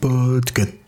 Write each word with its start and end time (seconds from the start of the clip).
Podcast. 0.00 0.87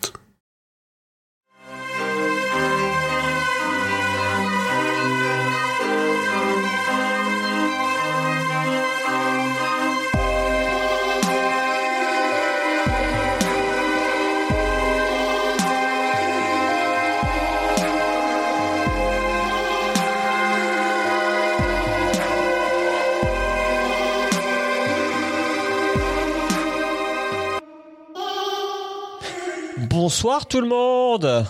Bonsoir 30.23 30.45
tout 30.47 30.60
le 30.60 30.69
monde 30.69 31.47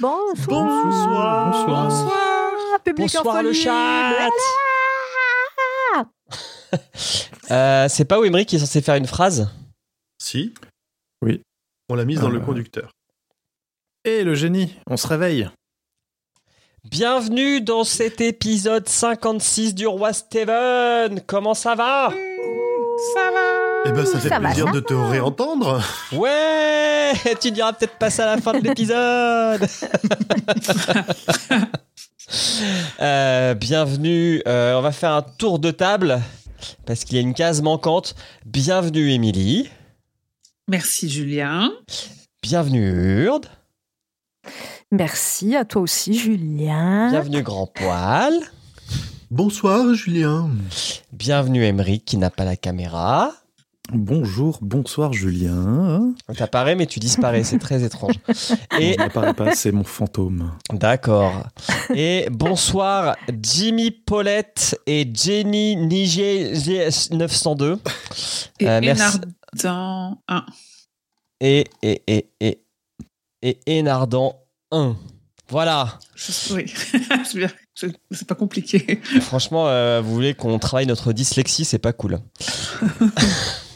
Bonsoir. 0.00 0.34
Bonsoir. 0.48 1.84
Bonsoir. 1.84 2.80
Public 2.84 3.14
en 3.14 3.22
Bonsoir 3.22 3.42
le 3.44 3.52
chat 3.52 4.10
Euh, 7.52 7.86
C'est 7.88 8.06
pas 8.06 8.18
Wimry 8.18 8.44
qui 8.44 8.56
est 8.56 8.58
censé 8.58 8.82
faire 8.82 8.96
une 8.96 9.06
phrase 9.06 9.48
Si. 10.20 10.52
Oui. 11.22 11.40
On 11.88 11.94
l'a 11.94 12.04
mise 12.04 12.18
dans 12.18 12.26
Euh. 12.28 12.32
le 12.32 12.40
conducteur. 12.40 12.90
Et 14.04 14.24
le 14.24 14.34
génie, 14.34 14.74
on 14.90 14.96
se 14.96 15.06
réveille. 15.06 15.48
Bienvenue 16.82 17.60
dans 17.60 17.84
cet 17.84 18.20
épisode 18.20 18.88
56 18.88 19.76
du 19.76 19.86
Roi 19.86 20.12
Steven 20.12 21.20
Comment 21.24 21.54
ça 21.54 21.76
va? 21.76 22.10
Ça 23.14 23.27
va 23.27 23.27
Eh 23.86 23.92
ben, 23.92 24.04
ça 24.04 24.18
fait 24.20 24.28
Ça 24.28 24.38
va, 24.38 24.48
plaisir 24.48 24.66
ça 24.66 24.72
de 24.72 24.80
te 24.80 24.94
réentendre. 24.94 25.82
Ouais 26.12 27.12
Tu 27.40 27.50
diras 27.50 27.72
peut-être 27.72 27.96
pas 27.98 28.10
ça 28.10 28.30
à 28.30 28.36
la 28.36 28.42
fin 28.42 28.52
de 28.58 28.64
l'épisode 28.66 29.66
Euh, 33.00 33.54
Bienvenue, 33.54 34.42
euh, 34.46 34.74
on 34.76 34.82
va 34.82 34.92
faire 34.92 35.12
un 35.12 35.22
tour 35.22 35.58
de 35.58 35.70
table 35.70 36.20
parce 36.84 37.04
qu'il 37.04 37.16
y 37.16 37.18
a 37.18 37.22
une 37.22 37.32
case 37.32 37.62
manquante. 37.62 38.14
Bienvenue 38.44 39.12
Émilie, 39.12 39.70
Merci 40.68 41.08
Julien. 41.08 41.72
bienvenue 42.42 43.24
Urde, 43.24 43.46
Merci 44.92 45.56
à 45.56 45.64
toi 45.64 45.80
aussi, 45.80 46.18
Julien. 46.18 47.08
bienvenue 47.10 47.42
Grand 47.42 47.66
Poil, 47.66 48.34
Bonsoir, 49.30 49.94
Julien. 49.94 50.50
bienvenue 51.12 51.64
Emeric 51.64 52.04
qui 52.04 52.18
n'a 52.18 52.28
pas 52.28 52.44
la 52.44 52.56
caméra. 52.56 53.32
Bonjour, 53.90 54.58
bonsoir 54.60 55.12
Julien. 55.14 56.12
T'apparais 56.36 56.74
mais 56.76 56.84
tu 56.86 56.98
disparais, 56.98 57.42
c'est 57.42 57.58
très 57.58 57.82
étrange. 57.84 58.16
Et 58.78 58.92
Et 58.92 58.96
n'apparaît 58.96 59.32
pas, 59.32 59.54
c'est 59.54 59.72
mon 59.72 59.84
fantôme. 59.84 60.52
d'accord. 60.72 61.46
Et 61.94 62.28
bonsoir 62.30 63.16
Jimmy 63.42 63.90
Paulette 63.90 64.78
et 64.86 65.10
Jenny 65.12 65.76
Niger 65.76 66.52
902. 67.12 67.78
Et 68.60 68.68
Euh, 68.68 68.80
merci. 68.82 69.18
Enardan 69.64 70.18
1. 70.28 70.46
Et 71.40 71.64
et 71.82 72.02
et 72.06 72.28
et 72.40 72.60
et 73.66 73.80
Enardan 73.80 74.34
1. 74.70 74.96
Voilà. 75.48 75.98
Je- 76.14 76.52
Oui, 76.54 76.66
c'est 77.24 77.38
bien. 77.38 77.48
Je- 77.74 77.86
C'est 78.10 78.26
pas 78.28 78.34
compliqué. 78.34 79.00
Franchement, 79.22 79.66
euh, 79.68 80.02
vous 80.02 80.12
voulez 80.12 80.34
qu'on 80.34 80.58
travaille 80.58 80.84
notre 80.86 81.14
dyslexie, 81.14 81.64
c'est 81.64 81.78
pas 81.78 81.94
cool. 81.94 82.18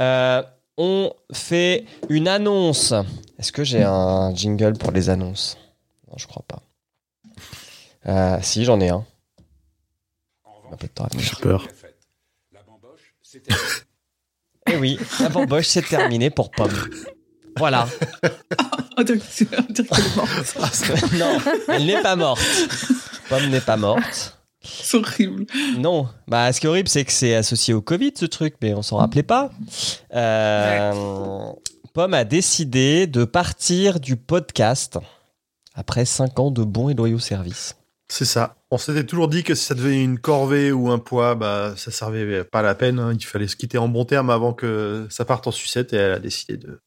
Euh, 0.00 0.42
on 0.76 1.12
fait 1.32 1.84
une 2.08 2.28
annonce. 2.28 2.94
Est-ce 3.38 3.52
que 3.52 3.64
j'ai 3.64 3.82
un 3.82 4.34
jingle 4.34 4.72
pour 4.78 4.92
les 4.92 5.10
annonces? 5.10 5.58
Non, 6.08 6.14
je 6.16 6.26
crois 6.26 6.44
pas. 6.46 6.62
Euh, 8.06 8.38
si, 8.42 8.64
j'en 8.64 8.80
ai 8.80 8.88
un. 8.88 9.04
Un 10.72 10.76
peu 10.76 10.86
de 10.86 10.92
temps 10.92 11.06
J'ai 11.18 11.36
peur. 11.36 11.66
Eh 14.66 14.76
oui, 14.76 14.98
la 15.20 15.28
bamboche, 15.28 15.66
c'est 15.66 15.86
terminé 15.86 16.30
pour 16.30 16.50
Pomme. 16.50 16.72
Voilà. 17.56 17.88
On 18.96 19.02
dirait 19.02 19.18
on 19.18 19.72
dirait 19.72 19.88
qu'elle 19.88 20.06
est 20.06 20.16
morte. 20.16 21.12
non, 21.14 21.38
elle 21.68 21.86
n'est 21.86 22.02
pas 22.02 22.16
morte. 22.16 22.42
Pomme 23.28 23.46
n'est 23.48 23.60
pas 23.60 23.76
morte. 23.76 24.39
C'est 24.62 24.96
horrible. 24.98 25.46
Non, 25.78 26.08
bah 26.28 26.52
ce 26.52 26.60
qui 26.60 26.66
est 26.66 26.68
horrible, 26.68 26.88
c'est 26.88 27.04
que 27.04 27.12
c'est 27.12 27.34
associé 27.34 27.72
au 27.72 27.80
Covid 27.80 28.12
ce 28.14 28.26
truc, 28.26 28.54
mais 28.60 28.74
on 28.74 28.82
s'en 28.82 28.98
rappelait 28.98 29.22
pas. 29.22 29.50
Euh, 30.14 31.52
Pomme 31.94 32.14
a 32.14 32.24
décidé 32.24 33.06
de 33.06 33.24
partir 33.24 34.00
du 34.00 34.16
podcast 34.16 34.98
après 35.74 36.04
5 36.04 36.38
ans 36.38 36.50
de 36.50 36.62
bons 36.62 36.88
et 36.90 36.94
loyaux 36.94 37.18
services. 37.18 37.76
C'est 38.08 38.24
ça. 38.24 38.56
On 38.70 38.78
s'était 38.78 39.04
toujours 39.06 39.28
dit 39.28 39.44
que 39.44 39.54
si 39.54 39.64
ça 39.64 39.74
devenait 39.74 40.02
une 40.02 40.18
corvée 40.18 40.72
ou 40.72 40.90
un 40.90 40.98
poids, 40.98 41.34
bah, 41.36 41.74
ça 41.76 41.90
servait 41.90 42.44
pas 42.44 42.58
à 42.58 42.62
la 42.62 42.74
peine. 42.74 42.98
hein. 42.98 43.12
Il 43.14 43.24
fallait 43.24 43.46
se 43.48 43.56
quitter 43.56 43.78
en 43.78 43.88
bon 43.88 44.04
terme 44.04 44.30
avant 44.30 44.52
que 44.52 45.06
ça 45.10 45.24
parte 45.24 45.46
en 45.46 45.52
sucette 45.52 45.92
et 45.92 45.96
elle 45.96 46.12
a 46.12 46.18
décidé 46.18 46.56
de, 46.56 46.80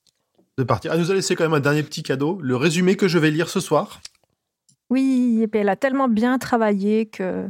de 0.57 0.63
partir. 0.63 0.94
Elle 0.94 1.00
nous 1.00 1.12
a 1.12 1.13
laissé 1.16 1.35
quand 1.35 1.44
même 1.45 1.53
un 1.53 1.59
dernier 1.62 1.83
petit 1.83 2.03
cadeau, 2.03 2.39
le 2.41 2.56
résumé 2.56 2.95
que 2.97 3.07
je 3.07 3.17
vais 3.17 3.31
lire 3.31 3.50
ce 3.50 3.59
soir. 3.62 4.01
Oui, 4.89 5.39
et 5.41 5.47
puis 5.47 5.62
elle 5.62 5.69
a 5.69 5.75
tellement 5.78 6.07
bien 6.09 6.38
travaillé 6.38 7.06
que, 7.07 7.47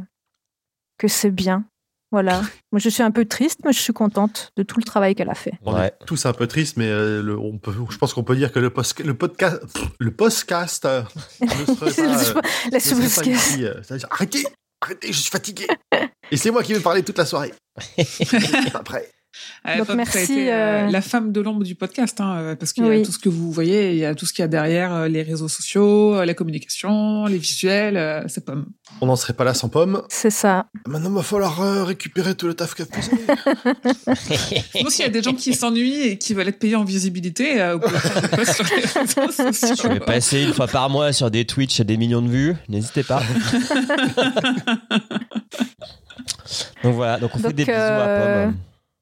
que 0.98 1.08
c'est 1.08 1.30
bien. 1.30 1.64
Voilà. 2.12 2.42
Moi, 2.72 2.78
je 2.78 2.88
suis 2.88 3.02
un 3.02 3.10
peu 3.10 3.24
triste, 3.24 3.60
mais 3.64 3.72
je 3.72 3.80
suis 3.80 3.92
contente 3.92 4.52
de 4.56 4.62
tout 4.62 4.78
le 4.78 4.84
travail 4.84 5.14
qu'elle 5.14 5.30
a 5.30 5.34
fait. 5.34 5.54
On 5.62 5.74
Ouais. 5.74 5.86
est 5.88 6.04
tous 6.06 6.26
un 6.26 6.32
peu 6.32 6.46
tristes, 6.46 6.76
mais 6.76 6.88
euh, 6.88 7.22
le- 7.22 7.38
on 7.38 7.58
peut, 7.58 7.74
je 7.90 7.98
pense 7.98 8.14
qu'on 8.14 8.22
peut 8.24 8.36
dire 8.36 8.52
que 8.52 8.58
le, 8.60 8.70
post, 8.70 8.98
le 9.04 9.14
podcast, 9.14 9.60
pff, 9.72 9.84
le 9.98 10.10
podcast 10.14 10.84
euh, 10.86 11.02
ne 11.40 11.46
serait 11.48 11.74
pas, 11.74 11.86
euh, 11.86 12.40
ne 12.72 12.78
serait 12.78 13.64
euh, 13.64 13.98
arrêtez, 14.10 14.44
arrêtez, 14.80 15.08
je 15.12 15.18
suis 15.20 15.30
fatigué. 15.30 15.66
Et 16.30 16.36
c'est 16.36 16.50
moi 16.50 16.62
qui 16.62 16.72
vais 16.72 16.80
parler 16.80 17.02
toute 17.02 17.18
la 17.18 17.26
soirée. 17.26 17.52
Après. 18.74 19.10
Euh, 19.66 19.78
Donc, 19.78 19.88
merci, 19.94 20.18
été 20.18 20.52
euh, 20.52 20.86
euh, 20.86 20.90
la 20.90 21.00
femme 21.00 21.32
de 21.32 21.40
l'ombre 21.40 21.64
du 21.64 21.74
podcast, 21.74 22.20
hein, 22.20 22.36
euh, 22.36 22.56
parce 22.56 22.72
qu'il 22.72 22.84
y 22.86 22.90
a 22.90 23.02
tout 23.02 23.12
ce 23.12 23.18
que 23.18 23.28
vous 23.28 23.50
voyez, 23.50 23.92
il 23.92 23.96
y 23.98 24.04
a 24.04 24.14
tout 24.14 24.26
ce 24.26 24.32
qu'il 24.32 24.42
y 24.42 24.44
a 24.44 24.48
derrière, 24.48 25.08
les 25.08 25.22
réseaux 25.22 25.48
sociaux, 25.48 26.22
la 26.24 26.34
communication, 26.34 27.26
les 27.26 27.38
visuels, 27.38 27.96
euh, 27.96 28.22
c'est 28.28 28.44
Pomme. 28.44 28.66
On 29.00 29.06
n'en 29.06 29.16
serait 29.16 29.32
pas 29.32 29.44
là 29.44 29.54
sans 29.54 29.68
pomme. 29.68 30.02
C'est 30.08 30.30
ça. 30.30 30.66
Maintenant, 30.86 31.10
il 31.10 31.16
va 31.16 31.22
falloir 31.22 31.86
récupérer 31.86 32.34
tout 32.34 32.46
le 32.46 32.54
taf 32.54 32.74
qu'elle 32.74 32.86
faisait. 32.86 33.12
Sinon, 34.72 34.90
s'il 34.90 35.04
y 35.04 35.08
a 35.08 35.10
des 35.10 35.22
gens 35.22 35.32
qui 35.32 35.54
s'ennuient 35.54 36.02
et 36.08 36.18
qui 36.18 36.34
veulent 36.34 36.48
être 36.48 36.58
payés 36.58 36.76
en 36.76 36.84
visibilité, 36.84 37.60
euh, 37.60 37.74
vous 37.74 37.80
pouvez 37.80 37.98
faire 37.98 38.22
des 38.22 38.28
posts 38.28 38.54
sur 38.54 38.64
les 38.64 38.82
réseaux 38.82 39.30
sociaux. 39.32 39.76
Je 39.82 39.88
vais 39.88 40.00
passer 40.00 40.42
une 40.42 40.52
fois 40.52 40.66
par 40.66 40.90
mois 40.90 41.12
sur 41.12 41.30
des 41.30 41.44
Twitch 41.46 41.80
à 41.80 41.84
des 41.84 41.96
millions 41.96 42.22
de 42.22 42.28
vues. 42.28 42.54
N'hésitez 42.68 43.02
pas. 43.02 43.22
donc 46.82 46.94
voilà, 46.94 47.18
donc 47.18 47.30
on 47.34 47.38
fait 47.38 47.52
des 47.52 47.64
bisous 47.64 47.76
à 47.76 48.44
Pomme. 48.44 48.56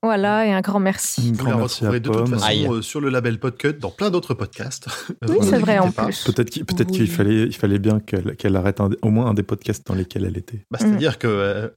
Voilà, 0.05 0.47
et 0.47 0.53
un 0.53 0.61
grand 0.63 0.81
merci. 0.81 1.29
Un 1.29 1.33
Vous 1.39 1.45
la 1.47 1.51
grand 1.53 1.59
merci 1.61 1.85
à 1.85 1.91
retrouverez 1.91 2.01
de 2.01 2.09
toute 2.11 2.29
façon 2.29 2.45
Aïe. 2.45 2.67
euh, 2.69 2.83
sur 2.83 3.01
le 3.01 3.09
label 3.09 3.39
Podcut 3.39 3.75
dans 3.75 3.91
plein 3.91 4.11
d'autres 4.11 4.35
podcasts. 4.35 4.89
Oui, 5.29 5.37
c'est 5.43 5.59
vrai 5.59 5.79
en 5.79 5.93
pas. 5.93 6.07
plus. 6.07 6.25
Peut-être 6.25 6.51
qu'il 6.51 6.65
peut-être 6.65 6.91
Oui. 6.91 6.97
qu'il 6.99 7.11
fallait, 7.11 7.43
il 7.45 7.55
fallait 7.55 7.79
bien 7.79 8.01
qu'elle 8.01 8.35
qu'elle 8.37 8.57
arrête 8.57 8.81
un- 8.81 8.91
au 9.03 9.11
moins 9.11 9.27
un 9.27 9.35
des 9.35 9.45
podcasts 9.45 9.87
dans 9.87 9.95
lesquels 9.95 10.25
elle 10.25 10.37
était. 10.37 10.65
Bah, 10.71 10.79
C'est-à-dire 10.81 11.19
que, 11.19 11.29
euh, 11.29 11.69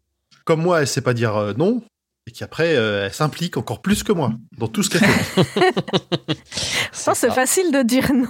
comme 0.43 0.61
moi, 0.61 0.81
elle 0.81 0.87
sait 0.87 1.01
pas 1.01 1.13
dire 1.13 1.35
euh, 1.37 1.53
non, 1.55 1.83
et 2.27 2.31
qu'après, 2.31 2.75
euh, 2.75 3.05
elle 3.05 3.13
s'implique 3.13 3.57
encore 3.57 3.81
plus 3.83 4.01
que 4.01 4.11
moi 4.11 4.33
dans 4.57 4.67
tout 4.67 4.81
ce 4.81 4.89
qu'elle 4.89 5.07
fait. 5.07 5.45
Ça, 6.91 7.13
c'est 7.13 7.31
facile 7.31 7.71
de 7.71 7.83
dire 7.83 8.11
non. 8.11 8.25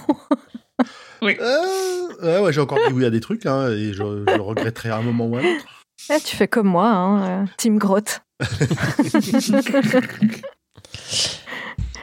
Euh, 1.23 2.07
ouais, 2.21 2.39
ouais, 2.39 2.51
j'ai 2.53 2.59
encore 2.61 2.79
dit 2.85 2.93
oui 2.93 3.05
à 3.05 3.09
des 3.09 3.21
trucs, 3.21 3.45
hein, 3.45 3.69
et 3.71 3.93
je, 3.93 4.03
je 4.27 4.35
le 4.35 4.41
regretterai 4.41 4.89
à 4.89 4.97
un 4.97 5.01
moment 5.01 5.25
ou 5.27 5.37
à 5.37 5.39
un 5.39 5.43
autre. 5.55 5.84
Eh, 6.09 6.19
tu 6.23 6.35
fais 6.35 6.47
comme 6.47 6.67
moi, 6.67 6.87
hein, 6.87 7.43
euh, 7.43 7.45
Team 7.57 7.77
Grotte. 7.77 8.21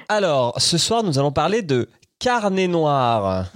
Alors, 0.08 0.60
ce 0.60 0.78
soir, 0.78 1.02
nous 1.02 1.18
allons 1.18 1.32
parler 1.32 1.62
de 1.62 1.88
Carnet 2.18 2.68
Noir, 2.68 3.46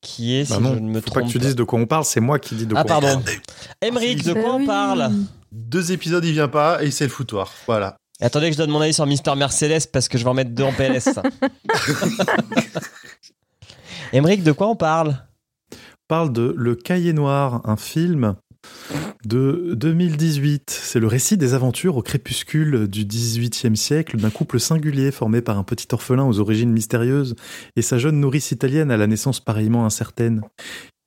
qui 0.00 0.36
est, 0.36 0.44
si 0.44 0.52
Bah 0.52 0.58
je 0.60 0.64
non, 0.64 0.74
ne 0.74 0.80
me 0.80 1.00
faut 1.00 1.06
trompe 1.10 1.22
pas 1.22 1.26
que 1.26 1.32
tu 1.32 1.38
dises 1.38 1.56
de 1.56 1.64
quoi 1.64 1.78
on 1.78 1.86
parle, 1.86 2.04
c'est 2.04 2.20
moi 2.20 2.38
qui 2.38 2.54
dis 2.54 2.66
de 2.66 2.74
Ah, 2.76 2.84
quoi 2.84 2.96
on 2.96 3.00
pardon. 3.00 3.20
parle. 3.22 3.36
Emeric, 3.80 4.22
de 4.24 4.32
Bah 4.34 4.42
quoi 4.42 4.54
on 4.54 4.58
oui. 4.60 4.66
parle? 4.66 5.10
Deux 5.50 5.92
épisodes, 5.92 6.24
il 6.24 6.32
vient 6.32 6.48
pas, 6.48 6.82
et 6.82 6.90
c'est 6.90 7.04
le 7.04 7.10
foutoir. 7.10 7.50
Voilà. 7.66 7.96
Et 8.20 8.24
Attendez 8.24 8.48
que 8.48 8.52
je 8.52 8.58
donne 8.58 8.70
mon 8.70 8.80
avis 8.80 8.94
sur 8.94 9.06
Mister 9.06 9.34
Mercedes 9.34 9.86
parce 9.92 10.08
que 10.08 10.16
je 10.18 10.24
vais 10.24 10.30
en 10.30 10.34
mettre 10.34 10.50
deux 10.52 10.62
en 10.64 10.72
PLS. 10.72 11.08
Emeric, 14.12 14.42
de 14.44 14.52
quoi 14.52 14.68
on 14.68 14.76
parle? 14.76 15.16
On 15.72 15.76
parle 16.08 16.32
de 16.32 16.54
Le 16.56 16.74
Cahier 16.76 17.12
Noir, 17.12 17.62
un 17.64 17.76
film 17.76 18.36
de 19.24 19.74
2018. 19.74 20.70
C'est 20.70 21.00
le 21.00 21.06
récit 21.06 21.36
des 21.36 21.54
aventures 21.54 21.96
au 21.96 22.02
crépuscule 22.02 22.88
du 22.88 23.04
XVIIIe 23.04 23.76
siècle 23.76 24.16
d'un 24.16 24.30
couple 24.30 24.60
singulier 24.60 25.10
formé 25.10 25.40
par 25.40 25.58
un 25.58 25.64
petit 25.64 25.88
orphelin 25.92 26.24
aux 26.24 26.40
origines 26.40 26.72
mystérieuses 26.72 27.34
et 27.76 27.82
sa 27.82 27.98
jeune 27.98 28.20
nourrice 28.20 28.50
italienne 28.50 28.90
à 28.90 28.96
la 28.96 29.06
naissance 29.06 29.40
pareillement 29.40 29.86
incertaine. 29.86 30.42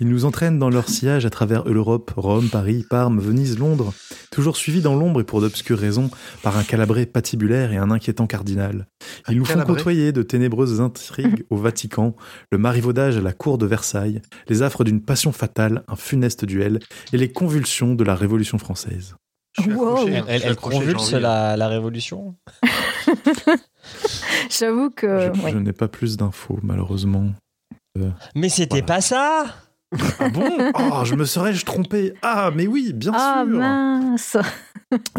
Ils 0.01 0.09
nous 0.09 0.25
entraînent 0.25 0.59
dans 0.59 0.69
leur 0.69 0.89
sillage 0.89 1.25
à 1.25 1.29
travers 1.29 1.63
l'Europe, 1.63 2.11
Rome, 2.17 2.49
Paris, 2.49 2.85
Parme, 2.89 3.19
Venise, 3.21 3.57
Londres, 3.57 3.93
toujours 4.29 4.57
suivis 4.57 4.81
dans 4.81 4.93
l'ombre 4.93 5.21
et 5.21 5.23
pour 5.23 5.39
d'obscures 5.39 5.79
raisons 5.79 6.09
par 6.43 6.57
un 6.57 6.63
calabré 6.63 7.05
patibulaire 7.05 7.71
et 7.71 7.77
un 7.77 7.89
inquiétant 7.91 8.27
cardinal. 8.27 8.87
Ils 9.29 9.35
Un 9.35 9.37
nous 9.37 9.45
font 9.45 9.61
côtoyer 9.61 10.11
de 10.11 10.21
ténébreuses 10.21 10.81
intrigues 10.81 11.45
au 11.49 11.55
Vatican, 11.55 12.13
le 12.51 12.57
marivaudage 12.57 13.15
à 13.15 13.21
la 13.21 13.31
cour 13.31 13.57
de 13.57 13.65
Versailles, 13.65 14.21
les 14.49 14.63
affres 14.63 14.83
d'une 14.83 15.01
passion 15.01 15.31
fatale, 15.31 15.83
un 15.87 15.95
funeste 15.95 16.43
duel 16.43 16.79
et 17.13 17.17
les 17.17 17.31
convulsions 17.31 17.95
de 17.95 18.03
la 18.03 18.15
Révolution 18.15 18.57
française. 18.57 19.15
Wow. 19.65 20.07
Elle, 20.09 20.15
hein. 20.17 20.25
Elle, 20.27 20.55
convulse 20.57 21.13
envie. 21.13 21.21
la, 21.23 21.55
la 21.55 21.69
révolution? 21.69 22.35
J'avoue 24.49 24.89
que. 24.89 25.31
je, 25.33 25.41
ouais. 25.41 25.51
je 25.53 25.57
n'ai 25.57 25.71
pas 25.71 25.87
plus 25.87 26.17
d'infos, 26.17 26.59
malheureusement. 26.61 27.29
Mais 28.35 28.49
c'était 28.49 28.81
Voilà. 28.81 28.85
pas 28.85 28.99
ça 29.01 29.45
Ah 30.19 30.29
bon? 30.29 30.71
Oh, 30.77 31.05
je 31.05 31.15
me 31.15 31.25
serais-je 31.25 31.65
trompé? 31.65 32.13
Ah, 32.21 32.51
mais 32.53 32.67
oui, 32.67 32.91
bien 32.93 33.11
Ah 33.15 33.43
sûr 33.45 33.57
mince 33.57 34.37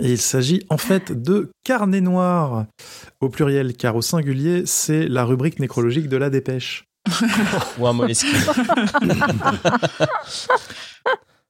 Et 0.01 0.13
il 0.13 0.21
s'agit 0.21 0.65
en 0.69 0.79
fait 0.79 1.13
de 1.13 1.51
carnet 1.65 2.01
noir 2.01 2.67
au 3.21 3.29
pluriel, 3.29 3.77
car 3.77 3.97
au 3.97 4.03
singulier, 4.03 4.63
c'est 4.67 5.09
la 5.09 5.25
rubrique 5.25 5.61
nécrologique 5.61 6.09
de 6.09 6.17
la 6.17 6.31
dépêche. 6.31 6.85
Ou 7.79 7.87
un 7.87 7.93
moleskine. 7.93 8.31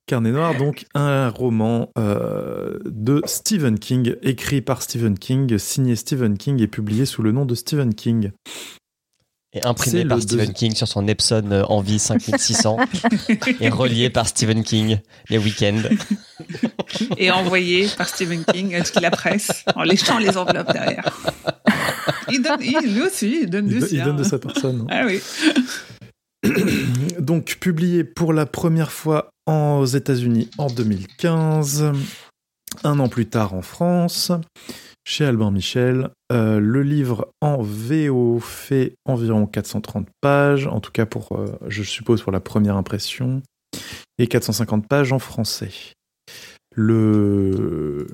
Carnet 0.07 0.31
noir, 0.31 0.55
donc 0.57 0.87
un 0.95 1.31
roman 1.31 1.91
euh, 1.99 2.79
de 2.85 3.23
Stephen 3.25 3.77
King, 3.77 4.15
écrit 4.23 4.61
par 4.61 4.81
Stephen 4.83 5.19
King, 5.19 5.59
signé 5.59 5.97
Stephen 5.97 6.39
King 6.39 6.63
et 6.63 6.69
publié 6.69 7.07
sous 7.07 7.23
le 7.23 7.33
nom 7.33 7.45
de 7.45 7.57
Stephen 7.57 7.93
King. 7.93 8.31
Et 9.57 9.65
imprimé 9.67 10.05
par 10.05 10.19
deux- 10.19 10.23
Stephen 10.23 10.53
King 10.53 10.75
sur 10.75 10.87
son 10.89 11.07
Epson 11.09 11.51
euh, 11.51 11.63
Envie 11.69 11.99
5600 11.99 12.77
et 13.61 13.69
relié 13.69 14.11
par 14.11 14.29
Stephen 14.29 14.63
King 14.65 14.99
les 15.31 15.39
week-ends. 15.39 15.83
Et 17.17 17.31
envoyé 17.31 17.89
par 17.97 18.09
Stephen 18.09 18.45
King 18.45 18.75
à 18.75 18.83
toute 18.83 19.01
la 19.01 19.11
presse 19.11 19.65
en 19.75 19.83
léchant 19.83 20.19
les 20.19 20.37
enveloppes 20.37 20.73
derrière. 20.73 21.05
Il 22.31 22.43
donne, 22.43 22.61
il, 22.61 22.95
lui 22.95 23.03
aussi, 23.03 23.39
il 23.43 23.51
donne 23.51 23.69
Il, 23.69 23.79
do- 23.81 23.87
il 23.87 23.89
sien. 23.89 24.05
donne 24.05 24.17
de 24.17 24.25
sa 24.25 24.39
personne. 24.39 24.81
hein. 24.83 24.87
Ah 24.91 25.07
oui. 25.07 25.21
donc 27.19 27.57
publié 27.61 28.05
pour 28.05 28.33
la 28.33 28.47
première 28.47 28.93
fois 28.93 29.31
aux 29.47 29.85
États-Unis 29.87 30.49
en 30.59 30.67
2015, 30.67 31.93
un 32.85 32.99
an 32.99 33.09
plus 33.09 33.27
tard 33.27 33.55
en 33.55 33.63
France, 33.63 34.33
chez 35.07 35.25
Albin 35.25 35.51
Michel. 35.51 36.11
Euh, 36.33 36.59
le 36.61 36.83
livre 36.83 37.33
en 37.41 37.63
VO 37.63 38.41
fait 38.41 38.97
environ 39.07 39.47
430 39.47 40.09
pages, 40.21 40.67
en 40.67 40.81
tout 40.81 40.91
cas 40.91 41.07
pour, 41.07 41.33
euh, 41.33 41.57
je 41.69 41.83
suppose, 41.83 42.21
pour 42.21 42.33
la 42.33 42.41
première 42.41 42.77
impression, 42.77 43.41
et 44.19 44.27
450 44.27 44.87
pages 44.87 45.13
en 45.13 45.19
français. 45.19 45.71
Le 46.75 48.09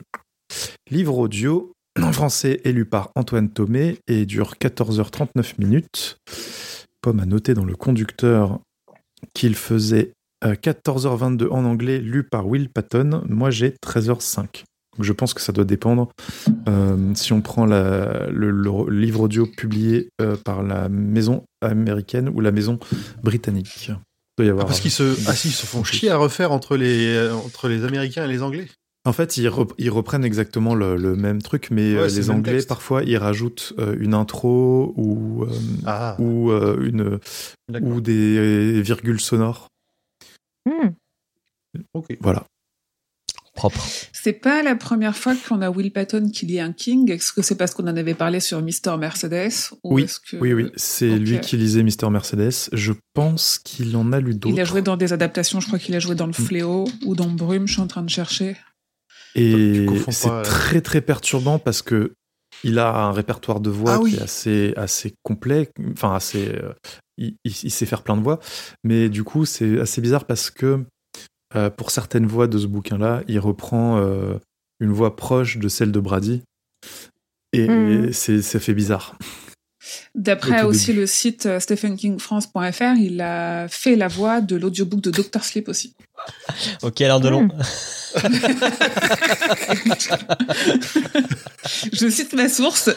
livre 0.91 1.19
audio 1.19 1.73
en 2.01 2.13
français 2.13 2.61
est 2.65 2.73
lu 2.73 2.85
par 2.85 3.11
Antoine 3.17 3.51
Thomé 3.51 3.99
et 4.07 4.27
dure 4.27 4.55
14h39 4.61 5.55
minutes. 5.59 6.19
Pomme 7.01 7.21
a 7.21 7.27
noté 7.27 7.55
dans 7.55 7.65
le 7.65 7.75
conducteur 7.75 8.61
qu'il 9.35 9.57
faisait 9.57 10.13
euh, 10.45 10.55
14h22 10.55 11.49
en 11.49 11.65
anglais, 11.65 11.99
lu 11.99 12.23
par 12.23 12.47
Will 12.47 12.69
Patton. 12.69 13.25
Moi, 13.29 13.51
j'ai 13.51 13.71
13h05. 13.85 14.65
Donc, 14.97 15.05
je 15.07 15.13
pense 15.13 15.33
que 15.35 15.41
ça 15.41 15.53
doit 15.53 15.65
dépendre. 15.65 16.09
euh, 16.69 17.15
si 17.15 17.33
on 17.33 17.41
prend 17.41 17.65
la- 17.67 18.27
le, 18.31 18.51
le 18.51 18.91
livre 18.91 19.21
audio 19.21 19.47
publié 19.47 20.11
euh, 20.21 20.37
par 20.37 20.63
la 20.63 20.89
maison 20.89 21.45
américaine 21.63 22.29
ou 22.29 22.41
la 22.41 22.53
maison 22.53 22.79
britannique. 23.23 23.89
Il 23.89 23.97
doit 24.39 24.47
y 24.47 24.51
Ah, 24.51 24.65
parce 24.65 24.81
qu'ils 24.81 24.91
se, 24.91 25.03
ah, 25.29 25.35
si, 25.35 25.49
ils 25.49 25.53
se 25.53 25.67
font 25.67 25.83
chier 25.85 26.11
à 26.11 26.17
refaire 26.17 26.53
entre 26.53 26.77
les, 26.77 27.15
euh, 27.15 27.35
entre 27.35 27.69
les 27.69 27.85
Américains 27.85 28.25
et 28.25 28.29
les 28.29 28.43
Anglais. 28.43 28.67
En 29.05 29.13
fait, 29.13 29.37
ils, 29.37 29.49
rep- 29.49 29.73
ils 29.79 29.91
reprennent 29.91 30.25
exactement 30.25 30.75
le, 30.77 30.97
le 30.97 31.17
même 31.17 31.43
truc, 31.43 31.69
mais 31.73 31.97
Ouais, 31.97 32.09
les 32.09 32.31
Anglais, 32.31 32.53
texte. 32.55 32.69
parfois, 32.69 33.03
ils 33.03 33.17
rajoutent 33.17 33.73
euh, 33.79 33.97
une 33.99 34.15
intro 34.15 34.95
ou, 34.97 35.43
euh, 35.45 35.49
Ah, 35.87 36.17
ou, 36.21 36.51
euh, 36.53 36.79
une, 36.85 37.19
ou 37.81 38.01
des 38.01 38.81
virgules 38.83 39.21
sonores. 39.21 39.67
Hmm. 40.69 40.91
Ok. 41.95 42.17
Voilà. 42.21 42.45
Propre. 43.55 43.87
C'est 44.13 44.33
pas 44.33 44.63
la 44.63 44.75
première 44.77 45.15
fois 45.15 45.35
qu'on 45.37 45.61
a 45.61 45.69
Will 45.71 45.93
Patton 45.93 46.31
qui 46.31 46.47
lit 46.47 46.59
un 46.61 46.73
King. 46.73 47.11
Est-ce 47.11 47.33
que 47.35 47.43
c'est 47.43 47.55
parce 47.55 47.75
qu'on 47.75 47.83
en 47.85 47.97
avait 47.97 48.15
parlé 48.15 48.41
sur 48.41 48.63
Mister 48.63 48.97
Mercedes 48.99 49.53
ou 49.85 49.95
Oui, 49.97 50.07
que 50.31 50.37
Oui, 50.39 50.55
oui, 50.55 50.71
c'est 50.77 51.19
lui 51.19 51.39
qui 51.41 51.59
lisait 51.59 51.83
Mister 51.83 52.09
Mercedes. 52.09 52.71
Je 52.73 52.93
pense 53.13 53.59
qu'il 53.63 53.95
en 53.97 54.11
a 54.13 54.21
lu 54.21 54.35
d'autres. 54.35 54.55
Il 54.55 54.61
a 54.61 54.65
joué 54.65 54.81
dans 54.81 54.97
des 54.97 55.13
adaptations. 55.13 55.61
Je 55.61 55.67
crois 55.67 55.79
qu'il 55.79 55.95
a 55.95 55.99
joué 56.01 56.15
dans 56.15 56.27
Le 56.27 56.33
Fléau 56.33 56.89
ou 57.05 57.15
dans 57.15 57.29
Brume. 57.29 57.69
Je 57.69 57.75
suis 57.75 57.83
en 57.83 57.87
train 57.87 58.03
de 58.03 58.09
chercher. 58.11 58.57
Et 59.35 59.87
c'est 60.11 60.29
pas, 60.29 60.41
euh. 60.41 60.43
très 60.43 60.81
très 60.81 61.01
perturbant 61.01 61.59
parce 61.59 61.83
que 61.83 62.13
il 62.65 62.79
a 62.79 62.95
un 62.95 63.13
répertoire 63.13 63.61
de 63.61 63.71
voix 63.71 63.95
Ah 63.95 64.01
oui. 64.01 64.13
qui 64.13 64.17
est 64.19 64.23
assez 64.23 64.73
assez 64.77 65.15
complet, 65.23 65.71
enfin 65.93 66.15
assez, 66.15 66.49
euh, 66.49 66.73
il, 67.17 67.37
il- 67.45 67.55
il 67.65 67.71
sait 67.71 67.87
faire 67.87 68.03
plein 68.03 68.17
de 68.17 68.23
voix, 68.23 68.41
mais 68.85 69.09
du 69.09 69.25
coup 69.25 69.47
c'est 69.47 69.81
assez 69.81 70.01
bizarre 70.03 70.27
parce 70.27 70.51
que 70.51 70.85
euh, 71.57 71.71
pour 71.71 71.91
certaines 71.91 72.27
voix 72.27 72.47
de 72.47 72.59
ce 72.59 72.67
bouquin-là, 72.67 73.23
il 73.29 73.39
reprend 73.39 73.99
euh, 73.99 74.35
une 74.81 74.93
voix 74.93 75.17
proche 75.17 75.59
de 75.59 75.69
celle 75.69 75.93
de 75.93 76.01
Brady 76.01 76.43
et, 77.53 77.69
Mhm. 77.69 78.05
et 78.09 78.13
c'est 78.13 78.43
ça 78.43 78.59
fait 78.61 78.75
bizarre. 78.75 79.17
D'après 80.15 80.63
aussi 80.63 80.89
début. 80.89 81.01
le 81.01 81.07
site 81.07 81.47
euh, 81.47 81.61
stephenkingfrance.fr, 81.61 82.97
il 82.99 83.21
a 83.21 83.67
fait 83.69 83.97
la 83.97 84.09
voix 84.09 84.41
de 84.41 84.57
l'audiobook 84.57 85.01
de 85.01 85.11
Dr. 85.11 85.43
Sleep 85.45 85.69
aussi. 85.69 85.95
Ok, 86.83 87.01
alors 87.01 87.21
de 87.21 87.29
long. 87.29 87.49
Je 91.93 92.09
cite 92.09 92.33
ma 92.35 92.49
source. 92.49 92.91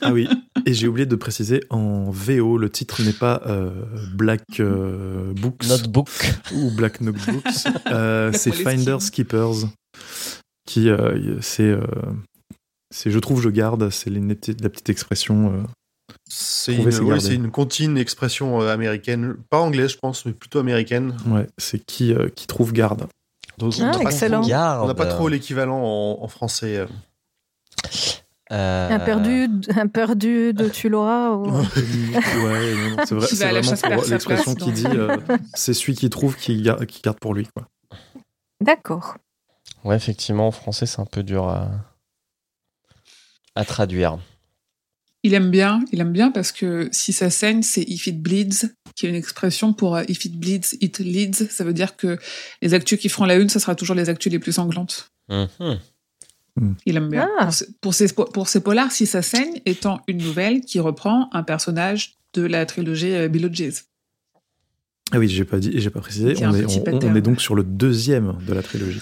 Ah 0.00 0.12
oui, 0.12 0.28
et 0.66 0.74
j'ai 0.74 0.88
oublié 0.88 1.06
de 1.06 1.16
préciser 1.16 1.60
en 1.70 2.10
VO, 2.10 2.58
le 2.58 2.70
titre 2.70 3.02
n'est 3.02 3.12
pas 3.12 3.42
euh, 3.46 3.70
Black 4.14 4.42
euh, 4.60 5.32
Books. 5.34 5.66
Notebook. 5.68 6.08
ou 6.54 6.70
Black 6.70 7.00
Notebooks, 7.00 7.44
euh, 7.90 8.32
c'est. 8.32 8.52
Finders 8.52 9.10
Keepers, 9.10 9.68
qui 10.66 10.88
euh, 10.88 11.40
c'est, 11.40 11.62
euh, 11.62 11.84
c'est 12.90 13.10
je 13.10 13.18
trouve 13.18 13.40
je 13.40 13.48
garde, 13.48 13.90
c'est 13.90 14.10
la 14.10 14.68
petite 14.68 14.90
expression. 14.90 15.64
C'est 16.28 16.74
une, 16.74 16.90
c'est 17.20 17.50
contine 17.50 17.98
expression 17.98 18.60
euh, 18.62 18.72
américaine, 18.72 19.36
pas 19.50 19.58
anglaise, 19.60 19.92
je 19.92 19.98
pense, 19.98 20.24
mais 20.26 20.32
plutôt 20.32 20.58
américaine. 20.58 21.16
ouais, 21.26 21.46
c'est 21.58 21.78
qui 21.84 22.12
euh, 22.14 22.28
qui 22.28 22.46
trouve 22.46 22.72
garde. 22.72 23.06
Donc, 23.58 23.74
Ah, 23.78 23.82
on 23.82 23.86
n'a 23.86 23.92
pas 23.98 24.10
excellent. 24.10 24.40
trop- 24.40 24.48
Garde. 24.50 24.84
On 24.84 24.86
n'a 24.88 24.94
pas 24.94 25.06
trop 25.06 25.28
l'équivalent 25.28 25.78
en, 25.82 26.22
en 26.22 26.28
français. 26.28 26.78
euh. 26.78 26.86
Euh, 28.50 28.88
Un 28.90 28.98
perdu, 28.98 29.48
un 29.74 29.86
perdu 29.86 30.52
de 30.52 30.68
tu 30.68 30.88
l'auras. 30.90 31.30
ou- 31.30 31.46
ouais, 31.46 32.74
non, 32.74 32.96
non, 32.96 33.04
c'est 33.06 33.14
vrai, 33.14 33.26
c'est 33.26 33.36
vraiment 33.48 34.02
l'expression 34.10 34.54
qui 34.54 34.72
dit 34.72 34.86
euh, 34.86 35.16
c'est 35.54 35.72
celui 35.72 35.94
qui 35.94 36.10
trouve 36.10 36.36
qui 36.36 36.60
garde, 36.60 36.84
qui 36.86 37.00
garde 37.00 37.18
pour 37.18 37.32
lui. 37.34 37.48
Quoi. 37.54 37.66
D'accord. 38.60 39.16
Ouais, 39.84 39.96
effectivement, 39.96 40.48
en 40.48 40.52
français, 40.52 40.84
c'est 40.86 41.00
un 41.00 41.06
peu 41.06 41.22
dur 41.22 41.48
à, 41.48 41.70
à 43.54 43.64
traduire. 43.64 44.18
Il 45.24 45.34
aime 45.34 45.50
bien, 45.50 45.84
il 45.92 46.00
aime 46.00 46.12
bien 46.12 46.30
parce 46.30 46.50
que 46.50 46.88
si 46.90 47.12
ça 47.12 47.30
saigne, 47.30 47.62
c'est 47.62 47.82
if 47.82 48.06
it 48.08 48.20
bleeds, 48.20 48.66
qui 48.96 49.06
est 49.06 49.08
une 49.08 49.14
expression 49.14 49.72
pour 49.72 49.96
euh, 49.96 50.02
if 50.08 50.24
it 50.24 50.36
bleeds, 50.36 50.76
it 50.80 50.98
leads. 50.98 51.48
Ça 51.48 51.64
veut 51.64 51.72
dire 51.72 51.96
que 51.96 52.18
les 52.60 52.74
actus 52.74 52.98
qui 52.98 53.08
feront 53.08 53.24
la 53.24 53.36
une, 53.36 53.48
ça 53.48 53.60
sera 53.60 53.74
toujours 53.74 53.94
les 53.94 54.08
actus 54.08 54.32
les 54.32 54.40
plus 54.40 54.52
sanglantes. 54.52 55.10
Mhm. 55.28 55.78
Il 56.84 56.96
aime 56.96 57.08
bien. 57.08 57.28
Ah. 57.38 57.50
Pour, 57.80 57.94
ces- 57.94 58.12
pour, 58.12 58.48
polars, 58.62 58.92
si 58.92 59.06
ça 59.06 59.22
saigne, 59.22 59.60
étant 59.64 60.02
une 60.06 60.18
nouvelle 60.18 60.60
qui 60.60 60.80
reprend 60.80 61.30
un 61.32 61.42
personnage 61.42 62.14
de 62.34 62.42
la 62.42 62.66
trilogie 62.66 63.14
euh, 63.14 63.28
Bill 63.28 63.46
Hodges. 63.46 63.84
Ah 65.12 65.18
oui, 65.18 65.28
j'ai 65.28 65.44
pas 65.44 65.58
dit, 65.58 65.72
j'ai 65.74 65.90
pas 65.90 66.00
précisé. 66.00 66.32
Est, 66.32 66.44
on 66.44 67.14
est 67.14 67.20
donc 67.20 67.40
sur 67.40 67.54
le 67.54 67.62
deuxième 67.62 68.38
de 68.46 68.52
la 68.54 68.62
trilogie. 68.62 69.00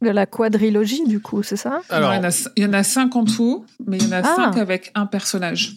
De 0.00 0.10
la 0.10 0.26
quadrilogie, 0.26 1.04
du 1.06 1.20
coup, 1.20 1.42
c'est 1.42 1.56
ça? 1.56 1.80
Alors, 1.88 2.10
Non, 2.12 2.16
il, 2.16 2.22
y 2.22 2.26
en 2.26 2.28
a, 2.28 2.48
il 2.56 2.62
y 2.62 2.66
en 2.66 2.72
a 2.72 2.82
cinq 2.84 3.16
en 3.16 3.24
tout, 3.24 3.66
mais 3.86 3.96
il 3.98 4.04
y 4.04 4.06
en 4.06 4.12
a 4.12 4.18
Ah. 4.24 4.34
cinq 4.36 4.56
avec 4.58 4.92
un 4.94 5.06
personnage. 5.06 5.74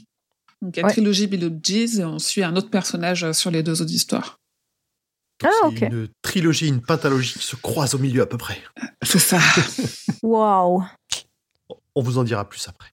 Donc 0.62 0.78
il 0.78 0.80
y 0.80 0.84
a 0.84 0.86
Ouais. 0.86 0.92
trilogie 0.92 1.26
Bill 1.26 1.46
Hodges 1.46 1.98
et 2.00 2.06
on 2.06 2.20
suit 2.20 2.44
un 2.44 2.56
autre 2.56 2.70
personnage 2.70 3.24
euh, 3.24 3.34
sur 3.34 3.50
les 3.50 3.64
deux 3.64 3.82
autres 3.82 3.92
histoires. 3.92 4.38
Ah, 5.44 5.50
ok. 5.66 5.82
une 5.82 6.08
trilogie, 6.22 6.68
une 6.68 6.82
pentalogie 6.82 7.34
qui 7.34 7.44
se 7.46 7.56
croisent 7.56 7.96
au 7.96 7.98
milieu 7.98 8.22
à 8.22 8.28
peu 8.28 8.38
près. 8.38 8.62
C'est 9.02 9.18
ça. 9.18 9.40
Waouh 10.22 10.84
On 11.96 12.04
vous 12.04 12.20
en 12.20 12.24
dira 12.24 12.48
plus 12.48 12.68
après. 12.68 12.90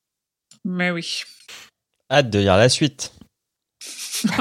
mais 0.64 0.90
oui. 0.90 1.24
Hâte 2.10 2.30
de 2.30 2.38
lire 2.38 2.56
la 2.56 2.70
suite. 2.70 3.12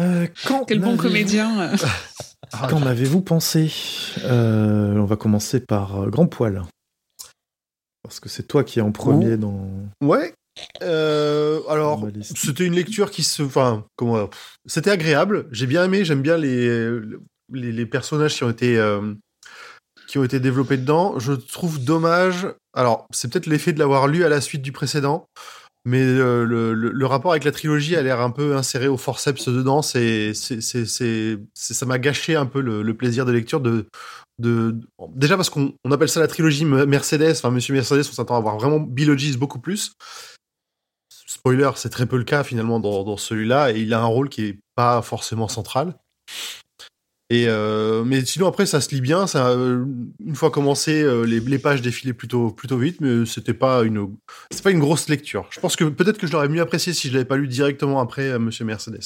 Euh, 0.00 0.26
quand 0.46 0.64
Quel 0.64 0.80
bon 0.80 0.96
comédien. 0.96 1.70
Ah, 2.52 2.68
Qu'en 2.68 2.82
avez-vous 2.82 3.22
pensé? 3.22 3.72
Euh, 4.24 4.96
On 4.96 5.04
va 5.04 5.16
commencer 5.16 5.60
par 5.60 6.02
euh, 6.02 6.06
Grand 6.08 6.26
Poil. 6.26 6.62
Parce 8.02 8.20
que 8.20 8.28
c'est 8.28 8.44
toi 8.46 8.64
qui 8.64 8.78
es 8.78 8.82
en 8.82 8.92
premier 8.92 9.36
dans. 9.36 9.68
Ouais. 10.02 10.34
Euh, 10.82 11.60
alors, 11.68 12.06
c'était 12.22 12.66
une 12.66 12.74
lecture 12.74 13.10
qui 13.10 13.22
se, 13.22 13.42
enfin, 13.42 13.84
comment, 13.96 14.28
c'était 14.66 14.90
agréable. 14.90 15.48
J'ai 15.50 15.66
bien 15.66 15.84
aimé. 15.84 16.04
J'aime 16.04 16.22
bien 16.22 16.36
les, 16.36 16.90
les, 17.52 17.72
les 17.72 17.86
personnages 17.86 18.34
qui 18.36 18.44
ont 18.44 18.50
été 18.50 18.78
euh, 18.78 19.14
qui 20.06 20.18
ont 20.18 20.24
été 20.24 20.38
développés 20.38 20.76
dedans. 20.76 21.18
Je 21.18 21.32
trouve 21.32 21.82
dommage. 21.82 22.46
Alors, 22.74 23.06
c'est 23.10 23.32
peut-être 23.32 23.46
l'effet 23.46 23.72
de 23.72 23.78
l'avoir 23.78 24.06
lu 24.06 24.24
à 24.24 24.28
la 24.28 24.40
suite 24.40 24.62
du 24.62 24.70
précédent, 24.72 25.26
mais 25.84 26.02
euh, 26.02 26.44
le, 26.44 26.72
le, 26.72 27.06
rapport 27.06 27.32
avec 27.32 27.44
la 27.44 27.52
trilogie 27.52 27.94
a 27.94 28.02
l'air 28.02 28.20
un 28.20 28.30
peu 28.30 28.56
inséré 28.56 28.88
au 28.88 28.96
forceps 28.96 29.48
dedans. 29.48 29.82
C'est, 29.82 30.32
c'est, 30.32 30.60
c'est, 30.62 31.38
ça 31.54 31.86
m'a 31.86 31.98
gâché 31.98 32.36
un 32.36 32.46
peu 32.46 32.60
le, 32.60 32.96
plaisir 32.96 33.24
de 33.24 33.32
lecture 33.32 33.60
de. 33.60 33.86
De, 34.40 34.76
déjà 35.10 35.36
parce 35.36 35.48
qu'on 35.48 35.74
on 35.84 35.92
appelle 35.92 36.08
ça 36.08 36.18
la 36.18 36.26
trilogie 36.26 36.64
Mercedes, 36.64 37.36
enfin 37.36 37.52
Monsieur 37.52 37.72
Mercedes, 37.72 38.00
on 38.10 38.14
s'attend 38.14 38.36
à 38.36 38.40
voir 38.40 38.58
vraiment 38.58 38.80
Bill 38.80 39.10
Hodges 39.12 39.36
beaucoup 39.36 39.60
plus. 39.60 39.92
Spoiler, 41.08 41.70
c'est 41.76 41.90
très 41.90 42.06
peu 42.06 42.16
le 42.16 42.24
cas 42.24 42.42
finalement 42.42 42.80
dans, 42.80 43.04
dans 43.04 43.16
celui-là, 43.16 43.70
et 43.70 43.78
il 43.78 43.94
a 43.94 44.00
un 44.00 44.06
rôle 44.06 44.28
qui 44.28 44.46
est 44.46 44.58
pas 44.74 45.02
forcément 45.02 45.46
central. 45.46 45.94
Et 47.30 47.46
euh, 47.48 48.04
mais 48.04 48.22
sinon 48.24 48.46
après 48.46 48.66
ça 48.66 48.82
se 48.82 48.94
lit 48.94 49.00
bien, 49.00 49.26
ça, 49.26 49.48
euh, 49.48 49.84
une 50.24 50.34
fois 50.36 50.50
commencé, 50.50 51.02
euh, 51.02 51.22
les, 51.24 51.40
les 51.40 51.58
pages 51.58 51.80
défilaient 51.80 52.12
plutôt 52.12 52.50
plutôt 52.50 52.76
vite, 52.76 53.00
mais 53.00 53.24
c'était 53.24 53.54
pas 53.54 53.82
une 53.82 54.08
c'est 54.50 54.62
pas 54.62 54.70
une 54.70 54.78
grosse 54.78 55.08
lecture. 55.08 55.46
Je 55.50 55.58
pense 55.58 55.74
que 55.74 55.84
peut-être 55.84 56.18
que 56.18 56.26
je 56.26 56.32
l'aurais 56.32 56.48
mieux 56.50 56.60
apprécié 56.60 56.92
si 56.92 57.08
je 57.08 57.14
l'avais 57.14 57.24
pas 57.24 57.36
lu 57.38 57.48
directement 57.48 57.98
après 58.00 58.38
Monsieur 58.38 58.66
Mercedes, 58.66 59.00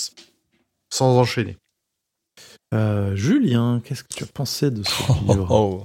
sans 0.92 1.16
enchaîner. 1.16 1.56
Euh, 2.74 3.14
Julien, 3.14 3.80
qu'est-ce 3.84 4.02
que 4.02 4.12
tu 4.14 4.24
as 4.24 4.26
pensé 4.26 4.70
de 4.72 4.82
ce 4.82 5.12
livre? 5.28 5.46
Oh. 5.50 5.84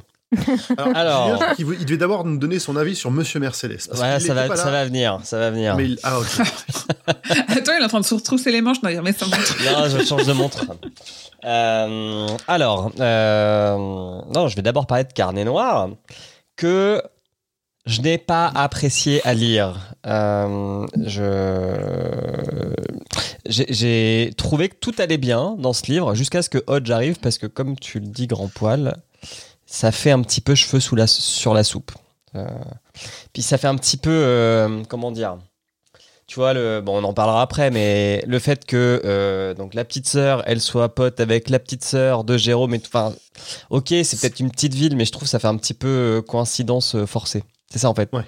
Alors, 0.78 0.98
Alors. 0.98 1.56
Julien, 1.60 1.76
il 1.80 1.86
devait 1.86 1.98
d'abord 1.98 2.26
nous 2.26 2.38
donner 2.40 2.58
son 2.58 2.76
avis 2.76 2.96
sur 2.96 3.12
Monsieur 3.12 3.40
Mercedes. 3.40 3.78
parce 3.88 4.02
Ouais, 4.02 4.18
qu'il 4.18 4.26
ça 4.26 4.34
va, 4.34 4.56
ça 4.56 4.72
va 4.72 4.84
venir, 4.86 5.20
ça 5.24 5.38
va 5.38 5.52
venir. 5.52 5.76
Mais 5.78 5.86
il- 5.90 6.00
ah 6.02 6.20
ok. 6.20 6.26
Attends, 7.48 7.74
il 7.78 7.82
est 7.82 7.86
en 7.86 7.88
train 7.88 8.00
de 8.02 8.06
se 8.06 8.16
retrousser 8.16 8.52
les 8.52 8.62
manches. 8.62 8.82
Non, 8.82 8.90
il 8.90 8.98
remet 8.98 9.14
sa 9.14 9.28
montre. 9.28 9.56
Non, 9.64 9.88
je 9.88 10.04
change 10.04 10.26
de 10.26 10.34
montre. 10.34 10.66
Euh, 11.46 12.28
alors, 12.48 12.92
euh, 13.00 13.78
non, 13.78 14.48
je 14.48 14.56
vais 14.56 14.62
d'abord 14.62 14.88
parler 14.88 15.04
de 15.04 15.14
Carnet 15.14 15.44
Noir, 15.44 15.90
que 16.56 17.02
je 17.86 18.02
n'ai 18.02 18.18
pas 18.18 18.48
apprécié 18.48 19.26
à 19.28 19.34
lire. 19.34 19.94
Euh, 20.06 20.86
je, 21.06 22.74
j'ai, 23.46 24.32
trouvé 24.38 24.70
que 24.70 24.76
tout 24.76 24.94
allait 25.00 25.18
bien 25.18 25.56
dans 25.60 25.74
ce 25.74 25.92
livre 25.92 26.16
jusqu'à 26.16 26.42
ce 26.42 26.50
que 26.50 26.64
Hodge 26.68 26.90
arrive, 26.92 27.20
parce 27.20 27.38
que 27.38 27.48
comme 27.48 27.78
tu 27.78 28.00
le 28.00 28.08
dis, 28.08 28.28
grand 28.28 28.48
poil, 28.48 28.96
ça 29.66 29.92
fait 29.92 30.12
un 30.12 30.22
petit 30.22 30.42
peu 30.42 30.56
cheveux 30.56 30.80
sous 30.80 30.96
la, 30.96 31.08
sur 31.08 31.54
la 31.54 31.64
soupe. 31.64 31.92
Euh, 32.36 32.48
puis 33.34 33.42
ça 33.42 33.58
fait 33.58 33.68
un 33.68 33.76
petit 33.76 33.98
peu, 33.98 34.12
euh, 34.12 34.84
comment 34.88 35.12
dire 35.12 35.38
tu 36.34 36.40
vois, 36.40 36.54
le, 36.56 36.82
bon, 36.82 37.00
on 37.00 37.04
en 37.04 37.14
parlera 37.14 37.44
après, 37.44 37.70
mais 37.70 38.24
le 38.26 38.40
fait 38.40 38.66
que 38.66 39.00
euh, 39.06 39.54
donc 39.54 39.76
la 39.76 39.86
petite 39.86 40.08
sœur, 40.08 40.42
elle 40.48 40.60
soit 40.62 40.90
pote 40.96 41.20
avec 41.20 41.48
la 41.52 41.60
petite 41.60 41.84
sœur 41.84 42.24
de 42.24 42.38
Jérôme, 42.38 42.76
enfin, 42.88 43.14
ok, 43.70 43.90
c'est 44.04 44.20
peut-être 44.20 44.40
une 44.40 44.50
petite 44.50 44.74
ville, 44.74 44.96
mais 44.96 45.06
je 45.06 45.12
trouve 45.12 45.26
que 45.26 45.30
ça 45.30 45.38
fait 45.38 45.48
un 45.48 45.58
petit 45.58 45.76
peu 45.76 45.88
euh, 45.88 46.22
coïncidence 46.24 46.96
euh, 46.96 47.06
forcée. 47.06 47.44
C'est 47.72 47.78
ça 47.78 47.88
en 47.90 47.94
fait. 47.94 48.10
Ouais, 48.14 48.24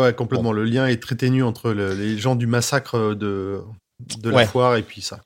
ouais, 0.00 0.12
complètement. 0.14 0.50
Le 0.50 0.64
lien 0.64 0.88
est 0.88 1.00
très 1.00 1.14
ténu 1.14 1.44
entre 1.44 1.70
le- 1.70 1.94
les 1.94 2.18
gens 2.18 2.34
du 2.34 2.48
massacre 2.48 3.14
de, 3.14 3.60
de 4.18 4.30
la 4.30 4.36
Ouais. 4.38 4.46
foire 4.46 4.74
et 4.74 4.82
puis 4.82 5.00
ça. 5.00 5.20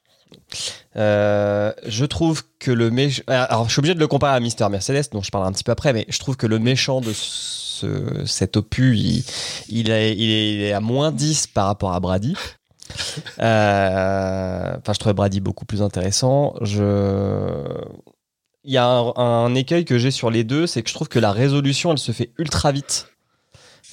Euh, 0.96 1.72
je 1.86 2.04
trouve 2.04 2.42
que 2.58 2.70
le 2.70 2.90
méchant. 2.90 3.22
Alors, 3.26 3.66
je 3.68 3.72
suis 3.72 3.80
obligé 3.80 3.94
de 3.94 4.00
le 4.00 4.06
comparer 4.06 4.36
à 4.36 4.40
Mister 4.40 4.68
Mercedes, 4.68 5.04
dont 5.12 5.22
je 5.22 5.30
parlerai 5.30 5.48
un 5.48 5.52
petit 5.52 5.64
peu 5.64 5.72
après, 5.72 5.92
mais 5.94 6.04
je 6.08 6.18
trouve 6.18 6.36
que 6.36 6.46
le 6.46 6.58
méchant 6.58 7.00
de 7.00 7.12
ce, 7.12 7.61
cet 8.26 8.56
opus, 8.56 8.98
il, 8.98 9.24
il, 9.68 9.90
est, 9.90 10.14
il 10.16 10.30
est- 10.30 10.54
il 10.54 10.60
est 10.62 10.72
à 10.72 10.80
moins 10.80 11.12
10 11.12 11.46
par 11.48 11.66
rapport 11.66 11.92
à 11.92 12.00
Brady. 12.00 12.34
Euh, 13.40 14.76
Enfin, 14.78 14.92
je 14.92 14.98
trouvais 14.98 15.14
Brady 15.14 15.40
beaucoup 15.40 15.64
plus 15.64 15.82
intéressant. 15.82 16.54
Je. 16.60 17.64
Il 18.64 18.72
y 18.72 18.76
a 18.78 18.86
un, 18.86 19.12
un 19.16 19.54
écueil 19.54 19.84
que 19.84 19.98
j'ai 19.98 20.10
sur 20.12 20.30
les 20.30 20.44
deux, 20.44 20.66
c'est 20.66 20.82
que 20.82 20.88
je 20.88 20.94
trouve 20.94 21.08
que 21.08 21.18
la 21.18 21.32
résolution, 21.32 21.90
elle 21.92 21.98
se 21.98 22.12
fait 22.12 22.30
ultra 22.38 22.70
vite. 22.70 23.08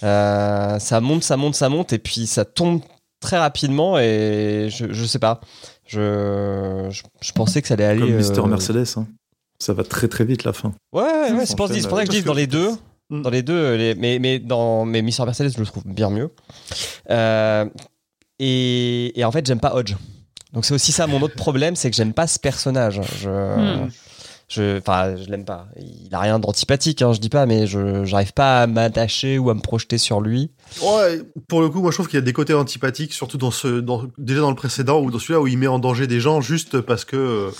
Euh, 0.03 0.77
ça 0.79 1.01
monte, 1.01 1.23
ça 1.23 1.37
monte, 1.37 1.55
ça 1.55 1.69
monte, 1.69 1.91
et 1.93 1.97
puis 1.99 2.27
ça 2.27 2.45
tombe 2.45 2.81
très 3.19 3.37
rapidement, 3.39 3.97
et 3.99 4.69
je, 4.71 4.85
je 4.93 5.05
sais 5.05 5.17
pas. 5.19 5.41
Je, 5.87 6.87
je, 6.91 7.01
je 7.21 7.31
pensais 7.31 7.61
que 7.63 7.67
ça 7.67 7.73
allait 7.73 7.85
aller. 7.85 7.99
Comme 8.01 8.11
Mister 8.15 8.39
euh, 8.41 8.45
Mercedes. 8.45 8.85
hein. 8.97 9.07
Ça 9.61 9.73
va 9.73 9.83
très 9.83 10.07
très 10.07 10.23
vite 10.23 10.43
la 10.45 10.53
fin. 10.53 10.71
Ouais, 10.93 11.01
ouais, 11.01 11.45
c'est 11.45 11.55
pour, 11.57 11.67
ça 11.67 11.73
que 11.73 11.79
je 12.05 12.11
dis 12.11 12.23
dans 12.23 12.33
les 12.33 12.47
deux. 12.47 12.69
Mm. 13.09 13.21
Dans 13.23 13.29
les 13.29 13.41
deux, 13.43 13.75
les- 13.75 13.95
mais, 13.95 14.19
mais 14.19 14.39
dans 14.39 14.85
mais 14.85 15.01
Mister 15.01 15.23
Mercedes, 15.25 15.51
je 15.53 15.59
le 15.59 15.65
trouve 15.65 15.83
bien 15.85 16.09
mieux. 16.09 16.29
Euh, 17.09 17.65
et, 18.39 19.19
et 19.19 19.25
en 19.25 19.31
fait, 19.31 19.45
j'aime 19.45 19.59
pas 19.59 19.73
Hodge. 19.75 19.95
Donc 20.53 20.65
c'est 20.65 20.73
aussi 20.73 20.91
ça 20.91 21.05
mon 21.07 21.21
autre 21.21 21.35
problème, 21.35 21.75
c'est 21.75 21.89
que 21.89 21.95
j'aime 21.95 22.13
pas 22.13 22.27
ce 22.27 22.39
personnage. 22.39 23.01
Je, 23.21 23.29
Hmm. 23.29 23.89
je, 24.47 24.77
enfin, 24.79 25.15
je 25.15 25.29
l'aime 25.29 25.45
pas. 25.45 25.67
Il 25.77 26.13
a 26.13 26.19
rien 26.19 26.39
d'antipathique, 26.39 27.01
hein, 27.03 27.13
je 27.13 27.19
dis 27.19 27.29
pas, 27.29 27.45
mais 27.45 27.67
je 27.67 28.03
j'arrive 28.05 28.33
pas 28.33 28.61
à 28.63 28.67
m'attacher 28.67 29.37
ou 29.37 29.49
à 29.51 29.53
me 29.53 29.59
projeter 29.61 29.97
sur 29.99 30.21
lui. 30.21 30.49
Ouais, 30.81 31.21
pour 31.47 31.61
le 31.61 31.69
coup, 31.69 31.81
moi 31.81 31.91
je 31.91 31.97
trouve 31.97 32.07
qu'il 32.07 32.17
y 32.17 32.21
a 32.21 32.25
des 32.25 32.33
côtés 32.33 32.53
antipathiques, 32.55 33.13
surtout 33.13 33.37
dans 33.37 33.51
ce, 33.51 33.79
dans, 33.79 34.03
déjà 34.17 34.41
dans 34.41 34.49
le 34.49 34.55
précédent 34.55 35.01
ou 35.01 35.11
dans 35.11 35.19
celui-là 35.19 35.41
où 35.41 35.47
il 35.47 35.57
met 35.57 35.67
en 35.67 35.77
danger 35.79 36.07
des 36.07 36.19
gens 36.19 36.41
juste 36.41 36.81
parce 36.81 37.05
que. 37.05 37.51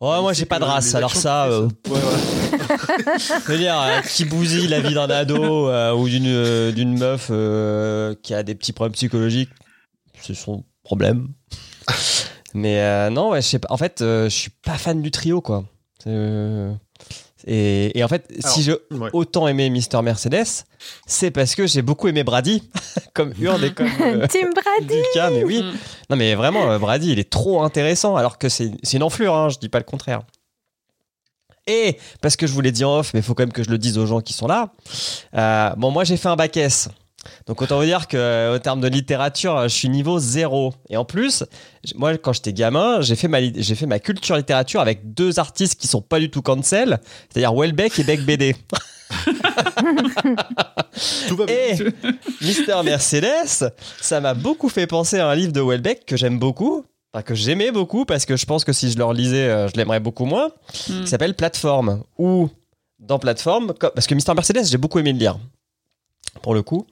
Ouais, 0.00 0.20
moi 0.20 0.32
j'ai 0.32 0.46
pas 0.46 0.58
de 0.58 0.64
race, 0.64 0.94
alors 0.94 1.14
ça. 1.14 1.46
euh, 1.46 1.68
Ouais, 1.88 1.92
ouais. 1.92 1.98
Je 3.18 3.52
veux 3.52 3.58
dire, 3.58 3.78
euh, 3.80 4.00
qui 4.00 4.24
bousille 4.24 4.66
la 4.68 4.80
vie 4.80 4.94
d'un 4.94 5.10
ado 5.10 5.68
euh, 5.68 5.92
ou 5.92 6.08
d'une 6.08 6.26
euh, 6.26 6.72
d'une 6.72 6.96
meuf 6.98 7.28
euh, 7.30 8.14
qui 8.22 8.32
a 8.32 8.42
des 8.42 8.54
petits 8.54 8.72
problèmes 8.72 8.94
psychologiques, 8.94 9.50
c'est 10.22 10.34
son 10.34 10.64
problème. 10.84 11.28
Mais 12.54 13.10
non, 13.10 13.30
ouais, 13.30 13.42
je 13.42 13.46
sais 13.46 13.58
pas. 13.58 13.68
En 13.70 13.76
fait, 13.76 13.96
je 14.00 14.28
suis 14.28 14.50
pas 14.64 14.78
fan 14.78 15.02
du 15.02 15.10
trio, 15.10 15.40
quoi. 15.40 15.64
Euh, 16.06 16.72
et, 17.46 17.98
et 17.98 18.04
en 18.04 18.08
fait, 18.08 18.30
si 18.44 18.62
j'ai 18.62 18.74
Ouais. 18.90 19.10
autant 19.12 19.48
aimé 19.48 19.70
Mister 19.70 20.00
Mercedes, 20.02 20.64
c'est 21.06 21.30
parce 21.30 21.54
que 21.54 21.66
j'ai 21.66 21.82
beaucoup 21.82 22.08
aimé 22.08 22.24
Brady, 22.24 22.68
comme 23.14 23.32
Hurd 23.40 23.62
et 23.64 23.72
comme 23.72 23.86
euh, 24.00 24.26
Tim 24.28 24.50
Brady 24.50 24.94
Lucas, 25.02 25.30
mais 25.30 25.44
oui. 25.44 25.62
Mm. 25.62 25.72
Non, 26.10 26.16
mais 26.16 26.34
vraiment, 26.34 26.70
euh, 26.70 26.78
Brady, 26.78 27.12
il 27.12 27.18
est 27.18 27.30
trop 27.30 27.62
intéressant, 27.62 28.16
alors 28.16 28.38
que 28.38 28.48
c'est 28.48 28.70
c'est 28.82 28.96
une 28.96 29.02
enflure, 29.02 29.34
hein, 29.34 29.48
je 29.48 29.58
dis 29.58 29.68
pas 29.68 29.78
le 29.78 29.84
contraire. 29.84 30.22
Et 31.66 31.98
parce 32.20 32.36
que 32.36 32.46
je 32.46 32.52
vous 32.52 32.60
l'ai 32.62 32.72
dit 32.72 32.84
en 32.84 32.98
off, 32.98 33.12
mais 33.14 33.20
il 33.20 33.22
faut 33.22 33.34
quand 33.34 33.42
même 33.44 33.52
que 33.52 33.62
je 33.62 33.70
le 33.70 33.78
dise 33.78 33.96
aux 33.98 34.06
gens 34.06 34.20
qui 34.20 34.32
sont 34.32 34.46
là. 34.46 34.72
euh, 35.36 35.70
bon, 35.76 35.90
moi 35.90 36.04
j'ai 36.04 36.16
fait 36.16 36.28
un 36.28 36.36
bac 36.36 36.56
S. 36.56 36.88
Donc 37.46 37.60
autant 37.62 37.78
vous 37.78 37.84
dire 37.84 38.08
que 38.08 38.16
euh, 38.16 38.54
au 38.56 38.58
terme 38.58 38.80
de 38.80 38.88
littérature, 38.88 39.62
je 39.64 39.68
suis 39.68 39.88
niveau 39.88 40.18
zéro. 40.18 40.72
Et 40.88 40.96
en 40.96 41.04
plus, 41.04 41.44
moi 41.94 42.16
quand 42.16 42.32
j'étais 42.32 42.52
gamin, 42.52 43.00
j'ai 43.02 43.14
fait 43.16 43.28
ma 43.28 43.40
li- 43.40 43.52
j'ai 43.56 43.74
fait 43.74 43.86
ma 43.86 43.98
culture 43.98 44.36
littérature 44.36 44.80
avec 44.80 45.12
deux 45.14 45.38
artistes 45.38 45.78
qui 45.80 45.86
sont 45.86 46.00
pas 46.02 46.18
du 46.18 46.30
tout 46.30 46.42
cancel, 46.42 46.98
c'est-à-dire 47.30 47.52
Welbeck 47.54 47.98
et 47.98 48.04
Beck 48.04 48.20
BD. 48.24 48.56
Tout 51.28 51.36
va 51.36 51.46
bien. 51.46 51.54
Et 51.54 51.76
Mister 52.40 52.76
Mercedes, 52.84 53.72
ça 54.00 54.20
m'a 54.20 54.34
beaucoup 54.34 54.68
fait 54.68 54.86
penser 54.86 55.18
à 55.18 55.28
un 55.28 55.34
livre 55.34 55.52
de 55.52 55.60
Welbeck 55.60 56.04
que 56.06 56.16
j'aime 56.16 56.38
beaucoup, 56.38 56.84
enfin, 57.12 57.22
que 57.22 57.34
j'aimais 57.34 57.70
beaucoup 57.70 58.04
parce 58.04 58.24
que 58.26 58.36
je 58.36 58.46
pense 58.46 58.64
que 58.64 58.72
si 58.72 58.90
je 58.90 58.98
le 58.98 59.04
relisais, 59.04 59.48
euh, 59.48 59.68
je 59.68 59.74
l'aimerais 59.76 60.00
beaucoup 60.00 60.24
moins, 60.24 60.50
Mm. 60.88 61.02
qui 61.02 61.08
s'appelle 61.08 61.34
Plateforme. 61.34 62.02
Ou 62.18 62.48
dans 62.98 63.18
Plateforme, 63.18 63.72
parce 63.74 64.06
que 64.06 64.14
Mister 64.14 64.32
Mercedes, 64.34 64.64
j'ai 64.70 64.78
beaucoup 64.78 64.98
aimé 64.98 65.12
le 65.12 65.18
lire, 65.18 65.38
pour 66.42 66.54
le 66.54 66.62
coup, 66.62 66.86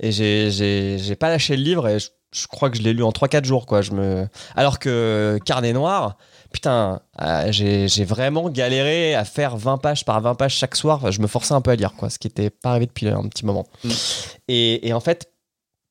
et 0.00 0.12
j'ai- 0.12 1.16
pas 1.16 1.28
lâché 1.28 1.56
le 1.56 1.62
livre 1.62 1.88
et 1.88 1.98
je, 1.98 2.08
je 2.34 2.46
crois 2.46 2.68
que 2.70 2.76
je 2.76 2.82
l'ai 2.82 2.92
lu 2.92 3.02
en 3.02 3.10
3-4 3.12 3.44
jours, 3.44 3.66
quoi. 3.66 3.80
Je 3.80 3.92
me... 3.92 4.26
Alors 4.56 4.78
que 4.78 5.38
Carnet 5.44 5.72
Noir, 5.72 6.16
putain, 6.52 7.00
euh, 7.22 7.52
j'ai 7.52 8.04
vraiment 8.04 8.50
galéré 8.50 9.14
à 9.14 9.24
faire 9.24 9.56
20 9.56 9.78
pages 9.78 10.04
par 10.04 10.20
20 10.20 10.34
pages 10.34 10.54
chaque 10.54 10.74
soir. 10.76 10.96
Enfin, 10.96 11.10
je 11.10 11.20
me 11.20 11.26
forçais 11.26 11.54
un 11.54 11.60
peu 11.60 11.70
à 11.70 11.76
lire, 11.76 11.94
quoi, 11.94 12.10
ce 12.10 12.18
qui 12.18 12.26
était 12.26 12.50
pas 12.50 12.70
arrivé 12.70 12.86
depuis 12.86 13.08
un 13.08 13.22
petit 13.28 13.46
moment. 13.46 13.66
Mm. 13.84 13.90
Et, 14.48 14.88
et 14.88 14.92
en 14.92 15.00
fait, 15.00 15.30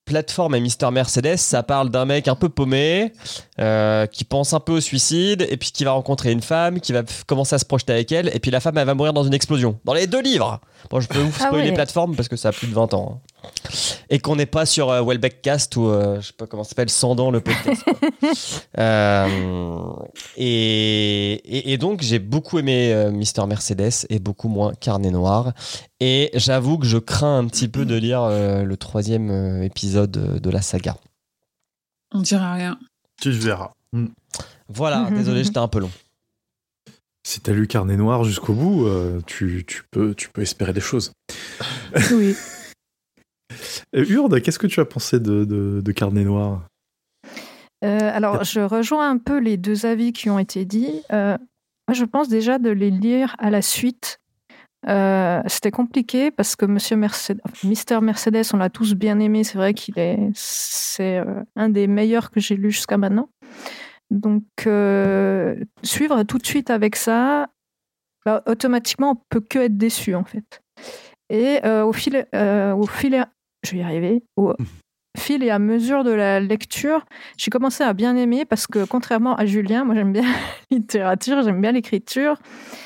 Plateforme 0.06 0.56
et 0.56 0.60
Mister 0.60 0.92
Mercedes, 0.92 1.38
ça 1.38 1.64
parle 1.64 1.90
d'un 1.90 2.04
mec 2.04 2.28
un 2.28 2.36
peu 2.36 2.50
paumé, 2.50 3.14
euh, 3.60 4.06
qui 4.06 4.26
pense 4.26 4.52
un 4.54 4.60
peu 4.60 4.74
au 4.74 4.82
suicide, 4.82 5.48
et 5.50 5.56
puis 5.56 5.72
qui 5.72 5.86
va 5.86 5.92
rencontrer 5.92 6.34
une 6.34 6.42
femme, 6.42 6.82
qui 6.82 6.92
va 6.92 7.04
commencer 7.26 7.56
à 7.56 7.58
se 7.58 7.64
projeter 7.66 7.94
avec 7.94 8.12
elle, 8.12 8.30
et 8.36 8.40
puis 8.40 8.52
la 8.52 8.60
femme, 8.60 8.78
elle 8.78 8.86
va 8.86 8.96
mourir 8.96 9.14
dans 9.14 9.24
une 9.24 9.34
explosion. 9.34 9.80
Dans 9.86 9.94
les 9.94 10.08
deux 10.08 10.22
livres 10.22 10.60
Bon, 10.90 11.00
je 11.00 11.08
peux 11.08 11.20
vous 11.20 11.34
Ah 11.40 11.48
spoiler 11.48 11.70
ouais. 11.70 11.74
Plateforme 11.76 12.16
parce 12.16 12.28
que 12.28 12.36
ça 12.36 12.50
a 12.50 12.52
plus 12.52 12.68
de 12.68 12.74
20 12.74 12.94
ans. 12.94 13.22
hein. 13.44 13.50
Et 14.10 14.20
qu'on 14.20 14.36
n'est 14.36 14.46
pas 14.46 14.66
sur 14.66 14.90
euh, 14.90 15.02
Welbeck 15.02 15.42
Cast 15.42 15.76
ou, 15.76 15.88
euh, 15.88 16.22
je 16.22 16.28
sais 16.28 16.34
pas 16.34 16.46
comment 16.46 16.64
ça 16.64 16.70
s'appelle, 16.70 16.90
Sandon, 16.90 17.32
le 17.32 17.42
podcast. 17.42 17.84
Euh, 18.80 19.94
et, 20.38 21.34
et, 21.34 21.74
et 21.74 21.78
donc, 21.78 22.02
j'ai 22.02 22.20
beaucoup 22.20 22.58
aimé 22.58 22.92
euh, 22.94 23.12
Mister 23.12 23.46
Mercedes 23.46 24.06
et 24.10 24.20
beaucoup 24.20 24.48
moins 24.48 24.74
Carnet 24.74 25.12
Noir. 25.12 25.54
Et 26.00 26.32
j'avoue 26.34 26.78
que 26.78 26.86
je 26.86 26.98
crains 26.98 27.38
un 27.40 27.46
petit 27.48 27.68
peu 27.68 27.86
de 27.86 27.96
lire 27.96 28.22
euh, 28.24 28.64
le 28.64 28.78
troisième 28.78 29.30
euh, 29.30 29.64
épisode 29.64 30.40
de 30.42 30.50
la 30.50 30.62
saga. 30.62 30.96
On 32.14 32.22
dira 32.22 32.54
rien. 32.54 32.78
Tu 33.22 33.32
verras. 33.32 33.72
Mm. 33.92 34.08
Voilà, 34.70 35.10
désolé, 35.16 35.44
j'étais 35.44 35.58
un 35.60 35.68
peu 35.68 35.80
long. 35.80 35.92
Si 37.26 37.40
t'as 37.40 37.54
lu 37.54 37.68
Carnet 37.68 37.96
Noir 37.96 38.26
jusqu'au 38.26 38.54
bout, 38.54 38.86
euh, 38.86 39.22
tu, 39.26 39.64
tu 39.66 39.84
peux, 39.92 40.14
tu 40.14 40.30
peux 40.30 40.42
espérer 40.42 40.74
des 40.74 40.82
choses. 40.82 41.12
Oui. 42.12 42.36
Urde, 43.94 44.42
qu'est-ce 44.42 44.58
que 44.58 44.68
tu 44.68 44.80
as 44.80 44.86
pensé 44.86 45.20
de, 45.20 45.46
de, 45.46 45.80
de 45.82 45.92
Carnet 45.92 46.24
Noir? 46.24 46.64
Euh, 47.86 48.12
alors, 48.14 48.44
je 48.44 48.60
rejoins 48.62 49.10
un 49.10 49.18
peu 49.20 49.38
les 49.38 49.58
deux 49.58 49.86
avis 49.86 50.12
qui 50.12 50.30
ont 50.30 50.40
été 50.40 50.66
dits. 50.66 51.04
Euh, 51.12 51.38
moi, 51.88 51.94
je 51.94 52.04
pense 52.04 52.30
déjà 52.30 52.58
de 52.58 52.72
les 52.72 52.90
lire 52.90 53.36
à 53.38 53.52
la 53.52 53.62
suite. 53.62 54.20
C'était 54.86 55.72
compliqué 55.72 56.32
parce 56.32 56.56
que 56.56 56.66
Monsieur 56.66 56.98
Mercedes, 56.98 57.40
Mister 57.64 58.02
Mercedes, 58.02 58.44
on 58.54 58.58
l'a 58.58 58.70
tous 58.70 58.96
bien 58.96 59.20
aimé. 59.20 59.44
C'est 59.44 59.58
vrai 59.58 59.74
qu'il 59.74 59.98
est, 59.98 60.18
c'est 60.34 61.24
un 61.56 61.70
des 61.70 61.88
meilleurs 61.88 62.32
que 62.32 62.42
j'ai 62.42 62.56
lu 62.58 62.72
jusqu'à 62.72 62.98
maintenant. 62.98 63.30
Donc, 64.14 64.44
euh, 64.68 65.56
suivre 65.82 66.22
tout 66.22 66.38
de 66.38 66.46
suite 66.46 66.70
avec 66.70 66.96
ça, 66.96 67.48
bah, 68.26 68.44
automatiquement, 68.46 69.12
on 69.12 69.24
peut 69.30 69.42
que 69.42 69.58
être 69.58 69.76
déçu 69.76 70.14
en 70.14 70.24
fait. 70.24 70.62
Et 71.32 71.60
euh, 71.66 71.84
au 71.84 71.94
fil, 71.94 72.28
euh, 72.36 72.74
au 72.74 72.86
fil, 72.86 73.26
je 73.66 73.72
vais 73.72 73.78
y 73.80 73.82
arriver. 73.82 74.24
Au 74.38 74.54
fil 75.18 75.42
et 75.42 75.50
à 75.50 75.58
mesure 75.58 76.04
de 76.04 76.12
la 76.12 76.40
lecture, 76.40 77.06
j'ai 77.38 77.50
commencé 77.50 77.84
à 77.84 77.94
bien 77.94 78.16
aimer 78.16 78.46
parce 78.46 78.68
que 78.68 78.86
contrairement 78.86 79.36
à 79.36 79.48
Julien, 79.48 79.84
moi 79.84 79.96
j'aime 79.96 80.14
bien 80.14 80.22
la 80.70 80.78
littérature, 80.78 81.42
j'aime 81.42 81.60
bien 81.60 81.72
l'écriture. 81.72 82.38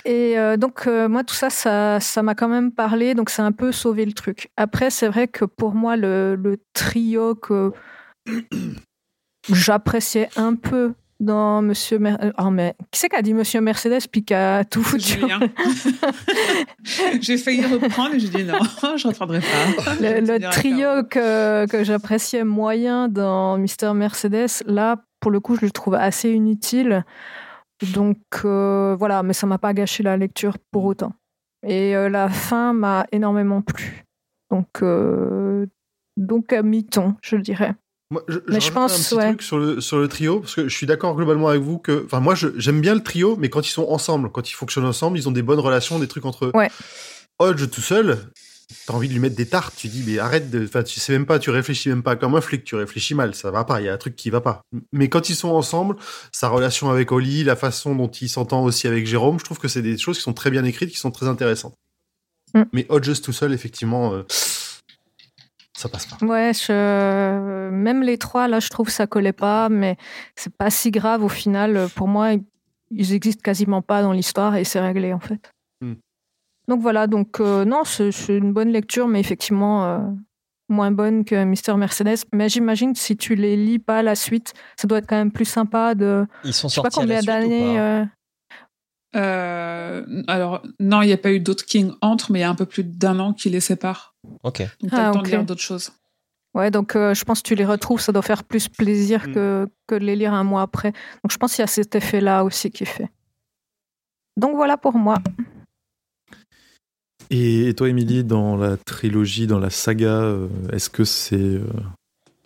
Et 0.05 0.35
donc 0.57 0.87
moi 0.87 1.25
tout 1.25 1.35
ça, 1.35 1.49
ça 1.49 1.99
ça 1.99 2.23
m'a 2.23 2.35
quand 2.35 2.47
même 2.47 2.71
parlé, 2.71 3.15
donc 3.15 3.29
c'est 3.29 3.41
un 3.41 3.51
peu 3.51 3.73
sauvé 3.73 4.05
le 4.05 4.13
truc. 4.13 4.49
Après 4.55 4.91
c'est 4.91 5.09
vrai 5.09 5.27
que 5.27 5.43
pour 5.43 5.73
moi 5.73 5.97
le, 5.97 6.35
le 6.35 6.57
trio 6.73 7.35
que 7.35 7.73
j'appréciais 9.51 10.29
un 10.37 10.55
peu 10.55 10.93
dans 11.19 11.61
Monsieur 11.61 11.99
Mer... 11.99 12.33
oh, 12.37 12.49
mais 12.51 12.75
qui 12.91 12.99
c'est 12.99 13.09
qui 13.09 13.15
a 13.15 13.21
dit 13.21 13.33
Monsieur 13.33 13.61
Mercedes 13.61 14.07
puis 14.11 14.23
qui 14.23 14.33
a 14.33 14.63
tout 14.63 14.83
foutu 14.83 15.19
j'ai 17.21 17.37
failli 17.37 17.65
reprendre 17.65 18.15
et 18.15 18.19
j'ai 18.19 18.29
dit 18.29 18.43
non, 18.43 18.59
je 18.97 19.07
reprendrai 19.07 19.39
pas. 19.39 19.95
Le, 19.99 20.51
trio 20.51 21.03
que, 21.09 21.65
que 21.67 21.83
j'appréciais 21.83 22.43
moyen 22.43 23.07
dans 23.07 23.57
Mister 23.57 23.93
Mercedes, 23.93 24.63
là, 24.65 24.97
pour 25.19 25.31
le 25.31 25.39
coup, 25.39 25.55
je 25.55 25.65
le 25.65 25.71
trouve 25.71 25.95
assez 25.95 26.31
inutile. 26.31 27.03
Donc 27.93 28.17
euh, 28.45 28.95
voilà, 28.97 29.23
mais 29.23 29.33
ça 29.33 29.47
m'a 29.47 29.57
pas 29.57 29.73
gâché 29.73 30.03
la 30.03 30.17
lecture 30.17 30.57
pour 30.71 30.85
autant. 30.85 31.13
Et 31.63 31.95
euh, 31.95 32.09
la 32.09 32.29
fin 32.29 32.73
m'a 32.73 33.05
énormément 33.11 33.61
plu. 33.61 34.05
Donc, 34.51 34.81
euh, 34.81 35.65
donc 36.15 36.53
à 36.53 36.63
mi-ton, 36.63 37.15
je 37.21 37.35
dirais. 37.35 37.75
Moi, 38.09 38.23
je, 38.29 38.39
Mais 38.47 38.61
je 38.61 38.71
pense, 38.71 38.93
un 38.93 39.03
petit 39.03 39.15
ouais. 39.15 39.27
truc 39.29 39.41
sur 39.41 39.57
le, 39.57 39.81
sur 39.81 39.97
le 39.97 40.07
trio, 40.07 40.39
parce 40.39 40.55
que 40.55 40.69
je 40.69 40.75
suis 40.75 40.87
d'accord 40.87 41.15
globalement 41.15 41.49
avec 41.49 41.61
vous 41.61 41.77
que, 41.77 42.03
enfin, 42.05 42.21
moi, 42.21 42.35
j'aime 42.35 42.79
bien 42.79 42.95
le 42.95 43.03
trio, 43.03 43.35
mais 43.37 43.49
quand 43.49 43.67
ils 43.67 43.71
sont 43.71 43.87
ensemble, 43.89 44.31
quand 44.31 44.49
ils 44.49 44.53
fonctionnent 44.53 44.85
ensemble, 44.85 45.17
ils 45.17 45.27
ont 45.27 45.31
des 45.31 45.41
bonnes 45.41 45.59
relations, 45.59 45.99
des 45.99 46.07
trucs 46.07 46.25
entre 46.25 46.45
eux. 46.45 46.51
Ouais. 46.53 46.71
Hodge 47.39 47.69
tout 47.69 47.81
seul, 47.81 48.17
t'as 48.85 48.93
envie 48.93 49.09
de 49.09 49.13
lui 49.13 49.19
mettre 49.19 49.35
des 49.35 49.45
tartes, 49.45 49.73
tu 49.75 49.89
dis, 49.89 50.03
mais 50.07 50.19
arrête 50.19 50.49
de, 50.49 50.63
enfin, 50.63 50.83
tu 50.83 50.99
sais 50.99 51.11
même 51.11 51.25
pas, 51.25 51.37
tu 51.37 51.49
réfléchis 51.49 51.89
même 51.89 52.01
pas 52.01 52.15
comme 52.15 52.35
un 52.35 52.41
flic, 52.41 52.63
tu 52.63 52.75
réfléchis 52.75 53.13
mal, 53.13 53.35
ça 53.35 53.51
va 53.51 53.65
pas, 53.65 53.81
il 53.81 53.85
y 53.85 53.89
a 53.89 53.93
un 53.93 53.97
truc 53.97 54.15
qui 54.15 54.29
va 54.29 54.39
pas. 54.39 54.61
Mais 54.93 55.09
quand 55.09 55.29
ils 55.29 55.35
sont 55.35 55.49
ensemble, 55.49 55.97
sa 56.31 56.47
relation 56.47 56.89
avec 56.89 57.11
Oli, 57.11 57.43
la 57.43 57.57
façon 57.57 57.93
dont 57.93 58.07
il 58.07 58.29
s'entend 58.29 58.63
aussi 58.63 58.87
avec 58.87 59.05
Jérôme, 59.05 59.37
je 59.39 59.43
trouve 59.43 59.59
que 59.59 59.67
c'est 59.67 59.81
des 59.81 59.97
choses 59.97 60.17
qui 60.17 60.23
sont 60.23 60.33
très 60.33 60.49
bien 60.49 60.63
écrites, 60.63 60.91
qui 60.91 60.97
sont 60.97 61.11
très 61.11 61.27
intéressantes. 61.27 61.75
Mm. 62.53 62.63
Mais 62.71 62.85
Hodges 62.89 63.21
tout 63.21 63.33
seul, 63.33 63.53
effectivement, 63.53 64.13
euh, 64.13 64.23
ça 65.77 65.87
passe 65.89 66.05
pas. 66.07 66.25
Ouais, 66.25 66.51
je... 66.53 67.69
même 67.69 68.01
les 68.01 68.17
trois, 68.17 68.47
là, 68.47 68.59
je 68.59 68.69
trouve 68.69 68.87
que 68.87 68.91
ça 68.91 69.05
collait 69.07 69.31
pas, 69.31 69.69
mais 69.69 69.95
c'est 70.35 70.53
pas 70.55 70.69
si 70.69 70.91
grave 70.91 71.23
au 71.23 71.29
final. 71.29 71.87
Pour 71.95 72.07
moi, 72.07 72.33
ils- 72.33 73.13
existent 73.13 73.41
quasiment 73.43 73.81
pas 73.81 74.01
dans 74.01 74.11
l'histoire 74.13 74.55
et 74.55 74.63
c'est 74.63 74.79
réglé 74.79 75.13
en 75.13 75.19
fait. 75.19 75.51
Hmm. 75.81 75.93
Donc 76.67 76.81
voilà, 76.81 77.05
donc 77.07 77.39
euh, 77.39 77.63
non, 77.65 77.83
c'est 77.85 78.09
une 78.29 78.53
bonne 78.53 78.69
lecture, 78.69 79.07
mais 79.07 79.19
effectivement 79.19 79.85
euh, 79.85 79.99
moins 80.69 80.91
bonne 80.91 81.23
que 81.25 81.43
Mister 81.43 81.75
Mercedes. 81.75 82.25
Mais 82.33 82.49
j'imagine 82.49 82.93
que 82.93 82.99
si 82.99 83.15
tu 83.15 83.35
les 83.35 83.55
lis 83.55 83.79
pas 83.79 83.99
à 83.99 84.03
la 84.03 84.15
suite, 84.15 84.53
ça 84.77 84.87
doit 84.87 84.97
être 84.99 85.07
quand 85.07 85.15
même 85.17 85.31
plus 85.31 85.45
sympa 85.45 85.95
de. 85.95 86.25
Ils 86.43 86.53
sont 86.53 86.69
Je 86.69 86.75
sais 86.75 86.81
pas 86.81 86.89
sortis 86.89 86.99
combien 87.01 87.21
suite 87.21 87.29
ou 87.29 87.33
d'années. 87.33 87.75
pas? 87.75 87.81
Euh, 87.81 88.05
Euh, 89.15 90.23
alors, 90.27 90.61
non, 90.79 91.01
il 91.01 91.07
n'y 91.07 91.13
a 91.13 91.17
pas 91.17 91.31
eu 91.31 91.39
d'autres 91.39 91.65
King 91.65 91.91
entre, 92.01 92.31
mais 92.31 92.39
il 92.39 92.41
y 92.41 92.45
a 92.45 92.49
un 92.49 92.55
peu 92.55 92.65
plus 92.65 92.83
d'un 92.83 93.19
an 93.19 93.33
qui 93.33 93.49
les 93.49 93.61
séparent. 93.61 94.13
Ok. 94.43 94.59
Donc, 94.81 94.91
t'as 94.91 94.97
Ah, 94.97 95.07
le 95.07 95.13
temps 95.13 95.19
ok. 95.19 95.25
de 95.25 95.29
lire 95.31 95.43
d'autres 95.45 95.61
choses. 95.61 95.91
Ouais, 96.53 96.71
donc 96.71 96.95
euh, 96.95 97.13
je 97.13 97.23
pense 97.23 97.41
que 97.41 97.47
tu 97.47 97.55
les 97.55 97.65
retrouves, 97.65 97.99
ça 98.01 98.11
doit 98.11 98.21
faire 98.23 98.43
plus 98.43 98.67
plaisir 98.67 99.27
Hmm. 99.27 99.33
que, 99.33 99.67
que 99.85 99.95
de 99.95 100.03
les 100.05 100.15
lire 100.15 100.33
un 100.33 100.43
mois 100.43 100.63
après. 100.63 100.91
Donc 101.23 101.31
je 101.31 101.37
pense 101.37 101.53
qu'il 101.53 101.61
y 101.61 101.63
a 101.63 101.67
cet 101.67 101.93
effet-là 101.95 102.43
aussi 102.43 102.71
qui 102.71 102.83
est 102.83 102.87
fait. 102.87 103.09
Donc 104.37 104.55
voilà 104.55 104.77
pour 104.77 104.93
moi. 104.93 105.17
Et, 107.29 107.67
et 107.69 107.73
toi, 107.73 107.89
Émilie, 107.89 108.23
dans 108.23 108.55
la 108.55 108.77
trilogie, 108.77 109.47
dans 109.47 109.59
la 109.59 109.69
saga, 109.69 110.21
euh, 110.21 110.47
est-ce 110.71 110.89
que 110.89 111.03
c'est 111.03 111.35
euh, 111.35 111.67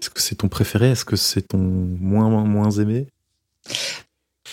est-ce 0.02 0.10
que 0.10 0.20
c'est 0.22 0.36
ton 0.36 0.50
préféré? 0.50 0.92
Est-ce 0.92 1.06
que 1.06 1.16
c'est 1.16 1.44
ton 1.50 1.60
moins 1.60 2.30
moins 2.44 2.72
aimé? 2.72 3.08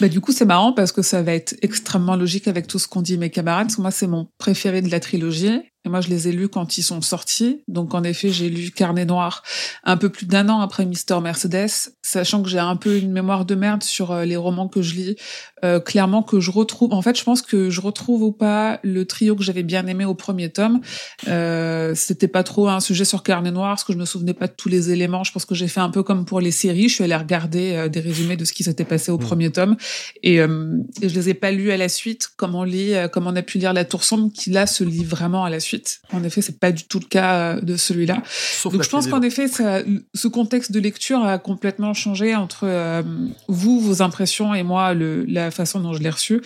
Bah, 0.01 0.09
du 0.09 0.21
coup, 0.21 0.31
c'est 0.33 0.45
marrant 0.45 0.73
parce 0.73 0.93
que 0.93 1.03
ça 1.03 1.23
va 1.23 1.33
être 1.33 1.57
extrêmement 1.63 2.15
logique 2.15 2.47
avec 2.47 2.67
tout 2.67 2.79
ce 2.79 2.87
qu'ont 2.87 3.03
dit 3.03 3.17
mes 3.19 3.31
camarades. 3.31 3.67
Parce 3.69 3.77
que 3.77 3.81
moi, 3.83 3.91
c'est 3.91 4.07
mon 4.07 4.29
préféré 4.39 4.83
de 4.83 4.91
la 4.91 5.01
trilogie. 5.01 5.63
Et 5.85 5.89
moi, 5.89 6.01
je 6.01 6.09
les 6.09 6.27
ai 6.29 6.33
lus 6.33 6.49
quand 6.49 6.77
ils 6.77 6.83
sont 6.83 7.01
sortis. 7.01 7.63
Donc, 7.69 7.95
en 7.95 8.03
effet, 8.03 8.31
j'ai 8.31 8.51
lu 8.51 8.73
Carnet 8.73 9.05
Noir 9.05 9.45
un 9.85 9.97
peu 9.97 10.09
plus 10.09 10.27
d'un 10.27 10.49
an 10.49 10.61
après 10.61 10.85
Mister 10.85 11.19
Mercedes, 11.21 11.71
sachant 12.03 12.43
que 12.43 12.49
j'ai 12.49 12.59
un 12.59 12.75
peu 12.77 12.97
une 12.99 13.13
mémoire 13.13 13.45
de 13.45 13.55
merde 13.55 13.85
sur 13.85 14.11
euh, 14.11 14.25
les 14.25 14.37
romans 14.37 14.69
que 14.69 14.83
je 14.83 14.95
lis. 14.95 15.17
Euh, 15.65 15.81
clairement, 15.81 16.23
que 16.23 16.41
je 16.41 16.51
retrouve. 16.51 16.93
En 16.93 17.03
fait, 17.03 17.17
je 17.19 17.25
pense 17.25 17.43
que 17.43 17.71
je 17.71 17.81
retrouve 17.81 18.23
ou 18.23 18.33
pas 18.33 18.81
le 18.83 19.05
trio 19.07 19.37
que 19.37 19.43
j'avais 19.43 19.63
bien 19.63 19.87
aimé 19.87 20.05
au 20.05 20.15
premier 20.15 20.51
tome. 20.51 20.81
Euh, 21.29 21.95
C'était 21.95 22.29
pas 22.29 22.43
trop 22.43 22.69
un 22.69 22.81
sujet 22.81 23.05
sur 23.05 23.23
Carnet 23.23 23.51
Noir, 23.53 23.71
parce 23.71 23.85
que 23.85 23.93
je 23.93 23.99
me 23.99 24.05
souvenais 24.05 24.35
pas 24.35 24.49
de 24.49 24.55
tous 24.57 24.69
les 24.69 24.91
éléments. 24.91 25.23
Je 25.25 25.33
pense 25.33 25.45
que 25.45 25.55
j'ai 25.55 25.69
fait 25.69 25.81
un 25.81 25.91
peu 25.91 26.03
comme 26.03 26.25
pour 26.25 26.41
les 26.41 26.51
séries. 26.51 26.89
Je 26.89 26.95
suis 26.95 27.05
allée 27.05 27.17
regarder 27.17 27.75
euh, 27.75 27.89
des 27.89 28.01
résumés 28.01 28.37
de 28.37 28.45
ce 28.45 28.53
qui 28.53 28.65
s'était 28.65 28.85
passé 28.85 29.13
au 29.13 29.17
Mm. 29.19 29.21
premier 29.21 29.51
tome. 29.53 29.77
Et, 30.23 30.41
euh, 30.41 30.77
et 31.03 31.09
je 31.09 31.15
les 31.15 31.29
ai 31.29 31.35
pas 31.35 31.51
lus 31.53 31.71
à 31.71 31.77
la 31.77 31.89
suite, 31.89 32.31
comme 32.37 32.55
on 32.57 32.65
lit, 32.65 32.95
comme 33.13 33.27
on 33.29 33.37
a 33.37 33.43
pu 33.43 33.59
lire 33.59 33.73
La 33.73 33.85
Tour 33.85 34.03
sombre, 34.05 34.33
qui 34.33 34.51
là 34.51 34.67
se 34.67 34.83
lit 34.85 35.05
vraiment 35.05 35.45
à 35.45 35.51
la 35.51 35.61
suite. 35.61 35.68
En 36.13 36.23
effet, 36.25 36.41
c'est 36.43 36.59
pas 36.59 36.73
du 36.73 36.85
tout 36.85 36.99
le 37.01 37.07
cas 37.07 37.35
euh, 37.57 37.61
de 37.61 37.77
celui-là. 37.77 38.23
Donc 38.65 38.83
je 38.83 38.89
pense 38.89 39.07
qu'en 39.07 39.19
des- 39.21 39.29
effet, 39.29 39.49
ça, 39.49 39.81
ce 40.15 40.29
contexte 40.29 40.73
de 40.73 40.81
lecture 40.81 41.25
a 41.25 41.39
complètement 41.39 41.95
changé 41.95 42.35
entre 42.35 42.61
euh, 42.65 43.03
vous, 43.49 43.81
vos 43.81 44.03
impressions 44.03 44.55
et 44.55 44.63
moi, 44.63 44.95
le, 44.95 45.25
la 45.25 45.51
façon 45.51 45.81
dont 45.81 45.93
je 45.93 46.01
l'ai 46.03 46.11
reçu. 46.11 46.41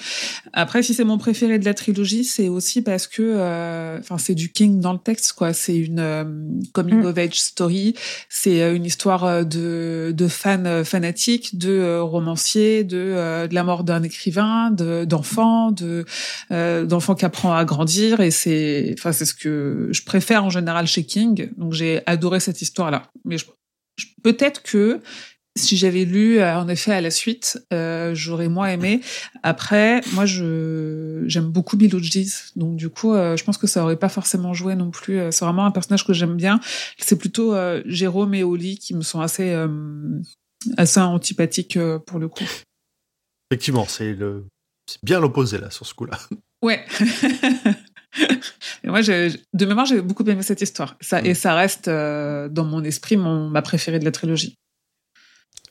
Après, 0.53 0.83
si 0.83 0.95
c'est 0.95 1.05
mon 1.05 1.19
préféré 1.19 1.59
de 1.59 1.65
la 1.65 1.75
trilogie, 1.75 2.25
c'est 2.25 2.49
aussi 2.49 2.83
parce 2.83 3.07
que, 3.07 3.23
euh, 3.23 3.99
enfin, 4.01 4.19
c'est 4.19 4.35
du 4.35 4.51
King 4.53 4.81
dans 4.81 4.93
le 4.93 4.99
texte, 4.99 5.33
quoi. 5.35 5.53
C'est 5.53 5.77
une 5.77 5.99
euh, 6.01 6.25
coming 6.73 7.03
Mm. 7.03 7.07
of 7.07 7.19
age 7.19 7.41
story. 7.41 7.95
C'est 8.29 8.63
euh, 8.63 8.75
une 8.75 8.85
histoire 8.85 9.45
de, 9.45 10.13
de 10.15 10.29
fans 10.29 10.83
fanatiques, 10.85 11.59
de 11.59 11.71
euh, 11.71 12.03
romanciers, 12.03 12.85
de, 12.85 12.97
euh, 12.99 13.47
de 13.47 13.55
la 13.55 13.65
mort 13.65 13.85
d'un 13.85 14.03
écrivain, 14.03 14.71
de- 14.71 15.05
d'enfants, 15.05 15.71
de 15.73 16.05
euh, 16.51 16.85
d'enfants 16.85 17.15
qui 17.15 17.25
apprend 17.25 17.55
à 17.55 17.65
grandir. 17.65 18.21
Et 18.21 18.31
c'est, 18.31 18.95
enfin, 18.99 19.12
c'est 19.13 19.25
ce 19.27 19.35
que 19.35 19.89
je 19.93 20.03
préfère 20.03 20.45
en 20.45 20.51
général 20.51 20.87
chez 20.87 21.05
King. 21.05 21.51
Donc 21.57 21.73
j'ai 21.73 22.03
adoré 22.07 22.41
cette 22.41 22.63
histoire-là. 22.63 23.11
Mais 23.25 23.39
je, 23.39 23.47
je- 23.97 24.07
peut-être 24.23 24.63
que 24.63 25.01
si 25.59 25.77
j'avais 25.77 26.07
lu 26.07 26.39
euh, 26.39 26.57
en 26.59 26.67
effet 26.69 26.93
à 26.93 27.03
la 27.03 27.11
suite, 27.11 27.63
euh, 27.75 28.15
j'aurais 28.15 28.49
moins 28.49 28.69
aimé. 28.69 29.03
Après, 29.43 30.01
moi, 30.15 30.25
je 30.25 31.25
j'aime 31.27 31.51
beaucoup 31.51 31.77
Bill 31.77 31.95
Hodges, 31.95 32.53
donc 32.57 32.77
du 32.77 32.89
coup, 32.89 33.13
euh, 33.13 33.37
je 33.37 33.45
pense 33.45 33.59
que 33.59 33.67
ça 33.67 33.83
aurait 33.85 33.99
pas 33.99 34.09
forcément 34.09 34.55
joué 34.55 34.75
non 34.77 34.91
plus. 34.91 35.21
C'est 35.31 35.45
vraiment 35.45 35.67
un 35.67 35.71
personnage 35.71 36.07
que 36.07 36.15
j'aime 36.15 36.37
bien. 36.37 36.59
C'est 36.97 37.17
plutôt 37.19 37.55
euh, 37.55 37.83
Jérôme 37.85 38.33
et 38.33 38.43
Oli 38.45 38.79
qui 38.79 38.95
me 38.95 39.03
sont 39.03 39.21
assez 39.21 39.55
assez 40.79 41.01
antipathiques 41.01 41.79
pour 42.07 42.19
le 42.19 42.29
coup. 42.29 42.45
Effectivement, 43.51 43.85
c'est 43.87 44.15
le, 44.15 44.47
c'est 44.87 45.05
bien 45.05 45.21
l'opposé 45.21 45.59
là 45.59 45.71
sur 45.71 45.85
ce 45.87 45.93
coup-là. 45.93 46.19
Ouais. 46.63 46.83
Et 48.85 48.89
moi, 48.89 49.01
de 49.03 49.67
mémoire, 49.67 49.87
j'ai 49.87 50.01
beaucoup 50.01 50.25
aimé 50.25 50.43
cette 50.43 50.61
histoire. 50.61 50.97
Ça, 51.01 51.23
Et 51.23 51.35
ça 51.35 51.55
reste 51.55 51.89
euh, 51.89 52.49
dans 52.49 52.65
mon 52.65 52.85
esprit 52.85 53.17
mon, 53.17 53.49
ma 53.49 53.63
préférée 53.63 53.99
de 53.99 54.05
la 54.05 54.13
trilogie. 54.13 54.59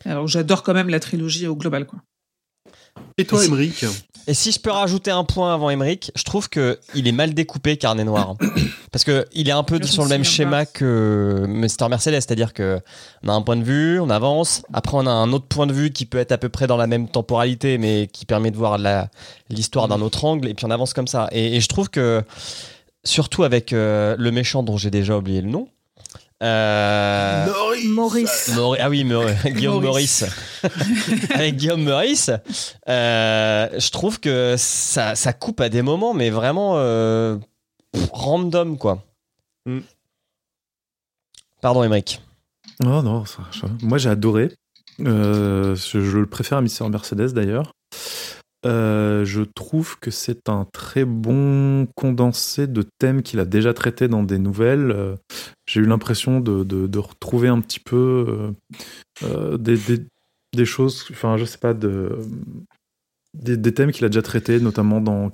Alors, 0.05 0.27
j'adore 0.27 0.63
quand 0.63 0.73
même 0.73 0.89
la 0.89 0.99
trilogie 0.99 1.47
au 1.47 1.55
global, 1.55 1.85
quoi. 1.85 2.01
Et 3.17 3.25
toi, 3.25 3.39
Et 3.39 3.43
si- 3.45 3.47
Emmerich 3.51 3.85
Et 4.27 4.33
si 4.33 4.51
je 4.51 4.59
peux 4.59 4.69
rajouter 4.71 5.09
un 5.11 5.23
point 5.23 5.53
avant 5.53 5.69
Emmerich, 5.69 6.11
je 6.15 6.23
trouve 6.23 6.47
que 6.49 6.79
il 6.93 7.07
est 7.07 7.11
mal 7.11 7.33
découpé 7.33 7.77
Carnet 7.77 8.03
Noir. 8.03 8.35
Parce 8.91 9.03
que 9.03 9.25
il 9.33 9.47
est 9.49 9.53
un 9.53 9.63
peu 9.63 9.81
sur 9.83 10.03
le 10.03 10.09
même 10.09 10.23
schéma 10.23 10.65
pas. 10.65 10.65
que 10.67 11.45
Mr. 11.47 11.89
Mercedes, 11.89 12.15
c'est-à-dire 12.21 12.53
que 12.53 12.79
on 13.23 13.29
a 13.29 13.33
un 13.33 13.41
point 13.41 13.55
de 13.57 13.63
vue, 13.63 13.99
on 13.99 14.09
avance, 14.09 14.63
après 14.73 14.95
on 14.97 15.05
a 15.07 15.11
un 15.11 15.31
autre 15.33 15.47
point 15.47 15.65
de 15.65 15.73
vue 15.73 15.91
qui 15.91 16.05
peut 16.05 16.17
être 16.19 16.31
à 16.31 16.37
peu 16.37 16.49
près 16.49 16.67
dans 16.67 16.77
la 16.77 16.87
même 16.87 17.07
temporalité, 17.07 17.77
mais 17.77 18.07
qui 18.11 18.25
permet 18.25 18.51
de 18.51 18.57
voir 18.57 18.77
l'histoire 19.49 19.87
d'un 19.87 20.01
autre 20.01 20.23
angle, 20.25 20.47
et 20.47 20.53
puis 20.53 20.65
on 20.65 20.71
avance 20.71 20.93
comme 20.93 21.07
ça. 21.07 21.27
Et, 21.31 21.55
et 21.55 21.61
je 21.61 21.67
trouve 21.67 21.89
que, 21.89 22.21
surtout 23.03 23.43
avec 23.43 23.73
euh, 23.73 24.15
le 24.19 24.31
méchant 24.31 24.61
dont 24.63 24.77
j'ai 24.77 24.91
déjà 24.91 25.17
oublié 25.17 25.41
le 25.41 25.49
nom, 25.49 25.67
euh, 26.41 27.45
Maurice. 27.89 28.51
Ah 28.79 28.89
oui, 28.89 29.03
Guillaume 29.45 29.83
Maurice. 29.83 30.23
Maurice. 30.63 31.29
Avec 31.33 31.55
Guillaume 31.57 31.83
Maurice, 31.83 32.31
euh, 32.89 33.67
je 33.77 33.89
trouve 33.91 34.19
que 34.19 34.55
ça, 34.57 35.15
ça 35.15 35.33
coupe 35.33 35.61
à 35.61 35.69
des 35.69 35.81
moments, 35.81 36.13
mais 36.13 36.29
vraiment 36.29 36.73
euh, 36.77 37.37
pff, 37.93 38.09
random, 38.11 38.77
quoi. 38.77 39.03
Pardon, 41.61 41.83
Emmerich. 41.83 42.21
Non, 42.83 43.03
non, 43.03 43.25
ça- 43.25 43.43
ça- 43.51 43.67
moi 43.83 43.97
j'ai 43.97 44.09
adoré. 44.09 44.51
Euh, 45.01 45.75
je, 45.75 45.99
je 46.01 46.17
le 46.17 46.25
préfère 46.25 46.57
à 46.57 46.61
Mister 46.61 46.87
Mercedes 46.89 47.33
d'ailleurs. 47.33 47.71
Euh, 48.65 49.25
je 49.25 49.41
trouve 49.41 49.97
que 49.99 50.11
c'est 50.11 50.47
un 50.47 50.67
très 50.71 51.03
bon 51.05 51.87
condensé 51.95 52.67
de 52.67 52.83
thèmes 52.99 53.23
qu'il 53.23 53.39
a 53.39 53.45
déjà 53.45 53.73
traités 53.73 54.07
dans 54.07 54.23
des 54.23 54.37
nouvelles. 54.37 54.91
Euh, 54.91 55.15
J'ai 55.67 55.79
eu 55.81 55.85
l'impression 55.85 56.39
de, 56.39 56.63
de- 56.63 56.85
de 56.87 56.99
retrouver 56.99 57.47
un 57.47 57.59
petit 57.61 57.79
peu 57.79 58.53
euh, 59.23 59.57
des, 59.57 59.77
des- 59.77 60.05
des 60.55 60.65
choses, 60.65 61.05
enfin 61.11 61.37
je 61.37 61.45
sais 61.45 61.57
pas, 61.57 61.73
de, 61.73 62.19
des, 63.33 63.57
des 63.57 63.73
thèmes 63.73 63.91
qu'il 63.91 64.05
a 64.05 64.09
déjà 64.09 64.21
traités, 64.21 64.59
notamment 64.59 65.01
dans, 65.01 65.31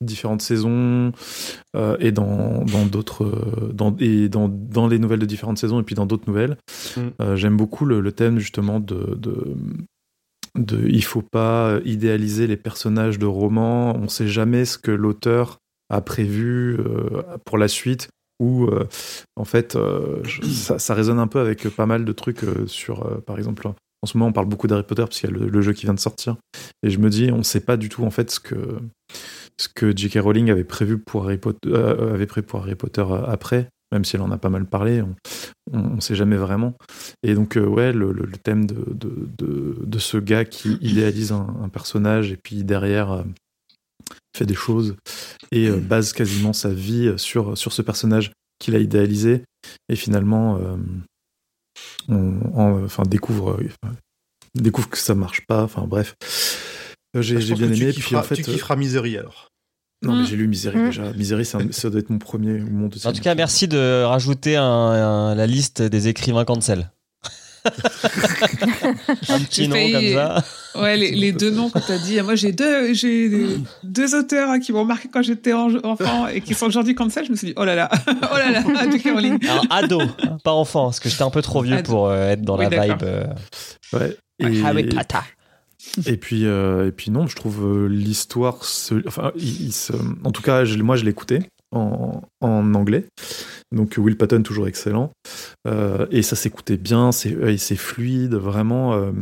différentes 0.00 0.40
saisons 0.40 1.12
et 2.00 2.12
dans 2.12 2.64
d'autres 2.90 3.70
dans 3.74 3.94
et 3.98 4.28
dans, 4.30 4.48
dans 4.48 4.88
les 4.88 4.98
nouvelles 4.98 5.18
de 5.18 5.26
différentes 5.26 5.58
saisons 5.58 5.80
et 5.80 5.82
puis 5.82 5.94
dans 5.94 6.06
d'autres 6.06 6.26
nouvelles. 6.26 6.56
Mm. 6.96 7.34
J'aime 7.36 7.56
beaucoup 7.58 7.84
le, 7.84 8.00
le 8.00 8.12
thème 8.12 8.38
justement 8.38 8.80
de, 8.80 9.14
de 9.16 9.54
de 10.58 10.86
il 10.88 11.04
faut 11.04 11.22
pas 11.22 11.78
idéaliser 11.84 12.46
les 12.46 12.56
personnages 12.56 13.18
de 13.18 13.26
romans. 13.26 13.96
On 13.96 14.08
sait 14.08 14.28
jamais 14.28 14.64
ce 14.64 14.78
que 14.78 14.90
l'auteur 14.90 15.58
a 15.90 16.00
prévu 16.00 16.78
euh, 16.78 17.22
pour 17.44 17.58
la 17.58 17.68
suite. 17.68 18.08
Ou 18.40 18.66
euh, 18.66 18.86
en 19.36 19.44
fait, 19.44 19.74
euh, 19.74 20.22
ça, 20.44 20.94
résonne 20.94 21.18
un 21.18 21.26
peu 21.26 21.40
avec 21.40 21.68
pas 21.70 21.86
mal 21.86 22.04
de 22.04 22.12
trucs 22.12 22.44
sur, 22.66 23.20
par 23.22 23.36
exemple, 23.36 23.66
en 23.66 24.06
ce 24.06 24.16
moment, 24.16 24.28
on 24.28 24.32
parle 24.32 24.46
beaucoup 24.46 24.68
d'Harry 24.68 24.84
Potter 24.84 25.02
parce 25.02 25.18
qu'il 25.18 25.28
y 25.28 25.32
a 25.32 25.36
le, 25.36 25.60
jeu 25.60 25.72
qui 25.72 25.86
vient 25.86 25.94
de 25.94 25.98
sortir. 25.98 26.36
Et 26.84 26.90
je 26.90 26.98
me 26.98 27.10
dis, 27.10 27.32
on 27.32 27.42
sait 27.42 27.60
pas 27.60 27.76
du 27.76 27.88
tout 27.88 28.04
en 28.04 28.10
fait 28.10 28.30
ce 28.30 28.38
que 28.38 28.78
ce 29.60 29.68
que 29.68 29.96
J.K. 29.96 30.20
Rowling 30.20 30.50
avait 30.50 30.62
prévu 30.62 30.98
pour 30.98 31.24
Harry 31.24 31.38
Potter, 31.38 33.04
après, 33.26 33.68
même 33.92 34.04
si 34.04 34.16
elle 34.16 34.22
en 34.22 34.30
a 34.30 34.38
pas 34.38 34.50
mal 34.50 34.66
parlé, 34.66 35.02
on, 35.02 35.14
on 35.72 36.00
sait 36.00 36.14
jamais 36.14 36.36
vraiment. 36.36 36.74
Et 37.22 37.34
donc 37.34 37.56
euh, 37.56 37.64
ouais, 37.66 37.92
le, 37.92 38.12
le- 38.12 38.26
le 38.26 38.36
thème 38.36 38.66
de, 38.66 38.84
de, 38.88 39.28
de, 39.38 39.78
de 39.84 39.98
ce 39.98 40.16
gars 40.18 40.44
qui 40.44 40.74
idéalise 40.80 41.32
un, 41.32 41.56
un 41.62 41.68
personnage 41.68 42.30
et 42.32 42.36
puis 42.36 42.64
derrière 42.64 43.12
euh, 43.12 43.22
fait 44.36 44.46
des 44.46 44.54
choses 44.54 44.96
et 45.52 45.68
euh, 45.68 45.78
base 45.78 46.12
quasiment 46.12 46.52
sa 46.52 46.68
vie 46.70 47.12
sur 47.16 47.56
sur 47.56 47.72
ce 47.72 47.82
personnage 47.82 48.32
qu'il 48.58 48.74
a 48.76 48.78
idéalisé 48.78 49.42
et 49.88 49.96
finalement 49.96 50.58
on, 52.08 52.40
on- 52.54 52.84
enfin 52.84 53.02
découvre 53.04 53.58
découvre 54.54 54.88
que 54.90 54.98
ça 54.98 55.14
marche 55.14 55.42
pas. 55.46 55.62
Enfin 55.62 55.86
bref. 55.86 56.14
J'ai 57.14 57.36
Ah, 57.36 57.38
pense 57.40 57.58
bien 57.58 57.68
que 57.68 57.74
tu 57.74 57.82
aimé. 57.84 57.92
kifferas- 57.92 58.06
Puis 58.06 58.16
en 58.16 58.22
fait, 58.22 58.34
tu 58.36 58.42
kifferas 58.42 58.76
Misery 58.76 59.16
alors. 59.16 59.48
Non, 60.02 60.12
mais 60.16 60.22
Mm. 60.22 60.26
j'ai 60.26 60.36
lu 60.36 60.48
Misery 60.48 60.76
Mm. 60.78 60.86
déjà. 60.86 61.12
Misery, 61.12 61.44
ça 61.72 61.90
doit 61.90 62.00
être 62.00 62.10
mon 62.10 62.18
premier 62.18 62.60
ou 62.60 62.70
mon 62.70 62.88
deuxième. 62.88 63.10
En 63.12 63.14
tout 63.16 63.22
cas, 63.22 63.34
merci 63.34 63.66
de 63.68 64.02
rajouter 64.04 64.56
un- 64.56 64.62
un- 64.64 65.34
la 65.34 65.46
liste 65.46 65.82
des 65.82 66.08
écrivains 66.08 66.44
cancel. 66.44 66.90
un 69.28 69.40
petit 69.40 69.68
nom 69.68 69.74
failli- 69.76 69.92
comme 69.92 70.12
ça. 70.14 70.44
Ouais, 70.80 70.96
les, 70.96 71.10
les 71.10 71.32
deux 71.32 71.50
noms 71.50 71.68
que 71.70 71.78
tu 71.80 71.92
as 71.92 71.98
dit. 71.98 72.20
Moi, 72.22 72.34
j'ai 72.36 72.52
deux, 72.52 72.94
j'ai 72.94 73.28
deux- 73.82 74.14
auteurs 74.14 74.50
hein, 74.50 74.60
qui 74.60 74.72
m'ont 74.72 74.84
marqué 74.84 75.08
quand 75.12 75.22
j'étais 75.22 75.52
en- 75.52 75.74
enfant 75.84 76.28
et 76.28 76.40
qui 76.40 76.54
sont 76.54 76.66
aujourd'hui 76.66 76.94
ça. 77.10 77.24
Je 77.24 77.30
me 77.30 77.36
suis 77.36 77.48
dit, 77.48 77.54
oh 77.56 77.64
là 77.64 77.74
là, 77.74 77.90
oh 78.08 78.36
là 78.36 78.50
là, 78.52 78.90
J.K. 78.90 79.10
Rowling. 79.12 79.44
Alors, 79.48 79.66
ado, 79.70 80.00
hein, 80.00 80.38
pas 80.44 80.52
enfant, 80.52 80.84
parce 80.84 81.00
que 81.00 81.08
j'étais 81.08 81.24
un 81.24 81.30
peu 81.30 81.42
trop 81.42 81.62
vieux 81.62 81.76
Ado. 81.78 81.90
pour 81.90 82.08
euh, 82.08 82.30
être 82.30 82.42
dans 82.42 82.56
Oui, 82.56 82.66
la 82.70 82.86
vibe. 82.86 83.02
euh, 83.02 83.24
Ouais. 83.92 84.16
Et, 84.38 84.62
Harry 84.62 84.84
Potter. 84.84 85.18
Et 86.06 86.16
puis 86.16 86.46
euh, 86.46 86.88
et 86.88 86.92
puis 86.92 87.10
non, 87.10 87.26
je 87.26 87.36
trouve 87.36 87.64
euh, 87.64 87.88
l'histoire. 87.88 88.60
Enfin, 89.06 89.32
en 90.24 90.32
tout 90.32 90.42
cas, 90.42 90.64
moi, 90.76 90.96
je 90.96 91.04
l'écoutais 91.04 91.48
en, 91.72 92.22
en 92.40 92.74
anglais. 92.74 93.06
Donc 93.72 93.94
Will 93.98 94.16
Patton 94.16 94.42
toujours 94.42 94.68
excellent. 94.68 95.12
Euh, 95.66 96.06
et 96.10 96.22
ça 96.22 96.36
s'écoutait 96.36 96.76
bien, 96.76 97.12
c'est 97.12 97.76
fluide, 97.76 98.34
vraiment. 98.34 99.12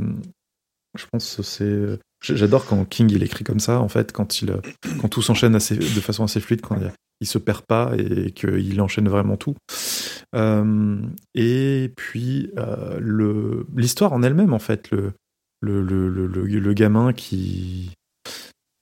je 0.98 1.04
pense 1.10 1.36
que 1.36 1.42
c'est. 1.42 1.98
J'adore 2.22 2.64
quand 2.64 2.84
King 2.86 3.10
il 3.12 3.22
écrit 3.22 3.44
comme 3.44 3.60
ça, 3.60 3.80
en 3.80 3.88
fait, 3.88 4.12
quand 4.12 4.40
il 4.40 4.54
quand 5.00 5.08
tout 5.08 5.22
s'enchaîne 5.22 5.52
de 5.52 6.00
façon 6.00 6.24
assez 6.24 6.40
fluide, 6.40 6.62
quand 6.62 6.76
il, 6.76 6.90
il 7.20 7.26
se 7.26 7.38
perd 7.38 7.62
pas 7.66 7.92
et 7.96 8.32
qu'il 8.32 8.80
enchaîne 8.80 9.08
vraiment 9.08 9.36
tout. 9.36 9.54
Et 11.34 11.92
puis 11.96 12.50
l'histoire 13.76 14.12
en 14.12 14.22
elle-même, 14.22 14.54
en 14.54 14.58
fait, 14.58 14.90
le 14.90 15.12
le, 15.66 15.82
le, 15.82 16.08
le, 16.08 16.26
le- 16.26 16.60
le 16.60 16.72
gamin 16.74 17.12
qui 17.12 17.90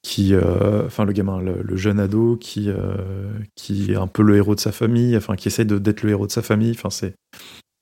qui 0.02 0.34
euh, 0.34 0.84
enfin 0.86 1.04
le 1.04 1.12
gamin 1.12 1.40
le, 1.40 1.62
le 1.62 1.76
jeune 1.76 1.98
ado 1.98 2.36
qui 2.36 2.68
euh, 2.68 3.32
qui 3.56 3.90
est 3.92 3.96
un 3.96 4.06
peu 4.06 4.22
le 4.22 4.36
héros 4.36 4.54
de 4.54 4.60
sa 4.60 4.70
famille 4.72 5.16
enfin 5.16 5.34
qui 5.34 5.48
essaie 5.48 5.64
de- 5.64 5.78
d'être 5.78 6.02
le 6.02 6.10
héros 6.10 6.26
de 6.26 6.32
sa 6.32 6.42
famille 6.42 6.72
enfin 6.72 6.90
c'est 6.90 7.14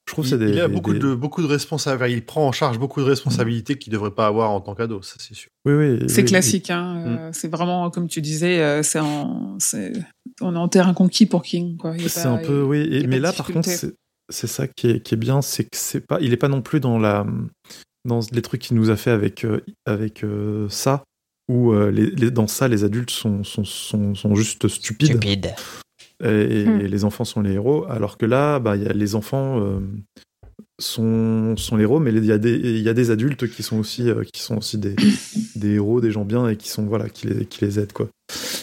je 0.09 0.15
trouve 0.15 0.25
que 0.25 0.29
Il, 0.29 0.31
c'est 0.31 0.39
des 0.47 0.53
il 0.53 0.61
a 0.61 0.69
beaucoup 0.69 0.93
des- 0.93 0.99
de 0.99 1.15
beaucoup 1.15 1.43
de 1.43 1.47
responsabilités. 1.47 2.17
Il 2.19 2.25
prend 2.27 2.47
en 2.47 2.53
charge 2.53 2.79
beaucoup 2.79 3.01
de 3.01 3.07
responsabilités 3.07 3.77
qu'il 3.79 3.93
devrait 3.93 4.11
pas 4.11 4.27
avoir 4.27 4.51
en 4.51 4.61
tant 4.61 4.75
qu'ado, 4.75 5.01
ça 5.01 5.15
c'est 5.19 5.35
sûr. 5.35 5.49
oui 5.65 5.73
oui 5.75 5.99
C'est 6.09 6.23
oui, 6.23 6.29
classique, 6.29 6.71
hein. 6.71 7.05
euh, 7.07 7.31
C'est 7.33 7.49
vraiment, 7.51 7.89
comme 7.91 8.09
tu 8.09 8.21
disais, 8.21 8.61
euh, 8.61 8.83
c'est 8.83 8.99
en, 8.99 9.57
c'est, 9.61 9.93
on 10.41 10.55
est 10.55 10.59
en 10.59 10.69
terrain 10.69 10.93
conquis 10.93 11.25
pour 11.27 11.43
King, 11.43 11.77
quoi. 11.77 11.95
Il 11.97 12.11
C'est 12.11 12.25
pas- 12.25 12.31
un 12.31 12.39
peu, 12.39 12.63
oui. 12.63 12.85
y 12.91 12.97
Et, 12.99 13.07
mais 13.07 13.21
là, 13.21 13.33
par 13.33 13.47
contre, 13.47 13.61
difficulté. 13.69 13.87
c'est 13.87 13.95
c'est 14.29 14.47
ça 14.49 14.67
qui 14.67 14.89
est, 14.91 15.01
qui 15.03 15.15
est 15.15 15.19
bien, 15.19 15.41
c'est 15.41 15.65
que 15.65 15.77
c'est 15.77 16.05
pas, 16.07 16.19
il 16.21 16.33
est 16.33 16.37
pas 16.37 16.49
non 16.49 16.63
plus 16.63 16.81
dans 16.81 16.99
la, 16.99 17.25
dans 18.05 18.21
les 18.33 18.43
trucs 18.43 18.61
qu'il 18.63 18.77
nous 18.77 18.91
a 18.91 18.97
fait 18.97 19.11
avec, 19.11 19.45
euh, 19.45 19.61
avec 19.87 20.25
euh, 20.25 20.69
ça, 20.69 21.05
où 21.49 21.73
euh, 21.73 21.91
les, 21.91 22.11
les- 22.11 22.31
dans 22.31 22.47
ça, 22.47 22.69
les 22.69 22.85
adultes 22.85 23.11
sont, 23.11 23.45
sont, 23.45 23.65
sont, 23.65 24.15
sont 24.15 24.35
juste 24.35 24.69
stupides 24.69 25.17
Stupide. 25.17 25.55
et, 26.23 26.65
Hmm. 26.67 26.81
et 26.81 26.89
les 26.89 27.05
enfants 27.05 27.25
sont 27.25 27.41
les 27.43 27.53
héros, 27.53 27.85
alors 27.89 28.17
que 28.19 28.27
là, 28.27 28.59
bah, 28.59 28.77
il 28.77 28.83
y 28.85 28.87
a 28.87 28.93
les 28.93 29.15
enfants 29.15 29.61
euh, 29.61 29.81
sont, 30.81 31.57
sont 31.57 31.77
les 31.77 31.83
héros, 31.83 32.01
mais 32.01 32.13
il 32.13 32.25
y 32.25 32.33
a 32.33 32.39
des, 32.39 32.55
il 32.55 32.79
y 32.83 32.89
a 32.89 32.95
des 32.95 33.11
adultes 33.11 33.49
qui 33.49 33.63
sont 33.63 33.79
aussi, 33.79 34.09
euh, 34.09 34.25
qui 34.33 34.41
sont 34.43 34.57
aussi 34.57 34.79
des, 34.79 34.97
des 35.55 35.75
héros, 35.75 36.01
des 36.01 36.11
gens 36.11 36.25
bien 36.25 36.49
et 36.49 36.57
qui 36.57 36.69
sont, 36.69 36.85
voilà, 36.87 37.09
qui 37.09 37.27
les, 37.29 37.47
qui 37.47 37.65
les 37.65 37.79
aident, 37.79 37.93
quoi. 37.93 38.09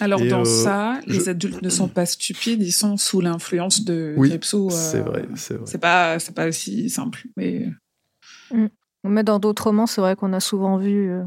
Alors, 0.01 0.21
Et, 0.21 0.29
dans 0.29 0.41
euh, 0.41 0.45
ça, 0.45 0.99
je- 1.07 1.13
les 1.13 1.29
adultes 1.29 1.61
ne 1.61 1.69
sont 1.69 1.87
pas 1.87 2.05
stupides, 2.05 2.61
ils 2.61 2.71
sont 2.71 2.97
sous 2.97 3.21
l'influence 3.21 3.83
de 3.85 4.15
Oui, 4.17 4.31
euh, 4.33 4.69
C'est 4.69 5.01
vrai, 5.01 5.25
c'est 5.35 5.53
vrai. 5.55 5.63
C'est 5.65 5.77
pas, 5.77 6.19
c'est 6.19 6.33
pas 6.35 6.47
aussi 6.47 6.89
simple, 6.89 7.23
mais 7.37 7.67
Mais 9.03 9.23
dans 9.23 9.39
d'autres 9.39 9.65
romans, 9.65 9.87
c'est 9.87 10.01
vrai 10.01 10.15
qu'on 10.15 10.33
a 10.33 10.39
souvent 10.39 10.77
vu 10.77 11.09
euh, 11.11 11.23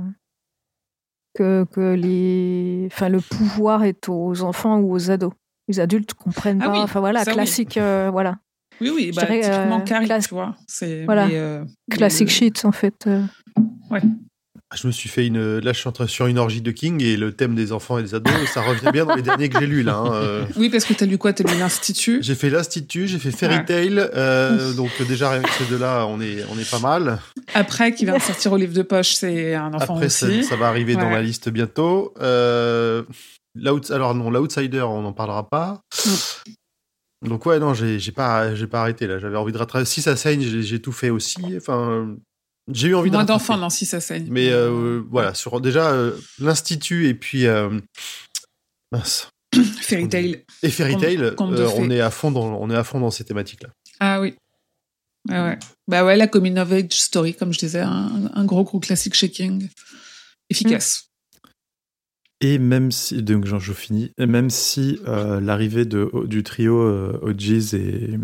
que, 1.34 1.64
que 1.72 1.94
les... 1.94 2.88
enfin, 2.92 3.08
le 3.08 3.20
pouvoir 3.20 3.84
est 3.84 4.08
aux 4.08 4.42
enfants 4.42 4.78
ou 4.78 4.92
aux 4.92 5.10
ados. 5.10 5.32
Les 5.68 5.80
adultes 5.80 6.12
comprennent 6.14 6.58
Ah 6.60 6.66
pas. 6.66 6.72
oui, 6.72 6.78
enfin 6.82 7.00
voilà, 7.00 7.24
ça 7.24 7.30
oui. 7.30 7.36
classique, 7.36 7.78
euh, 7.78 8.10
voilà, 8.10 8.38
oui, 8.80 8.90
oui, 8.94 9.12
bah, 9.14 9.22
dirais, 9.22 9.40
typiquement 9.40 9.80
euh, 9.80 9.84
Carrie, 9.84 10.06
classe- 10.06 10.28
tu 10.28 10.34
vois. 10.34 10.54
C'est, 10.66 11.04
Voilà. 11.06 11.28
mais, 11.28 11.36
euh, 11.36 11.64
classique 11.90 12.28
shit 12.30 12.64
en 12.64 12.72
fait. 12.72 13.06
euh. 13.06 13.22
Je 14.74 14.86
me 14.86 14.92
suis 14.92 15.08
fait 15.08 15.26
une. 15.26 15.58
Là, 15.58 15.72
je 15.72 15.78
suis 15.78 15.88
en 15.88 15.92
train- 15.92 16.06
sur 16.06 16.26
une 16.26 16.38
orgie 16.38 16.62
de 16.62 16.70
King 16.70 17.02
et 17.02 17.16
le 17.16 17.32
thème 17.32 17.54
des 17.54 17.72
enfants 17.72 17.98
et 17.98 18.02
des 18.02 18.14
ados, 18.14 18.32
ça 18.52 18.62
revient 18.62 18.90
bien 18.92 19.04
dans 19.04 19.14
les 19.14 19.22
derniers 19.22 19.48
que 19.48 19.58
j'ai 19.60 19.66
lus 19.66 19.82
là. 19.82 19.96
hein, 19.96 20.14
euh. 20.14 20.44
Oui, 20.56 20.70
parce 20.70 20.84
que 20.84 20.94
t'as 20.94 21.04
lu 21.06 21.18
quoi? 21.18 21.32
T'as 21.32 21.44
lu 21.52 21.58
l'Institut? 21.58 22.20
J'ai 22.22 22.34
fait 22.34 22.48
l'Institut, 22.50 23.06
j'ai 23.06 23.18
fait 23.18 23.30
Fairy 23.32 23.56
Ouais. 23.56 23.64
Tail, 23.64 23.98
euh, 24.14 24.72
donc 24.72 24.90
déjà 25.06 25.30
avec 25.32 25.46
ces 25.48 25.64
deux-là, 25.66 26.06
on 26.06 26.20
est, 26.20 26.44
on 26.50 26.58
est 26.58 26.70
pas 26.70 26.78
mal. 26.78 27.20
Après, 27.54 27.92
qui 27.94 28.04
vient 28.06 28.16
de 28.16 28.22
sortir 28.22 28.52
au 28.52 28.56
livre 28.56 28.72
de 28.74 28.82
poche, 28.82 29.12
c'est 29.14 29.54
un 29.54 29.72
enfant 29.74 29.94
Après, 29.96 30.08
ça, 30.08 30.26
aussi. 30.26 30.42
ça 30.44 30.56
va 30.56 30.68
arriver 30.68 30.94
dans 30.94 31.10
la 31.10 31.20
liste 31.22 31.48
bientôt. 31.50 32.14
Euh, 32.20 33.02
alors 33.90 34.14
non, 34.14 34.30
l'Outsider, 34.30 34.80
on 34.82 35.02
n'en 35.02 35.12
parlera 35.12 35.48
pas. 35.50 35.80
Donc 37.24 37.46
ouais, 37.46 37.58
non, 37.60 37.72
j'ai 37.74 37.98
pas, 38.12 38.54
j'ai 38.54 38.66
pas 38.66 38.80
arrêté 38.80 39.06
là. 39.06 39.18
J'avais 39.18 39.36
envie 39.36 39.52
de 39.52 39.58
rattraper. 39.58 39.84
Si 39.84 40.02
ça 40.02 40.16
saigne, 40.16 40.40
j'ai 40.40 40.62
j'ai 40.62 40.80
tout 40.80 40.90
fait 40.92 41.10
aussi. 41.10 41.40
Enfin, 41.56 42.16
j'ai 42.70 42.88
eu 42.88 42.94
envie 42.94 43.10
de 43.10 43.16
Moins 43.16 43.24
d'enfants, 43.24 43.56
non, 43.56 43.70
si 43.70 43.86
ça 43.86 44.00
saigne. 44.00 44.26
Mais 44.30 44.50
euh, 44.50 45.02
voilà, 45.10 45.34
sur 45.34 45.60
déjà 45.60 45.90
euh, 45.92 46.16
l'institut 46.38 47.08
et 47.08 47.14
puis 47.14 47.46
euh, 47.46 47.80
mince. 48.92 49.28
Fairy 49.80 50.08
Tail. 50.08 50.44
et 50.62 50.70
Fairy 50.70 50.96
Tail, 50.96 51.22
euh, 51.22 51.34
on 51.38 51.90
est 51.90 52.00
à 52.00 52.10
fond 52.10 52.30
dans, 52.30 52.54
on 52.54 52.70
est 52.70 52.76
à 52.76 52.84
fond 52.84 53.00
dans 53.00 53.10
ces 53.10 53.24
thématiques 53.24 53.62
là. 53.62 53.70
Ah 54.00 54.20
oui. 54.20 54.34
Ouais, 55.28 55.40
ouais. 55.40 55.58
Bah 55.86 56.04
ouais, 56.04 56.16
la 56.16 56.26
coming 56.26 56.58
of 56.58 56.72
age 56.72 56.92
story, 56.94 57.34
comme 57.34 57.52
je 57.52 57.58
disais, 57.58 57.80
un, 57.80 58.30
un 58.34 58.44
gros 58.44 58.64
gros 58.64 58.80
classique 58.80 59.14
shaking. 59.14 59.68
Efficace. 60.50 61.08
Et 62.44 62.58
même 62.58 62.90
si, 62.90 63.22
donc 63.22 63.46
même 64.18 64.50
si 64.50 64.98
euh, 65.06 65.40
l'arrivée 65.40 65.84
du 65.84 66.42
trio 66.42 66.76
euh, 66.80 67.16
OGs 67.22 67.74
et 67.74 68.18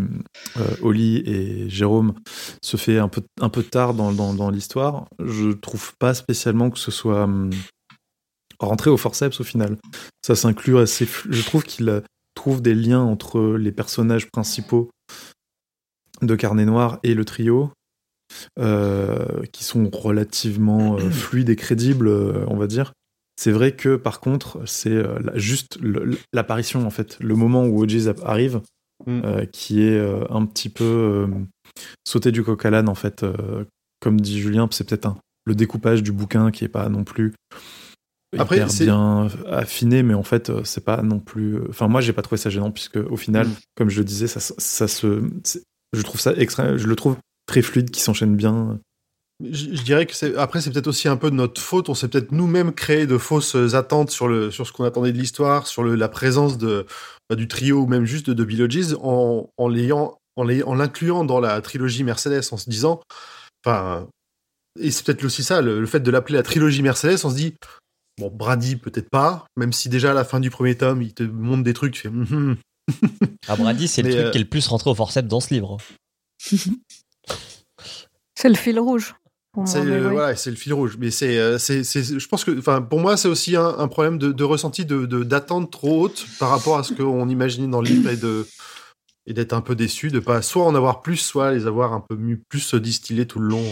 euh, 0.57 0.77
Oli 0.83 1.19
et 1.19 1.71
Jérôme 1.71 2.15
se 2.61 2.77
fait 2.77 2.99
un 2.99 3.07
peu, 3.09 3.23
un 3.41 3.49
peu 3.49 3.63
tard 3.63 3.95
dans, 3.95 4.13
dans, 4.13 4.51
l'histoire, 4.51 5.07
je 5.25 5.51
trouve 5.51 5.95
pas 6.01 6.15
spécialement 6.15 6.69
que 6.71 6.81
ce 6.81 6.91
soit 6.91 7.23
hum, 7.23 7.51
rentré 8.59 8.91
au 8.91 8.97
forceps 8.97 9.41
au 9.41 9.45
final. 9.45 9.79
Ça 10.27 10.35
s'inclut 10.35 10.79
assez. 10.79 11.09
Je 11.31 11.45
trouve 11.45 11.63
qu'il 11.63 11.89
euh, 11.89 12.01
trouve 12.35 12.61
des 12.61 12.75
liens 12.75 13.03
entre 13.03 13.57
les 13.57 13.71
personnages 13.71 14.29
principaux 14.33 14.91
de 16.23 16.35
Carnet 16.35 16.65
Noir 16.65 16.99
et 17.05 17.15
le 17.15 17.25
trio. 17.25 17.71
euh, 18.59 19.43
qui 19.53 19.65
sont 19.65 19.89
relativement 19.91 20.99
fluides 20.99 21.49
et 21.49 21.57
crédibles, 21.57 22.09
on 22.49 22.57
va 22.57 22.67
dire. 22.67 22.93
C'est 23.39 23.53
vrai 23.53 23.73
que 23.73 23.95
par 23.97 24.19
contre, 24.21 24.61
c'est 24.67 24.91
euh, 24.91 25.19
juste 25.37 25.79
l'apparition 26.33 26.85
en 26.87 26.91
fait, 26.91 27.17
le 27.21 27.37
moment 27.37 27.65
où 27.67 27.83
OGs 27.83 28.13
arrive, 28.25 28.61
Mm. 29.07 29.21
euh, 29.25 29.45
qui 29.45 29.83
est 29.83 29.97
euh, 29.97 30.25
un 30.29 30.45
petit 30.45 30.69
peu 30.69 30.83
euh, 30.85 31.27
sauté 32.05 32.33
du 32.33 32.43
coq 32.43 32.65
à 32.67 32.71
l'âne, 32.71 32.89
en 32.89 32.97
fait. 32.97 33.25
comme 34.01 34.21
dit 34.21 34.41
Julien, 34.41 34.69
c'est 34.73 34.89
peut-être 34.89 35.15
le 35.45 35.55
découpage 35.55 36.03
du 36.03 36.11
bouquin 36.11 36.51
qui 36.51 36.65
est 36.65 36.69
pas 36.69 36.89
non 36.89 37.05
plus 37.05 37.33
Après, 38.37 38.57
hyper 38.57 38.71
c'est- 38.73 38.85
bien 38.87 39.29
affiné, 39.47 40.03
mais 40.03 40.15
en 40.15 40.25
fait, 40.25 40.51
c'est 40.65 40.85
pas 40.85 41.03
non 41.03 41.21
plus. 41.21 41.61
Enfin, 41.69 41.87
moi, 41.87 42.01
j'ai 42.01 42.13
pas 42.13 42.23
trouvé 42.23 42.39
ça 42.39 42.51
gênant, 42.51 42.73
puisque 42.73 42.97
au 42.97 43.17
final, 43.17 43.47
Mm. 43.47 43.53
comme 43.77 43.89
je 43.89 43.99
le 44.01 44.05
disais, 44.05 44.27
ça, 44.27 44.41
ça 44.41 44.89
se. 44.89 45.23
Je 45.93 46.03
trouve 46.03 46.21
ça 46.21 46.35
extra... 46.37 46.77
Je 46.77 46.87
le 46.89 46.97
trouve 46.97 47.17
très 47.47 47.63
fluide, 47.63 47.91
qui 47.91 48.01
s'enchaîne 48.01 48.35
bien. 48.37 48.79
Je, 49.45 49.75
je 49.75 49.83
dirais 49.83 50.05
que 50.07 50.15
c'est 50.15 50.35
après 50.37 50.61
c'est 50.61 50.71
peut-être 50.73 50.89
aussi 50.89 51.07
un 51.09 51.17
peu 51.17 51.31
de 51.31 51.37
notre 51.37 51.61
faute. 51.61 51.89
On 51.89 51.95
s'est 51.95 52.09
peut-être 52.09 52.33
nous-mêmes 52.33 52.73
créé 52.73 53.07
de 53.07 53.19
fausses 53.19 53.55
attentes 53.75 54.11
sur 54.11 54.27
le 54.27 54.51
sur 54.51 54.67
ce 54.67 54.73
qu'on 54.73 54.85
attendait 54.85 55.13
de 55.13 55.19
l'histoire, 55.19 55.67
sur 55.69 55.83
le, 55.85 55.95
la 55.95 56.09
présence 56.09 56.59
de 56.59 56.87
bah, 57.31 57.37
du 57.37 57.47
trio 57.47 57.83
ou 57.83 57.87
même 57.87 58.05
juste 58.05 58.27
de, 58.27 58.35
de 58.35 58.45
Bill 58.45 58.63
Hodges 58.63 58.95
en 59.01 59.49
en 59.57 59.69
l'ayant 59.69 60.19
en 60.37 60.43
l'ay- 60.45 60.63
en 60.65 60.75
l'incluant 60.75 61.25
dans 61.25 61.39
la 61.41 61.61
trilogie 61.61 62.03
Mercedes 62.03 62.43
en 62.51 62.57
se 62.57 62.69
disant 62.69 63.01
enfin 63.65 64.09
et 64.81 64.91
c'est 64.91 65.05
peut-être 65.07 65.25
aussi 65.25 65.45
ça 65.45 65.61
le, 65.61 65.81
le 65.81 65.87
fait 65.87 66.01
de 66.01 66.11
l'appeler 66.11 66.37
la 66.37 66.43
trilogie 66.43 66.83
Mercedes. 66.83 67.21
On 67.25 67.31
se 67.31 67.37
dit 67.37 67.55
bon 68.19 68.31
Brady 68.35 68.75
peut-être 68.75 69.09
pas, 69.11 69.47
même 69.57 69.73
si 69.73 69.89
déjà 69.89 70.11
à 70.11 70.15
la 70.15 70.25
fin 70.25 70.41
du 70.41 70.51
premier 70.51 70.77
tome 70.77 71.01
il 71.03 71.15
te 71.15 71.23
montre 71.23 71.63
des 71.63 71.75
trucs, 71.75 71.95
tu 71.95 72.03
fais 72.03 72.11
Mhm. 72.11 72.57
Ah, 73.49 73.55
Brady, 73.55 73.87
c'est 73.87 74.03
le 74.03 74.09
truc 74.11 74.25
euh, 74.27 74.31
qui 74.31 74.39
est 74.39 74.41
le 74.41 74.49
plus 74.49 74.67
rentré 74.67 74.89
au 74.91 74.95
forceps 74.95 75.29
dans 75.29 75.41
ce 75.41 75.53
livre. 75.55 75.77
C'est 78.35 78.49
le 78.49 78.55
fil 78.55 78.79
rouge. 78.79 79.15
C'est 79.67 79.79
euh, 79.81 80.07
oui. 80.09 80.13
voilà, 80.13 80.37
c'est 80.37 80.51
le 80.51 80.57
fil 80.57 80.73
rouge. 80.75 80.97
Mais 80.99 81.11
c'est, 81.11 81.39
euh, 81.39 81.59
c'est, 81.59 81.85
c'est- 81.85 82.19
je 82.19 82.29
pense 82.29 82.45
que, 82.45 82.57
enfin, 82.59 82.81
pour 82.83 83.01
moi, 83.01 83.17
c'est 83.17 83.29
aussi 83.29 83.57
un, 83.57 83.67
un 83.79 83.89
problème 83.89 84.19
de, 84.19 84.33
de 84.33 84.45
ressenti, 84.45 84.85
de, 84.85 85.05
d'attente 85.25 85.71
trop 85.71 86.03
haute 86.03 86.27
par 86.39 86.51
rapport 86.51 86.79
à 86.79 86.83
ce 86.85 86.93
qu'on 86.95 87.29
imaginait 87.29 87.69
dans 87.69 87.81
le 87.83 87.89
livre 87.89 88.11
et 88.11 88.17
de 88.17 88.47
et 89.27 89.35
d'être 89.35 89.53
un 89.53 89.61
peu 89.61 89.75
déçu 89.75 90.09
de 90.11 90.21
pas 90.21 90.41
soit 90.41 90.65
en 90.65 90.75
avoir 90.75 91.03
plus, 91.03 91.19
soit 91.19 91.53
les 91.53 91.67
avoir 91.67 91.93
un 91.93 92.01
peu 92.09 92.17
mieux, 92.17 92.41
plus 92.49 92.75
distillés 92.77 93.27
tout 93.27 93.39
le 93.41 93.49
long. 93.49 93.65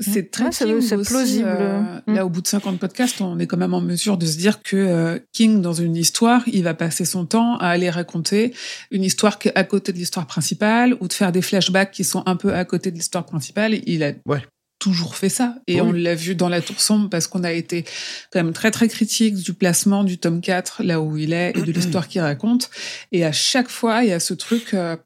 C'est 0.00 0.30
très 0.32 0.46
Ouais, 0.46 0.50
c'est- 0.82 0.96
plausible. 1.06 1.46
euh, 1.48 1.80
Mm. 2.08 2.14
Là, 2.14 2.26
au 2.26 2.28
bout 2.28 2.40
de 2.42 2.48
50 2.48 2.80
podcasts, 2.80 3.20
on 3.20 3.38
est 3.38 3.46
quand 3.46 3.56
même 3.56 3.74
en 3.74 3.80
mesure 3.80 4.18
de 4.18 4.26
se 4.26 4.36
dire 4.36 4.60
que 4.62 4.76
euh, 4.76 5.18
King, 5.32 5.62
dans 5.62 5.72
une 5.72 5.94
histoire, 5.96 6.42
il 6.48 6.64
va 6.64 6.74
passer 6.74 7.04
son 7.04 7.24
temps 7.26 7.56
à 7.58 7.68
aller 7.68 7.88
raconter 7.88 8.52
une 8.90 9.04
histoire 9.04 9.38
qui 9.38 9.48
est 9.48 9.56
à 9.56 9.62
côté 9.62 9.92
de 9.92 9.98
l'histoire 9.98 10.26
principale 10.26 10.96
ou 11.00 11.06
de 11.06 11.12
faire 11.12 11.30
des 11.30 11.42
flashbacks 11.42 11.92
qui 11.92 12.02
sont 12.02 12.24
un 12.26 12.34
peu 12.36 12.52
à 12.52 12.64
côté 12.64 12.90
de 12.90 12.96
l'histoire 12.96 13.24
principale. 13.24 13.74
Il 13.86 14.02
a 14.02 14.12
Ouais. 14.26 14.42
Toujours 14.84 15.16
fait 15.16 15.28
ça. 15.30 15.56
Et 15.66 15.80
Oui. 15.80 15.88
on 15.88 15.92
l'a 15.92 16.14
vu 16.14 16.34
dans 16.34 16.48
La 16.50 16.60
Tour 16.60 16.78
Sombre 16.80 17.08
parce 17.08 17.26
qu'on 17.26 17.42
a 17.42 17.52
été 17.52 17.84
quand 18.30 18.42
même 18.42 18.52
très 18.52 18.70
très 18.70 18.86
critique 18.88 19.34
du 19.36 19.54
placement 19.54 20.04
du 20.04 20.18
tome 20.18 20.40
4, 20.42 20.82
là 20.84 21.00
où 21.00 21.16
il 21.16 21.32
est, 21.32 21.50
et 21.56 21.62
de 21.62 21.72
l'histoire 21.72 22.06
qu'il 22.06 22.20
raconte. 22.20 22.70
Et 23.12 23.24
à 23.24 23.32
chaque 23.32 23.68
fois, 23.70 24.02
il 24.04 24.10
y 24.10 24.12
a 24.12 24.20
ce 24.20 24.34
truc... 24.34 24.74
euh, 24.74 24.96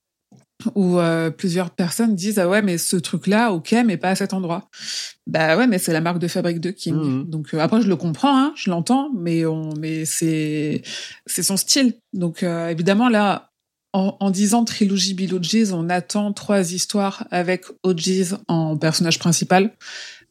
où 0.74 0.98
euh, 0.98 1.30
plusieurs 1.30 1.70
personnes 1.70 2.16
disent 2.16 2.40
ah 2.40 2.48
ouais 2.48 2.62
mais 2.62 2.78
ce 2.78 2.96
truc 2.96 3.28
là 3.28 3.52
ok 3.52 3.76
mais 3.86 3.96
pas 3.96 4.08
à 4.10 4.14
cet 4.16 4.32
endroit 4.34 4.68
bah 5.28 5.56
ouais 5.56 5.68
mais 5.68 5.78
c'est 5.78 5.92
la 5.92 6.00
marque 6.00 6.18
de 6.18 6.26
fabrique 6.26 6.58
de 6.58 6.72
King 6.72 6.96
Mhm. 6.96 7.30
donc 7.30 7.54
euh, 7.54 7.60
après 7.60 7.80
je 7.80 7.86
le 7.86 7.94
comprends 7.94 8.36
hein, 8.36 8.52
je 8.56 8.68
l'entends 8.68 9.08
mais 9.16 9.46
on 9.46 9.72
mais 9.78 10.04
c'est 10.04 10.82
c'est 11.26 11.44
son 11.44 11.56
style 11.56 11.94
donc 12.12 12.42
euh, 12.42 12.70
évidemment 12.70 13.08
là 13.08 13.47
en, 13.92 14.16
en 14.20 14.30
disant 14.30 14.64
trilogie 14.64 15.14
Bill 15.14 15.34
Hodges 15.34 15.72
on 15.72 15.88
attend 15.88 16.32
trois 16.32 16.72
histoires 16.72 17.26
avec 17.30 17.64
Hodges 17.82 18.34
en 18.48 18.76
personnage 18.76 19.18
principal 19.18 19.72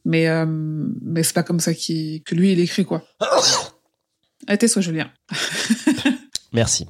mais 0.04 0.28
euh, 0.28 0.46
mais 0.46 1.22
c'est 1.22 1.34
pas 1.34 1.42
comme 1.42 1.60
ça 1.60 1.74
qu'il 1.74 2.22
que 2.22 2.34
lui 2.34 2.52
il 2.52 2.60
écrit 2.60 2.84
quoi 2.84 3.02
Arrêtez 4.46 4.68
soit 4.68 4.82
Julien 4.82 5.10
Merci. 6.52 6.86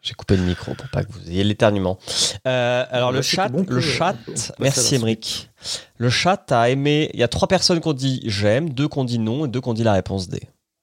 J'ai 0.00 0.14
coupé 0.14 0.36
le 0.36 0.42
micro 0.42 0.72
pour 0.74 0.88
pas 0.88 1.04
que 1.04 1.12
vous 1.12 1.28
ayez 1.28 1.44
l'éternuement. 1.44 1.98
Euh, 2.46 2.84
alors 2.90 3.12
le 3.12 3.20
chat, 3.20 3.48
bon 3.48 3.66
le 3.68 3.74
le- 3.74 3.80
chat, 3.80 4.14
passer 4.24 4.52
à 4.52 4.54
merci 4.58 4.94
Emric. 4.94 5.50
Le 5.98 6.08
chat 6.08 6.50
a 6.50 6.70
aimé. 6.70 7.10
Il 7.12 7.20
y 7.20 7.22
a 7.22 7.28
trois 7.28 7.48
personnes 7.48 7.80
qui 7.80 7.88
ont 7.88 7.92
dit 7.92 8.22
j'aime, 8.24 8.70
deux 8.70 8.88
qui 8.88 8.98
ont 8.98 9.04
dit 9.04 9.18
non 9.18 9.44
et 9.44 9.48
deux 9.48 9.60
qui 9.60 9.68
ont 9.68 9.74
dit 9.74 9.82
la 9.82 9.92
réponse 9.92 10.28
D 10.28 10.40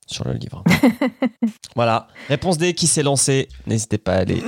sur 0.08 0.24
le 0.26 0.34
livre. 0.34 0.64
voilà, 1.76 2.08
réponse 2.28 2.58
D 2.58 2.74
qui 2.74 2.88
s'est 2.88 3.04
lancée. 3.04 3.48
N'hésitez 3.68 3.98
pas 3.98 4.14
à 4.14 4.18
aller. 4.20 4.44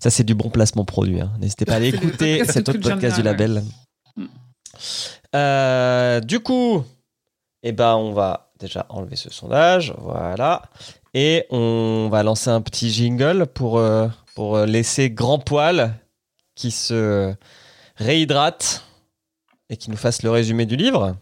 Ça 0.00 0.10
c'est 0.10 0.24
du 0.24 0.34
bon 0.34 0.50
placement 0.50 0.84
produit. 0.84 1.20
hein. 1.20 1.32
N'hésitez 1.38 1.64
pas 1.64 1.74
à 1.74 1.76
aller 1.76 1.88
écouter 1.94 2.38
podcast 2.38 2.52
cet 2.52 2.68
autre 2.68 2.80
podcast 2.80 3.16
du 3.16 3.22
label. 3.22 3.62
Euh, 5.34 6.20
du 6.20 6.40
coup, 6.40 6.84
eh 7.62 7.72
ben 7.72 7.94
on 7.96 8.12
va 8.12 8.50
déjà 8.58 8.86
enlever 8.88 9.16
ce 9.16 9.30
sondage, 9.30 9.94
voilà, 9.98 10.62
et 11.14 11.46
on 11.50 12.08
va 12.10 12.22
lancer 12.22 12.50
un 12.50 12.60
petit 12.62 12.90
jingle 12.90 13.46
pour 13.46 13.78
euh, 13.78 14.08
pour 14.34 14.58
laisser 14.60 15.10
Grand 15.10 15.38
Poil 15.38 15.94
qui 16.54 16.70
se 16.70 17.34
réhydrate 17.96 18.84
et 19.68 19.76
qui 19.76 19.90
nous 19.90 19.96
fasse 19.96 20.22
le 20.22 20.30
résumé 20.30 20.64
du 20.66 20.76
livre. 20.76 21.16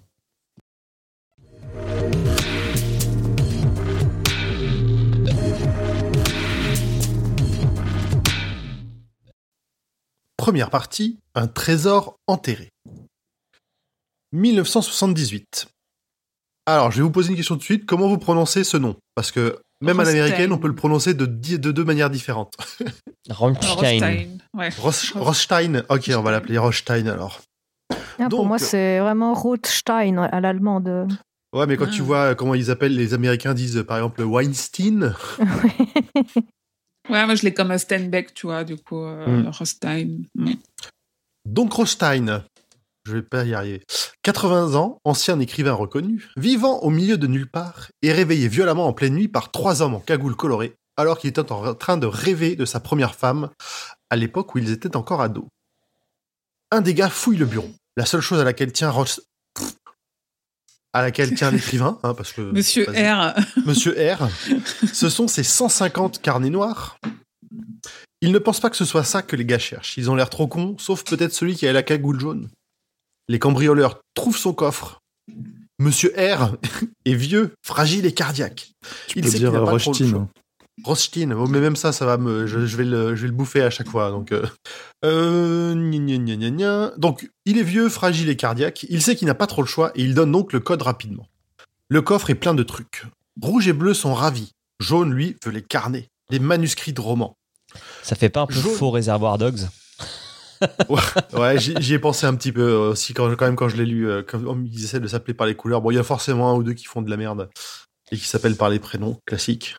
Première 10.44 10.68
partie, 10.68 11.18
un 11.34 11.46
trésor 11.46 12.18
enterré. 12.26 12.68
1978. 14.32 15.68
Alors, 16.66 16.90
je 16.90 16.98
vais 16.98 17.02
vous 17.02 17.10
poser 17.10 17.30
une 17.30 17.36
question 17.36 17.54
tout 17.54 17.60
de 17.60 17.64
suite. 17.64 17.86
Comment 17.86 18.08
vous 18.08 18.18
prononcez 18.18 18.62
ce 18.62 18.76
nom? 18.76 18.94
Parce 19.14 19.32
que 19.32 19.58
même 19.80 19.98
à 19.98 20.02
Rothstein. 20.02 20.20
l'américaine, 20.20 20.52
on 20.52 20.58
peut 20.58 20.68
le 20.68 20.74
prononcer 20.74 21.14
de, 21.14 21.24
deux 21.24 21.84
manières 21.84 22.10
différentes. 22.10 22.52
Rammstein. 23.30 23.70
Rothstein, 23.74 24.38
ouais. 24.52 24.68
Ross- 24.82 25.12
Rothstein. 25.14 25.82
Ok, 25.88 26.10
on 26.14 26.20
va 26.20 26.30
l'appeler 26.30 26.58
Rothstein 26.58 27.06
alors. 27.06 27.40
Ah, 28.18 28.28
pour 28.28 28.44
moi, 28.44 28.58
c'est 28.58 28.98
vraiment 28.98 29.32
Rothstein 29.32 30.18
à 30.18 30.40
l'allemande. 30.42 31.08
Ouais, 31.54 31.64
mais 31.66 31.78
quand 31.78 31.86
Ah. 31.88 31.94
tu 31.94 32.02
vois 32.02 32.34
comment 32.34 32.54
ils 32.54 32.70
appellent, 32.70 32.94
les 32.94 33.14
Américains 33.14 33.54
disent 33.54 33.82
par 33.88 33.96
exemple 33.96 34.22
Weinstein. 34.24 35.14
Ouais, 37.10 37.24
moi 37.26 37.34
je 37.34 37.42
l'ai 37.42 37.52
comme 37.52 37.76
Steinbeck, 37.76 38.34
tu 38.34 38.46
vois, 38.46 38.64
du 38.64 38.76
coup, 38.76 39.04
euh, 39.04 39.26
Mm. 39.26 39.48
Rothstein. 39.48 40.22
Mm. 40.34 40.52
Donc 41.44 41.72
Rothstein, 41.72 42.44
je 43.04 43.12
vais 43.12 43.22
pas 43.22 43.44
y 43.44 43.54
arriver. 43.54 43.82
80 44.22 44.74
ans, 44.74 44.98
ancien 45.04 45.38
écrivain 45.40 45.74
reconnu, 45.74 46.30
vivant 46.36 46.78
au 46.80 46.90
milieu 46.90 47.18
de 47.18 47.26
nulle 47.26 47.50
part 47.50 47.88
et 48.02 48.12
réveillé 48.12 48.48
violemment 48.48 48.86
en 48.86 48.92
pleine 48.94 49.14
nuit 49.14 49.28
par 49.28 49.50
trois 49.50 49.82
hommes 49.82 49.94
en 49.94 50.00
cagoule 50.00 50.34
colorée, 50.36 50.74
alors 50.96 51.18
qu'il 51.18 51.28
était 51.28 51.52
en 51.52 51.74
train 51.74 51.96
de 51.98 52.06
rêver 52.06 52.56
de 52.56 52.64
sa 52.64 52.80
première 52.80 53.14
femme, 53.14 53.50
à 54.08 54.16
l'époque 54.16 54.54
où 54.54 54.58
ils 54.58 54.70
étaient 54.70 54.96
encore 54.96 55.20
ados. 55.20 55.44
Un 56.70 56.80
des 56.80 56.94
gars 56.94 57.10
fouille 57.10 57.36
le 57.36 57.46
bureau. 57.46 57.70
La 57.96 58.06
seule 58.06 58.22
chose 58.22 58.40
à 58.40 58.44
laquelle 58.44 58.72
tient. 58.72 58.92
À 60.94 61.02
laquelle 61.02 61.34
tient 61.34 61.50
l'écrivain, 61.50 61.98
hein, 62.04 62.14
parce 62.14 62.32
que 62.32 62.40
Monsieur. 62.40 62.86
R. 62.88 63.34
Monsieur 63.66 63.94
R, 63.98 64.28
ce 64.92 65.08
sont 65.08 65.26
ces 65.26 65.42
150 65.42 66.22
carnets 66.22 66.50
noirs. 66.50 66.98
Ils 68.20 68.30
ne 68.30 68.38
pensent 68.38 68.60
pas 68.60 68.70
que 68.70 68.76
ce 68.76 68.84
soit 68.84 69.04
ça 69.04 69.20
que 69.20 69.34
les 69.34 69.44
gars 69.44 69.58
cherchent. 69.58 69.98
Ils 69.98 70.08
ont 70.10 70.14
l'air 70.14 70.30
trop 70.30 70.46
cons, 70.46 70.76
sauf 70.78 71.04
peut-être 71.04 71.32
celui 71.32 71.56
qui 71.56 71.66
a 71.66 71.72
la 71.72 71.82
cagoule 71.82 72.20
jaune. 72.20 72.48
Les 73.28 73.40
cambrioleurs 73.40 74.00
trouvent 74.14 74.38
son 74.38 74.54
coffre. 74.54 75.00
Monsieur 75.80 76.14
R 76.16 76.56
est 77.04 77.14
vieux, 77.14 77.54
fragile 77.66 78.06
et 78.06 78.14
cardiaque. 78.14 78.70
Tu 79.08 79.18
Il 79.18 79.24
peux 79.24 79.30
sait 79.30 79.38
dire 79.38 79.50
qu'il 79.50 79.58
n'a 79.58 79.66
pas 79.66 79.78
trop 79.78 79.92
le 79.92 80.26
Hein. 80.78 80.82
Rothstein, 80.84 81.32
oh, 81.32 81.46
mais 81.46 81.60
même 81.60 81.76
ça, 81.76 81.92
ça 81.92 82.04
va 82.06 82.16
me, 82.16 82.46
je, 82.46 82.66
je 82.66 82.76
vais 82.76 82.84
le, 82.84 83.14
je 83.14 83.22
vais 83.22 83.28
le 83.28 83.34
bouffer 83.34 83.62
à 83.62 83.70
chaque 83.70 83.88
fois. 83.88 84.10
Donc, 84.10 84.32
euh, 84.32 84.44
euh, 85.04 85.74
gna, 85.74 86.18
gna, 86.18 86.50
gna, 86.50 86.92
donc, 86.96 87.30
il 87.44 87.58
est 87.58 87.62
vieux, 87.62 87.88
fragile 87.88 88.28
et 88.28 88.36
cardiaque. 88.36 88.84
Il 88.88 89.02
sait 89.02 89.16
qu'il 89.16 89.26
n'a 89.26 89.34
pas 89.34 89.46
trop 89.46 89.62
le 89.62 89.68
choix 89.68 89.92
et 89.94 90.02
il 90.02 90.14
donne 90.14 90.32
donc 90.32 90.52
le 90.52 90.60
code 90.60 90.82
rapidement. 90.82 91.28
Le 91.88 92.02
coffre 92.02 92.30
est 92.30 92.34
plein 92.34 92.54
de 92.54 92.62
trucs. 92.62 93.04
Rouge 93.40 93.68
et 93.68 93.72
bleu 93.72 93.94
sont 93.94 94.14
ravis. 94.14 94.52
Jaune, 94.80 95.12
lui, 95.12 95.36
veut 95.44 95.52
les 95.52 95.62
carnets, 95.62 96.08
les 96.30 96.38
manuscrits 96.38 96.92
de 96.92 97.00
romans. 97.00 97.36
Ça 98.02 98.16
fait 98.16 98.28
pas 98.28 98.40
un 98.42 98.46
peu 98.46 98.54
Jaune. 98.54 98.74
faux 98.74 98.90
réservoir 98.90 99.38
dogs? 99.38 99.60
Ouais, 101.34 101.58
j'y 101.58 101.74
j'y 101.80 101.94
ai 101.94 101.98
pensé 101.98 102.26
un 102.26 102.34
petit 102.34 102.52
peu 102.52 102.72
aussi 102.72 103.12
quand, 103.12 103.28
quand 103.36 103.44
même 103.44 103.56
quand 103.56 103.68
je 103.68 103.76
l'ai 103.76 103.84
lu. 103.84 104.08
euh, 104.08 104.22
quand 104.22 104.40
ils 104.64 104.84
essaient 104.84 105.00
de 105.00 105.06
s'appeler 105.08 105.34
par 105.34 105.46
les 105.46 105.54
couleurs. 105.54 105.82
Bon, 105.82 105.90
il 105.90 105.96
y 105.96 105.98
a 105.98 106.04
forcément 106.04 106.50
un 106.50 106.54
ou 106.54 106.62
deux 106.62 106.72
qui 106.72 106.84
font 106.86 107.02
de 107.02 107.10
la 107.10 107.18
merde 107.18 107.50
et 108.10 108.16
qui 108.16 108.26
s'appellent 108.26 108.56
par 108.56 108.70
les 108.70 108.78
prénoms 108.78 109.18
classiques. 109.26 109.76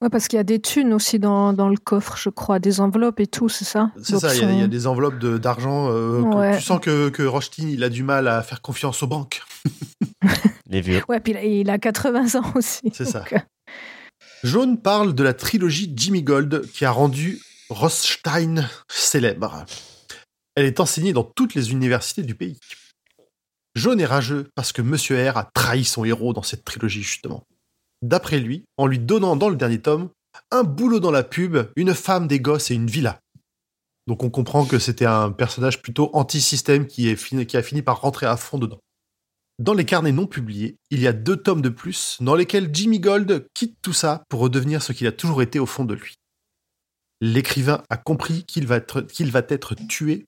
Ouais, 0.00 0.08
parce 0.10 0.28
qu'il 0.28 0.36
y 0.36 0.40
a 0.40 0.44
des 0.44 0.60
thunes 0.60 0.92
aussi 0.92 1.18
dans, 1.18 1.52
dans 1.52 1.68
le 1.68 1.76
coffre, 1.76 2.16
je 2.16 2.28
crois, 2.28 2.58
des 2.58 2.80
enveloppes 2.80 3.20
et 3.20 3.26
tout, 3.26 3.48
c'est 3.48 3.64
ça? 3.64 3.90
C'est 4.02 4.18
ça, 4.18 4.34
il 4.34 4.40
y, 4.42 4.44
a- 4.62 4.64
y 4.64 4.68
des 4.68 4.86
enveloppes 4.86 5.18
de- 5.18 5.38
d'argent. 5.38 5.88
euh, 5.90 6.22
que- 6.22 6.36
Ouais. 6.36 6.56
Tu 6.58 6.62
sens 6.64 6.80
que, 6.80 7.08
que 7.08 7.22
Rothstein, 7.22 7.68
il 7.68 7.82
a 7.84 7.88
du 7.88 8.02
mal 8.02 8.28
à 8.28 8.42
faire 8.42 8.60
confiance 8.62 9.02
aux 9.02 9.06
banques. 9.06 9.42
Les 10.68 10.80
vieux. 10.80 11.02
Ouais, 11.08 11.20
puis 11.20 11.32
il 11.32 11.36
a- 11.36 11.44
il 11.44 11.70
a 11.70 11.78
80 11.78 12.34
ans 12.40 12.52
aussi. 12.54 12.80
C'est 12.92 13.04
ça. 13.04 13.24
euh, 13.32 13.38
Jaune 14.42 14.80
parle 14.80 15.14
de 15.14 15.22
la 15.22 15.34
trilogie 15.34 15.92
Jimmy 15.94 16.22
Gold 16.22 16.66
qui 16.72 16.84
a 16.84 16.90
rendu 16.90 17.40
Rothstein 17.70 18.68
célèbre. 18.88 19.64
Elle 20.56 20.66
est 20.66 20.80
enseignée 20.80 21.12
dans 21.12 21.24
toutes 21.24 21.54
les 21.54 21.70
universités 21.72 22.22
du 22.22 22.34
pays. 22.34 22.58
Jaune 23.74 24.00
est 24.00 24.06
rageux 24.06 24.48
parce 24.54 24.72
que 24.72 24.82
Monsieur 24.82 25.16
R 25.30 25.36
a 25.38 25.48
trahi 25.54 25.84
son 25.84 26.04
héros 26.04 26.32
dans 26.34 26.42
cette 26.42 26.64
trilogie, 26.64 27.02
justement. 27.02 27.44
D'après 28.02 28.40
lui, 28.40 28.64
en 28.76 28.86
lui 28.86 28.98
donnant 28.98 29.36
dans 29.36 29.48
le 29.48 29.56
dernier 29.56 29.80
tome 29.80 30.10
un 30.50 30.64
boulot 30.64 31.00
dans 31.00 31.10
la 31.10 31.22
pub, 31.22 31.58
une 31.76 31.94
femme, 31.94 32.26
des 32.26 32.40
gosses 32.40 32.70
et 32.70 32.74
une 32.74 32.88
villa. 32.88 33.20
Donc 34.06 34.24
on 34.24 34.30
comprend 34.30 34.64
que 34.64 34.78
c'était 34.78 35.06
un 35.06 35.30
personnage 35.30 35.80
plutôt 35.80 36.10
anti-système 36.12 36.86
qui, 36.86 37.08
a 37.08 37.62
fini 37.62 37.82
par 37.82 38.00
rentrer 38.00 38.26
à 38.26 38.36
fond 38.36 38.58
dedans. 38.58 38.80
Dans 39.58 39.74
les 39.74 39.84
carnets 39.84 40.12
non 40.12 40.26
publiés, 40.26 40.76
il 40.90 41.00
y 41.00 41.06
a 41.06 41.12
deux 41.12 41.36
tomes 41.36 41.62
de 41.62 41.68
plus 41.68 42.16
dans 42.20 42.34
lesquels 42.34 42.70
Jimmy 42.72 42.98
Gold 42.98 43.46
quitte 43.54 43.76
tout 43.80 43.92
ça 43.92 44.24
pour 44.28 44.40
redevenir 44.40 44.82
ce 44.82 44.92
qu'il 44.92 45.06
a 45.06 45.12
toujours 45.12 45.42
été 45.42 45.58
au 45.58 45.66
fond 45.66 45.84
de 45.84 45.94
lui. 45.94 46.14
L'écrivain 47.20 47.84
a 47.88 47.96
compris 47.96 48.44
qu'il 48.44 48.66
va 48.66 48.76
être 48.78 49.74
tué 49.88 50.26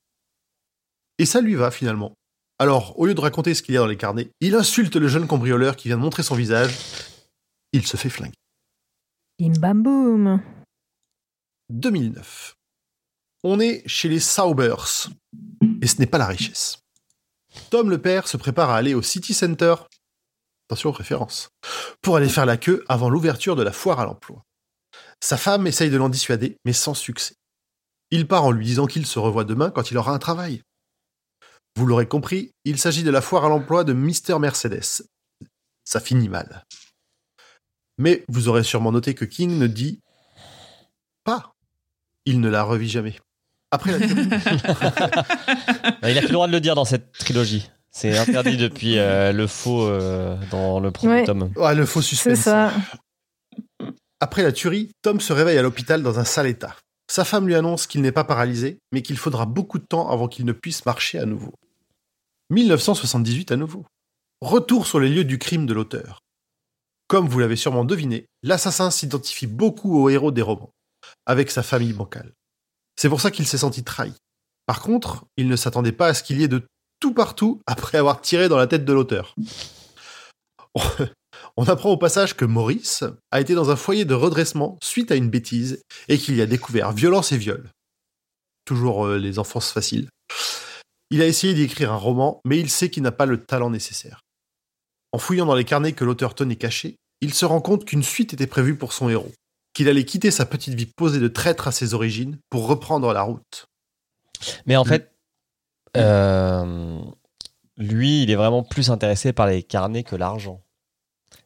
et 1.17 1.25
ça 1.25 1.41
lui 1.41 1.55
va 1.55 1.71
finalement. 1.71 2.13
Alors, 2.57 2.97
au 2.97 3.05
lieu 3.05 3.13
de 3.13 3.19
raconter 3.19 3.53
ce 3.53 3.61
qu'il 3.61 3.73
y 3.75 3.77
a 3.77 3.81
dans 3.81 3.87
les 3.87 3.97
carnets, 3.97 4.29
il 4.39 4.55
insulte 4.55 4.95
le 4.95 5.09
jeune 5.09 5.27
cambrioleur 5.27 5.75
qui 5.75 5.89
vient 5.89 5.97
de 5.97 6.01
montrer 6.01 6.23
son 6.23 6.35
visage. 6.35 6.73
Il 7.75 7.85
se 7.85 7.97
fait 7.97 8.09
flinguer. 8.09 8.39
Bim 9.37 9.51
bam 9.59 9.83
boum. 9.83 10.41
2009. 11.69 12.55
On 13.43 13.59
est 13.59 13.85
chez 13.85 14.07
les 14.07 14.21
Saubers. 14.21 15.09
Et 15.81 15.87
ce 15.87 15.97
n'est 15.97 16.05
pas 16.05 16.17
la 16.17 16.27
richesse. 16.27 16.79
Tom 17.71 17.89
le 17.89 18.01
père 18.01 18.29
se 18.29 18.37
prépare 18.37 18.69
à 18.69 18.77
aller 18.77 18.93
au 18.93 19.01
City 19.01 19.33
Center. 19.33 19.75
Attention 20.69 20.91
aux 20.91 20.93
références. 20.93 21.49
Pour 22.01 22.15
aller 22.15 22.29
faire 22.29 22.45
la 22.45 22.55
queue 22.55 22.85
avant 22.87 23.09
l'ouverture 23.09 23.57
de 23.57 23.63
la 23.63 23.73
foire 23.73 23.99
à 23.99 24.05
l'emploi. 24.05 24.45
Sa 25.19 25.35
femme 25.35 25.67
essaye 25.67 25.89
de 25.89 25.97
l'en 25.97 26.07
dissuader, 26.07 26.55
mais 26.63 26.71
sans 26.71 26.93
succès. 26.93 27.35
Il 28.09 28.25
part 28.25 28.45
en 28.45 28.51
lui 28.51 28.65
disant 28.65 28.85
qu'il 28.85 29.05
se 29.05 29.19
revoit 29.19 29.43
demain 29.43 29.69
quand 29.69 29.91
il 29.91 29.97
aura 29.97 30.13
un 30.13 30.19
travail. 30.19 30.61
Vous 31.75 31.85
l'aurez 31.85 32.07
compris, 32.07 32.51
il 32.63 32.79
s'agit 32.79 33.03
de 33.03 33.11
la 33.11 33.19
foire 33.19 33.43
à 33.43 33.49
l'emploi 33.49 33.83
de 33.83 33.91
Mr. 33.91 34.39
Mercedes. 34.39 35.03
Ça 35.83 35.99
finit 35.99 36.29
mal. 36.29 36.63
Mais 37.97 38.23
vous 38.27 38.47
aurez 38.49 38.63
sûrement 38.63 38.91
noté 38.91 39.13
que 39.13 39.25
King 39.25 39.57
ne 39.57 39.67
dit 39.67 40.01
pas. 41.23 41.53
Il 42.25 42.39
ne 42.41 42.49
la 42.49 42.63
revit 42.63 42.89
jamais. 42.89 43.15
Après 43.71 43.91
la 43.97 43.99
tuerie, 44.07 44.27
Bah, 46.01 46.09
il 46.11 46.17
a 46.17 46.21
plus 46.21 46.27
le 46.27 46.33
droit 46.33 46.47
de 46.47 46.51
le 46.51 46.59
dire 46.61 46.75
dans 46.75 46.85
cette 46.85 47.11
trilogie. 47.13 47.69
C'est 47.91 48.17
interdit 48.17 48.57
depuis 48.57 48.97
euh, 48.97 49.31
le 49.31 49.47
faux 49.47 49.87
euh, 49.87 50.37
dans 50.51 50.79
le 50.79 50.91
premier 50.91 51.13
Ouais. 51.13 51.25
tome. 51.25 51.51
Le 51.55 51.85
faux 51.85 52.01
C'est 52.01 52.07
suspense. 52.15 52.39
ça. 52.39 52.71
Après 54.19 54.43
la 54.43 54.51
tuerie, 54.51 54.91
Tom 55.01 55.19
se 55.19 55.33
réveille 55.33 55.57
à 55.57 55.61
l'hôpital 55.61 56.03
dans 56.03 56.19
un 56.19 56.25
sale 56.25 56.47
état. 56.47 56.75
Sa 57.09 57.23
femme 57.23 57.47
lui 57.47 57.55
annonce 57.55 57.85
qu'il 57.87 58.01
n'est 58.01 58.11
pas 58.11 58.23
paralysé, 58.23 58.79
mais 58.91 59.01
qu'il 59.01 59.17
faudra 59.17 59.45
beaucoup 59.45 59.77
de 59.79 59.85
temps 59.85 60.09
avant 60.09 60.27
qu'il 60.27 60.45
ne 60.45 60.51
puisse 60.53 60.85
marcher 60.85 61.19
à 61.19 61.25
nouveau. 61.25 61.53
1978 62.49 63.51
à 63.51 63.55
nouveau. 63.57 63.85
Retour 64.41 64.87
sur 64.87 64.99
les 64.99 65.09
lieux 65.09 65.23
du 65.23 65.37
crime 65.37 65.65
de 65.65 65.73
l'auteur. 65.73 66.21
Comme 67.15 67.29
vous 67.29 67.39
l'avez 67.39 67.55
sûrement 67.55 67.85
deviné, 67.85 68.25
l'assassin 68.43 68.91
s'identifie 68.91 69.47
beaucoup 69.47 69.97
au 69.97 70.09
héros 70.09 70.33
des 70.33 70.41
romans, 70.41 70.73
avec 71.25 71.49
sa 71.49 71.63
famille 71.63 71.93
bancale. 71.93 72.33
C'est 72.97 73.07
pour 73.07 73.21
ça 73.21 73.31
qu'il 73.31 73.47
s'est 73.47 73.59
senti 73.59 73.85
trahi. 73.85 74.11
Par 74.65 74.81
contre, 74.81 75.23
il 75.37 75.47
ne 75.47 75.55
s'attendait 75.55 75.93
pas 75.93 76.07
à 76.07 76.13
ce 76.13 76.23
qu'il 76.23 76.41
y 76.41 76.43
ait 76.43 76.49
de 76.49 76.63
tout 76.99 77.13
partout 77.13 77.61
après 77.67 77.99
avoir 77.99 78.19
tiré 78.19 78.49
dans 78.49 78.57
la 78.57 78.67
tête 78.67 78.83
de 78.83 78.91
l'auteur. 78.91 79.33
On 81.55 81.63
apprend 81.69 81.91
au 81.91 81.95
passage 81.95 82.35
que 82.35 82.43
Maurice 82.43 83.05
a 83.31 83.39
été 83.39 83.55
dans 83.55 83.69
un 83.71 83.77
foyer 83.77 84.03
de 84.03 84.13
redressement 84.13 84.77
suite 84.83 85.09
à 85.09 85.15
une 85.15 85.29
bêtise 85.29 85.81
et 86.09 86.17
qu'il 86.17 86.35
y 86.35 86.41
a 86.41 86.45
découvert 86.45 86.91
violence 86.91 87.31
et 87.31 87.37
viol. 87.37 87.71
Toujours 88.65 89.05
euh, 89.05 89.17
les 89.17 89.39
enfances 89.39 89.71
faciles. 89.71 90.09
Il 91.11 91.21
a 91.21 91.27
essayé 91.27 91.53
d'écrire 91.53 91.93
un 91.93 91.97
roman, 91.97 92.41
mais 92.43 92.59
il 92.59 92.69
sait 92.69 92.89
qu'il 92.89 93.03
n'a 93.03 93.13
pas 93.13 93.25
le 93.25 93.41
talent 93.41 93.69
nécessaire. 93.69 94.19
En 95.13 95.17
fouillant 95.17 95.45
dans 95.45 95.55
les 95.55 95.63
carnets 95.63 95.93
que 95.93 96.03
l'auteur 96.03 96.35
tenait 96.35 96.57
cachés, 96.57 96.97
il 97.21 97.33
se 97.33 97.45
rend 97.45 97.61
compte 97.61 97.85
qu'une 97.85 98.03
suite 98.03 98.33
était 98.33 98.47
prévue 98.47 98.75
pour 98.75 98.93
son 98.93 99.09
héros, 99.09 99.31
qu'il 99.73 99.87
allait 99.89 100.05
quitter 100.05 100.31
sa 100.31 100.45
petite 100.45 100.73
vie 100.73 100.85
posée 100.85 101.19
de 101.19 101.27
traître 101.27 101.67
à 101.67 101.71
ses 101.71 101.93
origines 101.93 102.37
pour 102.49 102.67
reprendre 102.67 103.11
la 103.13 103.21
route. 103.23 103.67
Mais 104.65 104.75
en 104.75 104.83
Mm. 104.83 104.87
fait, 104.87 105.11
euh, 105.97 106.99
lui, 107.77 108.23
il 108.23 108.31
est 108.31 108.35
vraiment 108.35 108.63
plus 108.63 108.89
intéressé 108.89 109.33
par 109.33 109.47
les 109.47 109.63
carnets 109.63 110.03
que 110.03 110.15
l'argent. 110.15 110.61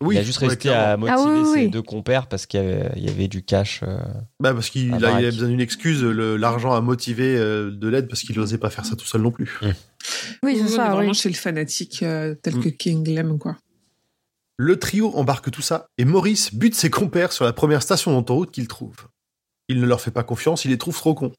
Oui, 0.01 0.15
il 0.15 0.19
a 0.19 0.23
juste 0.23 0.37
resté 0.39 0.69
clairement. 0.69 1.07
à 1.07 1.15
motiver 1.17 1.17
Ah 1.17 1.23
oui, 1.25 1.39
oui, 1.41 1.53
ses 1.59 1.65
oui. 1.65 1.69
deux 1.69 1.81
compères 1.81 2.27
parce 2.27 2.45
qu'il 2.45 2.61
y 2.61 2.63
avait, 2.63 2.99
y 2.99 3.09
avait 3.09 3.27
du 3.27 3.43
cash. 3.43 3.81
euh. 3.83 3.97
Bah 4.39 4.53
parce 4.53 4.69
qu'il 4.69 4.87
il 4.95 5.05
a 5.05 5.19
besoin 5.19 5.49
d'une 5.49 5.59
excuse. 5.59 6.03
L'argent 6.03 6.71
a 6.73 6.79
motivé 6.79 7.35
euh, 7.35 7.69
de 7.71 7.87
l'aide 7.89 8.07
parce 8.07 8.21
qu'il 8.21 8.37
n'osait 8.37 8.57
pas 8.59 8.69
faire 8.69 8.85
ça 8.85 8.95
tout 8.95 9.05
seul 9.05 9.21
non 9.21 9.31
plus. 9.31 9.59
Oui, 9.61 9.71
on 10.43 10.67
c'est 10.67 10.73
est 10.73 10.75
ça, 10.77 10.89
vraiment 10.91 11.09
oui. 11.09 11.13
chez 11.15 11.27
le 11.27 11.35
fanatique 11.35 12.01
euh, 12.03 12.33
tel 12.41 12.55
Mm. 12.55 12.63
que 12.63 12.69
King 12.69 13.07
l'aime, 13.09 13.37
quoi. 13.37 13.57
Le 14.61 14.77
trio 14.77 15.15
embarque 15.15 15.51
tout 15.51 15.61
ça 15.61 15.87
et 15.97 16.03
Maurice 16.03 16.53
bute 16.53 16.75
ses 16.75 16.89
compères 16.89 17.31
sur 17.31 17.45
la 17.45 17.53
première 17.53 17.81
station 17.81 18.11
d'autoroute 18.13 18.51
qu'il 18.51 18.67
trouve. 18.67 18.93
Il 19.69 19.79
ne 19.79 19.85
leur 19.85 20.01
fait 20.01 20.11
pas 20.11 20.23
confiance, 20.23 20.65
il 20.65 20.71
les 20.71 20.77
trouve 20.77 20.97
trop 20.97 21.13
cons. 21.13 21.31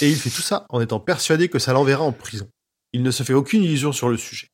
Et 0.00 0.08
il 0.10 0.14
fait 0.16 0.30
tout 0.30 0.40
ça 0.42 0.66
en 0.68 0.80
étant 0.80 1.00
persuadé 1.00 1.48
que 1.48 1.58
ça 1.58 1.72
l'enverra 1.72 2.04
en 2.04 2.12
prison. 2.12 2.48
Il 2.92 3.02
ne 3.02 3.10
se 3.10 3.24
fait 3.24 3.32
aucune 3.32 3.64
illusion 3.64 3.90
sur 3.90 4.08
le 4.08 4.16
sujet. 4.16 4.46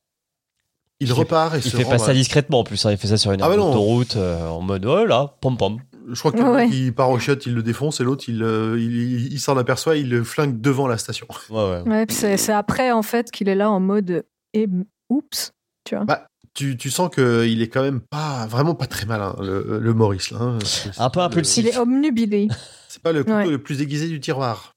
Il, 0.98 1.08
Il 1.08 1.08
fait- 1.08 1.12
repart 1.20 1.54
et 1.54 1.58
Il 1.58 1.62
se 1.62 1.76
fait 1.76 1.82
rend 1.82 1.90
pas 1.90 1.96
à- 1.96 2.06
ça 2.06 2.14
discrètement 2.14 2.60
en 2.60 2.64
plus. 2.64 2.86
hein. 2.86 2.90
Il 2.92 2.96
fait 2.96 3.08
ça 3.08 3.18
sur 3.18 3.32
une 3.32 3.42
Ah 3.42 3.48
bah 3.50 3.56
autoroute 3.56 4.16
euh, 4.16 4.46
en 4.48 4.62
mode 4.62 4.86
oh 4.86 5.04
là, 5.04 5.36
pom 5.42 5.58
pom. 5.58 5.78
Je 6.08 6.18
crois 6.18 6.32
que 6.32 6.38
le 6.38 6.50
Ouais. 6.50 6.90
part 6.92 7.10
au 7.10 7.18
shot, 7.18 7.34
il 7.44 7.54
le 7.54 7.62
défonce 7.62 8.00
et 8.00 8.04
l'autre, 8.04 8.24
il, 8.28 8.42
euh, 8.42 8.78
il, 8.80 8.92
il- 8.96 9.32
il 9.34 9.40
s'en 9.40 9.58
aperçoit, 9.58 9.96
il 9.96 10.08
le 10.08 10.24
flingue 10.24 10.58
devant 10.60 10.86
la 10.88 10.96
station. 10.96 11.26
Ouais, 11.50 11.82
ouais. 11.82 12.06
C'est 12.08 12.52
après, 12.52 12.92
en 12.92 13.02
fait, 13.02 13.30
qu'il 13.30 13.48
est 13.48 13.54
là 13.54 13.70
en 13.70 13.78
mode 13.80 14.24
eh, 14.54 14.68
oups. 15.10 15.52
Tu 15.84 15.96
vois. 15.96 16.06
Tu, 16.54 16.76
tu 16.76 16.90
sens 16.90 17.08
qu'il 17.14 17.62
est 17.62 17.68
quand 17.68 17.82
même 17.82 18.00
pas 18.00 18.46
vraiment 18.46 18.74
pas 18.74 18.86
très 18.86 19.06
malin, 19.06 19.34
le, 19.40 19.78
le 19.80 19.94
Maurice. 19.94 20.30
Là, 20.32 20.38
hein. 20.40 20.58
Un 20.98 21.08
peu 21.10 21.20
c'est- 21.20 21.24
impulsif. 21.24 21.64
Il 21.64 21.68
est 21.68 21.78
obnubilé. 21.78 22.48
C'est 22.88 23.02
pas 23.02 23.12
le 23.12 23.24
couteau 23.24 23.36
Ouais. 23.36 23.46
le 23.48 23.62
plus 23.62 23.80
aiguisé 23.80 24.08
du 24.08 24.20
tiroir. 24.20 24.74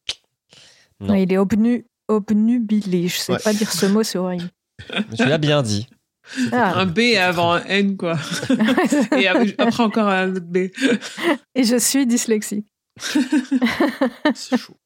Non. 1.01 1.09
Ouais, 1.09 1.23
il 1.23 1.33
est 1.33 1.38
obnu, 1.38 1.85
obnubilé. 2.07 3.09
Je 3.09 3.17
sais 3.17 3.33
Ouais. 3.33 3.39
pas 3.43 3.53
dire 3.53 3.69
ce 3.71 3.85
mot, 3.88 4.03
c'est 4.03 4.17
horrible. 4.17 4.49
Mais 4.89 5.17
tu 5.17 5.25
l'as 5.25 5.38
bien 5.38 5.61
dit. 5.63 5.88
Ah. 6.53 6.79
Un 6.79 6.85
B 6.85 6.99
avant 7.19 7.51
un 7.53 7.63
N, 7.65 7.97
quoi. 7.97 8.17
Et 9.17 9.27
après 9.27 9.83
encore 9.83 10.07
un 10.07 10.31
autre 10.31 10.45
B. 10.45 10.57
Et 11.55 11.63
je 11.65 11.75
suis 11.77 12.07
dyslexique. 12.07 12.67
C'est 14.33 14.57
chaud. 14.57 14.77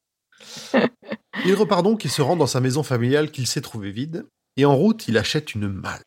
Il 1.46 1.54
repart 1.54 1.84
donc 1.84 2.06
et 2.06 2.10
se 2.10 2.22
rend 2.22 2.36
dans 2.36 2.48
sa 2.48 2.60
maison 2.60 2.82
familiale 2.84 3.30
qu'il 3.32 3.46
s'est 3.48 3.62
trouvée 3.62 3.92
vide, 3.92 4.26
et 4.58 4.66
en 4.66 4.76
route, 4.76 5.08
il 5.08 5.18
achète 5.18 5.54
une 5.54 5.68
malle. 5.68 6.02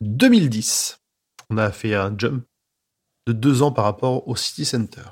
2010. 0.00 0.98
On 1.50 1.58
a 1.58 1.70
fait 1.72 1.94
un 1.94 2.14
jump 2.16 2.44
de 3.26 3.32
deux 3.32 3.62
ans 3.62 3.72
par 3.72 3.84
rapport 3.84 4.26
au 4.28 4.36
City 4.36 4.64
Center. 4.64 5.02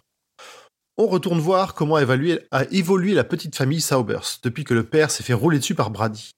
On 0.98 1.06
retourne 1.06 1.38
voir 1.40 1.74
comment 1.74 1.98
évaluer- 1.98 2.46
a 2.50 2.64
évolué 2.70 3.12
la 3.14 3.24
petite 3.24 3.54
famille 3.56 3.80
Saubers 3.82 4.38
depuis 4.42 4.64
que 4.64 4.74
le 4.74 4.84
père 4.84 5.10
s'est 5.10 5.22
fait 5.22 5.34
rouler 5.34 5.58
dessus 5.58 5.74
par 5.74 5.90
Brady. 5.90 6.30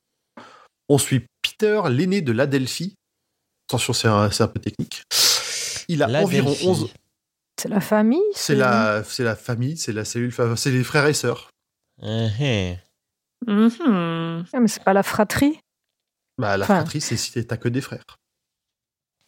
On 0.88 0.98
suit 0.98 1.26
Peter, 1.42 1.80
l'aîné 1.88 2.22
de 2.22 2.32
l'Adelphi. 2.32 2.94
Attention, 3.68 3.92
c'est 3.92 4.08
un, 4.08 4.48
peu 4.48 4.58
technique. 4.60 5.02
Il 5.88 6.02
a 6.02 6.06
La 6.08 6.22
environ 6.22 6.50
Delphi. 6.50 6.66
11, 6.66 6.90
C'est 7.60 7.68
la 7.68 7.80
famille 7.80 8.22
c'est 8.34 8.54
la, 8.54 9.04
c'est 9.04 9.24
la 9.24 9.36
famille, 9.36 9.76
c'est 9.76 9.92
la 9.92 10.04
cellule, 10.04 10.32
c'est 10.56 10.70
les 10.70 10.84
frères 10.84 11.06
et 11.06 11.14
sœurs. 11.14 11.50
Mhm. 12.02 12.78
Mhm. 13.46 14.46
Ah, 14.52 14.60
mais 14.60 14.68
c'est 14.68 14.82
pas 14.82 14.92
la 14.92 15.02
fratrie? 15.02 15.60
Bah, 16.38 16.56
la 16.56 16.64
Enfin. 16.64 16.76
fratrie, 16.76 17.00
c'est 17.00 17.16
si 17.16 17.44
t'as 17.46 17.56
que 17.56 17.68
des 17.68 17.80
frères. 17.80 18.04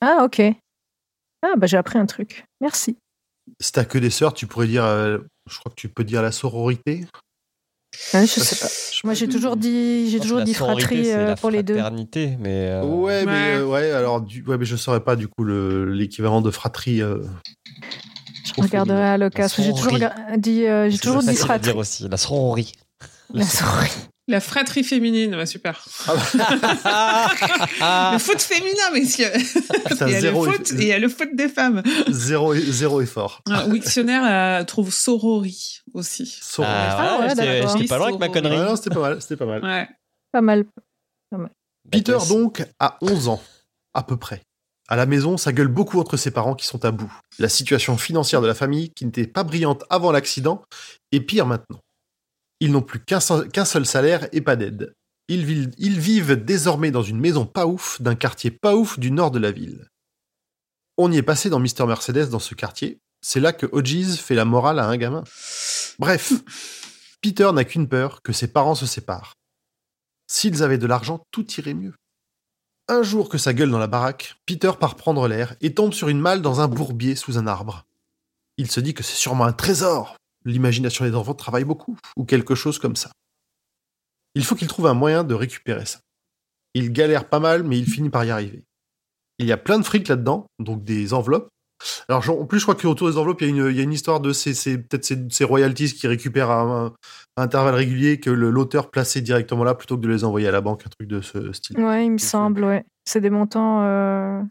Ah, 0.00 0.24
ok. 0.24 0.40
Ah, 1.42 1.54
bah 1.56 1.66
j'ai 1.66 1.76
appris 1.76 1.98
un 1.98 2.06
truc. 2.06 2.44
Merci. 2.60 2.96
Si 3.60 3.72
t'as 3.72 3.84
que 3.84 3.98
des 3.98 4.10
sœurs, 4.10 4.34
tu 4.34 4.46
pourrais 4.46 4.66
dire, 4.66 4.84
euh, 4.84 5.18
je 5.50 5.58
crois 5.58 5.70
que 5.70 5.76
tu 5.80 5.88
peux 5.88 6.04
dire 6.04 6.22
la 6.22 6.32
sororité. 6.32 7.06
Ah, 8.14 8.24
je 8.24 8.40
sais 8.40 8.56
pas. 8.56 8.70
Moi, 9.04 9.14
j'ai 9.14 9.28
toujours 9.28 9.56
dit, 9.56 10.08
j'ai 10.10 10.20
toujours 10.20 10.42
dit 10.42 10.54
sororité, 10.54 10.84
fratrie 10.86 11.12
euh, 11.12 11.34
pour 11.36 11.50
les 11.50 11.62
deux. 11.62 11.74
fraternité, 11.74 12.36
mais 12.38 12.68
euh, 12.68 12.84
Ouais, 12.84 13.24
mais 13.26 13.32
Ouais. 13.32 13.54
euh, 13.56 13.66
ouais, 13.66 13.90
alors 13.90 14.20
du, 14.20 14.42
ouais, 14.44 14.56
mais 14.58 14.64
je 14.64 14.76
saurais 14.76 15.00
pas 15.02 15.16
du 15.16 15.26
coup 15.28 15.42
le- 15.44 15.92
l'équivalent 15.92 16.40
de 16.40 16.50
fratrie. 16.50 17.02
euh, 17.02 17.18
Je 18.44 18.52
regarderai 18.62 19.02
à 19.02 19.18
l'occasion. 19.18 19.62
J'ai 19.64 19.72
toujours, 19.74 19.98
dit, 20.38 20.66
euh, 20.66 20.88
j'ai 20.90 20.96
c'est 20.96 21.02
toujours 21.02 21.20
dit 21.20 21.26
facile 21.26 21.42
à 21.42 21.46
fratrie. 21.46 21.62
dire 21.64 21.76
aussi. 21.76 22.08
La 22.08 22.16
sororie. 22.16 22.72
La 23.32 23.44
sororité. 23.44 23.94
La 24.28 24.40
fratrie 24.40 24.84
féminine, 24.84 25.34
ouais, 25.34 25.46
super. 25.46 25.84
Ah, 26.06 28.10
Le 28.12 28.18
foot 28.18 28.40
féminin, 28.40 28.90
messieurs. 28.92 29.30
Putain, 29.86 30.06
il 30.08 30.12
y 30.12 30.16
a 30.16 30.20
le 30.20 30.32
foot 30.32 30.72
et 30.72 30.82
il 30.82 30.86
y 30.86 30.92
a 30.92 30.98
le 30.98 31.08
foot 31.08 31.28
des 31.34 31.48
femmes. 31.48 31.82
zéro, 32.08 32.54
zéro 32.54 33.00
effort. 33.00 33.40
Un 33.46 33.68
Wiktionnaire 33.70 34.60
euh, 34.60 34.64
trouve 34.64 34.92
sorori 34.92 35.80
aussi. 35.94 36.26
Sororité. 36.26 36.78
Ah, 36.80 37.18
Ah 37.18 37.20
ouais, 37.26 37.34
j'étais 37.74 37.88
pas 37.88 37.98
loin 37.98 38.08
avec 38.08 38.20
ma 38.20 38.28
connerie. 38.28 38.56
non, 38.56 38.76
c'était 38.76 38.90
pas 38.94 39.00
mal, 39.00 39.22
c'était 39.22 39.36
pas 39.36 39.46
mal. 39.46 39.64
Ouais. 39.64 39.88
Pas 40.32 40.42
mal. 40.42 40.64
Peter 41.90 42.12
Badass. 42.12 42.28
donc 42.28 42.62
a 42.78 42.98
11 43.00 43.28
ans, 43.28 43.42
à 43.94 44.02
peu 44.04 44.16
près. 44.16 44.42
À 44.88 44.96
la 44.96 45.06
maison, 45.06 45.36
ça 45.38 45.52
gueule 45.52 45.68
beaucoup 45.68 45.98
entre 46.00 46.16
ses 46.16 46.30
parents 46.30 46.54
qui 46.54 46.66
sont 46.66 46.84
à 46.84 46.90
bout. 46.90 47.12
La 47.38 47.48
situation 47.48 47.96
financière 47.96 48.42
de 48.42 48.46
la 48.46 48.54
famille, 48.54 48.90
qui 48.94 49.06
n'était 49.06 49.26
pas 49.26 49.44
brillante 49.44 49.84
avant 49.90 50.12
l'accident, 50.12 50.62
est 51.12 51.20
pire 51.20 51.46
maintenant. 51.46 51.78
Ils 52.60 52.70
n'ont 52.72 52.82
plus 52.82 53.00
qu'un 53.02 53.20
seul 53.20 53.86
salaire 53.86 54.28
et 54.32 54.40
pas 54.40 54.56
d'aide. 54.56 54.94
Ils, 55.28 55.44
vivent- 55.46 55.70
ils 55.78 55.98
vivent 55.98 56.44
désormais 56.44 56.90
dans 56.90 57.02
une 57.02 57.18
maison 57.20 57.46
pas 57.46 57.66
ouf 57.66 58.00
d'un 58.02 58.14
quartier 58.14 58.50
pas 58.50 58.74
ouf 58.76 58.98
du 58.98 59.10
nord 59.10 59.30
de 59.30 59.38
la 59.38 59.50
ville. 59.50 59.88
On 60.98 61.10
y 61.10 61.16
est 61.16 61.22
passé 61.22 61.48
dans 61.48 61.60
Mister 61.60 61.86
Mercedes 61.86 62.28
dans 62.28 62.38
ce 62.38 62.54
quartier, 62.54 62.98
C'est 63.22 63.40
là 63.40 63.52
que 63.52 63.66
Hodges 63.72 64.16
fait 64.16 64.34
la 64.34 64.44
morale 64.44 64.78
à 64.78 64.86
un 64.86 64.96
gamin. 64.96 65.24
Bref, 65.98 66.32
Peter 67.22 67.50
n'a 67.52 67.64
qu'une 67.64 67.88
peur, 67.88 68.22
que 68.22 68.32
ses 68.32 68.48
parents 68.48 68.74
se 68.74 68.86
séparent. 68.86 69.34
S'ils 70.26 70.62
avaient 70.62 70.78
de 70.78 70.86
l'argent, 70.86 71.22
tout 71.30 71.46
irait 71.58 71.74
mieux. 71.74 71.94
Un 72.88 73.02
jour 73.02 73.28
que 73.28 73.38
ça 73.38 73.52
gueule 73.54 73.70
dans 73.70 73.78
la 73.78 73.86
baraque, 73.86 74.34
Peter 74.46 74.72
part 74.78 74.96
prendre 74.96 75.28
l'air 75.28 75.54
et 75.60 75.74
tombe 75.74 75.92
sur 75.94 76.08
une 76.08 76.20
malle 76.20 76.42
dans 76.42 76.60
un 76.60 76.68
bourbier 76.68 77.14
sous 77.14 77.38
un 77.38 77.46
arbre. 77.46 77.84
Il 78.56 78.70
se 78.70 78.80
dit 78.80 78.94
que 78.94 79.02
c'est 79.02 79.16
sûrement 79.16 79.44
un 79.44 79.52
trésor. 79.52 80.16
L'imagination 80.44 81.04
des 81.04 81.14
enfants 81.14 81.34
travaille 81.34 81.64
beaucoup, 81.64 81.96
ou 82.16 82.24
quelque 82.24 82.54
chose 82.54 82.78
comme 82.78 82.96
ça. 82.96 83.10
Il 84.34 84.44
faut 84.44 84.54
qu'il 84.54 84.68
trouve 84.68 84.86
un 84.86 84.94
moyen 84.94 85.24
de 85.24 85.34
récupérer 85.34 85.86
ça. 85.86 85.98
Il 86.74 86.92
galère 86.92 87.28
pas 87.28 87.40
mal, 87.40 87.62
mais 87.64 87.78
il 87.78 87.86
finit 87.86 88.10
par 88.10 88.24
y 88.24 88.30
arriver. 88.30 88.62
Il 89.38 89.46
y 89.46 89.52
a 89.52 89.56
plein 89.56 89.78
de 89.78 89.84
fric 89.84 90.06
là-dedans, 90.08 90.46
donc 90.58 90.84
des 90.84 91.12
enveloppes. 91.14 91.48
Alors, 92.08 92.28
en 92.28 92.44
plus, 92.44 92.58
je 92.58 92.64
crois 92.64 92.74
qu'autour 92.74 93.10
des 93.10 93.16
enveloppes, 93.16 93.40
il 93.40 93.44
y, 93.48 93.50
a 93.50 93.50
une, 93.66 93.70
il 93.70 93.76
y 93.76 93.80
a 93.80 93.82
une 93.82 93.92
histoire 93.92 94.20
de 94.20 94.32
ces, 94.34 94.52
ces- 94.54 94.76
peut-être 94.78 95.04
ces, 95.04 95.18
ces 95.30 95.44
royalties 95.44 95.92
qui 95.94 96.06
récupèrent 96.06 96.50
à 96.50 96.60
un, 96.60 96.86
à 97.36 97.42
intervalles 97.42 97.74
réguliers 97.74 98.20
que 98.20 98.28
le- 98.30 98.50
l'auteur 98.50 98.90
plaçait 98.90 99.22
directement 99.22 99.64
là 99.64 99.74
plutôt 99.74 99.96
que 99.96 100.02
de 100.02 100.08
les 100.08 100.22
envoyer 100.24 100.46
à 100.46 100.50
la 100.52 100.60
banque, 100.60 100.82
un 100.86 100.90
truc 100.90 101.08
de 101.08 101.22
ce 101.22 101.52
style. 101.52 101.78
Ouais, 101.80 102.04
il 102.04 102.12
me 102.12 102.18
semble, 102.18 102.64
ouais. 102.64 102.84
C'est 103.06 103.22
des 103.22 103.30
montants. 103.30 103.82
euh, 103.82 104.42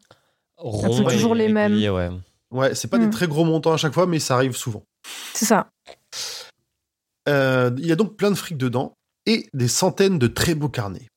Rond 0.57 0.91
c'est 0.91 1.03
toujours 1.15 1.35
les 1.35 1.49
mêmes. 1.49 1.73
ouais. 1.93 2.09
Ouais, 2.51 2.73
c'est 2.75 2.87
pas 2.89 2.97
Hmm. 2.97 3.05
des 3.05 3.09
très 3.11 3.27
gros 3.27 3.45
montants 3.45 3.73
à 3.73 3.77
chaque 3.77 3.93
fois, 3.93 4.07
mais 4.07 4.17
ça 4.19 4.33
arrive 4.35 4.55
souvent. 4.55 4.83
C'est 5.33 5.45
ça. 5.45 5.69
Euh, 7.27 7.71
il 7.77 7.85
y 7.85 7.91
a 7.91 7.95
donc 7.95 8.15
plein 8.15 8.31
de 8.31 8.35
fric 8.35 8.57
dedans 8.57 8.93
et 9.25 9.47
des 9.53 9.67
centaines 9.67 10.19
de 10.19 10.27
très 10.27 10.55
beaux 10.55 10.69
carnets. 10.69 11.07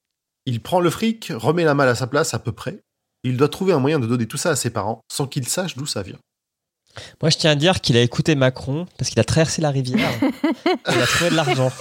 Il 0.44 0.60
prend 0.60 0.80
le 0.80 0.90
fric, 0.90 1.32
remet 1.34 1.64
la 1.64 1.74
malle 1.74 1.88
à 1.88 1.94
sa 1.94 2.06
place 2.06 2.34
à 2.34 2.38
peu 2.38 2.52
près. 2.52 2.80
Il 3.24 3.36
doit 3.36 3.48
trouver 3.48 3.72
un 3.72 3.78
moyen 3.78 3.98
de 3.98 4.06
donner 4.06 4.26
tout 4.26 4.36
ça 4.36 4.50
à 4.50 4.56
ses 4.56 4.70
parents 4.70 5.02
sans 5.10 5.26
qu'ils 5.26 5.48
sachent 5.48 5.76
d'où 5.76 5.86
ça 5.86 6.02
vient. 6.02 6.18
Moi, 7.22 7.30
je 7.30 7.38
tiens 7.38 7.52
à 7.52 7.54
dire 7.54 7.80
qu'il 7.80 7.96
a 7.96 8.02
écouté 8.02 8.34
Macron 8.34 8.86
parce 8.98 9.08
qu'il 9.10 9.20
a 9.20 9.24
traversé 9.24 9.62
la 9.62 9.70
rivière. 9.70 10.10
il 10.92 11.00
a 11.00 11.06
trouvé 11.06 11.30
de 11.30 11.36
l'argent. 11.36 11.72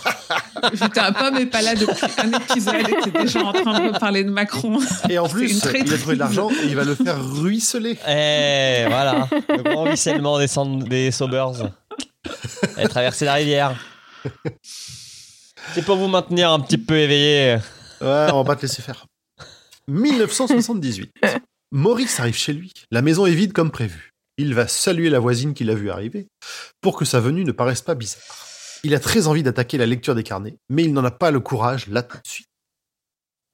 Putain, 0.72 1.12
Pomme 1.12 1.36
est 1.36 1.48
pas 1.48 1.62
là 1.62 1.76
depuis 1.76 2.06
un 2.18 2.32
épisode 2.32 2.88
et 2.88 3.12
t'es 3.12 3.22
déjà 3.24 3.44
en 3.44 3.52
train 3.52 3.80
de 3.80 3.94
reparler 3.94 4.24
de 4.24 4.30
Macron. 4.30 4.80
Et 5.10 5.20
en 5.20 5.28
plus, 5.28 5.52
il 5.52 5.58
a 5.94 5.98
trouvé 5.98 6.14
de 6.16 6.20
l'argent 6.20 6.50
et 6.50 6.68
il 6.68 6.76
va 6.76 6.86
le 6.86 6.96
faire 6.96 7.22
ruisseler. 7.22 7.98
Eh, 8.08 8.86
voilà. 8.88 9.28
Le 9.50 9.64
grand 9.64 9.84
ruissellement 9.84 10.40
des, 10.40 10.48
des 10.88 11.12
Sobers. 11.12 11.72
Elle 12.78 12.86
a 12.86 12.90
traversé 12.90 13.26
la 13.26 13.36
rivière. 13.36 13.80
C'est 15.74 15.84
pour 15.84 15.98
vous 15.98 16.08
maintenir 16.08 16.52
un 16.52 16.60
petit 16.60 16.78
peu 16.78 16.98
éveillé. 16.98 17.58
Ouais, 18.02 18.28
on 18.32 18.38
va 18.38 18.44
pas 18.44 18.56
te 18.56 18.64
laisser 18.64 18.82
faire. 18.82 19.06
1978. 19.88 21.12
Maurice 21.72 22.20
arrive 22.20 22.36
chez 22.36 22.54
lui. 22.54 22.72
La 22.92 23.02
maison 23.02 23.26
est 23.26 23.34
vide 23.34 23.54
comme 23.54 23.72
prévu. 23.72 24.12
Il 24.38 24.54
va 24.54 24.68
saluer 24.68 25.10
la 25.10 25.20
voisine 25.20 25.54
qui 25.54 25.64
l'a 25.64 25.76
vu 25.76 25.90
arriver 25.90 26.28
pour 26.82 26.98
que 26.98 27.06
sa 27.06 27.20
venue 27.20 27.46
ne 27.46 27.52
paraisse 27.52 27.82
pas 27.82 27.96
bizarre. 27.96 28.22
Il 28.84 28.96
a 28.96 29.00
très 29.00 29.28
envie 29.28 29.44
d'attaquer 29.44 29.78
la 29.78 29.86
lecture 29.86 30.16
des 30.16 30.24
carnets, 30.24 30.58
mais 30.70 30.84
il 30.84 30.94
n'en 30.94 31.06
a 31.06 31.12
pas 31.12 31.32
le 31.32 31.40
courage 31.40 31.88
là 31.88 32.02
tout 32.02 32.18
de 32.18 32.28
suite. 32.28 32.48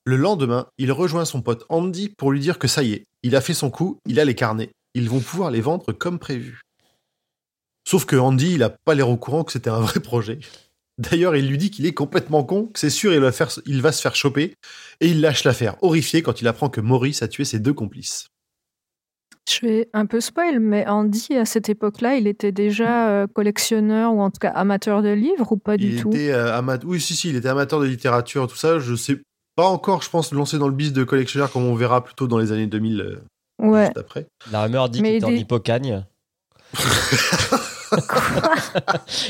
Le 0.06 0.16
lendemain, 0.16 0.68
il 0.78 0.92
rejoint 0.94 1.26
son 1.26 1.42
pote 1.42 1.66
Andy 1.68 2.10
pour 2.18 2.32
lui 2.32 2.40
dire 2.40 2.60
que 2.60 2.70
ça 2.70 2.82
y 2.82 2.94
est, 2.94 3.04
il 3.24 3.36
a 3.36 3.42
fait 3.42 3.54
son 3.54 3.70
coup, 3.70 4.00
il 4.06 4.22
a 4.22 4.26
les 4.26 4.36
carnets, 4.36 4.72
ils 4.94 5.10
vont 5.10 5.20
pouvoir 5.20 5.52
les 5.52 5.60
vendre 5.60 5.92
comme 5.92 6.18
prévu. 6.18 6.62
Sauf 7.88 8.04
que 8.04 8.18
Andy, 8.18 8.56
il 8.56 8.64
a 8.64 8.70
pas 8.70 8.96
l'air 8.96 9.08
au 9.08 9.16
courant 9.16 9.46
que 9.46 9.54
c'était 9.54 9.70
un 9.70 9.80
vrai 9.80 10.02
projet. 10.02 10.40
D'ailleurs, 10.98 11.38
il 11.38 11.48
lui 11.48 11.58
dit 11.58 11.72
qu'il 11.72 11.86
est 11.86 11.94
complètement 11.94 12.44
con, 12.44 12.66
que 12.66 12.80
c'est 12.80 12.90
sûr 12.90 13.14
il 13.14 13.22
va, 13.22 13.32
faire, 13.32 13.50
il 13.66 13.82
va 13.82 13.94
se 13.94 14.02
faire 14.02 14.14
choper, 14.14 14.56
et 15.00 15.08
il 15.08 15.22
lâche 15.22 15.46
l'affaire, 15.46 15.78
horrifié 15.82 16.22
quand 16.22 16.42
il 16.42 16.48
apprend 16.50 16.68
que 16.70 16.82
Maurice 16.82 17.22
a 17.22 17.30
tué 17.30 17.46
ses 17.46 17.60
deux 17.60 17.72
complices. 17.74 18.28
Je 19.50 19.66
vais 19.66 19.90
un 19.94 20.06
peu 20.06 20.20
spoil, 20.20 20.60
mais 20.60 20.86
Andy, 20.86 21.38
à 21.38 21.46
cette 21.46 21.70
époque-là, 21.70 22.16
il 22.18 22.28
était 22.28 22.52
déjà 22.52 23.08
euh, 23.10 23.28
collectionneur 23.28 24.14
ou 24.14 24.20
en 24.20 24.32
tout 24.32 24.40
cas 24.42 24.50
amateur 24.50 25.02
de 25.02 25.14
livres 25.14 25.54
ou 25.54 25.58
pas 25.58 25.78
du 25.78 25.92
il 25.96 26.02
tout? 26.02 26.10
était 26.10 26.32
euh, 26.34 26.58
ama- 26.58 26.80
Oui, 26.84 27.00
si, 27.00 27.16
si, 27.16 27.30
il 27.30 27.38
était 27.38 27.48
amateur 27.48 27.80
de 27.80 27.86
littérature, 27.86 28.48
tout 28.50 28.58
ça. 28.58 28.80
Je 28.80 28.96
sais 28.96 29.22
pas 29.56 29.68
encore, 29.68 30.02
je 30.02 30.10
pense, 30.10 30.34
lancé 30.34 30.58
dans 30.58 30.68
le 30.68 30.74
bis 30.74 30.92
de 30.92 31.06
collectionneur, 31.06 31.50
comme 31.54 31.64
on 31.64 31.76
verra 31.76 32.04
plutôt 32.04 32.28
dans 32.28 32.38
les 32.38 32.52
années 32.52 32.68
2000, 32.68 33.00
euh, 33.00 33.22
Ouais. 33.66 33.86
juste 33.86 33.98
après. 33.98 34.28
La 34.52 34.64
rumeur 34.64 34.90
dit 34.90 35.02
Mais 35.02 35.08
qu'il 35.10 35.16
était 35.18 35.26
en 35.26 35.32
hippocagne. 35.32 36.06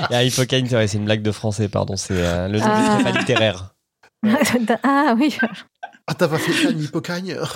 Et 0.10 0.16
un 0.16 0.22
hippocagne, 0.24 0.68
c'est 0.70 0.88
c'est 0.88 0.97
une 0.97 1.05
blague 1.05 1.22
de 1.22 1.32
français, 1.32 1.68
pardon. 1.70 1.95
C'est 1.95 2.14
euh, 2.16 2.47
le 2.47 2.60
nom 2.60 2.66
Ah. 2.68 2.97
du 2.97 3.03
pas 3.03 3.12
littéraire. 3.12 3.74
ah 4.84 5.16
oui. 5.18 5.38
Ah, 6.08 6.14
t'as 6.14 6.28
pas 6.28 6.38
fait 6.38 6.72
hippocagne 6.72 7.38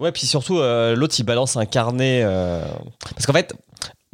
Ouais, 0.00 0.10
puis 0.10 0.26
surtout, 0.26 0.58
euh, 0.58 0.96
l'autre, 0.96 1.14
il 1.18 1.22
balance 1.22 1.56
un 1.56 1.64
carnet. 1.66 2.22
euh, 2.24 2.64
Parce 3.14 3.26
qu'en 3.26 3.32
fait, 3.32 3.54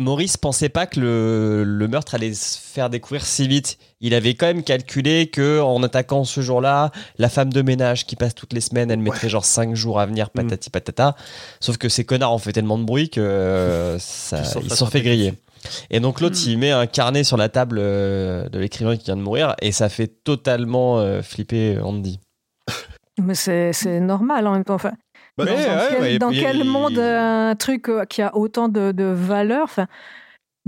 Maurice 0.01 0.37
pensait 0.37 0.69
pas 0.69 0.87
que 0.87 1.01
le, 1.01 1.65
le 1.65 1.89
meurtre 1.89 2.15
allait 2.15 2.33
se 2.33 2.57
faire 2.57 2.89
découvrir 2.89 3.25
si 3.27 3.49
vite. 3.49 3.79
Il 4.01 4.15
avait 4.15 4.35
quand 4.35 4.47
même 4.47 4.63
calculé 4.63 5.27
que 5.29 5.61
en 5.61 5.83
attaquant 5.83 6.23
ce 6.25 6.41
jour-là, 6.41 6.93
la 7.19 7.29
femme 7.29 7.53
de 7.53 7.63
ménage 7.63 8.07
qui 8.07 8.15
passe 8.15 8.35
toutes 8.35 8.53
les 8.53 8.61
semaines, 8.61 8.93
elle 8.93 9.01
mettrait 9.01 9.29
genre 9.29 9.45
5 9.45 9.75
jours 9.75 9.99
à 9.99 10.07
venir, 10.07 10.31
patati 10.31 10.71
patata. 10.71 11.17
Sauf 11.59 11.79
que 11.79 11.89
ces 11.89 12.05
connards 12.05 12.33
ont 12.33 12.39
fait 12.39 12.53
tellement 12.53 12.79
de 12.79 12.85
bruit 12.85 13.11
que 13.11 13.21
euh, 13.21 13.99
ça- 13.99 14.43
Ils 14.63 14.71
se 14.71 14.77
sont 14.77 14.87
ils 14.87 14.91
fait 14.93 15.03
griller. 15.03 15.35
Et 15.91 15.99
donc 15.99 16.21
l'autre, 16.21 16.37
Hmm. 16.37 16.49
il 16.51 16.59
met 16.59 16.71
un 16.71 16.87
carnet 16.87 17.25
sur 17.25 17.37
la 17.37 17.49
table 17.49 17.79
euh, 17.81 18.49
de 18.49 18.61
l'écrivain 18.61 18.97
qui 18.97 19.07
vient 19.07 19.17
de 19.17 19.23
mourir 19.23 19.57
et 19.61 19.73
ça 19.73 19.89
fait 19.89 20.07
totalement 20.07 21.01
euh, 21.01 21.23
flipper 21.23 21.81
Andy. 21.83 22.21
Mais 23.21 23.35
c'est 23.35 23.73
c'est 23.73 23.99
normal 23.99 24.47
en 24.47 24.53
même 24.53 24.63
temps. 24.65 24.75
Enfin, 24.77 24.93
Bah 25.39 25.45
dans 25.45 25.53
Ouais, 25.53 25.65
quel, 25.91 26.01
ouais, 26.01 26.19
dans 26.19 26.31
monde 26.65 26.99
euh, 26.99 27.51
un 27.51 27.55
truc 27.55 27.89
euh, 27.89 28.05
qui 28.05 28.23
a 28.23 28.37
autant 28.37 28.69
de, 28.69 28.91
de 28.91 29.05
valeur, 29.05 29.63
enfin, 29.65 29.87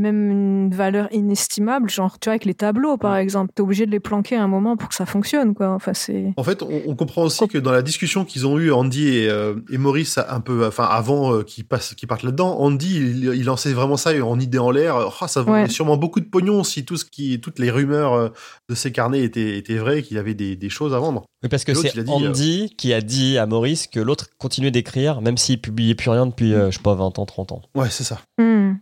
même 0.00 0.30
une 0.30 0.70
valeur 0.74 1.08
inestimable, 1.12 1.88
genre 1.90 2.18
tu 2.18 2.26
vois 2.26 2.32
avec 2.32 2.44
les 2.44 2.54
tableaux 2.54 2.96
par 2.96 3.16
exemple, 3.16 3.52
t'es 3.54 3.62
obligé 3.62 3.86
de 3.86 3.90
les 3.90 4.00
planquer 4.00 4.36
à 4.36 4.42
un 4.42 4.48
moment 4.48 4.76
pour 4.76 4.88
que 4.88 4.94
ça 4.94 5.06
fonctionne 5.06 5.54
quoi. 5.54 5.70
Enfin 5.70 5.94
c'est 5.94 6.32
En 6.36 6.42
fait, 6.42 6.62
on, 6.62 6.68
on 6.86 6.94
comprend 6.96 7.22
aussi 7.22 7.46
que 7.48 7.58
dans 7.58 7.72
la 7.72 7.82
discussion 7.82 8.24
qu'ils 8.24 8.46
ont 8.46 8.58
eue, 8.58 8.72
Andy 8.72 9.08
et, 9.08 9.28
euh, 9.30 9.54
et 9.70 9.78
Maurice, 9.78 10.18
un 10.18 10.40
peu, 10.40 10.66
enfin, 10.66 10.84
avant 10.84 11.32
euh, 11.34 11.42
qu'ils 11.42 11.64
passent, 11.64 11.94
qu'ils 11.94 12.08
partent 12.08 12.22
là-dedans, 12.22 12.58
Andy, 12.58 12.96
il, 12.96 13.24
il 13.34 13.44
lançait 13.44 13.72
vraiment 13.72 13.96
ça 13.96 14.10
en 14.24 14.38
idée 14.40 14.58
en 14.58 14.70
l'air. 14.70 14.96
Oh, 15.20 15.26
ça 15.26 15.42
vaut 15.42 15.52
Ouais. 15.52 15.68
sûrement 15.68 15.96
beaucoup 15.96 16.20
de 16.20 16.26
pognon 16.26 16.64
si 16.64 16.84
tout 16.84 16.96
ce 16.96 17.04
qui, 17.04 17.40
toutes 17.40 17.58
les 17.58 17.70
rumeurs 17.70 18.12
euh, 18.14 18.28
de 18.68 18.74
ces 18.74 18.92
carnets 18.92 19.22
étaient, 19.24 19.58
étaient 19.58 19.76
vraies 19.78 19.98
et 19.98 20.02
qu'il 20.02 20.16
y 20.16 20.20
avait 20.20 20.34
des, 20.34 20.56
des 20.56 20.68
choses 20.68 20.94
à 20.94 20.98
vendre. 20.98 21.24
Oui, 21.42 21.48
parce 21.48 21.64
que 21.64 21.74
c'est 21.74 21.96
euh, 21.98 22.04
Andy 22.06 22.74
qui 22.76 22.92
a 22.92 23.00
dit 23.00 23.38
à 23.38 23.46
Maurice 23.46 23.86
que 23.86 23.98
l'autre 24.00 24.26
continuait 24.38 24.70
d'écrire, 24.70 25.20
même 25.22 25.36
s'il 25.36 25.60
publiait 25.60 25.94
plus 25.94 26.10
rien 26.10 26.26
depuis, 26.26 26.54
euh, 26.54 26.70
je 26.70 26.76
sais 26.76 26.82
pas, 26.82 26.94
20 26.94 27.18
ans, 27.18 27.26
30 27.26 27.52
ans. 27.52 27.62
Ouais, 27.74 27.88
c'est 27.90 28.04
ça. 28.04 28.20
Hmm. 28.38 28.74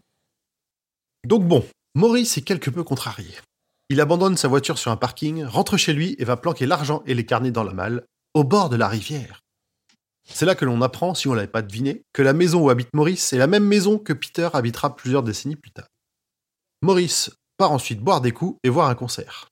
Donc 1.26 1.46
bon, 1.46 1.64
Maurice 1.94 2.38
est 2.38 2.42
quelque 2.42 2.70
peu 2.70 2.84
contrarié. 2.84 3.30
Il 3.90 4.00
abandonne 4.00 4.36
sa 4.36 4.48
voiture 4.48 4.78
sur 4.78 4.90
un 4.90 4.96
parking, 4.96 5.44
rentre 5.44 5.76
chez 5.76 5.92
lui 5.92 6.14
et 6.18 6.24
va 6.24 6.36
planquer 6.36 6.66
l'argent 6.66 7.02
et 7.06 7.14
les 7.14 7.24
carnets 7.26 7.50
dans 7.50 7.64
la 7.64 7.72
malle, 7.72 8.04
au 8.34 8.44
bord 8.44 8.68
de 8.68 8.76
la 8.76 8.88
rivière. 8.88 9.40
C'est 10.30 10.44
là 10.44 10.54
que 10.54 10.66
l'on 10.66 10.82
apprend, 10.82 11.14
si 11.14 11.26
on 11.26 11.32
l'avait 11.34 11.46
pas 11.48 11.62
deviné, 11.62 12.02
que 12.12 12.20
la 12.20 12.34
maison 12.34 12.60
où 12.60 12.68
habite 12.68 12.90
Maurice 12.92 13.32
est 13.32 13.38
la 13.38 13.46
même 13.46 13.64
maison 13.64 13.98
que 13.98 14.12
Peter 14.12 14.50
habitera 14.52 14.94
plusieurs 14.94 15.22
décennies 15.22 15.56
plus 15.56 15.70
tard. 15.70 15.86
Maurice 16.82 17.30
part 17.56 17.72
ensuite 17.72 18.00
boire 18.00 18.20
des 18.20 18.32
coups 18.32 18.58
et 18.62 18.68
voir 18.68 18.90
un 18.90 18.94
concert. 18.94 19.48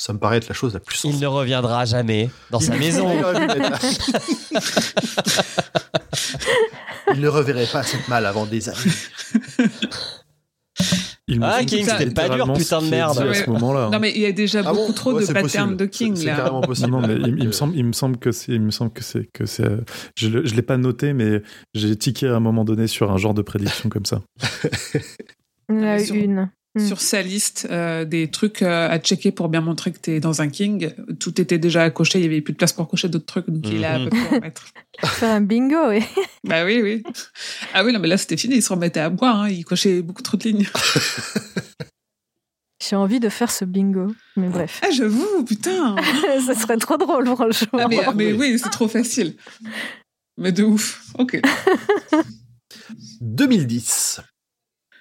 Ça 0.00 0.12
me 0.12 0.18
paraît 0.18 0.38
être 0.38 0.48
la 0.48 0.54
chose 0.54 0.74
la 0.74 0.80
plus 0.80 0.96
Il 1.04 1.12
sensée. 1.12 1.22
ne 1.22 1.26
reviendra 1.28 1.84
jamais 1.84 2.30
dans 2.50 2.58
sa 2.58 2.74
Il- 2.74 2.80
maison. 2.80 3.08
Il 3.12 3.22
Il 7.14 7.20
ne 7.20 7.28
reverrait 7.28 7.68
pas 7.70 7.84
cette 7.84 8.08
malle 8.08 8.26
avant 8.26 8.46
des 8.46 8.68
années. 8.68 8.78
Ah, 11.40 11.60
King, 11.64 11.84
que 11.84 11.90
c'est 11.90 11.98
c'était 11.98 12.10
pas 12.14 12.28
dur, 12.28 12.52
putain 12.52 12.82
de 12.82 12.88
merde. 12.90 13.18
À 13.18 13.34
ce 13.34 13.48
moment-là. 13.50 13.90
Non, 13.90 13.98
mais 14.00 14.12
il 14.14 14.20
y 14.20 14.26
a 14.26 14.32
déjà 14.32 14.60
Ah 14.64 14.72
beaucoup 14.72 14.88
bon 14.88 14.92
trop 14.92 15.12
Ouais, 15.14 15.20
de 15.22 15.26
c'est 15.26 15.32
patterns 15.32 15.50
possible. 15.70 15.76
de 15.76 15.86
King, 15.86 16.16
C'est 16.16 16.26
là. 16.26 16.36
carrément 16.36 16.60
Non, 16.60 16.66
possible. 16.66 16.90
non, 16.90 17.00
mais 17.00 17.14
il, 17.14 17.38
il 17.38 17.46
me 17.46 17.52
semble, 17.52 17.76
il 17.76 17.84
me 17.84 17.92
semble 17.92 18.16
que 18.18 18.32
c'est, 18.32 18.52
il 18.52 18.60
me 18.60 18.70
semble 18.70 18.92
que 18.92 19.02
c'est, 19.02 19.28
que 19.32 19.46
c'est. 19.46 19.64
Je, 20.16 20.28
le- 20.28 20.44
je 20.44 20.54
l'ai 20.54 20.62
pas 20.62 20.76
noté, 20.76 21.12
mais 21.12 21.42
j'ai 21.74 21.96
tiqué 21.96 22.26
à 22.26 22.34
un 22.36 22.40
moment 22.40 22.64
donné 22.64 22.86
sur 22.86 23.10
un 23.12 23.16
genre 23.18 23.34
de 23.34 23.42
prédiction 23.42 23.88
comme 23.88 24.04
ça. 24.04 24.20
Il 25.68 25.76
y 25.76 25.78
en 25.78 25.82
a 25.84 26.00
une. 26.00 26.50
Hmm. 26.74 26.86
Sur 26.86 27.02
sa 27.02 27.20
liste 27.20 27.68
euh, 27.70 28.06
des 28.06 28.30
trucs 28.30 28.62
euh, 28.62 28.88
à 28.88 28.98
checker 28.98 29.30
pour 29.30 29.50
bien 29.50 29.60
montrer 29.60 29.92
que 29.92 29.98
t'es 29.98 30.20
dans 30.20 30.40
un 30.40 30.48
King, 30.48 30.88
tout 31.20 31.38
était 31.38 31.58
déjà 31.58 31.82
à 31.82 31.90
cocher, 31.90 32.18
il 32.18 32.22
y 32.22 32.26
avait 32.26 32.40
plus 32.40 32.54
de 32.54 32.56
place 32.56 32.72
pour 32.72 32.88
cocher 32.88 33.10
d'autres 33.10 33.26
trucs, 33.26 33.50
donc 33.50 33.70
il 33.70 33.84
a 33.84 33.98
Mhm. 33.98 34.06
un 34.06 34.08
peu 34.08 34.16
de 34.16 34.22
quoi 34.28 34.38
en 34.38 34.40
mettre. 34.40 34.64
Faire 35.04 35.30
un 35.32 35.42
bingo, 35.42 35.90
oui. 35.90 36.00
Bah 36.44 36.64
oui, 36.64 36.80
oui. 36.82 37.02
Ah 37.74 37.84
oui, 37.84 37.92
non, 37.92 37.98
mais 38.00 38.08
là 38.08 38.16
c'était 38.16 38.38
fini, 38.38 38.54
il 38.56 38.62
se 38.62 38.72
remettait 38.72 39.00
à 39.00 39.10
boire, 39.10 39.42
hein, 39.42 39.50
il 39.50 39.66
cochait 39.66 40.00
beaucoup 40.00 40.22
trop 40.22 40.38
de 40.38 40.44
lignes. 40.44 40.66
J'ai 42.82 42.96
envie 42.96 43.20
de 43.20 43.28
faire 43.28 43.50
ce 43.50 43.64
bingo. 43.66 44.08
Mais 44.36 44.48
bref. 44.48 44.80
Ah 44.82 44.90
j'avoue, 44.90 45.44
putain 45.44 45.94
ça 46.44 46.54
serait 46.54 46.78
trop 46.78 46.96
drôle, 46.96 47.26
franchement. 47.26 47.78
Ah, 47.80 47.86
mais, 47.88 48.00
mais 48.14 48.32
oui, 48.32 48.58
c'est 48.58 48.70
trop 48.70 48.88
facile. 48.88 49.36
Mais 50.38 50.52
de 50.52 50.64
ouf. 50.64 51.02
Ok. 51.18 51.38
2010. 53.20 54.20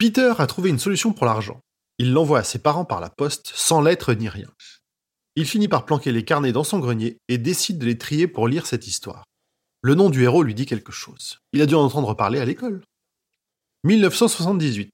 Peter 0.01 0.33
a 0.39 0.47
trouvé 0.47 0.71
une 0.71 0.79
solution 0.79 1.13
pour 1.13 1.27
l'argent. 1.27 1.61
Il 1.99 2.11
l'envoie 2.11 2.39
à 2.39 2.43
ses 2.43 2.57
parents 2.57 2.85
par 2.85 3.01
la 3.01 3.11
poste, 3.11 3.51
sans 3.53 3.81
lettre 3.81 4.15
ni 4.15 4.29
rien. 4.29 4.47
Il 5.35 5.45
finit 5.45 5.67
par 5.67 5.85
planquer 5.85 6.11
les 6.11 6.25
carnets 6.25 6.51
dans 6.51 6.63
son 6.63 6.79
grenier 6.79 7.19
et 7.27 7.37
décide 7.37 7.77
de 7.77 7.85
les 7.85 7.99
trier 7.99 8.27
pour 8.27 8.47
lire 8.47 8.65
cette 8.65 8.87
histoire. 8.87 9.25
Le 9.83 9.93
nom 9.93 10.09
du 10.09 10.23
héros 10.23 10.41
lui 10.41 10.55
dit 10.55 10.65
quelque 10.65 10.91
chose. 10.91 11.37
Il 11.53 11.61
a 11.61 11.67
dû 11.67 11.75
en 11.75 11.83
entendre 11.83 12.15
parler 12.15 12.39
à 12.39 12.45
l'école. 12.45 12.81
1978. 13.83 14.89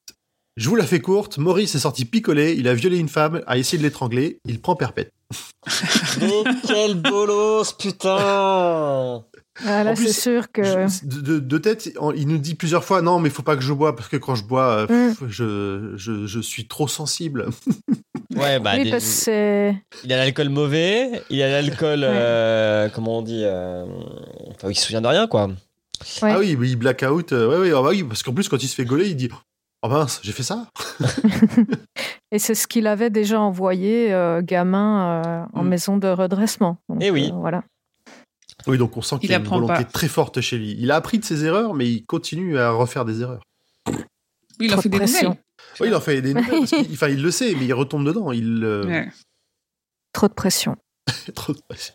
Je 0.58 0.68
vous 0.68 0.76
la 0.76 0.86
fais 0.86 1.00
courte, 1.00 1.38
Maurice 1.38 1.76
est 1.76 1.80
sorti 1.80 2.04
picoler, 2.04 2.56
il 2.58 2.68
a 2.68 2.74
violé 2.74 2.98
une 2.98 3.08
femme, 3.08 3.42
a 3.48 3.58
essayé 3.58 3.78
de 3.78 3.84
l'étrangler, 3.84 4.40
il 4.44 4.60
prend 4.60 4.76
perpète. 4.76 5.14
Mais 6.20 6.44
quel 6.68 6.96
bolos, 6.96 7.72
putain 7.80 9.24
Ah, 9.66 9.84
là, 9.84 9.92
En 9.92 9.94
plus, 9.96 10.08
c'est 10.08 10.22
sûr 10.22 10.52
que. 10.52 10.64
Je- 10.64 11.40
de, 11.40 11.58
tête, 11.58 11.90
il 12.16 12.28
nous 12.28 12.38
dit 12.38 12.56
plusieurs 12.56 12.84
fois 12.84 13.02
non, 13.02 13.20
mais 13.20 13.30
il 13.30 13.32
faut 13.34 13.42
pas 13.44 13.56
que 13.56 13.64
je 13.64 13.74
bois 13.74 13.96
parce 13.96 14.08
que 14.08 14.18
quand 14.18 14.36
je 14.36 14.44
bois, 14.44 14.86
euh, 14.90 15.10
Mm. 15.12 15.16
pff, 15.16 15.30
je, 15.30 15.94
je, 15.96 16.26
je 16.28 16.40
suis 16.40 16.68
trop 16.68 16.88
sensible. 16.88 17.48
Ouais, 18.36 18.60
bah, 18.60 18.74
oui, 18.76 18.84
des- 18.84 18.92
parce 18.92 19.04
que 19.04 19.10
c'est. 19.10 19.76
il 20.04 20.14
a 20.14 20.18
l'alcool 20.18 20.50
mauvais, 20.50 21.24
il 21.32 21.42
a 21.42 21.50
l'alcool, 21.50 22.02
Ouais. 22.02 22.06
euh, 22.08 22.90
comment 22.94 23.20
on 23.20 23.22
dit, 23.24 23.42
euh, 23.44 23.86
enfin, 24.52 24.70
il 24.70 24.76
se 24.76 24.86
souvient 24.86 25.02
de 25.02 25.08
rien, 25.08 25.28
quoi. 25.28 25.48
Ouais. 25.48 26.32
Ah 26.32 26.38
oui, 26.38 26.50
il 26.62 26.76
blackout. 26.76 27.32
euh, 27.32 27.48
ouais, 27.50 27.58
ouais, 27.58 27.72
ah 27.76 27.82
bah 27.82 27.90
oui, 27.90 28.04
parce 28.04 28.22
qu'en 28.22 28.34
plus, 28.34 28.48
quand 28.50 28.62
il 28.62 28.68
se 28.68 28.76
fait 28.76 28.86
gauler, 28.86 29.08
il 29.08 29.16
dit 29.16 29.30
Oh 29.82 29.88
mince, 29.88 30.20
j'ai 30.24 30.34
fait 30.34 30.44
ça 30.44 30.68
Et 32.32 32.38
c'est 32.40 32.54
ce 32.56 32.68
qu'il 32.68 32.86
avait 32.88 33.10
déjà 33.10 33.40
envoyé, 33.40 34.14
euh, 34.14 34.42
gamin, 34.44 35.24
euh, 35.26 35.44
en 35.54 35.64
Mm. 35.64 35.68
maison 35.68 35.98
de 35.98 36.08
redressement. 36.08 36.78
Donc, 36.90 37.00
Eh 37.02 37.10
oui. 37.10 37.30
euh, 37.32 37.36
voilà. 37.36 37.64
Oui, 38.68 38.78
donc 38.78 38.96
on 38.98 39.02
sent 39.02 39.18
qu'il 39.20 39.30
Il 39.30 39.32
y 39.32 39.34
a 39.34 39.38
une 39.38 39.44
apprend 39.44 39.60
volonté 39.60 39.84
pas. 39.86 39.92
très 39.92 40.08
forte 40.08 40.42
chez 40.42 40.58
lui. 40.58 40.76
Il 40.80 40.92
a 40.92 40.96
appris 40.96 41.20
de 41.20 41.26
ses 41.26 41.44
erreurs, 41.46 41.74
mais 41.74 41.90
il 41.90 42.06
continue 42.06 42.58
à 42.58 42.72
refaire 42.72 43.06
des 43.06 43.22
erreurs. 43.22 43.44
Oui, 43.88 43.96
il 44.62 44.70
en 44.72 44.74
Trop 44.74 44.82
fait 44.82 44.90
de 44.90 44.94
des 44.94 44.98
pression. 45.00 45.30
nouvelles. 45.30 45.44
Oui, 45.80 45.88
il 45.90 45.96
en 45.96 46.02
fait 46.02 46.22
des 46.22 46.34
nouvelles. 46.34 46.64
enfin, 46.92 47.10
il 47.10 47.22
le 47.22 47.32
sait, 47.32 47.54
mais 47.56 47.66
il 47.66 47.74
retombe 47.74 48.06
dedans. 48.06 48.32
Il, 48.32 48.64
euh, 48.64 48.84
Ouais. 48.86 49.10
Trop 50.14 50.28
de 50.28 50.34
pression. 50.34 50.76
Trop 51.36 51.54
de 51.54 51.60
pression. 51.70 51.94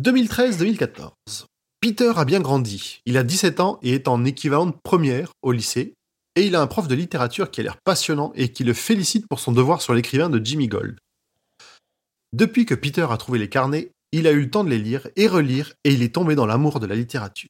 2013-2014. 0.00 1.44
Peter 1.80 2.12
a 2.16 2.24
bien 2.24 2.40
grandi. 2.40 3.00
Il 3.06 3.16
a 3.16 3.22
17 3.24 3.60
ans 3.60 3.78
et 3.82 3.94
est 3.94 4.08
en 4.08 4.24
équivalent 4.24 4.66
de 4.66 4.74
première 4.84 5.32
au 5.42 5.52
lycée. 5.52 5.94
Et 6.36 6.46
il 6.46 6.54
a 6.56 6.60
un 6.62 6.66
prof 6.66 6.88
de 6.88 6.94
littérature 6.94 7.50
qui 7.50 7.60
a 7.60 7.64
l'air 7.64 7.76
passionnant 7.84 8.32
et 8.34 8.52
qui 8.52 8.64
le 8.64 8.72
félicite 8.72 9.26
pour 9.28 9.40
son 9.40 9.52
devoir 9.52 9.82
sur 9.82 9.92
l'écrivain 9.92 10.30
de 10.30 10.44
Jimmy 10.44 10.68
Gold. 10.68 10.96
Depuis 12.32 12.64
que 12.64 12.74
Peter 12.74 13.06
a 13.10 13.16
trouvé 13.18 13.38
les 13.38 13.48
carnets, 13.50 13.90
il 14.12 14.26
a 14.26 14.32
eu 14.32 14.42
le 14.42 14.50
temps 14.50 14.62
de 14.62 14.70
les 14.70 14.78
lire 14.78 15.08
et 15.16 15.26
relire 15.26 15.72
et 15.84 15.92
il 15.92 16.02
est 16.02 16.14
tombé 16.14 16.34
dans 16.34 16.46
l'amour 16.46 16.80
de 16.80 16.86
la 16.86 16.94
littérature. 16.94 17.48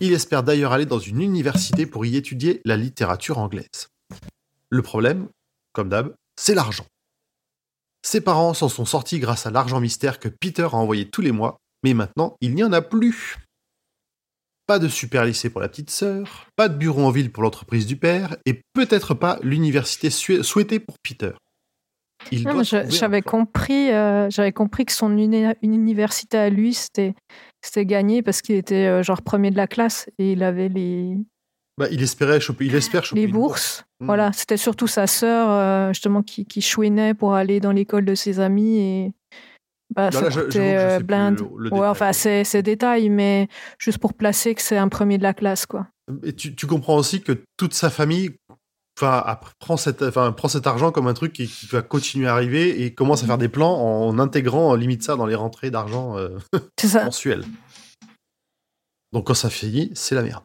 Il 0.00 0.12
espère 0.12 0.42
d'ailleurs 0.42 0.72
aller 0.72 0.86
dans 0.86 0.98
une 0.98 1.20
université 1.20 1.86
pour 1.86 2.06
y 2.06 2.16
étudier 2.16 2.62
la 2.64 2.78
littérature 2.78 3.38
anglaise. 3.38 3.88
Le 4.70 4.82
problème, 4.82 5.28
comme 5.72 5.90
d'hab, 5.90 6.14
c'est 6.36 6.54
l'argent. 6.54 6.86
Ses 8.02 8.22
parents 8.22 8.54
s'en 8.54 8.70
sont 8.70 8.86
sortis 8.86 9.18
grâce 9.18 9.44
à 9.44 9.50
l'argent 9.50 9.80
mystère 9.80 10.18
que 10.18 10.28
Peter 10.28 10.62
a 10.62 10.74
envoyé 10.74 11.10
tous 11.10 11.20
les 11.20 11.32
mois, 11.32 11.58
mais 11.84 11.92
maintenant 11.92 12.36
il 12.40 12.54
n'y 12.54 12.64
en 12.64 12.72
a 12.72 12.80
plus. 12.80 13.36
Pas 14.66 14.78
de 14.78 14.88
super 14.88 15.24
lycée 15.26 15.50
pour 15.50 15.60
la 15.60 15.68
petite 15.68 15.90
sœur, 15.90 16.46
pas 16.56 16.68
de 16.68 16.76
bureau 16.76 17.04
en 17.04 17.10
ville 17.10 17.30
pour 17.30 17.42
l'entreprise 17.42 17.86
du 17.86 17.96
père, 17.96 18.36
et 18.46 18.62
peut-être 18.72 19.14
pas 19.14 19.38
l'université 19.42 20.08
souhaitée 20.08 20.80
pour 20.80 20.96
Peter. 21.02 21.32
Il 22.32 22.44
doit 22.44 22.62
je- 22.62 22.90
J'avais 22.90 23.22
compris, 23.22 23.90
euh, 23.92 24.28
j'avais 24.30 24.52
compris 24.52 24.84
que 24.84 24.92
son 24.92 25.16
uni- 25.16 25.46
une 25.62 25.74
université 25.74 26.38
à 26.38 26.50
lui, 26.50 26.74
c'était 26.74 27.14
c'était 27.62 27.84
gagné 27.86 28.22
parce 28.22 28.40
qu'il 28.42 28.56
était 28.56 28.86
euh, 28.86 29.02
genre 29.02 29.22
premier 29.22 29.50
de 29.50 29.56
la 29.56 29.66
classe 29.66 30.08
et 30.18 30.32
il 30.32 30.42
avait 30.42 30.68
les, 30.68 31.16
Bah, 31.78 31.86
il 31.90 32.02
espérait 32.02 32.40
choper, 32.40 32.66
il 32.66 32.74
espère 32.74 33.04
choper 33.04 33.22
les 33.22 33.26
bourses. 33.26 33.84
Voilà, 34.00 34.32
c'était 34.32 34.56
surtout 34.56 34.86
sa 34.86 35.06
sœur 35.06 35.48
euh, 35.50 35.88
justement 35.92 36.22
qui, 36.22 36.46
qui 36.46 36.60
chouinait 36.62 37.14
pour 37.14 37.34
aller 37.34 37.60
dans 37.60 37.72
l'école 37.72 38.04
de 38.04 38.14
ses 38.14 38.40
amis 38.40 38.78
et 38.78 39.12
bah, 39.94 40.10
Non, 40.12 40.20
ça 40.20 40.20
là, 40.20 40.30
je 40.30 41.02
blinde. 41.02 41.40
le- 41.40 41.70
le 41.70 41.70
ouais, 41.74 41.86
enfin 41.86 42.12
c'est 42.12 42.44
c'est 42.44 42.62
détail, 42.62 43.08
mais 43.10 43.48
juste 43.78 43.98
pour 43.98 44.14
placer 44.14 44.54
que 44.54 44.62
c'est 44.62 44.76
un 44.78 44.88
premier 44.88 45.18
de 45.18 45.22
la 45.22 45.34
classe 45.34 45.66
quoi. 45.66 45.88
Et 46.24 46.32
tu, 46.32 46.54
tu 46.54 46.66
comprends 46.66 46.96
aussi 46.96 47.22
que 47.22 47.42
toute 47.56 47.74
sa 47.74 47.88
famille 47.90 48.30
enfin, 48.98 49.22
après, 49.26 49.52
prend, 49.58 49.76
cet, 49.76 50.02
enfin, 50.02 50.32
prend 50.32 50.48
cet 50.48 50.66
argent 50.66 50.90
comme 50.92 51.06
un 51.06 51.14
truc 51.14 51.32
qui, 51.32 51.46
qui 51.48 51.66
va 51.66 51.82
continuer 51.82 52.28
à 52.28 52.32
arriver 52.32 52.82
et 52.84 52.94
commence 52.94 53.22
à 53.22 53.26
faire 53.26 53.38
des 53.38 53.48
plans 53.48 53.74
en 53.74 54.18
intégrant 54.18 54.74
euh, 54.74 54.76
limite 54.76 55.02
ça 55.02 55.16
dans 55.16 55.26
les 55.26 55.34
rentrées 55.34 55.70
d'argent 55.70 56.16
euh, 56.18 56.38
mensuelles. 56.94 57.44
Donc 59.12 59.26
quand 59.26 59.34
ça 59.34 59.50
finit, 59.50 59.90
c'est 59.94 60.14
la 60.14 60.22
merde. 60.22 60.42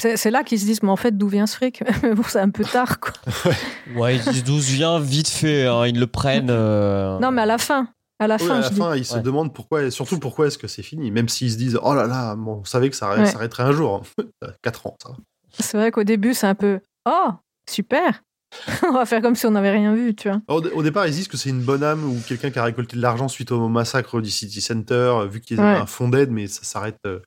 C'est 0.00 0.16
c'est 0.16 0.30
là 0.30 0.44
qu'ils 0.44 0.58
se 0.58 0.64
disent 0.64 0.82
mais 0.82 0.88
en 0.88 0.96
fait 0.96 1.18
d'où 1.18 1.28
vient 1.28 1.46
ce 1.46 1.56
fric? 1.56 1.82
Mais 2.02 2.14
bon, 2.14 2.22
c'est 2.26 2.38
un 2.40 2.48
peu 2.48 2.64
tard 2.64 3.00
quoi. 3.00 3.12
Ouais, 3.94 4.16
ils 4.16 4.22
disent 4.22 4.44
d'où 4.44 4.56
vient 4.56 4.98
vite 4.98 5.28
fait, 5.28 5.66
hein, 5.66 5.86
ils 5.86 5.98
le 6.00 6.06
prennent. 6.06 6.48
euh, 6.50 7.18
Non 7.18 7.30
mais 7.32 7.42
à 7.42 7.46
la 7.46 7.58
fin, 7.58 7.88
à 8.18 8.26
la 8.26 8.36
Oui, 8.40 8.46
fin, 8.46 8.54
à 8.54 8.60
je 8.60 8.62
la 8.62 8.70
dis. 8.70 8.76
fin, 8.78 8.96
ils 8.96 9.04
se 9.04 9.16
Ouais. 9.16 9.20
demandent 9.22 9.52
pourquoi, 9.52 9.82
et 9.82 9.90
surtout 9.90 10.18
pourquoi 10.18 10.46
est-ce 10.46 10.56
que 10.56 10.68
c'est 10.68 10.82
fini, 10.82 11.10
même 11.10 11.28
s'ils 11.28 11.50
se 11.52 11.58
disent 11.58 11.78
oh 11.82 11.92
là 11.92 12.06
là, 12.06 12.34
bon, 12.34 12.60
on 12.60 12.64
savait 12.64 12.88
que 12.88 12.96
ça 12.96 13.08
arrêt- 13.10 13.20
Ouais. 13.20 13.26
s'arrêterait 13.26 13.64
un 13.64 13.72
jour. 13.72 14.02
4 14.62 14.86
ans, 14.86 14.96
ça. 15.02 15.10
C'est 15.58 15.76
vrai 15.76 15.90
qu'au 15.90 16.04
début, 16.04 16.32
c'est 16.32 16.46
un 16.46 16.54
peu 16.54 16.80
Oh, 17.06 17.30
super 17.68 18.22
On 18.82 18.92
va 18.92 19.06
faire 19.06 19.22
comme 19.22 19.36
si 19.36 19.46
on 19.46 19.52
n'avait 19.52 19.70
rien 19.70 19.94
vu, 19.94 20.14
tu 20.16 20.28
vois. 20.28 20.40
Au, 20.48 20.60
au 20.60 20.82
départ, 20.82 21.06
ils 21.06 21.12
disent 21.12 21.28
que 21.28 21.36
c'est 21.36 21.50
une 21.50 21.62
bonne 21.62 21.84
âme 21.84 22.04
ou 22.04 22.20
quelqu'un 22.26 22.50
qui 22.50 22.58
a 22.58 22.64
récolté 22.64 22.96
de 22.96 23.00
l'argent 23.02 23.28
suite 23.28 23.52
au 23.52 23.68
massacre 23.68 24.20
du 24.20 24.28
City 24.30 24.60
Center, 24.60 24.94
euh, 24.94 25.26
vu 25.26 25.40
qu'ils 25.40 25.60
avaient 25.60 25.74
Ouais. 25.74 25.78
un 25.80 25.86
fonds 25.86 26.08
d'aide, 26.08 26.30
mais 26.30 26.46
ça 26.48 26.64
s'arrête. 26.64 26.98
euh, 27.06 27.20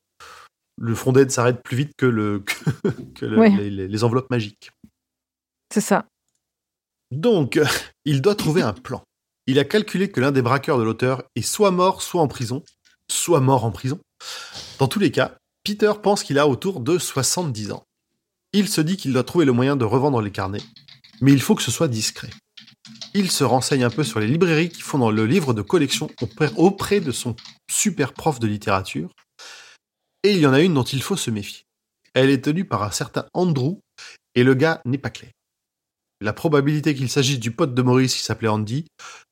le 0.82 0.96
fonds 0.96 1.12
d'aide 1.14 1.32
s'arrête 1.32 1.62
plus 1.64 1.78
vite 1.78 1.92
que, 1.98 2.06
le, 2.06 2.40
que, 2.84 2.90
que 3.16 3.26
le- 3.26 3.38
Ouais. 3.38 3.50
les, 3.52 3.70
les- 3.70 3.88
les 3.88 4.04
enveloppes 4.04 4.30
magiques. 4.32 4.72
C'est 5.74 5.82
ça. 5.82 6.06
Donc, 7.12 7.60
il 8.06 8.22
doit 8.22 8.36
trouver 8.36 8.62
un 8.64 8.74
plan. 8.74 9.02
Il 9.48 9.60
a 9.60 9.64
calculé 9.66 10.10
que 10.12 10.20
l'un 10.20 10.32
des 10.32 10.42
braqueurs 10.42 10.78
de 10.78 10.84
l'auteur 10.84 11.24
est 11.36 11.42
soit 11.42 11.72
mort, 11.72 12.02
soit 12.02 12.22
en 12.22 12.28
prison, 12.28 12.64
soit 13.10 13.40
mort 13.40 13.66
en 13.66 13.72
prison. 13.72 14.00
Dans 14.80 14.88
tous 14.88 15.00
les 15.00 15.12
cas, 15.12 15.36
Peter 15.64 15.92
pense 16.02 16.24
qu'il 16.24 16.40
a 16.40 16.48
autour 16.48 16.80
de 16.82 16.98
70 16.98 17.72
ans. 17.72 17.84
Il 18.54 18.68
se 18.70 18.82
dit 18.82 18.98
qu'il 18.98 19.14
doit 19.14 19.24
trouver 19.24 19.46
le 19.46 19.52
moyen 19.52 19.76
de 19.76 19.84
revendre 19.84 20.22
les 20.22 20.32
carnets, 20.32 20.62
mais 21.22 21.34
il 21.34 21.42
faut 21.42 21.56
que 21.56 21.64
ce 21.64 21.72
soit 21.72 21.88
discret. 21.88 22.30
Il 23.16 23.32
se 23.32 23.44
renseigne 23.44 23.84
un 23.84 23.90
peu 23.90 24.04
sur 24.04 24.20
les 24.20 24.28
librairies 24.28 24.70
qui 24.70 24.82
font 24.82 25.00
dans 25.00 25.10
le 25.10 25.26
livre 25.26 25.56
de 25.56 25.64
collection 25.64 26.10
auprès, 26.56 27.00
de 27.00 27.12
son 27.12 27.36
super 27.70 28.14
prof 28.14 28.40
de 28.40 28.48
littérature, 28.48 29.12
et 30.24 30.32
il 30.34 30.40
y 30.40 30.46
en 30.46 30.54
a 30.54 30.62
une 30.62 30.76
dont 30.76 30.84
il 30.84 31.02
faut 31.02 31.18
se 31.18 31.32
méfier. 31.32 31.64
Elle 32.14 32.30
est 32.30 32.44
tenue 32.44 32.66
par 32.66 32.84
un 32.84 32.92
certain 32.92 33.26
Andrew, 33.34 33.80
et 34.36 34.44
le 34.44 34.54
gars 34.54 34.82
n'est 34.86 35.00
pas 35.00 35.10
clair. 35.10 35.32
La 36.22 36.32
probabilité 36.32 36.94
qu'il 36.94 37.10
s'agisse 37.10 37.40
du 37.40 37.52
pote 37.52 37.74
de 37.74 37.82
Maurice 37.82 38.16
qui 38.16 38.22
s'appelait 38.22 38.48
Andy, 38.48 38.86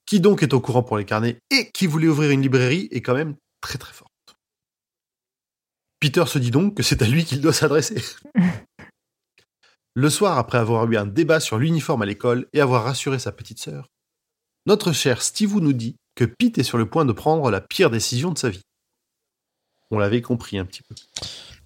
qui 0.05 0.19
donc 0.19 0.43
est 0.43 0.53
au 0.53 0.59
courant 0.59 0.83
pour 0.83 0.97
les 0.97 1.05
carnets 1.05 1.37
et 1.51 1.69
qui 1.73 1.87
voulait 1.87 2.07
ouvrir 2.07 2.31
une 2.31 2.41
librairie, 2.41 2.87
est 2.91 3.01
quand 3.01 3.13
même 3.13 3.35
très 3.61 3.77
très 3.77 3.93
forte. 3.93 4.11
Peter 5.99 6.25
se 6.25 6.39
dit 6.39 6.51
donc 6.51 6.75
que 6.75 6.83
c'est 6.83 7.01
à 7.03 7.07
lui 7.07 7.23
qu'il 7.23 7.39
doit 7.39 7.53
s'adresser. 7.53 8.03
Le 9.93 10.09
soir, 10.09 10.37
après 10.37 10.57
avoir 10.57 10.89
eu 10.89 10.95
un 10.95 11.05
débat 11.05 11.39
sur 11.41 11.57
l'uniforme 11.57 12.01
à 12.01 12.05
l'école 12.05 12.47
et 12.53 12.61
avoir 12.61 12.85
rassuré 12.85 13.19
sa 13.19 13.33
petite 13.33 13.59
sœur, 13.59 13.87
notre 14.65 14.93
cher 14.93 15.21
Steve 15.21 15.57
nous 15.57 15.73
dit 15.73 15.97
que 16.15 16.23
Pete 16.23 16.57
est 16.59 16.63
sur 16.63 16.77
le 16.77 16.85
point 16.85 17.03
de 17.03 17.11
prendre 17.11 17.49
la 17.51 17.59
pire 17.59 17.89
décision 17.89 18.31
de 18.31 18.37
sa 18.37 18.49
vie. 18.49 18.61
On 19.89 19.99
l'avait 19.99 20.21
compris 20.21 20.57
un 20.57 20.65
petit 20.65 20.81
peu. 20.83 20.95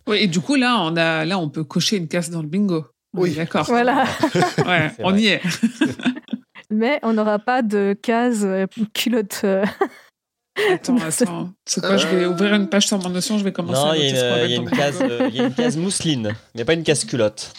Oui, 0.07 0.17
et 0.17 0.27
du 0.27 0.39
coup, 0.39 0.55
là, 0.55 0.79
on, 0.81 0.95
a, 0.95 1.25
là, 1.25 1.37
on 1.37 1.49
peut 1.49 1.63
cocher 1.63 1.97
une 1.97 2.07
case 2.07 2.31
dans 2.31 2.41
le 2.41 2.47
bingo. 2.47 2.87
Oui. 3.13 3.29
Oui, 3.29 3.35
d'accord. 3.35 3.65
Voilà. 3.65 4.05
Ouais, 4.65 4.91
on 4.99 5.11
vrai. 5.11 5.21
y 5.21 5.27
est. 5.27 5.41
Mais 6.71 6.99
on 7.03 7.13
n'aura 7.13 7.37
pas 7.37 7.61
de 7.61 7.95
case 8.01 8.43
euh, 8.43 8.65
culotte. 8.93 9.45
Euh, 10.57 10.73
Attends, 10.75 10.97
attends. 11.07 11.49
C'est 11.65 11.81
quoi 11.81 11.97
Je 11.97 12.07
vais 12.07 12.25
ouvrir 12.25 12.53
une 12.53 12.69
page 12.69 12.87
sur 12.87 12.97
mon 12.99 13.09
notion, 13.09 13.37
je 13.37 13.43
vais 13.43 13.51
commencer 13.53 13.79
Non, 13.81 13.89
à 13.91 13.97
il 13.97 14.09
y 14.09 14.13
noter 14.13 14.17
ce 14.17 14.29
qu'on 14.29 14.35
a 14.35 14.43
une, 14.45 14.49
il 14.49 14.53
y 14.53 14.57
a 14.57 14.61
mettre 14.61 14.61
une 14.61 14.65
dans 14.65 14.71
le 14.71 14.77
case, 14.77 14.99
bingo. 14.99 15.13
euh, 15.13 15.27
il 15.29 15.35
y 15.35 15.39
a 15.41 15.45
une 15.45 15.53
case 15.53 15.77
mousseline. 15.77 16.33
A 16.59 16.65
pas 16.65 16.73
une 16.73 16.83
case 16.83 17.03
culotte. 17.05 17.53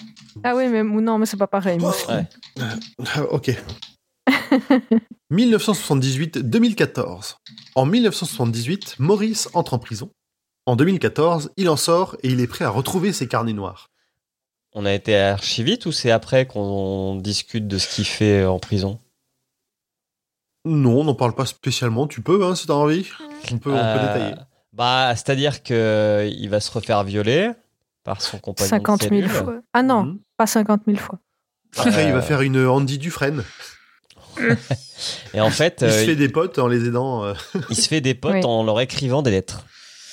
Ah 0.45 0.55
oui, 0.57 0.69
mais 0.69 0.83
ou 0.83 1.01
non, 1.01 1.19
mais 1.19 1.27
c'est 1.27 1.37
pas 1.37 1.47
pareil. 1.47 1.79
Ouais. 1.81 2.27
Ah, 2.59 2.75
ok. 3.31 3.55
1978-2014. 5.33 7.37
En 7.75 7.87
1978, 7.87 8.97
Maurice 8.99 9.49
entre 9.55 9.75
en 9.75 9.79
prison. 9.79 10.11
En 10.67 10.77
2014, 10.77 11.51
il 11.57 11.69
en 11.69 11.77
sort 11.77 12.17
et 12.23 12.29
il 12.31 12.41
est 12.41 12.47
prêt 12.47 12.65
à 12.65 12.71
retrouver 12.71 13.13
ses 13.13 13.27
carnets 13.29 13.53
noirs. 13.53 13.89
On 14.73 14.85
a 14.85 14.93
été 14.93 15.17
archivite 15.17 15.87
ou 15.87 15.93
c'est 15.93 16.11
après 16.11 16.47
qu'on 16.47 17.15
discute 17.17 17.67
de 17.69 17.79
ce 17.79 17.89
qu'il 17.89 18.05
fait 18.05 18.45
en 18.45 18.59
prison? 18.59 18.99
Non, 20.67 21.01
on 21.01 21.05
n'en 21.05 21.15
parle 21.15 21.35
pas 21.35 21.47
spécialement. 21.47 22.07
Tu 22.07 22.21
peux, 22.21 22.45
hein, 22.45 22.55
si 22.55 22.67
t'as 22.67 22.75
envie. 22.75 23.07
On 23.53 23.59
peut, 23.59 23.71
on 23.71 23.75
peut 23.77 23.81
Euh, 23.83 24.07
détailler. 24.15 24.35
Bah, 24.73 25.13
c'est-à-dire 25.15 25.63
que 25.63 26.29
il 26.31 26.49
va 26.51 26.61
se 26.61 26.71
refaire 26.71 27.03
violer 27.05 27.51
par 28.05 28.21
son 28.21 28.39
compagnon. 28.39 28.67
de 28.67 28.71
50 28.71 29.03
000 29.03 29.15
cellule. 29.15 29.29
fois. 29.29 29.61
Ah 29.73 29.83
non, 29.83 30.03
Mhm. 30.05 30.19
pas 30.37 30.47
50 30.47 30.83
000 30.87 30.99
fois. 30.99 31.19
Après, 31.79 32.05
il 32.05 32.11
Euh, 32.11 32.15
va 32.15 32.23
faire 32.23 32.41
une 32.43 32.67
Andy 32.67 32.99
Dufresne. 32.99 33.43
Et 35.35 35.41
en 35.41 35.51
fait, 35.51 35.79
Il 35.81 35.87
euh, 35.87 35.91
se 35.91 36.05
fait 36.05 36.13
il, 36.13 36.19
des 36.19 36.29
potes 36.29 36.59
en 36.59 36.69
les 36.69 36.85
aidant. 36.87 37.25
euh, 37.25 37.35
il 37.71 37.77
se 37.77 37.89
fait 37.89 38.01
des 38.01 38.15
potes 38.15 38.33
Oui. 38.35 38.45
en 38.45 38.65
leur 38.65 38.81
écrivant 38.81 39.23
des 39.23 39.31
lettres. 39.31 39.65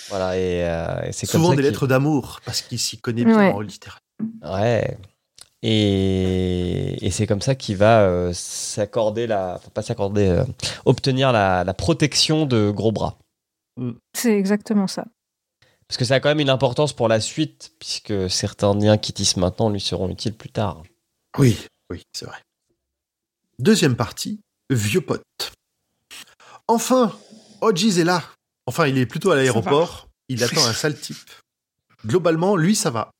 Voilà, 0.09 0.37
et, 0.37 0.63
euh, 0.67 1.01
et 1.07 1.11
c'est 1.11 1.27
comme 1.27 1.41
souvent 1.41 1.51
ça 1.51 1.55
des 1.57 1.63
lettres 1.63 1.87
d'amour, 1.87 2.39
parce 2.45 2.61
qu'il 2.61 2.77
s'y 2.79 2.99
connaît 2.99 3.25
bien 3.25 3.37
Ouais. 3.37 3.51
en 3.51 3.61
littérature. 3.61 4.01
Ouais. 4.43 4.97
Et, 5.65 7.05
et 7.05 7.09
c'est 7.09 7.25
comme 7.25 7.41
ça 7.41 7.55
qu'il 7.55 7.77
va 7.77 8.01
euh, 8.01 8.33
s'accorder 8.33 9.27
la, 9.27 9.55
enfin, 9.55 9.69
pas 9.73 9.81
s'accorder, 9.81 10.27
euh, 10.27 10.43
obtenir 10.83 11.31
la, 11.31 11.63
la 11.63 11.73
protection 11.73 12.45
de 12.45 12.69
Gros 12.69 12.91
Bras. 12.91 13.17
C'est 14.13 14.37
exactement 14.37 14.87
ça. 14.87 15.05
Parce 15.87 15.97
que 15.97 16.05
ça 16.05 16.15
a 16.15 16.19
quand 16.19 16.29
même 16.29 16.41
une 16.41 16.49
importance 16.49 16.91
pour 16.91 17.07
la 17.07 17.21
suite, 17.21 17.71
puisque 17.79 18.29
certains 18.29 18.75
liens 18.75 18.97
qui 18.97 19.13
tissent 19.13 19.37
maintenant 19.37 19.69
lui 19.69 19.79
seront 19.79 20.09
utiles 20.09 20.33
plus 20.33 20.49
tard. 20.49 20.83
Oui, 21.37 21.57
oui, 21.89 22.03
c'est 22.13 22.25
vrai. 22.25 22.37
Deuxième 23.57 23.95
partie, 23.95 24.41
vieux 24.69 25.01
pote. 25.01 25.23
Enfin, 26.67 27.15
Hodges 27.61 27.97
est 27.97 28.03
là. 28.03 28.23
Enfin, 28.65 28.87
il 28.87 28.97
est 28.97 29.05
plutôt 29.05 29.31
à 29.31 29.35
l'aéroport. 29.35 30.07
Il 30.27 30.43
attend 30.43 30.65
un 30.65 30.73
sale 30.73 30.99
type. 30.99 31.17
Globalement, 32.05 32.55
lui, 32.55 32.75
ça 32.75 32.89
va. 32.89 33.11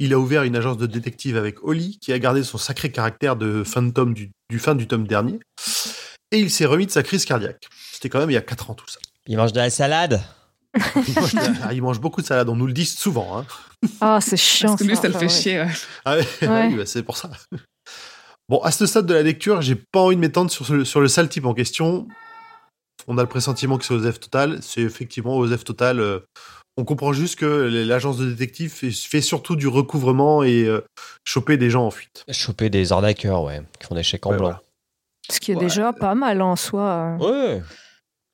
Il 0.00 0.12
a 0.12 0.18
ouvert 0.18 0.42
une 0.42 0.56
agence 0.56 0.78
de 0.78 0.86
détective 0.86 1.36
avec 1.36 1.62
Holly, 1.62 1.98
qui 2.00 2.12
a 2.12 2.18
gardé 2.18 2.42
son 2.42 2.58
sacré 2.58 2.90
caractère 2.90 3.36
de 3.36 3.62
fin 3.64 3.82
de 3.82 3.90
tome 3.92 4.14
du, 4.14 4.30
du 4.50 4.58
fin 4.58 4.74
du 4.74 4.86
tome 4.86 5.06
dernier. 5.06 5.38
Et 6.32 6.38
il 6.38 6.50
s'est 6.50 6.64
remis 6.66 6.86
de 6.86 6.90
sa 6.90 7.02
crise 7.02 7.24
cardiaque. 7.24 7.68
C'était 7.92 8.08
quand 8.08 8.18
même 8.18 8.30
il 8.30 8.34
y 8.34 8.38
a 8.38 8.42
4 8.42 8.70
ans 8.70 8.74
tout 8.74 8.88
ça. 8.88 8.98
Il 9.26 9.36
mange 9.36 9.52
de 9.52 9.58
la 9.58 9.70
salade 9.70 10.22
Il 11.06 11.14
mange, 11.14 11.34
ah, 11.62 11.72
il 11.74 11.82
mange 11.82 12.00
beaucoup 12.00 12.22
de 12.22 12.26
salade, 12.26 12.48
on 12.48 12.56
nous 12.56 12.66
le 12.66 12.72
dit 12.72 12.86
souvent. 12.86 13.38
Hein. 13.38 13.46
Ah, 14.00 14.18
c'est 14.22 14.38
chiant. 14.38 14.70
Parce 14.70 14.80
que 14.82 14.86
lui, 14.88 14.96
ça 14.96 15.02
le 15.08 15.10
enfin, 15.10 15.18
fait 15.20 15.26
ouais. 15.26 15.30
chier. 15.42 15.60
ouais. 15.60 15.68
Ah 16.06 16.16
ouais, 16.16 16.26
Ouais. 16.48 16.66
oui, 16.68 16.74
bah, 16.76 16.86
c'est 16.86 17.02
pour 17.02 17.18
ça. 17.18 17.30
Bon, 18.48 18.58
à 18.60 18.70
ce 18.72 18.86
stade 18.86 19.04
de 19.06 19.12
la 19.14 19.22
lecture, 19.22 19.60
j'ai 19.60 19.74
pas 19.76 20.00
envie 20.00 20.16
de 20.16 20.20
m'étendre 20.22 20.50
sur, 20.50 20.64
ce- 20.66 20.84
sur 20.84 21.00
le 21.02 21.08
sale 21.08 21.28
type 21.28 21.44
en 21.44 21.52
question. 21.54 22.08
On 23.08 23.18
a 23.18 23.22
le 23.22 23.28
pressentiment 23.28 23.78
que 23.78 23.84
c'est 23.84 23.94
Osef 23.94 24.20
Total. 24.20 24.58
C'est 24.62 24.80
effectivement 24.82 25.36
Osef 25.36 25.64
Total. 25.64 25.98
euh, 26.00 26.20
on 26.78 26.84
comprend 26.84 27.12
juste 27.12 27.36
que 27.38 27.44
l'agence 27.86 28.16
de 28.16 28.30
détective 28.30 28.72
fait, 28.72 29.20
surtout 29.20 29.56
du 29.56 29.68
recouvrement 29.68 30.42
et 30.42 30.64
euh, 30.64 30.80
choper 31.24 31.56
des 31.58 31.68
gens 31.68 31.84
en 31.86 31.90
fuite. 31.90 32.24
Choper 32.30 32.70
des 32.70 32.92
arnaqueurs, 32.92 33.42
ouais, 33.42 33.62
qui 33.78 33.86
font 33.86 33.94
des 33.94 34.02
chèques 34.02 34.24
en 34.26 34.30
Ouais, 34.30 34.36
blanc. 34.38 34.46
voilà. 34.46 34.62
Ce 35.30 35.38
qui 35.38 35.52
est 35.52 35.54
Ouais. 35.56 35.60
déjà 35.60 35.92
pas 35.92 36.14
mal 36.14 36.40
en 36.40 36.56
soi. 36.56 37.16
Ouais. 37.20 37.62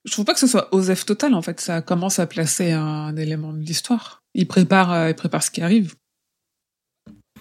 Je 0.04 0.12
trouve 0.12 0.24
pas 0.24 0.34
que 0.34 0.40
ce 0.40 0.46
soit 0.46 0.72
Osef 0.72 1.04
total, 1.04 1.34
en 1.34 1.42
fait. 1.42 1.60
Ça 1.60 1.82
commence 1.82 2.18
à 2.20 2.26
placer 2.26 2.70
un 2.72 3.16
élément 3.16 3.52
de 3.52 3.58
l'histoire. 3.58 4.20
Il 4.34 4.46
prépare, 4.46 4.92
euh, 4.92 5.08
il 5.10 5.14
prépare 5.16 5.42
ce 5.42 5.50
qui 5.50 5.60
arrive. 5.60 5.94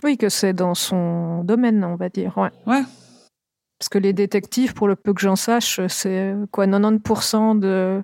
Oui, 0.03 0.18
que 0.18 0.30
c'est 0.30 0.53
dans 0.53 0.74
son 0.76 1.43
domaine, 1.43 1.84
on 1.84 1.95
va 1.95 2.09
dire. 2.09 2.36
Ouais. 2.38 2.49
Ouais. 2.65 2.84
Parce 3.80 3.90
que 3.90 3.98
les 4.00 4.14
détectives, 4.14 4.74
pour 4.74 4.88
le 4.88 4.96
peu 4.96 5.14
que 5.14 5.22
j'en 5.22 5.36
sache, 5.36 5.80
c'est 5.88 6.34
quoi 6.52 6.66
90% 6.66 7.60
de 7.60 8.02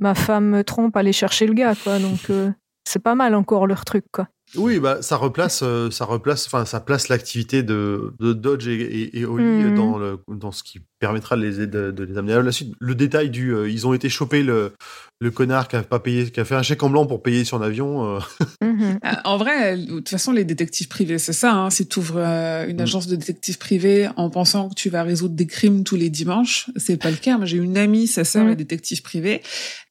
ma 0.00 0.14
femme 0.14 0.46
me 0.48 0.64
trompe, 0.64 0.96
aller 0.96 1.12
chercher 1.12 1.46
le 1.46 1.54
gars, 1.54 1.74
quoi. 1.74 1.98
Donc 1.98 2.30
euh, 2.30 2.50
c'est 2.84 3.02
pas 3.02 3.14
mal 3.14 3.34
encore 3.34 3.66
leur 3.66 3.84
truc, 3.84 4.04
quoi. 4.12 4.28
Oui, 4.56 4.80
bah 4.80 5.00
ça 5.00 5.16
replace, 5.16 5.62
euh, 5.62 5.90
ça 5.90 6.04
replace, 6.04 6.46
enfin 6.46 6.66
ça 6.66 6.80
place 6.80 7.08
l'activité 7.08 7.62
de, 7.62 8.14
de 8.20 8.32
Dodge 8.34 8.68
et, 8.68 8.74
et, 8.82 9.20
et 9.20 9.24
Holly 9.24 9.64
Mhm. 9.64 9.74
dans 9.74 9.96
le 9.98 10.18
dans 10.28 10.52
ce 10.52 10.62
qui 10.62 10.80
permettra 11.02 11.36
de 11.36 11.42
les 11.42 11.66
de, 11.66 11.90
de 11.90 12.04
les 12.04 12.16
amener 12.16 12.32
à 12.34 12.40
la 12.42 12.52
suite. 12.52 12.72
Le 12.78 12.94
détail 12.94 13.28
du, 13.28 13.50
euh, 13.54 13.68
ils 13.68 13.86
ont 13.86 13.92
été 13.92 14.08
chopés 14.08 14.42
le 14.42 14.72
le 15.20 15.30
connard 15.30 15.68
qui 15.68 15.76
a 15.76 15.82
pas 15.84 16.00
payé, 16.00 16.28
qui 16.32 16.40
a 16.40 16.44
fait 16.44 16.56
un 16.56 16.62
chèque 16.64 16.82
en 16.82 16.90
blanc 16.90 17.06
pour 17.06 17.22
payer 17.22 17.44
son 17.44 17.62
avion. 17.62 18.16
euh, 18.16 18.18
Mhm. 18.60 18.98
Euh, 19.04 19.08
En 19.24 19.36
vrai, 19.36 19.76
de 19.76 19.86
toute 19.86 20.08
façon, 20.08 20.32
les 20.32 20.44
détectives 20.44 20.88
privés, 20.88 21.18
c'est 21.18 21.32
ça. 21.32 21.52
Hein. 21.52 21.70
Si 21.70 21.86
tu 21.86 22.00
ouvres 22.00 22.18
une 22.18 22.78
Mm. 22.78 22.80
agence 22.80 23.06
de 23.06 23.14
détectives 23.14 23.58
privés 23.58 24.08
en 24.16 24.30
pensant 24.30 24.68
que 24.68 24.74
tu 24.74 24.90
vas 24.90 25.04
résoudre 25.04 25.34
des 25.36 25.46
crimes 25.46 25.84
tous 25.84 25.94
les 25.94 26.10
dimanches, 26.10 26.70
c'est 26.76 26.96
pas 26.96 27.10
le 27.10 27.16
cas. 27.18 27.36
Moi, 27.36 27.46
j'ai 27.46 27.58
une 27.58 27.76
amie, 27.78 28.08
sa 28.08 28.24
sœur 28.24 28.46
Mm. 28.46 28.50
est 28.50 28.56
détective 28.56 29.02
privée. 29.02 29.42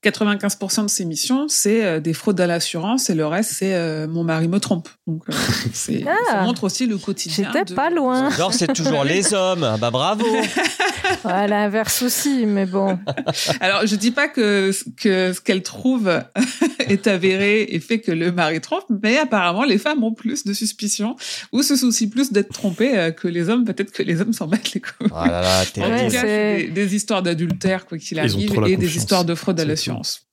95% 0.04 0.84
de 0.84 0.90
ses 0.90 1.06
missions, 1.06 1.48
c'est 1.48 1.86
euh, 1.86 2.00
des 2.02 2.14
fraudes 2.14 2.42
à 2.42 2.48
l'assurance 2.48 3.10
et 3.10 3.16
le 3.16 3.26
reste, 3.26 3.52
c'est 3.54 3.74
euh, 3.74 4.08
mon 4.10 4.24
mari 4.26 4.50
me 4.50 4.60
trompe. 4.60 4.90
Donc, 5.08 5.24
euh, 5.30 5.32
c'est, 5.74 6.04
Ah. 6.08 6.16
ça 6.30 6.42
montre 6.44 6.66
aussi 6.66 6.88
le 6.88 6.98
quotidien. 6.98 7.52
J'étais 7.54 7.66
de- 7.72 7.74
pas 7.76 7.90
loin. 7.90 8.30
Genre, 8.32 8.54
c'est 8.54 8.74
toujours 8.74 9.06
les 9.06 9.34
hommes. 9.34 9.64
Ah 9.64 9.78
Bah 9.80 9.92
bravo. 9.92 10.26
À 11.24 11.48
l'inverse 11.48 12.02
aussi, 12.02 12.46
mais 12.46 12.66
bon. 12.66 13.00
Alors, 13.60 13.86
je 13.86 13.96
dis 13.96 14.12
pas 14.12 14.28
que, 14.28 14.72
que 14.98 15.34
ce 15.34 15.42
qu'elle 15.42 15.62
trouve 15.64 16.10
est 16.80 17.08
avéré 17.08 17.64
et 17.70 17.80
fait 17.80 18.00
que 18.00 18.12
le 18.12 18.32
mari 18.32 18.62
trompe, 18.62 18.86
mais 19.04 19.18
apparemment, 19.18 19.64
les 19.64 19.78
femmes 19.78 20.04
ont 20.04 20.14
plus 20.14 20.44
de 20.46 20.54
suspicions 20.54 21.16
ou 21.52 21.64
se 21.64 21.76
soucient 21.76 22.10
plus 22.10 22.32
d'être 22.32 22.54
trompées 22.54 22.98
euh, 22.98 23.12
que 23.12 23.28
les 23.28 23.50
hommes. 23.50 23.66
Peut-être 23.66 23.92
que 23.92 24.04
les 24.04 24.22
hommes 24.22 24.34
s'en 24.34 24.48
battent 24.48 24.74
les 24.74 24.82
couilles. 24.82 25.08
Ah 25.14 25.28
là 25.28 25.42
là, 25.42 25.62
En 25.62 25.66
terrible. 25.66 25.96
Ouais, 25.96 26.06
tout 26.08 26.12
cas, 26.14 26.22
c'est- 26.22 26.58
c'est 26.60 26.68
des, 26.68 26.86
des 26.86 26.96
histoires 26.96 27.24
d'adultère, 27.24 27.86
quoi 27.86 27.98
qu'il 27.98 28.20
arrive, 28.20 28.34
et 28.36 28.48
des 28.48 28.76
confiance. 28.76 28.96
histoires 28.96 29.26
de 29.26 29.36
fraude 29.36 29.60
à 29.60 29.66
l'assurance. 29.66 30.28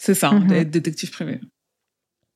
C'est 0.00 0.14
ça, 0.14 0.28
hein, 0.28 0.40
Mhm. 0.40 0.48
d'être 0.48 0.70
détective 0.70 1.10
privé. 1.10 1.40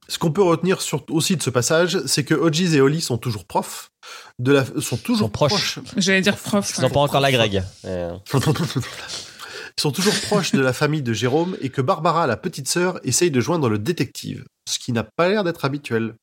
Ce 0.09 0.19
qu'on 0.19 0.33
peut 0.33 0.43
retenir 0.43 0.83
sur- 0.83 1.05
aussi 1.11 1.37
de 1.37 1.43
ce 1.43 1.49
passage, 1.51 1.99
c'est 2.07 2.25
que 2.25 2.35
Hodges 2.35 2.75
et 2.75 2.81
Holly 2.81 3.01
sont 3.01 3.19
toujours 3.19 3.45
profs, 3.47 3.91
de 4.39 4.53
la, 4.53 4.65
sont 4.81 4.97
toujours 4.97 5.27
Sont 5.29 5.33
proches. 5.33 5.79
proches. 5.79 5.95
J'allais 5.97 6.21
dire 6.21 6.37
prof. 6.37 6.73
Ils 6.77 6.81
n'ont 6.81 6.89
ouais. 6.89 6.93
pas 6.93 7.01
encore 7.01 7.21
la 7.21 7.31
Greg. 7.33 7.63
Euh, 7.85 8.17
Ils 8.35 9.81
sont 9.81 9.91
toujours 9.93 10.15
proches 10.23 10.53
de 10.53 10.61
la 10.61 10.73
famille 10.73 11.03
de 11.03 11.13
Jérôme 11.13 11.57
et 11.61 11.71
que 11.71 11.81
Barbara, 11.81 12.27
la 12.27 12.37
petite 12.37 12.69
sœur, 12.69 13.01
essaye 13.05 13.31
de 13.31 13.41
joindre 13.41 13.69
le 13.71 13.79
détective, 13.79 14.45
ce 14.69 14.79
qui 14.79 14.93
n'a 14.93 15.05
pas 15.05 15.29
l'air 15.29 15.45
d'être 15.45 15.65
habituel. 15.65 16.15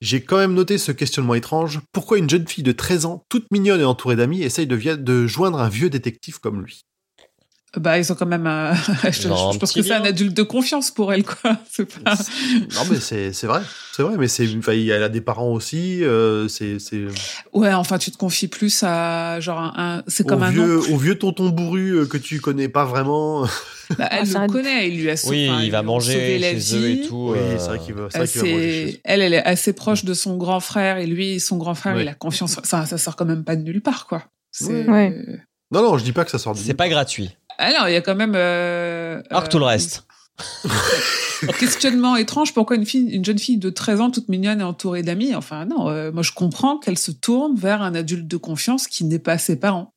J'ai 0.00 0.22
quand 0.22 0.36
même 0.36 0.54
noté 0.54 0.76
ce 0.78 0.92
questionnement 0.92 1.34
étrange. 1.34 1.80
Pourquoi 1.92 2.18
une 2.18 2.28
jeune 2.28 2.46
fille 2.46 2.62
de 2.62 2.72
13 2.72 3.06
ans, 3.06 3.24
toute 3.30 3.46
mignonne 3.50 3.80
et 3.80 3.84
entourée 3.84 4.16
d'amis, 4.16 4.42
essaye 4.42 4.66
de 4.66 5.26
joindre 5.26 5.58
un 5.60 5.68
vieux 5.68 5.88
détective 5.90 6.40
comme 6.40 6.62
lui? 6.62 6.82
Bah, 7.76 7.98
ils 7.98 8.12
ont 8.12 8.14
quand 8.14 8.26
même. 8.26 8.46
un- 8.46 8.74
je, 9.10 9.58
pense 9.58 9.72
que 9.72 9.82
c'est 9.82 9.92
un 9.92 10.04
adulte 10.04 10.34
de 10.36 10.42
confiance 10.42 10.90
pour 10.90 11.12
elle, 11.12 11.24
quoi. 11.24 11.58
Pas. 12.04 12.14
Non 12.74 12.82
mais 12.90 13.00
c'est 13.00 13.32
c'est 13.32 13.46
vrai, 13.46 13.62
c'est 13.92 14.02
vrai, 14.02 14.16
mais 14.18 14.28
c'est, 14.28 14.46
enfin, 14.56 14.72
elle 14.72 15.02
a 15.02 15.08
des 15.08 15.20
parents 15.20 15.50
aussi, 15.52 16.04
euh, 16.04 16.46
c'est 16.48 16.78
c'est 16.78 17.02
Ouais, 17.52 17.72
enfin, 17.72 17.98
tu 17.98 18.10
te 18.10 18.16
confies 18.16 18.48
plus 18.48 18.82
à 18.84 19.40
genre 19.40 19.58
un. 19.58 19.72
un- 19.76 20.02
c'est 20.06 20.24
au 20.24 20.26
comme 20.28 20.42
un 20.42 20.50
vieux, 20.50 20.78
oncle. 20.78 20.92
au 20.92 20.96
vieux 20.98 21.18
tonton 21.18 21.48
bourru 21.50 21.90
euh, 21.98 22.06
que 22.06 22.16
tu 22.18 22.40
connais 22.40 22.68
pas 22.68 22.84
vraiment. 22.84 23.46
Bah, 23.98 24.08
elle 24.12 24.20
Ah, 24.22 24.24
le 24.24 24.36
un- 24.36 24.46
connaît, 24.46 24.88
il 24.88 25.02
lui 25.02 25.10
a 25.10 25.16
sauvé. 25.18 25.46
Oui, 25.46 25.50
enfin, 25.50 25.62
il 25.62 25.70
va 25.70 25.82
manger 25.82 26.38
la 26.38 26.52
chez 26.58 26.74
eux 26.74 26.78
vie. 26.86 27.02
et 27.02 27.06
tout. 27.06 27.32
Oui, 27.32 27.38
euh, 27.38 27.58
c'est 27.58 27.66
vrai 27.68 27.78
qu'il 27.80 27.92
va, 27.92 28.08
Elle, 28.14 28.20
vrai 28.22 28.28
qu'il 28.28 28.40
va 28.40 28.46
manger 28.48 28.62
chez 28.72 28.86
c'est- 28.86 28.92
eux. 28.94 29.00
elle, 29.04 29.20
elle 29.20 29.34
est 29.34 29.44
assez 29.44 29.72
proche 29.74 30.06
de 30.06 30.14
son 30.14 30.38
grand 30.38 30.60
frère 30.60 30.96
et 30.96 31.06
lui, 31.06 31.38
son 31.38 31.58
grand 31.58 31.74
frère, 31.74 31.94
Ouais. 31.96 32.02
il 32.02 32.08
a 32.08 32.14
confiance. 32.14 32.56
Ça, 32.64 32.86
ça 32.86 32.96
sort 32.96 33.14
quand 33.14 33.26
même 33.26 33.44
pas 33.44 33.56
de 33.56 33.62
nulle 33.62 33.82
part, 33.82 34.06
quoi. 34.06 34.24
Ouais. 34.62 35.14
Non 35.70 35.82
non, 35.82 35.98
je 35.98 36.04
dis 36.04 36.12
pas 36.12 36.24
que 36.24 36.30
ça 36.30 36.38
sort 36.38 36.54
de 36.54 36.60
C'est 36.60 36.72
pas 36.72 36.88
gratuit. 36.88 37.36
Alors, 37.58 37.88
il 37.88 37.92
y 37.92 37.96
a 37.96 38.00
quand 38.00 38.14
même. 38.14 38.34
Euh, 38.34 39.22
Alors 39.30 39.44
que 39.44 39.48
tout 39.48 39.58
le 39.58 39.64
euh, 39.64 39.68
reste. 39.68 40.04
Questionnement 41.58 42.16
étrange, 42.16 42.54
pourquoi 42.54 42.76
une, 42.76 42.86
fille, 42.86 43.08
une 43.10 43.24
jeune 43.24 43.38
fille 43.38 43.58
de 43.58 43.70
13 43.70 44.00
ans, 44.00 44.10
toute 44.10 44.28
mignonne 44.28 44.60
et 44.60 44.64
entourée 44.64 45.02
d'amis 45.02 45.34
Enfin, 45.34 45.64
non, 45.66 45.88
euh, 45.88 46.10
moi 46.10 46.22
je 46.22 46.32
comprends 46.32 46.78
qu'elle 46.78 46.98
se 46.98 47.10
tourne 47.12 47.54
vers 47.56 47.82
un 47.82 47.94
adulte 47.94 48.26
de 48.26 48.36
confiance 48.36 48.86
qui 48.88 49.04
n'est 49.04 49.18
pas 49.18 49.38
ses 49.38 49.56
parents. 49.56 49.94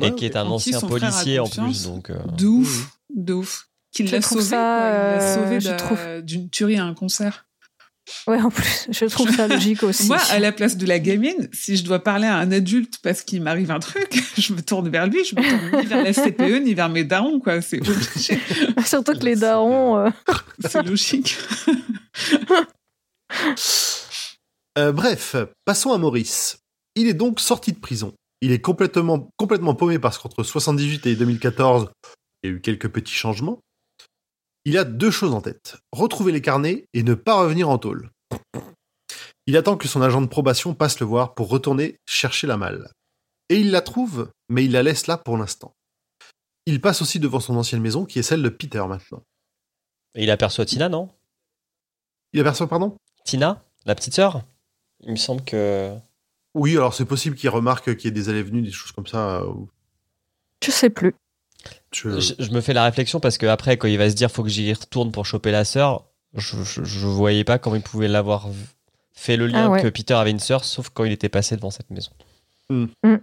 Et 0.00 0.06
Ouais, 0.06 0.14
qui 0.14 0.24
est 0.24 0.36
un 0.36 0.46
ancien 0.46 0.80
policier 0.80 1.38
en 1.38 1.46
plus. 1.46 1.84
Donc, 1.84 2.10
euh, 2.10 2.18
De 2.36 2.46
ouf, 2.46 2.96
de 3.14 3.34
ouf. 3.34 3.68
Qu'il 3.92 4.10
l'a 4.10 4.22
sauvé, 4.22 4.42
ça, 4.42 4.56
quoi. 4.56 4.56
Il 4.56 4.92
l'a 4.92 5.22
euh, 5.22 5.34
sauvé 5.34 5.60
je 5.60 5.70
trouve- 5.72 6.22
d'une 6.22 6.48
tuerie 6.48 6.78
à 6.78 6.84
un 6.84 6.94
concert. 6.94 7.46
Ouais, 8.26 8.40
en 8.40 8.50
plus, 8.50 8.88
je 8.90 9.04
trouve 9.06 9.30
ça 9.30 9.46
logique 9.46 9.82
aussi. 9.82 10.06
Moi, 10.08 10.18
à 10.30 10.38
la 10.40 10.52
place 10.52 10.76
de 10.76 10.84
la 10.86 10.98
gamine, 10.98 11.48
si 11.52 11.76
je 11.76 11.84
dois 11.84 12.00
parler 12.00 12.26
à 12.26 12.36
un 12.36 12.50
adulte 12.50 12.98
parce 13.02 13.22
qu'il 13.22 13.42
m'arrive 13.42 13.70
un 13.70 13.78
truc, 13.78 14.20
je 14.38 14.52
me 14.52 14.62
tourne 14.62 14.88
vers 14.88 15.06
lui, 15.06 15.24
je 15.24 15.36
me 15.36 15.42
tourne 15.42 15.80
ni 15.80 15.86
vers 15.86 16.02
la 16.02 16.12
CPE, 16.12 16.62
ni 16.64 16.74
vers 16.74 16.88
mes 16.88 17.04
darons, 17.04 17.38
quoi. 17.40 17.60
C'est 17.62 17.80
obligé. 17.88 18.40
Surtout 18.84 19.12
que 19.12 19.24
les 19.24 19.36
darons. 19.36 19.98
euh, 19.98 20.10
C'est 20.68 20.82
logique. 20.82 21.36
Euh, 24.78 24.92
bref, 24.92 25.36
passons 25.64 25.92
à 25.92 25.98
Maurice. 25.98 26.58
Il 26.96 27.06
est 27.06 27.14
donc 27.14 27.40
sorti 27.40 27.72
de 27.72 27.78
prison. 27.78 28.12
Il 28.40 28.52
est 28.52 28.60
complètement, 28.60 29.28
complètement 29.36 29.74
paumé 29.74 29.98
parce 29.98 30.18
qu'entre 30.18 30.42
78 30.42 31.06
et 31.06 31.14
2014, 31.14 31.88
il 32.42 32.50
y 32.50 32.52
a 32.52 32.56
eu 32.56 32.60
quelques 32.60 32.88
petits 32.88 33.14
changements. 33.14 33.60
Il 34.64 34.76
a 34.78 34.84
deux 34.84 35.10
choses 35.10 35.32
en 35.34 35.40
tête. 35.40 35.76
Retrouver 35.92 36.32
les 36.32 36.42
carnets 36.42 36.86
et 36.92 37.02
ne 37.02 37.14
pas 37.14 37.40
revenir 37.40 37.68
en 37.68 37.78
tôle. 37.78 38.10
Il 39.46 39.56
attend 39.56 39.76
que 39.76 39.88
son 39.88 40.02
agent 40.02 40.20
de 40.20 40.26
probation 40.26 40.74
passe 40.74 41.00
le 41.00 41.06
voir 41.06 41.34
pour 41.34 41.48
retourner 41.48 41.98
chercher 42.06 42.46
la 42.46 42.56
malle. 42.56 42.90
Et 43.48 43.56
il 43.58 43.70
la 43.70 43.80
trouve, 43.80 44.30
mais 44.48 44.64
il 44.64 44.72
la 44.72 44.82
laisse 44.82 45.06
là 45.06 45.16
pour 45.16 45.36
l'instant. 45.36 45.74
Il 46.66 46.80
passe 46.80 47.02
aussi 47.02 47.18
devant 47.18 47.40
son 47.40 47.56
ancienne 47.56 47.80
maison 47.80 48.04
qui 48.04 48.18
est 48.18 48.22
celle 48.22 48.42
de 48.42 48.48
Peter 48.48 48.84
maintenant. 48.86 49.22
et 50.14 50.22
il 50.24 50.30
aperçoit 50.30 50.66
Tina, 50.66 50.88
non? 50.88 51.08
Il 52.32 52.40
aperçoit, 52.40 52.68
pardon? 52.68 52.96
Tina, 53.24 53.64
la 53.86 53.94
petite 53.94 54.14
sœur? 54.14 54.42
Il 55.00 55.10
me 55.12 55.16
semble 55.16 55.42
que. 55.42 55.96
Oui, 56.54 56.76
alors 56.76 56.94
c'est 56.94 57.06
possible 57.06 57.34
qu'il 57.34 57.48
remarque 57.48 57.96
qu'il 57.96 58.04
y 58.04 58.08
ait 58.08 58.10
des 58.12 58.28
allées-venues, 58.28 58.62
des 58.62 58.70
choses 58.70 58.92
comme 58.92 59.06
ça. 59.06 59.38
euh, 59.40 59.52
Je 60.62 60.70
sais 60.70 60.90
plus. 60.90 61.14
Je- 61.92 62.20
Je, 62.20 62.34
je 62.38 62.50
me 62.50 62.60
fais 62.60 62.72
la 62.72 62.84
réflexion 62.84 63.20
parce 63.20 63.38
que 63.38 63.46
après, 63.46 63.76
quand 63.76 63.88
il 63.88 63.98
va 63.98 64.08
se 64.10 64.14
dire 64.14 64.30
faut 64.30 64.42
que 64.42 64.48
j'y 64.48 64.72
retourne 64.72 65.10
pour 65.12 65.26
choper 65.26 65.50
la 65.50 65.64
sœur, 65.64 66.04
je, 66.34 66.62
je, 66.62 66.84
je 66.84 67.06
voyais 67.06 67.44
pas 67.44 67.58
comment 67.58 67.76
il 67.76 67.82
pouvait 67.82 68.08
l'avoir 68.08 68.48
fait 69.12 69.36
le 69.36 69.46
lien 69.46 69.66
Ah 69.66 69.70
ouais. 69.70 69.82
que 69.82 69.88
Peter 69.88 70.14
avait 70.14 70.30
une 70.30 70.38
sœur, 70.40 70.64
sauf 70.64 70.88
quand 70.90 71.04
il 71.04 71.12
était 71.12 71.28
passé 71.28 71.56
devant 71.56 71.70
cette 71.70 71.90
maison. 71.90 72.10
Hmm. 72.68 72.86
Hmm. 73.04 73.16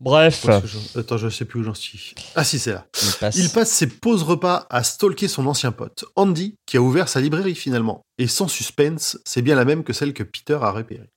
Bref, 0.00 0.44
je- 0.66 0.98
Attends, 0.98 1.16
je 1.16 1.28
sais 1.30 1.44
plus 1.44 1.60
où 1.60 1.62
j'en 1.62 1.72
suis. 1.72 2.14
Ah 2.34 2.44
si, 2.44 2.58
c'est 2.58 2.72
là. 2.72 2.84
il 3.02 3.12
passe. 3.20 3.36
Il 3.36 3.48
passe 3.50 3.70
ses 3.70 3.86
pauses 3.86 4.22
repas 4.24 4.66
à 4.68 4.82
stalker 4.82 5.28
son 5.28 5.46
ancien 5.46 5.72
pote, 5.72 6.04
Andy, 6.16 6.56
qui 6.66 6.76
a 6.76 6.80
ouvert 6.82 7.08
sa 7.08 7.20
librairie 7.20 7.54
finalement. 7.54 8.02
Et 8.18 8.26
sans 8.26 8.48
suspense, 8.48 9.18
c'est 9.24 9.40
bien 9.40 9.54
la 9.54 9.64
même 9.64 9.84
que 9.84 9.92
celle 9.92 10.12
que 10.12 10.24
Peter 10.24 10.58
a 10.60 10.72
repérée. 10.72 11.08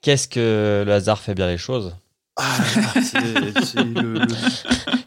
Qu'est-ce 0.00 0.28
que 0.28 0.84
le 0.86 0.92
hasard 0.92 1.18
fait 1.18 1.34
bien 1.34 1.48
les 1.48 1.58
choses? 1.58 1.94
Ah, 2.42 2.56
c'est 2.94 3.64
c'est 3.64 3.84
le, 3.84 4.14
le- 4.14 4.26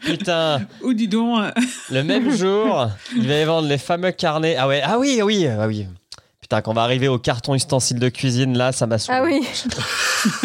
Putain, 0.04 0.60
Ou 0.82 0.92
dis 0.94 1.08
donc, 1.08 1.40
euh, 1.40 1.50
le 1.90 2.02
même 2.04 2.30
jour, 2.36 2.88
il 3.16 3.26
va 3.26 3.40
y 3.40 3.44
vendre 3.44 3.66
les 3.66 3.78
fameux 3.78 4.12
carnets. 4.12 4.56
Ah 4.56 4.68
ouais, 4.68 4.80
ah 4.84 4.98
oui, 4.98 5.20
oui, 5.22 5.46
ah 5.46 5.66
oui. 5.66 5.86
Putain, 6.40 6.60
quand 6.60 6.70
on 6.72 6.74
va 6.74 6.82
arriver 6.82 7.08
au 7.08 7.18
carton 7.18 7.54
ustensile 7.54 7.98
de 7.98 8.08
cuisine, 8.10 8.56
là, 8.56 8.70
ça 8.70 8.86
m'a 8.86 8.98
saoulé. 8.98 9.18
Ah 9.18 9.24
oui. 9.24 9.48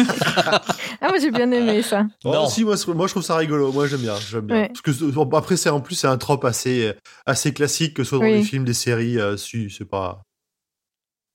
ah, 1.00 1.08
moi 1.08 1.18
j'ai 1.20 1.30
bien 1.30 1.50
aimé 1.52 1.82
ça. 1.82 2.06
Oh, 2.24 2.32
Non. 2.32 2.48
si, 2.48 2.64
moi, 2.64 2.74
je- 2.76 2.90
moi, 2.90 3.06
je 3.06 3.12
trouve 3.12 3.22
ça 3.22 3.36
rigolo. 3.36 3.70
Moi, 3.72 3.86
j'aime 3.86 4.00
bien. 4.00 4.16
J'aime 4.16 4.46
bien. 4.46 4.56
Ouais. 4.62 4.68
Parce 4.68 4.80
que 4.80 4.90
bon, 5.10 5.28
après, 5.36 5.56
c'est 5.56 5.70
en 5.70 5.80
plus, 5.80 5.94
c'est 5.94 6.06
un 6.08 6.18
trope 6.18 6.44
assez, 6.44 6.92
assez 7.26 7.52
classique, 7.52 7.94
que 7.94 8.02
ce 8.04 8.10
soit 8.10 8.18
dans 8.18 8.24
Oui. 8.24 8.32
les 8.38 8.42
films, 8.42 8.64
des 8.64 8.74
séries. 8.74 9.18
euh, 9.18 9.36
si, 9.36 9.70
c'est 9.70 9.84
pas. 9.84 10.22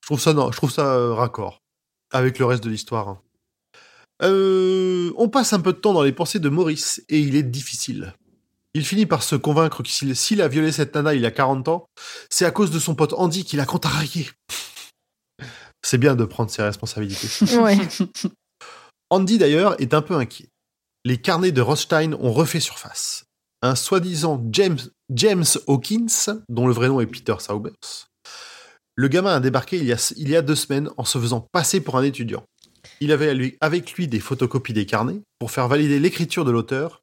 Je 0.02 0.08
trouve 0.08 0.20
ça, 0.20 0.32
non, 0.34 0.50
je 0.52 0.56
trouve 0.56 0.70
ça 0.70 0.82
euh, 0.94 1.14
raccord 1.14 1.62
avec 2.12 2.38
le 2.38 2.44
reste 2.46 2.62
de 2.64 2.68
l'histoire. 2.70 3.08
hein. 3.08 3.18
Euh, 4.22 5.12
on 5.16 5.28
passe 5.28 5.52
un 5.52 5.60
peu 5.60 5.72
de 5.72 5.78
temps 5.78 5.92
dans 5.92 6.02
les 6.02 6.12
pensées 6.12 6.38
de 6.38 6.48
Maurice 6.48 7.02
et 7.08 7.20
il 7.20 7.36
est 7.36 7.42
difficile. 7.42 8.14
Il 8.74 8.84
finit 8.84 9.06
par 9.06 9.22
se 9.22 9.36
convaincre 9.36 9.82
que 9.82 9.88
s'il 9.88 10.42
a 10.42 10.48
violé 10.48 10.70
cette 10.72 10.94
nana 10.94 11.14
il 11.14 11.22
y 11.22 11.26
a 11.26 11.30
40 11.30 11.68
ans, 11.68 11.88
c'est 12.30 12.44
à 12.44 12.50
cause 12.50 12.70
de 12.70 12.78
son 12.78 12.94
pote 12.94 13.14
Andy 13.14 13.44
qu'il 13.44 13.60
a 13.60 13.66
contrarié. 13.66 14.28
C'est 15.82 15.98
bien 15.98 16.16
de 16.16 16.24
prendre 16.24 16.50
ses 16.50 16.62
responsabilités. 16.62 17.28
Ouais. 17.60 17.78
Andy 19.10 19.38
d'ailleurs 19.38 19.80
est 19.80 19.94
un 19.94 20.02
peu 20.02 20.16
inquiet. 20.16 20.48
Les 21.04 21.16
carnets 21.16 21.52
de 21.52 21.60
Rothstein 21.60 22.14
ont 22.14 22.32
refait 22.32 22.58
surface. 22.58 23.24
Un 23.62 23.76
soi-disant 23.76 24.42
James, 24.50 24.80
James 25.10 25.44
Hawkins, 25.68 26.42
dont 26.48 26.66
le 26.66 26.72
vrai 26.72 26.88
nom 26.88 27.00
est 27.00 27.06
Peter 27.06 27.36
Saubers. 27.38 28.08
Le 28.96 29.08
gamin 29.08 29.36
a 29.36 29.40
débarqué 29.40 29.76
il 29.76 29.84
y 29.84 29.92
a, 29.92 30.12
il 30.16 30.28
y 30.28 30.34
a 30.34 30.42
deux 30.42 30.56
semaines 30.56 30.90
en 30.96 31.04
se 31.04 31.18
faisant 31.18 31.46
passer 31.52 31.80
pour 31.80 31.96
un 31.96 32.02
étudiant. 32.02 32.44
Il 33.00 33.12
avait 33.12 33.34
lui- 33.34 33.56
avec 33.60 33.92
lui 33.92 34.08
des 34.08 34.20
photocopies 34.20 34.72
des 34.72 34.86
carnets 34.86 35.20
pour 35.38 35.50
faire 35.50 35.68
valider 35.68 35.98
l'écriture 35.98 36.44
de 36.44 36.50
l'auteur 36.50 37.02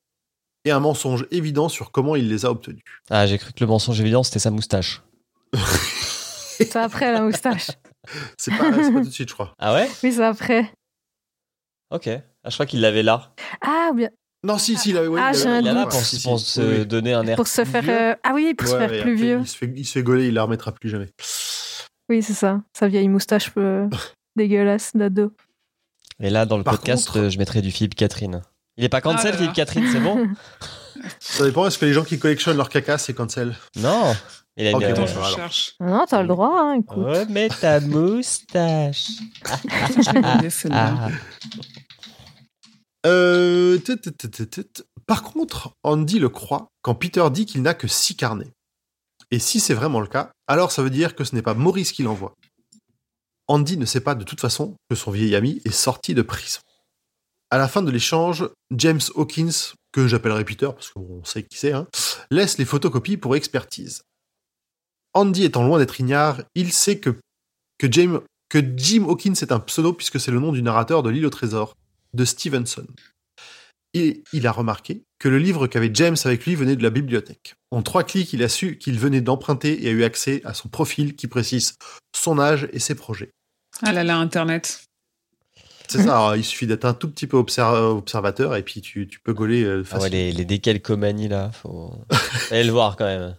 et 0.65 0.71
un 0.71 0.79
mensonge 0.79 1.25
évident 1.31 1.69
sur 1.69 1.91
comment 1.91 2.15
il 2.15 2.29
les 2.29 2.45
a 2.45 2.51
obtenus. 2.51 2.83
Ah, 3.09 3.27
j'ai 3.27 3.37
cru 3.37 3.51
que 3.53 3.59
le 3.59 3.67
mensonge 3.67 3.99
évident, 4.01 4.23
c'était 4.23 4.39
sa 4.39 4.49
moustache. 4.51 5.01
C'est 6.57 6.75
après 6.75 7.11
la 7.11 7.21
moustache. 7.21 7.71
C'est 8.37 8.51
pas, 8.55 8.69
pas 8.71 8.77
tout 8.89 9.01
de 9.01 9.09
suite, 9.09 9.29
je 9.29 9.33
crois. 9.33 9.53
Ah 9.59 9.73
ouais? 9.73 9.89
Oui, 10.03 10.11
c'est 10.13 10.23
après. 10.23 10.71
Ok. 11.89 12.07
Ah, 12.07 12.49
je 12.49 12.53
crois 12.53 12.65
qu'il 12.65 12.79
l'avait 12.81 13.03
là. 13.03 13.33
Ah, 13.61 13.91
bien. 13.93 14.09
Non, 14.43 14.57
si, 14.57 14.77
si, 14.77 14.91
il 14.91 14.97
avait, 14.97 15.07
oui, 15.07 15.19
Ah, 15.21 15.31
il 15.33 15.37
j'ai 15.39 15.47
avait- 15.47 15.57
un 15.57 15.61
Il 15.61 15.67
a 15.69 15.73
là 15.73 15.81
doute. 15.83 15.91
pour, 15.91 15.99
Si, 16.01 16.21
pour 16.21 16.33
oui, 16.33 16.39
se 16.39 16.61
oui. 16.81 16.85
donner 16.85 17.13
un 17.13 17.25
air. 17.25 17.35
Pour 17.37 17.47
se 17.47 17.61
plus 17.61 17.71
faire. 17.71 17.81
vieux. 17.81 17.91
euh, 17.99 18.15
Ah 18.23 18.31
oui, 18.35 18.53
pour 18.53 18.67
se 18.67 18.73
Ouais, 18.73 18.79
faire 18.79 18.89
ouais, 18.91 19.01
plus 19.01 19.13
après, 19.13 19.23
vieux. 19.25 19.39
Il 19.41 19.47
se, 19.47 19.57
fait, 19.57 19.73
il 19.75 19.85
se 19.85 19.91
fait 19.93 20.03
gauler, 20.03 20.27
il 20.27 20.33
la 20.35 20.43
remettra 20.43 20.71
plus 20.71 20.89
jamais. 20.89 21.09
Oui, 22.09 22.21
c'est 22.21 22.33
ça. 22.33 22.61
Sa 22.77 22.87
vieille 22.87 23.07
moustache 23.09 23.51
euh, 23.57 23.87
dégueulasse 24.35 24.91
d'ado. 24.95 25.33
Et 26.20 26.30
là, 26.30 26.45
dans 26.45 26.57
le 26.57 26.64
Par 26.64 26.76
podcast, 26.76 27.07
contre- 27.07 27.30
je 27.30 27.38
mettrai 27.38 27.61
du 27.61 27.72
Philippe 27.72 27.95
Catherine. 27.95 28.41
Il 28.78 28.84
est 28.84 28.89
pas 28.89 29.01
cancel, 29.01 29.28
Ah 29.28 29.32
là. 29.32 29.38
Philippe 29.38 29.53
Catherine, 29.53 29.88
c'est 29.91 29.99
bon 29.99 30.28
Ça 31.20 31.43
dépend, 31.45 31.68
est-ce 31.68 31.78
que 31.78 31.86
les 31.86 31.93
gens 31.93 32.03
qui 32.03 32.18
collectionnent 32.20 32.57
leur 32.57 32.70
caca, 32.70 32.97
c'est 32.97 33.14
cancel 33.14 33.55
Non. 33.76 34.16
Il 34.55 34.68
a 34.68 34.70
une, 34.72 34.76
Ok, 34.78 34.84
euh, 34.84 34.91
attends, 34.91 35.05
je 35.07 35.36
cherche. 35.36 35.74
Non, 35.80 36.05
t'as 36.07 36.22
le 36.22 36.28
droit, 36.28 36.51
hein, 36.61 36.80
écoute. 36.80 37.03
Remets 37.05 37.49
ta 37.49 37.80
moustache. 37.82 39.07
Euh. 43.05 43.80
Par 45.05 45.24
contre, 45.24 45.72
Andy 45.84 46.20
le 46.20 46.30
croit 46.30 46.68
quand 46.82 46.95
Peter 46.95 47.24
dit 47.32 47.45
qu'il 47.45 47.61
n'a 47.61 47.74
que 47.74 47.88
six 47.88 48.16
carnets. 48.16 48.51
Et 49.32 49.39
si 49.39 49.59
c'est 49.59 49.74
vraiment 49.74 49.99
le 49.99 50.07
cas, 50.07 50.32
alors 50.47 50.72
ça 50.72 50.84
veut 50.84 50.89
dire 50.89 51.16
que 51.16 51.24
ce 51.24 51.36
n'est 51.36 51.41
pas 51.41 51.53
Maurice 51.55 51.91
qui 51.91 52.03
l'envoie. 52.03 52.34
Andy 53.47 53.77
ne 53.77 53.85
sait 53.85 54.01
pas 54.01 54.15
de 54.15 54.23
toute 54.23 54.41
façon 54.41 54.75
que 54.89 54.95
son 54.95 55.11
vieil 55.11 55.35
ami 55.35 55.61
est 55.65 55.71
sorti 55.71 56.13
de 56.13 56.21
prison. 56.21 56.61
À 57.49 57.57
la 57.57 57.67
fin 57.67 57.81
de 57.81 57.91
l'échange, 57.91 58.49
James 58.71 59.01
Hawkins, 59.15 59.73
que 59.91 60.07
j'appellerai 60.07 60.43
Peter 60.43 60.69
parce 60.73 60.89
qu'on 60.89 61.23
sait 61.23 61.43
qui 61.43 61.57
c'est, 61.57 61.73
hein, 61.73 61.87
laisse 62.31 62.57
les 62.57 62.65
photocopies 62.65 63.17
pour 63.17 63.35
expertise. 63.35 64.03
Andy 65.13 65.43
étant 65.43 65.63
loin 65.63 65.77
d'être 65.77 65.99
ignare, 65.99 66.41
il 66.55 66.73
sait 66.73 66.99
que, 66.99 67.19
Jim 67.79 69.05
Hawkins 69.07 69.33
est 69.33 69.51
un 69.51 69.59
pseudo 69.59 69.93
puisque 69.93 70.19
c'est 70.19 70.31
le 70.31 70.39
nom 70.39 70.51
du 70.51 70.61
narrateur 70.61 71.03
de 71.03 71.09
l'île 71.09 71.25
au 71.25 71.29
trésor 71.29 71.75
de 72.13 72.25
Stevenson. 72.25 72.87
Et 73.93 74.23
il 74.31 74.47
a 74.47 74.51
remarqué 74.51 75.03
que 75.24 75.30
le 75.30 75.38
livre 75.39 75.67
qu'avait 75.67 75.89
James 75.93 76.17
avec 76.26 76.45
lui 76.45 76.53
venait 76.53 76.76
de 76.76 76.84
la 76.84 76.89
bibliothèque. 76.89 77.55
En 77.71 77.82
trois 77.82 78.03
clics, 78.03 78.34
il 78.34 78.43
a 78.43 78.49
su 78.49 78.78
qu'il 78.78 78.99
venait 78.99 79.21
d'emprunter 79.21 79.86
et 79.86 79.88
a 79.88 79.91
eu 79.91 80.03
accès 80.03 80.41
à 80.43 80.53
son 80.53 80.67
profil 80.67 81.15
qui 81.15 81.28
précise 81.28 81.78
son 82.13 82.39
âge 82.39 82.67
et 82.74 82.80
ses 82.80 82.93
projets. 82.93 83.30
Ah 83.84 83.93
là 83.93 84.03
là, 84.03 84.17
Internet. 84.17 84.84
C'est 85.88 85.99
ça, 85.99 86.15
alors, 86.15 86.36
il 86.36 86.43
suffit 86.43 86.67
d'être 86.67 86.84
un 86.84 86.93
tout 86.93 87.09
petit 87.09 87.26
peu 87.26 87.38
obser- 87.38 87.61
observateur 87.61 88.53
et 88.57 88.63
puis 88.63 88.82
tu, 88.82 89.07
tu 89.07 89.21
peux 89.21 89.32
gauler 89.32 89.63
euh, 89.63 89.84
Ah 89.91 89.93
ouais, 89.95 90.01
facilement. 90.01 90.09
les, 90.11 90.32
les 90.34 90.43
décalcomanies 90.45 91.30
là, 91.30 91.51
faut 91.53 91.93
aller 92.51 92.65
le 92.65 92.71
voir 92.74 92.97
quand 92.97 93.05
même. 93.05 93.38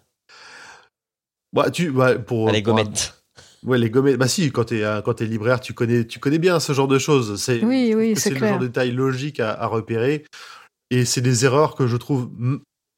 Bah, 1.53 1.71
tu, 1.71 1.91
bah, 1.91 2.19
pour, 2.19 2.49
Ah, 2.49 2.53
les 2.53 2.63
pour 2.63 2.79
un- 2.79 2.83
gommettes. 2.83 3.15
Ouais, 3.63 3.79
les 3.79 3.91
gommettes. 3.91 4.17
Bah 4.17 4.29
si, 4.29 4.51
quand 4.53 4.65
t'es 4.65 4.83
euh, 4.85 5.01
quand 5.03 5.15
t'es 5.15 5.25
libraire, 5.27 5.61
tu 5.61 5.73
connais 5.75 6.07
tu 6.07 6.19
connais 6.19 6.39
bien 6.39 6.61
ce 6.61 6.73
genre 6.73 6.89
de 6.89 6.99
choses. 6.99 7.41
C'est 7.41 7.63
Oui, 7.65 7.95
oui, 7.97 8.15
c'est 8.17 8.31
le 8.31 8.47
genre 8.47 8.59
de 8.59 8.67
détail 8.69 8.91
logique 8.93 9.41
à, 9.41 9.53
à 9.53 9.67
repérer. 9.67 10.25
Et 10.95 11.05
c'est 11.05 11.21
des 11.21 11.45
erreurs 11.45 11.75
que 11.75 11.89
je 11.89 11.97
trouve 11.97 12.31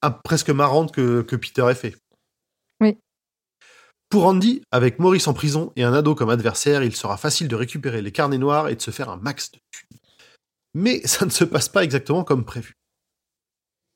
ah, 0.03 0.11
presque 0.11 0.51
marrantes 0.51 0.93
que, 0.93 1.23
que 1.23 1.35
Peter 1.35 1.67
ait 1.71 1.75
fait. 1.75 1.97
Oui. 2.83 2.99
Pour 4.11 4.27
Andy, 4.27 4.61
avec 4.71 4.99
Maurice 4.99 5.29
en 5.29 5.33
prison 5.33 5.73
et 5.77 5.83
un 5.83 5.95
ado 5.95 6.15
comme 6.15 6.29
adversaire, 6.29 6.83
il 6.83 6.95
sera 6.95 7.17
facile 7.17 7.49
de 7.49 7.57
récupérer 7.57 8.03
les 8.03 8.13
carnets 8.13 8.37
noirs 8.37 8.69
et 8.69 8.77
de 8.77 8.83
se 8.83 8.91
faire 8.91 9.09
un 9.09 9.17
max 9.17 9.51
de 9.51 9.59
thunes. 9.71 9.99
Mais 10.75 11.01
ça 11.07 11.25
ne 11.25 11.31
se 11.31 11.43
passe 11.45 11.71
pas 11.71 11.85
exactement 11.85 12.23
comme 12.23 12.45
prévu. 12.45 12.75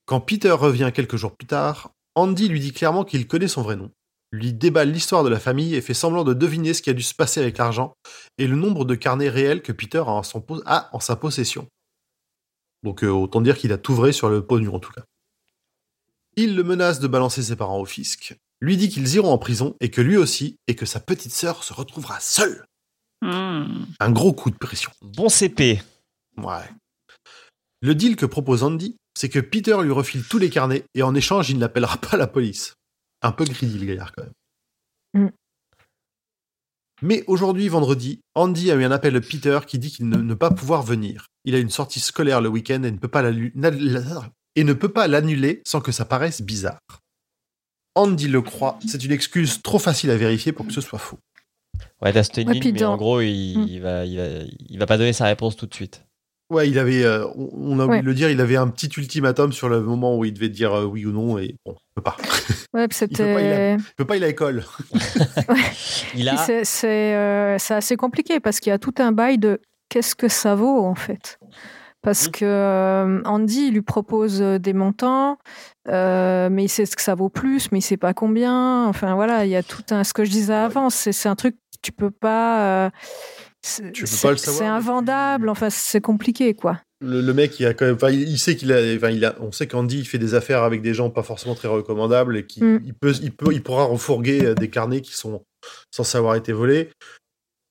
Quand 0.06 0.22
Peter 0.22 0.52
revient 0.52 0.92
quelques 0.94 1.16
jours 1.16 1.36
plus 1.36 1.46
tard, 1.46 1.90
Andy 2.14 2.48
lui 2.48 2.60
dit 2.60 2.72
clairement 2.72 3.04
qu'il 3.04 3.28
connaît 3.28 3.48
son 3.48 3.60
vrai 3.60 3.76
nom, 3.76 3.90
lui 4.32 4.54
déballe 4.54 4.92
l'histoire 4.92 5.24
de 5.24 5.28
la 5.28 5.40
famille 5.40 5.74
et 5.74 5.82
fait 5.82 5.92
semblant 5.92 6.24
de 6.24 6.32
deviner 6.32 6.72
ce 6.72 6.80
qui 6.80 6.88
a 6.88 6.94
dû 6.94 7.02
se 7.02 7.14
passer 7.14 7.38
avec 7.40 7.58
l'argent 7.58 7.92
et 8.38 8.46
le 8.46 8.56
nombre 8.56 8.86
de 8.86 8.94
carnets 8.94 9.28
réels 9.28 9.60
que 9.60 9.72
Peter 9.72 9.98
a 9.98 10.08
en, 10.08 10.22
son 10.22 10.40
po- 10.40 10.62
a 10.64 10.88
en 10.96 11.00
sa 11.00 11.16
possession. 11.16 11.68
Donc 12.82 13.04
euh, 13.04 13.08
autant 13.08 13.40
dire 13.40 13.56
qu'il 13.58 13.72
a 13.72 13.78
tout 13.78 13.94
vrai 13.94 14.12
sur 14.12 14.28
le 14.28 14.44
pognon 14.44 14.74
en 14.74 14.80
tout 14.80 14.92
cas. 14.92 15.04
Il 16.36 16.56
le 16.56 16.62
menace 16.62 17.00
de 17.00 17.08
balancer 17.08 17.42
ses 17.42 17.56
parents 17.56 17.80
au 17.80 17.84
fisc, 17.84 18.36
lui 18.60 18.76
dit 18.76 18.88
qu'ils 18.88 19.14
iront 19.14 19.32
en 19.32 19.38
prison 19.38 19.76
et 19.80 19.90
que 19.90 20.00
lui 20.00 20.16
aussi, 20.16 20.56
et 20.68 20.74
que 20.74 20.86
sa 20.86 21.00
petite 21.00 21.32
sœur 21.32 21.64
se 21.64 21.72
retrouvera 21.72 22.20
seule. 22.20 22.64
Hmm. 23.22 23.84
Un 23.98 24.10
gros 24.10 24.32
coup 24.32 24.50
de 24.50 24.56
pression. 24.56 24.90
Bon 25.02 25.28
CP. 25.28 25.82
Ouais. 26.38 26.70
Le 27.82 27.94
deal 27.94 28.16
que 28.16 28.26
propose 28.26 28.62
Andy, 28.62 28.96
c'est 29.16 29.28
que 29.28 29.40
Peter 29.40 29.76
lui 29.82 29.92
refile 29.92 30.24
tous 30.24 30.38
les 30.38 30.50
carnets 30.50 30.84
et 30.94 31.02
en 31.02 31.14
échange, 31.14 31.50
il 31.50 31.58
n'appellera 31.58 31.98
pas 31.98 32.16
la 32.16 32.26
police. 32.26 32.74
Un 33.22 33.32
peu 33.32 33.44
greedy 33.44 33.78
le 33.78 33.86
gaillard 33.86 34.12
quand 34.12 34.22
même. 34.22 35.26
Mm. 35.26 35.30
Mais 37.02 37.24
aujourd'hui, 37.26 37.68
vendredi, 37.68 38.20
Andy 38.34 38.70
a 38.70 38.74
eu 38.74 38.84
un 38.84 38.90
appel 38.90 39.14
de 39.14 39.18
Peter 39.18 39.58
qui 39.66 39.78
dit 39.78 39.90
qu'il 39.90 40.08
ne, 40.08 40.18
ne 40.18 40.34
pas 40.34 40.50
pouvoir 40.50 40.82
venir. 40.82 41.26
Il 41.44 41.54
a 41.54 41.58
une 41.58 41.70
sortie 41.70 42.00
scolaire 42.00 42.40
le 42.40 42.48
week-end 42.48 42.82
et 42.82 42.90
ne 42.90 42.98
peut 42.98 43.08
pas 43.08 43.22
l'allu- 43.22 43.52
na- 43.54 43.70
la- 43.70 44.30
et 44.56 44.64
ne 44.64 44.72
peut 44.72 44.88
pas 44.92 45.06
l'annuler 45.08 45.62
sans 45.66 45.80
que 45.80 45.92
ça 45.92 46.04
paraisse 46.04 46.42
bizarre. 46.42 46.78
Andy 47.94 48.28
le 48.28 48.42
croit, 48.42 48.78
c'est 48.86 49.04
une 49.04 49.12
excuse 49.12 49.62
trop 49.62 49.78
facile 49.78 50.10
à 50.10 50.16
vérifier 50.16 50.52
pour 50.52 50.66
que 50.66 50.72
ce 50.72 50.80
soit 50.80 50.98
faux. 50.98 51.18
Ouais, 52.46 52.54
ligne, 52.54 52.60
puis 52.60 52.72
mais 52.72 52.84
en 52.84 52.96
gros, 52.96 53.20
il, 53.20 53.58
Hmm. 53.58 53.66
il 53.68 53.80
va, 53.80 54.04
il, 54.04 54.16
va, 54.16 54.24
il 54.68 54.78
va 54.78 54.86
pas 54.86 54.98
donner 54.98 55.12
sa 55.12 55.24
réponse 55.26 55.56
tout 55.56 55.66
de 55.66 55.74
suite. 55.74 56.02
Ouais, 56.50 56.68
il 56.68 56.78
avait, 56.80 57.04
euh, 57.04 57.24
on 57.36 57.78
a 57.78 57.84
oublié 57.84 57.98
Ouais. 57.98 58.00
de 58.02 58.06
le 58.06 58.14
dire, 58.14 58.28
il 58.30 58.40
avait 58.40 58.56
un 58.56 58.66
petit 58.68 58.90
ultimatum 58.96 59.52
sur 59.52 59.68
le 59.68 59.80
moment 59.80 60.16
où 60.18 60.24
il 60.24 60.32
devait 60.34 60.48
dire 60.48 60.72
euh, 60.74 60.84
oui 60.84 61.06
ou 61.06 61.12
non 61.12 61.38
et 61.38 61.54
bon, 61.64 61.76
il 61.90 61.94
peut 61.94 62.02
pas. 62.02 62.16
Ouais, 62.74 62.88
puis 62.88 62.98
peut 63.06 63.16
pas, 63.16 63.40
il 63.40 63.46
a- 63.46 63.54
c'était. 63.54 63.76
Il 63.76 63.94
peut 63.96 64.04
pas, 64.04 64.16
il 64.16 64.22
est 64.22 64.26
à 64.26 64.28
l'école. 64.28 64.64
Il 66.16 66.28
a. 66.28 66.34
Puis 66.34 66.42
C'est 66.46 66.64
c'est, 66.64 67.14
euh, 67.14 67.56
c'est 67.58 67.74
assez 67.74 67.96
compliqué 67.96 68.40
parce 68.40 68.58
qu'il 68.60 68.70
y 68.70 68.72
a 68.74 68.78
tout 68.78 68.94
un 68.98 69.12
bail 69.12 69.38
de 69.38 69.60
qu'est-ce 69.88 70.14
que 70.14 70.28
ça 70.28 70.54
vaut 70.54 70.84
en 70.84 70.94
fait. 70.94 71.38
Parce 72.02 72.26
Mhm. 72.26 72.32
que 72.32 72.44
euh, 72.46 73.22
Andy 73.26 73.66
il 73.68 73.74
lui 73.74 73.82
propose 73.82 74.40
des 74.40 74.72
montants, 74.72 75.36
euh, 75.88 76.48
mais 76.50 76.64
il 76.64 76.68
sait 76.68 76.86
ce 76.86 76.96
que 76.96 77.02
ça 77.02 77.14
vaut 77.14 77.28
plus, 77.28 77.70
mais 77.72 77.78
il 77.78 77.82
sait 77.82 77.96
pas 77.98 78.14
combien. 78.14 78.86
Enfin 78.86 79.14
voilà, 79.14 79.44
il 79.44 79.50
y 79.50 79.56
a 79.56 79.62
tout 79.62 79.82
un. 79.90 80.02
Ce 80.02 80.12
que 80.14 80.24
je 80.24 80.30
disais 80.30 80.54
avant, 80.54 80.90
c'est 80.90 81.12
c'est 81.12 81.28
un 81.28 81.36
truc 81.36 81.54
que 81.56 81.78
tu 81.82 81.92
peux 81.92 82.10
pas. 82.10 82.90
C'est- 83.62 83.92
Tu 83.92 84.02
peux 84.02 84.06
c'est- 84.06 84.22
pas 84.26 84.30
le 84.32 84.36
savoir, 84.36 84.58
C'est 84.58 84.64
mais 84.64 84.70
tu- 84.70 84.76
invendable. 84.76 85.48
Enfin, 85.48 85.70
c'est 85.70 86.00
compliqué 86.00 86.54
quoi. 86.54 86.80
Le, 87.02 87.22
le 87.22 87.32
mec, 87.32 87.58
il 87.58 87.64
a 87.66 87.72
quand 87.72 87.86
même, 87.86 87.94
enfin, 87.94 88.10
il, 88.10 88.38
sait 88.38 88.56
qu'il 88.56 88.72
a, 88.72 88.76
enfin, 88.96 89.08
il 89.10 89.24
a, 89.24 89.34
on 89.40 89.52
sait 89.52 89.66
qu'Andy 89.66 90.00
il 90.00 90.04
fait 90.06 90.18
des 90.18 90.34
affaires 90.34 90.62
avec 90.64 90.82
des 90.82 90.92
gens 90.92 91.08
pas 91.08 91.22
forcément 91.22 91.54
très 91.54 91.68
recommandables 91.68 92.36
et 92.36 92.44
qu'il 92.46 92.62
Mm. 92.64 92.82
il 92.84 92.94
peut, 92.94 93.14
il 93.22 93.32
peut, 93.32 93.52
il 93.54 93.62
pourra 93.62 93.84
refourguer 93.84 94.44
euh, 94.44 94.54
des 94.54 94.68
carnets 94.68 95.00
qui 95.00 95.14
sont 95.14 95.42
censés 95.90 96.18
avoir 96.18 96.34
été 96.34 96.52
volés. 96.52 96.90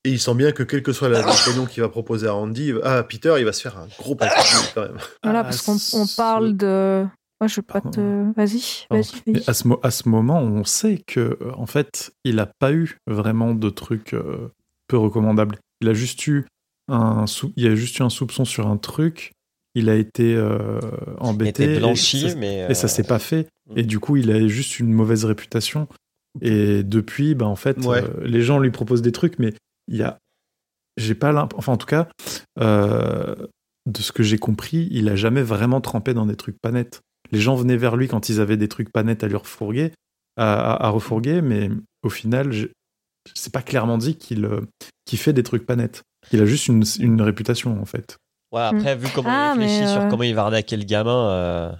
Et 0.05 0.11
il 0.11 0.19
sent 0.19 0.33
bien 0.33 0.51
que 0.51 0.63
quel 0.63 0.81
que 0.81 0.93
soit 0.93 1.09
la 1.09 1.19
le 1.21 1.45
pognon 1.45 1.65
qu'il 1.71 1.83
va 1.83 1.89
proposer 1.89 2.25
à 2.27 2.33
Andy, 2.33 2.73
à 2.83 3.03
Peter, 3.03 3.35
il 3.37 3.45
va 3.45 3.53
se 3.53 3.61
faire 3.61 3.77
un 3.77 3.87
gros 3.99 4.15
paquet 4.15 4.33
quand 4.73 4.81
même. 4.81 4.97
Voilà, 5.23 5.39
Ah, 5.39 5.43
parce 5.43 5.61
qu'on 5.91 6.07
parle 6.17 6.55
de. 6.57 7.05
Moi, 7.41 7.47
je 7.47 7.55
veux 7.57 7.61
pas 7.61 7.81
te. 7.81 7.99
Vas-y, 8.35 8.85
vas-y, 8.89 9.21
vas-y. 9.31 9.43
à 9.47 9.53
ce, 9.53 9.63
à 9.83 9.91
ce 9.91 10.09
moment, 10.09 10.39
on 10.41 10.63
sait 10.63 11.01
que 11.05 11.19
euh, 11.19 11.51
en 11.55 11.65
fait, 11.67 12.11
il 12.23 12.35
n'a 12.37 12.47
pas 12.59 12.71
eu 12.73 12.97
vraiment 13.07 13.53
de 13.53 13.69
trucs 13.69 14.13
euh, 14.13 14.51
peu 14.87 14.97
recommandables. 14.97 15.57
Il 15.81 15.89
a 15.89 15.93
juste 15.93 16.25
eu 16.27 16.45
un 16.87 17.27
sou- 17.27 17.53
il 17.55 17.67
a 17.67 17.75
juste 17.75 17.99
eu 17.99 18.03
un 18.03 18.09
soupçon 18.09 18.45
sur 18.45 18.67
un 18.67 18.77
truc 18.77 19.31
il 19.75 19.87
a 19.89 19.95
été 19.95 20.35
euh, 20.35 20.79
Il 20.81 21.13
embêté. 21.19 21.75
et 21.75 21.95
ça- 21.95 22.35
mais. 22.35 22.65
Et 22.69 22.73
ça 22.73 22.85
euh, 22.85 22.89
s'est 22.89 23.03
pas 23.03 23.19
fait. 23.19 23.47
Mm. 23.69 23.77
Et 23.77 23.83
du 23.83 23.99
coup, 23.99 24.17
il 24.17 24.31
a 24.31 24.47
juste 24.47 24.79
une 24.79 24.91
mauvaise 24.91 25.25
réputation. 25.25 25.87
Et 26.41 26.83
depuis, 26.83 27.35
bah, 27.35 27.45
en 27.45 27.55
fait, 27.55 27.77
Ouais. 27.85 28.03
euh, 28.03 28.25
les 28.25 28.41
gens 28.41 28.57
lui 28.59 28.71
proposent 28.71 29.03
des 29.03 29.11
trucs, 29.11 29.37
mais 29.39 29.53
il 29.87 29.97
y 29.97 30.03
a. 30.03 30.17
J'ai 30.97 31.13
pas 31.15 31.47
Enfin, 31.55 31.73
en 31.73 31.77
tout 31.77 31.85
cas, 31.85 32.07
euh, 32.59 33.35
de 33.85 33.99
ce 33.99 34.11
que 34.11 34.23
j'ai 34.23 34.37
compris, 34.39 34.87
il 34.91 35.07
a 35.07 35.15
jamais 35.15 35.41
vraiment 35.43 35.81
trempé 35.81 36.13
dans 36.13 36.25
des 36.25 36.35
trucs 36.35 36.57
pas 36.61 36.71
nets. 36.71 36.99
Les 37.31 37.39
gens 37.39 37.55
venaient 37.55 37.77
vers 37.77 37.95
lui 37.95 38.07
quand 38.07 38.27
ils 38.29 38.39
avaient 38.41 38.57
des 38.57 38.67
trucs 38.67 38.91
pas 38.91 39.03
nets 39.03 39.23
à 39.23 39.27
lui 39.27 39.35
refourguer, 39.35 39.91
à, 40.35 40.53
à- 40.73 40.85
à 40.87 40.89
refourguer, 40.89 41.41
mais 41.41 41.69
au 42.03 42.09
final, 42.09 42.51
c'est 43.33 43.51
pas 43.53 43.61
clairement 43.61 43.97
dit 43.97 44.15
qu'il 44.15 44.45
euh, 44.45 44.61
qu'il 45.05 45.19
fait 45.19 45.33
des 45.33 45.43
trucs 45.43 45.65
pas 45.65 45.75
nets. 45.75 46.03
Il 46.31 46.41
a 46.41 46.45
juste 46.45 46.67
une, 46.67 46.83
une 46.99 47.21
réputation, 47.21 47.79
en 47.81 47.85
fait. 47.85 48.17
Ouais, 48.51 48.61
après, 48.61 48.95
vu 48.95 49.07
comment 49.13 49.29
Ah, 49.31 49.53
il 49.55 49.59
réfléchit 49.61 49.81
mais, 49.83 49.87
sur 49.93 50.01
euh, 50.01 50.09
comment 50.09 50.23
il 50.23 50.35
va 50.35 50.43
arnaquer 50.43 50.75
le 50.77 50.83
gamin. 50.83 51.29
euh, 51.29 51.71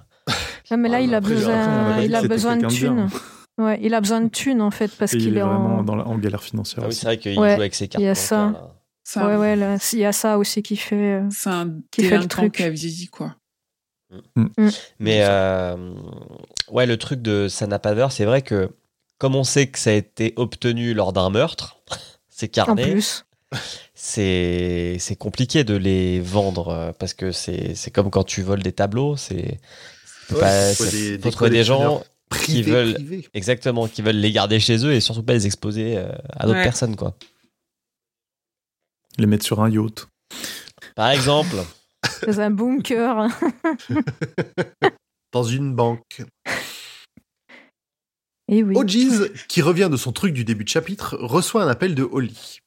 Non, 0.72 0.78
mais 0.78 0.90
là, 0.90 0.98
Ah, 0.98 1.02
il 1.02 1.14
a 1.16 1.20
besoin, 1.22 1.94
pas 1.96 2.02
il 2.04 2.16
a 2.16 2.22
besoin 2.24 2.58
de 2.58 2.68
thunes. 2.68 3.10
Ouais, 3.58 3.80
il 3.82 3.94
a 3.94 4.00
besoin 4.02 4.22
de 4.22 4.30
thunes 4.30 4.62
en 4.62 4.72
fait 4.72 4.90
parce 4.98 5.12
qu'il 5.12 5.22
il 5.24 5.36
est 5.36 5.40
est 5.40 5.44
vraiment 5.44 5.80
en. 5.80 5.84
dans 5.84 5.96
la- 5.96 6.08
en 6.08 6.18
galère 6.18 6.42
financière. 6.44 6.84
Ah 6.86 6.88
oui, 6.88 6.94
c'est 6.94 7.06
vrai 7.08 7.18
qu'il 7.18 7.38
Ouais, 7.38 7.56
joue 7.56 7.60
avec 7.62 7.76
ses 7.76 7.88
cartes. 7.90 8.02
il 8.02 8.06
y 8.06 8.10
a 8.10 8.16
ça. 8.16 8.72
Ouais, 9.18 9.36
ouais, 9.36 9.56
là, 9.56 9.78
il 9.94 10.00
y 10.00 10.06
a 10.06 10.12
ça 10.14 10.38
aussi 10.38 10.62
qui 10.64 10.78
fait. 10.78 11.22
euh, 11.22 11.28
c'est 11.32 11.50
un 11.50 11.70
Qui 11.92 12.04
fait 12.04 12.18
le 12.20 12.28
truc. 12.28 12.54
qui 12.56 12.64
a 12.64 12.70
vieilli, 12.70 13.08
quoi. 13.08 13.36
Mais 15.00 15.24
euh, 15.24 15.94
ouais, 16.72 16.86
le 16.86 16.98
truc 16.98 17.22
de 17.22 17.48
Sana 17.48 17.80
Paver, 17.80 18.08
c'est 18.12 18.26
vrai 18.26 18.42
que 18.42 18.70
comme 19.20 19.36
on 19.36 19.44
sait 19.44 19.68
que 19.68 19.78
ça 19.78 19.92
a 19.92 19.94
été 19.94 20.34
obtenu 20.38 20.94
lors 20.96 21.14
d'un 21.14 21.30
meurtre, 21.30 21.78
ces 22.30 22.48
En 22.48 22.50
carnets, 22.50 22.92
plus. 22.92 23.26
c'est 23.94 24.98
c'est 25.00 25.16
compliqué 25.16 25.64
de 25.64 25.76
les 25.76 26.20
vendre 26.22 26.70
euh, 26.70 26.92
parce 26.98 27.14
que 27.14 27.32
c'est 27.32 27.76
c'est 27.76 27.92
comme 27.92 28.10
quand 28.10 28.24
tu 28.24 28.42
voles 28.42 28.64
des 28.64 28.72
tableaux, 28.74 29.16
c'est 29.18 29.60
c'est 30.28 30.34
Ouais, 30.36 30.40
pas- 30.42 30.74
faut 30.74 30.84
c'est- 30.86 30.92
des- 30.92 31.18
faut 31.18 31.24
des 31.24 31.32
trouver 31.32 31.50
des 31.52 31.64
gens 31.64 32.04
qui 32.46 32.62
veulent 32.64 32.96
exactement 33.34 33.88
qui 33.88 34.02
veulent 34.04 34.16
les 34.20 34.32
garder 34.32 34.60
chez 34.60 34.86
eux 34.86 34.94
et 34.94 35.00
surtout 35.02 35.24
pas 35.24 35.34
les 35.34 35.46
exposer 35.48 35.98
euh, 35.98 36.12
à 36.32 36.46
d'autres 36.46 36.58
Ouais. 36.60 36.64
personnes 36.64 36.96
quoi. 36.96 37.16
Les 39.18 39.26
mettre 39.26 39.44
sur 39.46 39.62
un 39.62 39.70
yacht. 39.70 40.08
Par 40.96 41.10
exemple, 41.10 41.56
Dans 42.26 42.40
un 42.40 42.52
bunker. 42.52 43.28
Dans 45.34 45.44
une 45.44 45.74
banque. 45.76 46.22
Et 48.50 48.64
oui. 48.64 48.76
Hodges, 48.76 49.32
qui 49.48 49.62
revient 49.62 49.90
de 49.92 49.98
son 49.98 50.12
truc 50.12 50.34
du 50.34 50.44
début 50.44 50.64
de 50.64 50.70
chapitre, 50.70 51.16
reçoit 51.20 51.64
un 51.64 51.68
appel 51.68 51.96
de 51.96 52.04
Holly. 52.04 52.60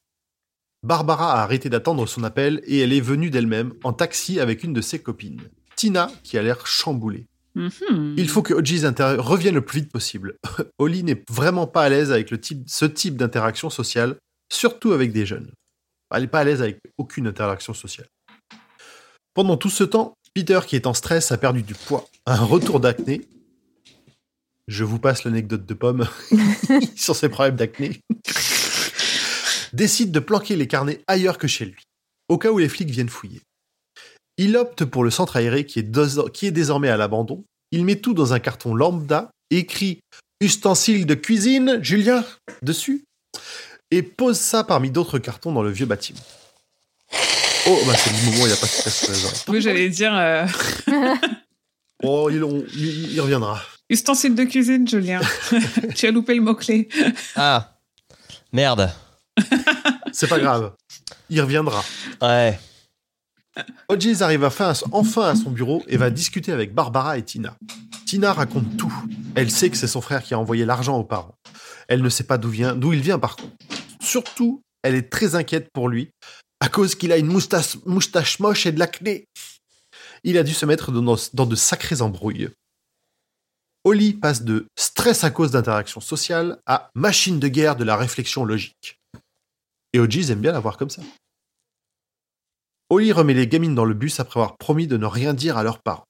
Barbara 0.83 1.33
a 1.39 1.43
arrêté 1.43 1.69
d'attendre 1.69 2.05
son 2.07 2.23
appel 2.23 2.61
et 2.65 2.79
elle 2.79 2.93
est 2.93 3.01
venue 3.01 3.29
d'elle-même 3.29 3.73
en 3.83 3.93
taxi 3.93 4.39
avec 4.39 4.63
une 4.63 4.73
de 4.73 4.81
ses 4.81 4.99
copines, 4.99 5.41
Tina, 5.75 6.11
qui 6.23 6.37
a 6.37 6.41
l'air 6.41 6.67
chamboulée. 6.67 7.25
Mhm. 7.55 8.15
Il 8.17 8.29
faut 8.29 8.41
que 8.41 8.53
inter- 8.85 9.15
revienne 9.19 9.55
le 9.55 9.61
plus 9.63 9.81
vite 9.81 9.91
possible. 9.91 10.35
Holly 10.79 11.03
n'est 11.03 11.23
vraiment 11.29 11.67
pas 11.67 11.83
à 11.83 11.89
l'aise 11.89 12.11
avec 12.11 12.31
le 12.31 12.39
type, 12.39 12.63
ce 12.67 12.85
type 12.85 13.15
d'interaction 13.15 13.69
sociale, 13.69 14.17
surtout 14.51 14.91
avec 14.91 15.13
des 15.13 15.25
jeunes. 15.25 15.51
Elle 16.13 16.23
n'est 16.23 16.27
pas 16.27 16.39
à 16.39 16.43
l'aise 16.43 16.61
avec 16.61 16.79
aucune 16.97 17.27
interaction 17.27 17.73
sociale. 17.73 18.07
Pendant 19.33 19.57
tout 19.57 19.69
ce 19.69 19.83
temps, 19.83 20.13
Peter, 20.33 20.59
qui 20.67 20.75
est 20.75 20.87
en 20.87 20.93
stress, 20.93 21.31
a 21.31 21.37
perdu 21.37 21.61
du 21.63 21.75
poids, 21.75 22.05
un 22.25 22.43
retour 22.43 22.79
d'acné. 22.79 23.21
Je 24.67 24.83
vous 24.83 24.99
passe 24.99 25.23
l'anecdote 25.25 25.65
de 25.65 25.73
Pomme 25.73 26.07
sur 26.95 27.15
ses 27.15 27.29
problèmes 27.29 27.55
d'acné. 27.55 27.99
Décide 29.73 30.11
de 30.11 30.19
planquer 30.19 30.55
les 30.55 30.67
carnets 30.67 31.01
ailleurs 31.07 31.37
que 31.37 31.47
chez 31.47 31.65
lui, 31.65 31.81
au 32.29 32.37
cas 32.37 32.51
où 32.51 32.59
les 32.59 32.69
flics 32.69 32.89
viennent 32.89 33.09
fouiller. 33.09 33.41
Il 34.37 34.55
opte 34.57 34.85
pour 34.85 35.03
le 35.03 35.09
centre 35.11 35.35
aéré 35.35 35.65
qui 35.65 35.79
est, 35.79 36.31
qui 36.31 36.45
est 36.47 36.51
désormais 36.51 36.89
à 36.89 36.97
l'abandon. 36.97 37.43
Il 37.71 37.83
met 37.85 37.95
tout 37.97 38.13
dans 38.13 38.33
un 38.33 38.39
carton 38.39 38.73
lambda, 38.75 39.31
écrit 39.51 39.99
Ustensile 40.41 41.05
de 41.05 41.13
cuisine, 41.15 41.79
Julien, 41.81 42.23
dessus, 42.61 43.03
et 43.91 44.01
pose 44.03 44.37
ça 44.39 44.63
parmi 44.63 44.91
d'autres 44.91 45.19
cartons 45.19 45.51
dans 45.51 45.63
le 45.63 45.71
vieux 45.71 45.85
bâtiment. 45.85 46.19
Oh, 47.65 47.79
bah 47.87 47.93
c'est 47.95 48.09
le 48.11 48.31
moment 48.31 48.43
où 48.43 48.47
il 48.47 48.51
a 48.53 48.57
pas 48.57 48.65
de 48.65 48.71
stress 48.71 49.05
sur 49.05 49.11
les 49.13 49.23
oreilles. 49.25 49.39
Oui, 49.47 49.61
j'allais 49.61 49.89
dire 49.89 50.13
euh, 50.15 50.45
Oh, 52.03 52.29
il, 52.29 52.43
on- 52.43 52.65
il- 52.75 53.13
il 53.13 53.21
reviendra. 53.21 53.61
Ustensile 53.93 54.35
de 54.35 54.43
cuisine, 54.43 54.87
Julien. 54.87 55.21
tu 55.95 56.07
as 56.07 56.11
loupé 56.11 56.35
le 56.35 56.41
mot-clé. 56.41 56.89
ah 57.35 57.77
merde, 58.51 58.91
C'est 60.11 60.27
pas 60.27 60.39
grave. 60.39 60.73
Il 61.29 61.41
reviendra. 61.41 61.83
ouais, 62.21 62.59
Hodges 63.87 64.21
arrive 64.21 64.43
à 64.43 64.49
fin- 64.49 64.73
enfin 64.91 65.29
à 65.29 65.35
son 65.35 65.51
bureau 65.51 65.83
et 65.87 65.97
va 65.97 66.09
discuter 66.09 66.51
avec 66.51 66.73
Barbara 66.73 67.17
et 67.17 67.23
Tina. 67.23 67.55
Tina 68.05 68.33
raconte 68.33 68.77
tout. 68.77 68.93
Elle 69.35 69.49
sait 69.51 69.69
que 69.69 69.77
c'est 69.77 69.87
son 69.87 70.01
frère 70.01 70.23
qui 70.23 70.33
a 70.33 70.39
envoyé 70.39 70.65
l'argent 70.65 70.97
aux 70.97 71.03
parents. 71.03 71.35
Elle 71.87 72.01
ne 72.01 72.09
sait 72.09 72.23
pas 72.25 72.37
d'où 72.37 72.49
vient, 72.49 72.75
d'où 72.75 72.93
il 72.93 73.01
vient 73.01 73.19
par 73.19 73.35
contre. 73.35 73.53
Surtout, 74.01 74.61
elle 74.83 74.95
est 74.95 75.09
très 75.09 75.35
inquiète 75.35 75.69
pour 75.73 75.87
lui 75.89 76.09
à 76.59 76.69
cause 76.69 76.95
qu'il 76.95 77.11
a 77.11 77.17
une 77.17 77.27
moustache, 77.27 77.77
moustache 77.85 78.39
moche 78.39 78.65
et 78.65 78.71
de 78.71 78.79
l'acné. 78.79 79.25
Il 80.23 80.37
a 80.37 80.43
dû 80.43 80.53
se 80.53 80.65
mettre 80.65 80.91
dans, 80.91 81.15
dans 81.33 81.45
de 81.45 81.55
sacrées 81.55 82.01
embrouilles. 82.01 82.49
Holly 83.85 84.13
passe 84.13 84.43
de 84.43 84.67
stress 84.77 85.23
à 85.23 85.31
cause 85.31 85.51
d'interactions 85.51 85.99
sociales 85.99 86.59
à 86.65 86.89
machine 86.95 87.39
de 87.39 87.47
guerre 87.49 87.75
de 87.75 87.83
la 87.83 87.97
réflexion 87.97 88.45
logique. 88.45 88.99
Et 89.91 89.99
Hodges 89.99 90.29
aime 90.29 90.39
bien 90.39 90.53
la 90.53 90.61
voir 90.61 90.77
comme 90.77 90.89
ça. 90.89 91.01
Holly 92.89 93.11
remet 93.11 93.33
les 93.33 93.47
gamines 93.47 93.75
dans 93.75 93.85
le 93.85 93.93
bus 93.93 94.19
après 94.19 94.39
avoir 94.39 94.57
promis 94.57 94.87
de 94.87 94.97
ne 94.97 95.05
rien 95.05 95.33
dire 95.33 95.57
à 95.57 95.63
leurs 95.63 95.81
parents. 95.81 96.05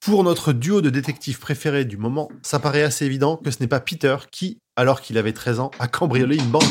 Pour 0.00 0.22
notre 0.22 0.52
duo 0.52 0.80
de 0.80 0.90
détectives 0.90 1.40
préférés 1.40 1.84
du 1.84 1.96
moment, 1.96 2.30
ça 2.42 2.60
paraît 2.60 2.84
assez 2.84 3.04
évident 3.04 3.36
que 3.36 3.50
ce 3.50 3.58
n'est 3.60 3.66
pas 3.66 3.80
Peter 3.80 4.16
qui, 4.30 4.58
alors 4.76 5.00
qu'il 5.00 5.18
avait 5.18 5.32
13 5.32 5.58
ans, 5.58 5.70
a 5.80 5.88
cambriolé 5.88 6.36
une 6.36 6.50
banque. 6.50 6.64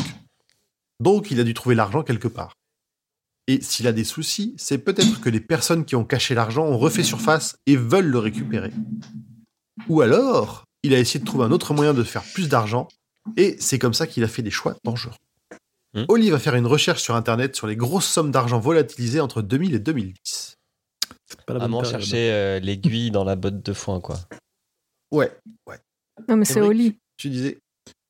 Donc 1.00 1.30
il 1.30 1.40
a 1.40 1.44
dû 1.44 1.52
trouver 1.52 1.74
l'argent 1.74 2.02
quelque 2.02 2.28
part. 2.28 2.54
Et 3.48 3.60
s'il 3.60 3.86
a 3.86 3.92
des 3.92 4.04
soucis, 4.04 4.54
c'est 4.56 4.78
peut-être 4.78 5.20
que 5.20 5.28
les 5.28 5.40
personnes 5.40 5.84
qui 5.84 5.94
ont 5.94 6.04
caché 6.04 6.34
l'argent 6.34 6.64
ont 6.64 6.78
refait 6.78 7.04
surface 7.04 7.58
et 7.66 7.76
veulent 7.76 8.08
le 8.08 8.18
récupérer. 8.18 8.72
Ou 9.88 10.00
alors, 10.00 10.64
il 10.82 10.94
a 10.94 10.98
essayé 10.98 11.20
de 11.20 11.24
trouver 11.24 11.44
un 11.44 11.50
autre 11.50 11.74
moyen 11.74 11.94
de 11.94 12.02
faire 12.02 12.22
plus 12.22 12.48
d'argent, 12.48 12.88
et 13.36 13.56
c'est 13.58 13.78
comme 13.78 13.94
ça 13.94 14.06
qu'il 14.06 14.24
a 14.24 14.28
fait 14.28 14.42
des 14.42 14.50
choix 14.50 14.76
dangereux. 14.84 15.14
Hmm. 15.94 16.04
Oli 16.08 16.30
va 16.30 16.38
faire 16.38 16.54
une 16.54 16.66
recherche 16.66 17.02
sur 17.02 17.14
Internet 17.14 17.56
sur 17.56 17.66
les 17.66 17.76
grosses 17.76 18.06
sommes 18.06 18.30
d'argent 18.30 18.58
volatilisées 18.58 19.20
entre 19.20 19.42
2000 19.42 19.74
et 19.74 19.78
2010. 19.78 20.56
C'est 21.26 21.42
pas 21.44 21.54
la 21.54 21.60
bonne 21.60 21.70
vraiment 21.70 21.82
période. 21.82 22.00
chercher 22.00 22.30
euh, 22.30 22.60
l'aiguille 22.60 23.10
dans 23.10 23.24
la 23.24 23.34
botte 23.36 23.62
de 23.62 23.72
foin 23.72 24.00
quoi. 24.00 24.16
Ouais, 25.10 25.32
Non, 26.28 26.36
mais 26.36 26.44
c'est 26.44 26.60
Oli. 26.60 26.98
Tu 27.16 27.30
disais 27.30 27.58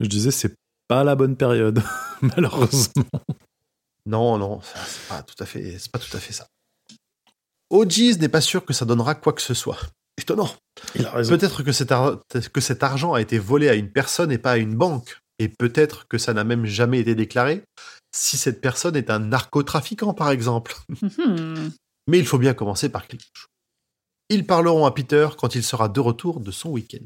Je 0.00 0.06
disais, 0.06 0.30
c'est 0.30 0.54
pas 0.88 1.04
la 1.04 1.14
bonne 1.14 1.36
période, 1.36 1.82
malheureusement. 2.20 3.04
Non, 4.06 4.38
non, 4.38 4.60
c'est 4.62 5.08
pas 5.08 5.22
tout 5.22 5.34
à 5.42 5.46
fait, 5.46 5.78
c'est 5.78 5.90
pas 5.90 5.98
tout 5.98 6.16
à 6.16 6.20
fait 6.20 6.32
ça. 6.32 6.46
Hodges 7.70 8.18
n'est 8.18 8.28
pas 8.28 8.40
sûr 8.40 8.64
que 8.64 8.72
ça 8.72 8.84
donnera 8.84 9.14
quoi 9.14 9.32
que 9.32 9.42
ce 9.42 9.54
soit. 9.54 9.78
Étonnant. 10.18 10.50
Peut-être 11.28 11.62
que, 11.62 11.72
cet 11.72 11.92
ar- 11.92 12.18
que 12.52 12.60
cet 12.60 12.82
argent 12.82 13.12
a 13.14 13.20
été 13.20 13.38
volé 13.38 13.68
à 13.68 13.74
une 13.74 13.90
personne 13.90 14.32
et 14.32 14.38
pas 14.38 14.52
à 14.52 14.56
une 14.56 14.74
banque. 14.74 15.18
Et 15.38 15.48
peut-être 15.48 16.08
que 16.08 16.16
ça 16.16 16.32
n'a 16.32 16.44
même 16.44 16.64
jamais 16.64 17.00
été 17.00 17.14
déclaré 17.14 17.62
si 18.14 18.38
cette 18.38 18.62
personne 18.62 18.96
est 18.96 19.10
un 19.10 19.18
narcotrafiquant, 19.18 20.14
par 20.14 20.30
exemple. 20.30 20.74
Mhm. 21.02 21.72
Mais 22.08 22.18
il 22.18 22.26
faut 22.26 22.38
bien 22.38 22.54
commencer 22.54 22.88
par 22.88 23.06
quelque 23.06 23.24
chose. 23.34 23.46
Ils 24.30 24.46
parleront 24.46 24.86
à 24.86 24.92
Peter 24.92 25.28
quand 25.36 25.54
il 25.54 25.62
sera 25.62 25.88
de 25.88 26.00
retour 26.00 26.40
de 26.40 26.50
son 26.50 26.70
week-end. 26.70 27.04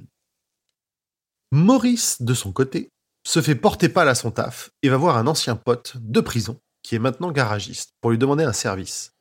Maurice, 1.53 2.23
de 2.23 2.35
son 2.35 2.53
côté, 2.53 2.91
se 3.27 3.43
fait 3.43 3.55
porter 3.57 3.89
pâle 3.89 4.09
à 4.09 4.15
son 4.15 4.31
taf 4.31 4.71
et 4.83 4.89
va 4.89 4.97
voir 4.97 5.17
un 5.17 5.27
ancien 5.27 5.57
pote 5.57 5.95
de 5.97 6.21
prison 6.21 6.61
qui 6.83 6.95
est 6.95 6.99
maintenant 7.01 7.31
garagiste 7.33 7.91
pour 8.01 8.11
lui 8.11 8.19
demander 8.19 8.45
un 8.45 8.53
service. 8.53 9.13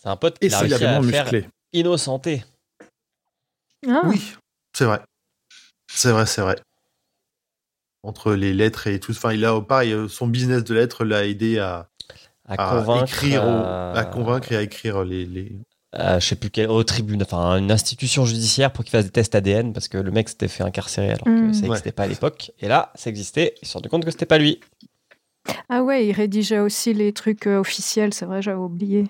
C'est 0.00 0.08
un 0.08 0.16
pote 0.16 0.38
qui 0.38 0.46
a 0.52 0.58
réussi 0.60 0.74
à 0.74 0.78
faire 0.78 1.02
musclé. 1.02 1.48
innocenté. 1.72 2.44
Ah, 3.88 4.02
Oui, 4.06 4.32
c'est 4.76 4.84
vrai. 4.84 5.00
C'est 5.88 6.10
vrai, 6.10 6.26
c'est 6.26 6.40
vrai. 6.42 6.56
Entre 8.02 8.34
les 8.34 8.52
lettres 8.52 8.86
et 8.86 9.00
tout. 9.00 9.12
Enfin, 9.12 9.32
il 9.32 9.44
a, 9.44 9.60
pareil, 9.62 9.92
euh, 9.92 10.08
son 10.08 10.26
business 10.26 10.62
de 10.64 10.74
lettres 10.74 11.04
l'a 11.04 11.26
aidé 11.26 11.58
à, 11.58 11.88
à, 12.46 12.52
à 12.54 12.56
convaincre, 12.80 13.02
écrire, 13.24 13.44
au- 13.44 13.62
euh, 13.64 13.94
à 13.94 14.04
convaincre 14.04 14.52
et 14.52 14.56
à 14.56 14.62
écrire 14.62 15.04
les, 15.04 15.24
les- 15.24 15.52
euh, 15.96 16.18
je 16.20 16.26
sais 16.26 16.36
plus 16.36 16.50
quel, 16.50 16.68
au 16.70 16.82
tribunal, 16.82 17.24
enfin 17.24 17.56
une 17.56 17.70
institution 17.70 18.26
judiciaire 18.26 18.72
pour 18.72 18.84
qu'il 18.84 18.90
fasse 18.90 19.04
des 19.04 19.10
tests 19.12 19.34
ADN 19.36 19.72
parce 19.72 19.86
que 19.88 19.96
le 19.96 20.10
mec 20.10 20.28
s'était 20.28 20.48
fait 20.48 20.64
incarcérer 20.64 21.06
alors 21.12 21.24
que 21.24 21.30
Mm. 21.30 21.52
ça 21.54 21.60
Ouais. 21.62 21.68
n'existait 21.68 21.92
pas 21.92 22.02
à 22.02 22.06
l'époque. 22.08 22.50
Et 22.58 22.66
là, 22.68 22.92
ça 22.96 23.10
existait. 23.10 23.54
Ils 23.62 23.66
se 23.66 23.72
sont 23.72 23.78
rendu 23.78 23.88
compte 23.88 24.04
que 24.04 24.10
c'était 24.10 24.26
pas 24.26 24.38
lui. 24.38 24.60
Ah 25.68 25.82
ouais, 25.82 26.06
il 26.06 26.12
rédigeait 26.12 26.58
aussi 26.58 26.92
les 26.94 27.12
trucs 27.12 27.46
officiels, 27.46 28.12
c'est 28.12 28.24
vrai, 28.26 28.42
j'avais 28.42 28.58
oublié. 28.58 29.04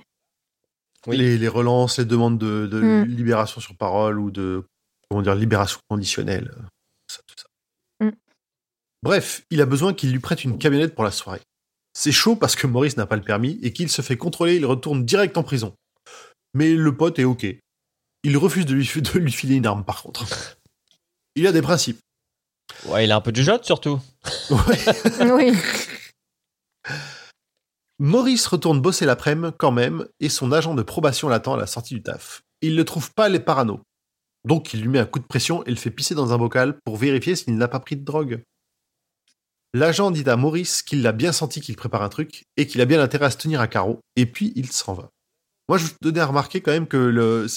Oui. 1.06 1.16
les, 1.16 1.38
les 1.38 1.48
relances, 1.48 1.98
les 1.98 2.04
demandes 2.04 2.38
de, 2.38 2.66
de 2.66 2.80
Mm. 2.80 3.04
libération 3.04 3.60
sur 3.60 3.76
parole 3.76 4.18
ou 4.18 4.30
de 4.30 4.64
comment 5.08 5.22
dire 5.22 5.34
libération 5.34 5.78
conditionnelle. 5.88 6.52
euh, 6.56 6.62
ça, 7.10 7.20
tout 7.26 7.34
ça. 7.36 8.06
Mm. 8.06 8.12
Bref, 9.02 9.42
il 9.50 9.60
a 9.60 9.66
besoin 9.66 9.92
qu'il 9.94 10.10
lui 10.12 10.18
prête 10.20 10.44
une 10.44 10.58
camionnette 10.58 10.94
pour 10.94 11.04
la 11.04 11.10
soirée. 11.10 11.42
C'est 11.92 12.10
chaud 12.12 12.36
parce 12.36 12.56
que 12.56 12.66
Maurice 12.66 12.96
n'a 12.96 13.06
pas 13.06 13.16
le 13.16 13.22
permis 13.22 13.58
et 13.62 13.72
qu'il 13.72 13.88
se 13.88 14.02
fait 14.02 14.16
contrôler, 14.16 14.56
il 14.56 14.66
retourne 14.66 15.04
direct 15.04 15.36
en 15.36 15.42
prison. 15.42 15.74
Mais 16.54 16.72
le 16.74 16.96
pote 16.96 17.18
est 17.18 17.24
ok. 17.24 17.46
Il 18.24 18.36
refuse 18.38 18.64
de 18.66 18.74
lui, 18.74 18.90
de 19.00 19.18
lui 19.18 19.30
filer 19.32 19.56
une 19.56 19.66
arme 19.66 19.84
par 19.84 20.02
contre. 20.02 20.24
Il 21.36 21.46
a 21.46 21.52
des 21.52 21.62
principes. 21.62 21.98
Ouais, 22.86 23.04
il 23.04 23.12
a 23.12 23.16
un 23.16 23.20
peu 23.20 23.30
du 23.32 23.44
jeu 23.44 23.58
surtout. 23.62 24.00
Ouais. 24.50 24.78
Oui. 25.32 25.52
Maurice 27.98 28.46
retourne 28.46 28.80
bosser 28.80 29.06
l'après-midi 29.06 29.54
quand 29.58 29.70
même 29.70 30.06
et 30.20 30.28
son 30.28 30.50
agent 30.52 30.74
de 30.74 30.82
probation 30.82 31.28
l'attend 31.28 31.54
à 31.54 31.58
la 31.58 31.66
sortie 31.66 31.94
du 31.94 32.02
taf. 32.02 32.42
Il 32.60 32.74
ne 32.74 32.82
trouve 32.82 33.12
pas 33.12 33.28
les 33.28 33.40
parano. 33.40 33.80
Donc 34.44 34.74
il 34.74 34.82
lui 34.82 34.88
met 34.88 34.98
un 34.98 35.06
coup 35.06 35.20
de 35.20 35.26
pression 35.26 35.64
et 35.64 35.70
le 35.70 35.76
fait 35.76 35.90
pisser 35.90 36.14
dans 36.14 36.32
un 36.32 36.38
bocal 36.38 36.78
pour 36.84 36.96
vérifier 36.96 37.36
s'il 37.36 37.56
n'a 37.56 37.68
pas 37.68 37.80
pris 37.80 37.96
de 37.96 38.04
drogue. 38.04 38.42
L'agent 39.72 40.10
dit 40.10 40.28
à 40.28 40.36
Maurice 40.36 40.82
qu'il 40.82 41.02
l'a 41.02 41.12
bien 41.12 41.32
senti 41.32 41.60
qu'il 41.60 41.76
prépare 41.76 42.02
un 42.02 42.08
truc 42.08 42.44
et 42.56 42.66
qu'il 42.66 42.80
a 42.80 42.84
bien 42.84 43.00
intérêt 43.00 43.26
à 43.26 43.30
se 43.30 43.38
tenir 43.38 43.60
à 43.60 43.68
carreau 43.68 44.00
et 44.16 44.26
puis 44.26 44.52
il 44.56 44.70
s'en 44.70 44.94
va. 44.94 45.10
Moi 45.68 45.78
je 45.78 45.86
donnais 46.00 46.20
à 46.20 46.26
remarquer 46.26 46.60
quand 46.60 46.72
même 46.72 46.86
que 46.86 46.96
euh, 46.96 47.48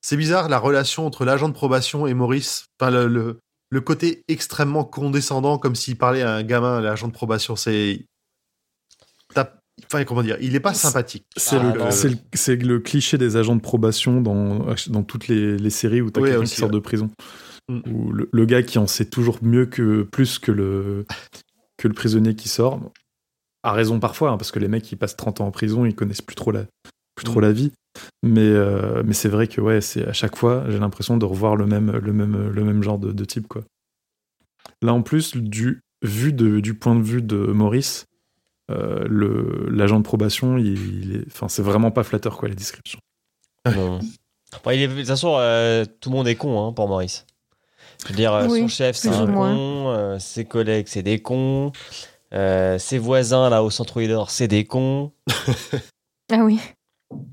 c'est 0.00 0.16
bizarre 0.16 0.48
la 0.48 0.58
relation 0.58 1.06
entre 1.06 1.24
l'agent 1.24 1.48
de 1.48 1.54
probation 1.54 2.06
et 2.06 2.14
Maurice. 2.14 2.66
Enfin, 2.80 2.90
le 2.90 3.80
côté 3.80 4.22
extrêmement 4.28 4.84
condescendant 4.84 5.58
comme 5.58 5.74
s'il 5.74 5.98
parlait 5.98 6.22
à 6.22 6.34
un 6.34 6.42
gamin, 6.42 6.80
l'agent 6.80 7.08
de 7.08 7.12
probation. 7.12 7.56
C'est. 7.56 8.06
Enfin, 9.86 10.04
comment 10.04 10.22
dire 10.22 10.36
Il 10.40 10.54
est 10.54 10.60
pas 10.60 10.74
sympathique. 10.74 11.24
C'est 11.36 11.56
Ah, 11.56 11.72
le, 11.72 11.78
non. 11.78 11.90
c'est 11.90 12.56
le, 12.62 12.78
cliché 12.78 13.18
des 13.18 13.36
agents 13.36 13.56
de 13.56 13.60
probation 13.60 14.20
dans, 14.20 14.66
dans 14.88 15.02
toutes 15.02 15.28
les, 15.28 15.56
les 15.58 15.70
séries 15.70 16.00
où 16.00 16.10
t'as 16.10 16.20
Ouais, 16.20 16.30
quelqu'un 16.30 16.44
qui 16.44 16.54
sort 16.56 16.68
ouais. 16.68 16.74
de 16.74 16.78
prison. 16.78 17.10
Mm. 17.68 17.80
Où 17.90 18.12
le, 18.12 18.28
le 18.32 18.44
gars 18.46 18.62
qui 18.62 18.78
en 18.78 18.86
sait 18.86 19.04
toujours 19.06 19.38
mieux 19.42 19.66
que 19.66 20.02
plus 20.02 20.38
que 20.38 20.52
le, 20.52 21.06
que 21.76 21.88
le 21.88 21.94
prisonnier 21.94 22.34
qui 22.34 22.48
sort. 22.48 22.80
A 23.62 23.72
raison 23.72 23.98
parfois, 23.98 24.30
hein, 24.30 24.36
parce 24.36 24.52
que 24.52 24.58
les 24.58 24.68
mecs 24.68 24.82
qui 24.84 24.94
passent 24.96 25.16
30 25.16 25.40
ans 25.40 25.46
en 25.46 25.50
prison, 25.50 25.84
ils 25.86 25.94
connaissent 25.94 26.22
plus 26.22 26.36
trop 26.36 26.50
la, 26.52 26.66
plus 27.16 27.24
trop 27.24 27.40
Mm. 27.40 27.42
la 27.42 27.52
vie. 27.52 27.72
Mais, 28.22 28.40
euh, 28.42 29.02
mais 29.04 29.14
c'est 29.14 29.28
vrai 29.28 29.46
que 29.48 29.60
ouais, 29.60 29.80
c'est 29.80 30.04
à 30.06 30.12
chaque 30.12 30.36
fois, 30.36 30.64
j'ai 30.68 30.78
l'impression 30.78 31.16
de 31.16 31.24
revoir 31.24 31.56
le 31.56 31.66
même, 31.66 31.90
le 31.92 32.12
même, 32.12 32.48
le 32.50 32.64
même 32.64 32.82
genre 32.82 32.98
de, 32.98 33.12
de 33.12 33.24
type. 33.24 33.48
Quoi. 33.48 33.62
Là, 34.82 34.92
en 34.92 35.02
plus, 35.02 35.36
du, 35.36 35.80
vu 36.02 36.32
de, 36.32 36.60
du 36.60 36.74
point 36.74 36.94
de 36.96 37.02
vue 37.02 37.22
de 37.22 37.36
Maurice, 37.36 38.04
euh, 38.04 38.13
le- 38.68 39.68
l'agent 39.70 39.98
de 39.98 40.04
probation, 40.04 40.56
il, 40.58 41.24
enfin, 41.28 41.48
c'est 41.48 41.62
vraiment 41.62 41.90
pas 41.90 42.02
flatteur 42.02 42.36
quoi 42.36 42.48
les 42.48 42.54
descriptions. 42.54 42.98
Non. 43.66 43.98
Bon, 44.62 44.70
il 44.70 44.80
est- 44.82 44.88
de 44.88 44.94
toute 44.94 45.06
façon, 45.06 45.34
euh, 45.38 45.84
tout 46.00 46.10
le 46.10 46.16
monde 46.16 46.28
est 46.28 46.36
con 46.36 46.66
hein, 46.68 46.72
pour 46.72 46.88
Maurice. 46.88 47.26
Je 48.04 48.10
veux 48.10 48.16
dire, 48.16 48.32
euh, 48.34 48.46
Oui, 48.48 48.60
son 48.60 48.68
chef, 48.68 48.96
c'est 48.96 49.08
un 49.08 49.26
con, 49.26 49.88
euh, 49.90 50.18
ses 50.18 50.44
collègues, 50.44 50.86
c'est 50.88 51.02
des 51.02 51.20
cons, 51.20 51.72
euh, 52.34 52.78
ses 52.78 52.98
voisins 52.98 53.48
là 53.50 53.62
au 53.62 53.70
centre 53.70 54.02
d'or, 54.02 54.30
c'est 54.30 54.48
des 54.48 54.64
cons. 54.64 55.12
Ah 56.32 56.38
oui. 56.42 56.58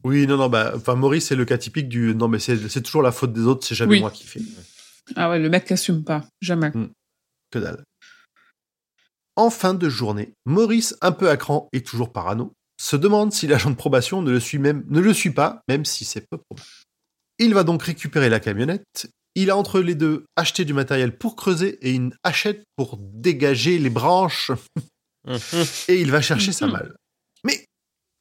Oui, 0.03 0.27
non, 0.27 0.35
non, 0.35 0.49
bah, 0.49 0.73
enfin, 0.75 0.95
Maurice, 0.95 1.27
c'est 1.27 1.35
le 1.35 1.45
cas 1.45 1.57
typique 1.57 1.87
du. 1.87 2.13
Non, 2.13 2.27
mais 2.27 2.39
c'est 2.39 2.57
c'est 2.69 2.81
toujours 2.81 3.01
la 3.01 3.13
faute 3.13 3.31
des 3.31 3.41
autres, 3.41 3.65
c'est 3.65 3.73
jamais 3.73 3.93
Oui. 3.93 3.99
moi 4.01 4.11
qui 4.11 4.25
fais. 4.27 4.41
Ah 5.15 5.29
ouais, 5.29 5.39
le 5.39 5.49
mec 5.49 5.71
assume 5.71 6.03
pas. 6.03 6.25
Jamais. 6.41 6.71
Que 7.51 7.59
dalle. 7.59 7.83
En 9.35 9.49
fin 9.49 9.73
de 9.73 9.89
journée, 9.89 10.33
Maurice, 10.45 10.95
un 11.01 11.11
peu 11.11 11.29
à 11.29 11.37
cran 11.37 11.69
et 11.73 11.81
toujours 11.81 12.11
parano, 12.11 12.53
se 12.79 12.95
demande 12.95 13.31
si 13.31 13.47
l'agent 13.47 13.69
de 13.69 13.75
probation 13.75 14.21
ne 14.21 14.31
le 14.31 14.39
suit, 14.39 14.59
même, 14.59 14.83
ne 14.89 14.99
le 14.99 15.13
suit 15.13 15.29
pas, 15.31 15.61
même 15.67 15.85
si 15.85 16.03
c'est 16.05 16.21
peu 16.29 16.37
probable. 16.37 16.67
Il 17.39 17.53
va 17.53 17.63
donc 17.63 17.81
récupérer 17.83 18.29
la 18.29 18.39
camionnette. 18.39 19.07
Il 19.35 19.49
a 19.49 19.55
entre 19.57 19.79
les 19.79 19.95
deux 19.95 20.25
acheté 20.35 20.65
du 20.65 20.73
matériel 20.73 21.17
pour 21.17 21.35
creuser 21.37 21.79
et 21.81 21.91
une 21.91 22.13
hachette 22.23 22.63
pour 22.75 22.97
dégager 22.99 23.79
les 23.79 23.89
branches. 23.89 24.51
Mhm. 25.25 25.37
Et 25.87 26.01
il 26.01 26.11
va 26.11 26.21
chercher 26.21 26.51
sa 26.51 26.67
malle. 26.67 26.95
Mais, 27.45 27.65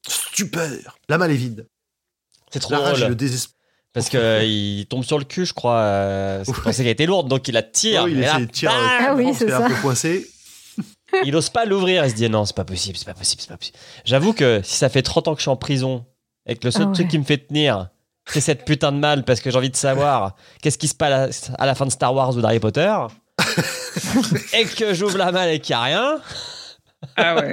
stupeur, 0.07 0.97
la 1.09 1.19
malle 1.19 1.31
est 1.33 1.37
vide. 1.37 1.67
C'est 2.53 2.61
trop 2.61 2.73
La 2.73 2.79
rage 2.81 2.97
et 2.99 3.01
drôle. 3.01 3.09
le 3.11 3.15
désespoir. 3.17 3.57
Parce 3.93 4.09
que 4.09 4.17
euh, 4.19 4.45
il 4.45 4.87
tombe 4.87 5.03
sur 5.05 5.19
le 5.19 5.25
cul, 5.25 5.45
je 5.47 5.53
crois. 5.53 5.79
Euh, 5.81 6.37
parce 6.39 6.47
qu'il 6.47 6.55
Ouais. 6.57 6.63
pensait 6.63 6.83
qu'elle 6.85 6.93
était 6.93 7.07
lourde, 7.07 7.29
donc 7.29 7.49
il 7.49 7.53
la 7.55 7.63
tire. 7.65 8.07
il 8.07 8.19
et 8.19 8.21
là, 8.23 8.39
Ah 8.63 9.15
oui, 9.17 9.33
c'est 9.35 9.49
ça. 9.49 9.65
un 9.65 9.69
peu 9.69 9.75
coincé. 9.83 10.31
Il 11.25 11.35
ose 11.37 11.49
pas 11.51 11.65
l'ouvrir. 11.65 12.05
Il 12.05 12.11
se 12.11 12.17
dit 12.17 12.29
non, 12.29 12.45
c'est 12.45 12.57
pas 12.57 12.65
possible, 12.65 12.97
c'est 12.99 13.05
pas 13.07 13.15
possible, 13.15 13.41
c'est 13.43 13.49
pas 13.51 13.57
possible. 13.57 13.79
J'avoue 14.05 14.33
que 14.33 14.61
si 14.63 14.77
ça 14.77 14.89
fait 14.89 15.03
30 15.03 15.29
ans 15.29 15.33
que 15.35 15.39
je 15.39 15.43
suis 15.43 15.51
en 15.51 15.57
prison 15.57 16.07
et 16.47 16.57
que 16.57 16.67
le 16.67 16.71
seul 16.71 16.83
Ah 16.83 16.87
ouais. 16.89 16.93
truc 16.95 17.09
qui 17.09 17.19
me 17.19 17.25
fait 17.25 17.39
tenir, 17.39 17.89
c'est 18.27 18.41
cette 18.41 18.65
putain 18.65 18.93
de 18.93 18.99
malle 18.99 19.25
parce 19.25 19.41
que 19.41 19.51
j'ai 19.51 19.59
envie 19.59 19.71
de 19.71 19.77
savoir 19.77 20.37
qu'est-ce 20.63 20.79
qui 20.79 20.89
se 20.89 20.95
passe 20.95 21.51
à 21.59 21.67
la 21.67 21.75
fin 21.75 21.87
de 21.87 21.91
Star 21.91 22.15
Wars 22.15 22.37
ou 22.37 22.41
d'Harry 22.41 22.61
Potter 22.61 22.95
et 24.55 24.65
que 24.67 24.95
j'ouvre 24.95 25.17
la 25.19 25.33
malle 25.33 25.51
et 25.51 25.61
qu'il 25.61 25.73
y 25.73 25.77
a 25.77 25.83
rien. 25.83 26.21
Ah 27.17 27.35
ouais. 27.37 27.51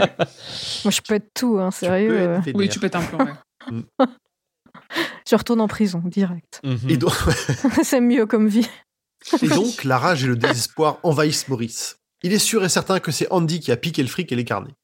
Moi, 0.84 0.91
je 0.91 1.01
peux 1.01 1.16
être 1.16 1.34
tout, 1.34 1.58
hein, 1.60 1.70
Tu 1.72 1.80
sérieux. 1.80 2.10
peux 2.43 2.49
euh, 2.49 2.53
oui, 2.55 2.68
tu 2.70 2.80
pètes 2.80 2.95
un 2.95 3.01
plomb. 3.01 3.20
ouais. 3.20 4.05
Je 5.30 5.36
retourne 5.36 5.60
en 5.62 5.68
prison, 5.68 6.01
direct. 6.05 6.62
Mhm. 6.64 6.89
Et 6.89 6.97
donc, 6.97 7.12
c'est 7.84 7.99
mieux 8.01 8.26
comme 8.26 8.47
vie. 8.47 8.68
Et 9.41 9.47
donc, 9.47 9.84
la 9.84 9.97
rage 9.97 10.24
et 10.24 10.28
le 10.28 10.36
désespoir 10.38 10.99
envahissent 11.03 11.47
Maurice. 11.49 11.97
Il 12.28 12.34
est 12.34 12.39
sûr 12.39 12.65
et 12.65 12.67
certain 12.67 12.99
que 12.99 13.13
c'est 13.13 13.32
Andy 13.32 13.61
qui 13.61 13.71
a 13.71 13.78
piqué 13.78 14.01
le 14.01 14.09
fric 14.09 14.30
et 14.34 14.36
les 14.36 14.43
carnets. 14.43 14.75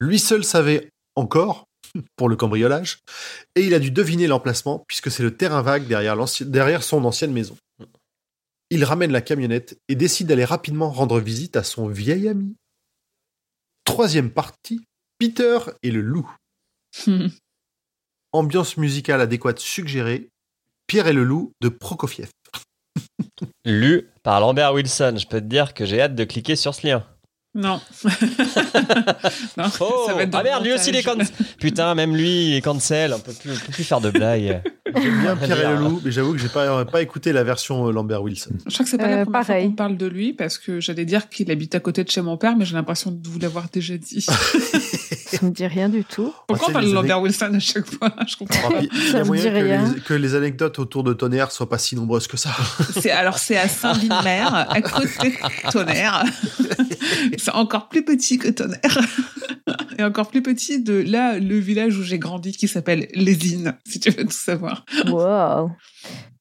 Lui 0.00 0.18
seul 0.18 0.44
savait 0.44 0.88
encore, 1.14 1.66
pour 2.16 2.30
le 2.30 2.36
cambriolage, 2.36 3.00
et 3.54 3.60
il 3.66 3.74
a 3.74 3.78
dû 3.78 3.90
deviner 3.90 4.26
l'emplacement 4.26 4.82
puisque 4.88 5.10
c'est 5.10 5.22
le 5.22 5.36
terrain 5.36 5.60
vague 5.60 5.86
derrière, 5.86 6.82
son 6.82 7.04
ancienne 7.04 7.34
maison. 7.34 7.54
Il 8.70 8.82
ramène 8.82 9.12
la 9.12 9.20
camionnette 9.20 9.78
et 9.88 9.94
décide 9.94 10.28
d'aller 10.28 10.46
rapidement 10.46 10.88
rendre 10.88 11.20
visite 11.20 11.56
à 11.56 11.64
son 11.64 11.86
vieil 11.86 12.28
ami. 12.28 12.56
Troisième 13.84 14.30
partie, 14.30 14.80
Peter 15.18 15.58
et 15.82 15.90
le 15.90 16.00
loup. 16.00 16.34
Ambiance 18.32 18.78
musicale 18.78 19.20
adéquate 19.20 19.58
suggérée, 19.58 20.30
Pierre 20.86 21.08
et 21.08 21.12
le 21.12 21.24
loup 21.24 21.52
de 21.60 21.68
Prokofiev. 21.68 22.30
Lu 23.64 24.10
par 24.22 24.40
Lambert 24.40 24.72
Wilson. 24.72 25.14
Je 25.16 25.26
peux 25.26 25.40
te 25.40 25.46
dire 25.46 25.74
que 25.74 25.84
j'ai 25.84 26.00
hâte 26.00 26.14
de 26.14 26.24
cliquer 26.24 26.56
sur 26.56 26.74
ce 26.74 26.86
lien. 26.86 27.04
Non. 27.58 27.80
non 29.56 29.64
Oh, 29.80 30.04
ça 30.06 30.14
va 30.14 30.22
être 30.22 30.34
ah 30.34 30.42
merde, 30.42 30.62
lui 30.64 30.72
aussi 30.74 30.90
il 30.90 30.96
est 30.96 31.02
cancel. 31.02 31.26
Putain, 31.58 31.94
même 31.94 32.14
lui 32.14 32.50
il 32.50 32.54
est 32.56 32.60
cancel. 32.60 33.14
On 33.14 33.18
peut 33.18 33.32
plus, 33.32 33.52
on 33.52 33.54
peut 33.66 33.72
plus 33.72 33.84
faire 33.84 34.00
de 34.00 34.10
blagues. 34.10 34.62
J'aime 34.94 35.20
bien 35.22 35.36
Très 35.36 35.46
Pierre 35.46 35.70
et 35.70 35.72
le 35.74 35.78
loup, 35.80 36.00
mais 36.04 36.10
j'avoue 36.12 36.32
que 36.32 36.38
j'ai 36.38 36.48
pas, 36.48 36.84
pas 36.84 37.02
écouté 37.02 37.32
la 37.32 37.44
version 37.44 37.88
euh, 37.88 37.92
Lambert 37.92 38.22
Wilson. 38.22 38.50
Je 38.66 38.72
crois 38.74 38.84
que 38.84 38.90
c'est 38.90 38.98
pas 38.98 39.04
Euh, 39.04 39.16
la 39.16 39.24
première 39.24 39.40
pareil. 39.46 39.62
fois 39.64 39.70
qu'on 39.70 39.74
parle 39.76 39.96
de 39.96 40.06
lui 40.06 40.32
parce 40.32 40.58
que 40.58 40.80
j'allais 40.80 41.04
dire 41.04 41.28
qu'il 41.28 41.50
habite 41.50 41.74
à 41.74 41.80
côté 41.80 42.04
de 42.04 42.10
chez 42.10 42.20
mon 42.22 42.36
père, 42.36 42.56
mais 42.56 42.64
j'ai 42.64 42.74
l'impression 42.74 43.10
de 43.10 43.26
vous 43.28 43.38
l'avoir 43.38 43.66
déjà 43.72 43.96
dit. 43.96 44.20
Ça 45.26 45.44
me 45.44 45.50
dit 45.50 45.66
rien 45.66 45.88
du 45.88 46.04
tout. 46.04 46.32
Pourquoi 46.46 46.66
Ah, 46.68 46.70
on 46.70 46.72
parle 46.74 46.86
de 46.88 46.92
Lambert 46.92 47.20
Wilson 47.20 47.52
à 47.54 47.58
chaque 47.58 47.86
fois? 47.86 48.10
Je 48.28 48.36
comprends 48.36 48.68
Ah, 48.68 48.72
pas. 48.74 48.80
Il 48.82 49.08
y 49.08 49.10
Ça 49.10 49.18
a 49.18 49.20
me 49.22 49.26
moyen 49.26 49.42
dit 49.44 49.48
que 49.50 49.54
rien. 49.64 49.92
les, 49.94 50.00
que 50.00 50.14
les 50.14 50.34
anecdotes 50.34 50.78
autour 50.78 51.02
de 51.04 51.12
Tonnerre 51.12 51.50
soient 51.50 51.68
pas 51.68 51.78
si 51.78 51.96
nombreuses 51.96 52.26
que 52.28 52.36
ça. 52.36 52.50
C'est 53.00 53.10
alors 53.10 53.38
c'est 53.38 53.56
à 53.56 53.66
Saint-Ville-Mer, 53.68 54.54
à 54.70 54.80
côté 54.82 55.30
de 55.30 55.70
Tonnerre. 55.72 56.24
encore 57.54 57.88
plus 57.88 58.04
petit 58.04 58.38
que 58.38 58.48
Tonnerre. 58.48 59.00
Et 59.98 60.04
encore 60.04 60.28
plus 60.28 60.42
petit 60.42 60.82
de 60.82 60.94
là, 60.94 61.38
le 61.38 61.58
village 61.58 61.96
où 61.96 62.02
j'ai 62.02 62.18
grandi 62.18 62.52
qui 62.52 62.68
s'appelle 62.68 63.08
Lévines, 63.14 63.76
si 63.86 63.98
tu 63.98 64.10
veux 64.10 64.24
tout 64.24 64.30
savoir. 64.30 64.84
Wow. 65.06 65.70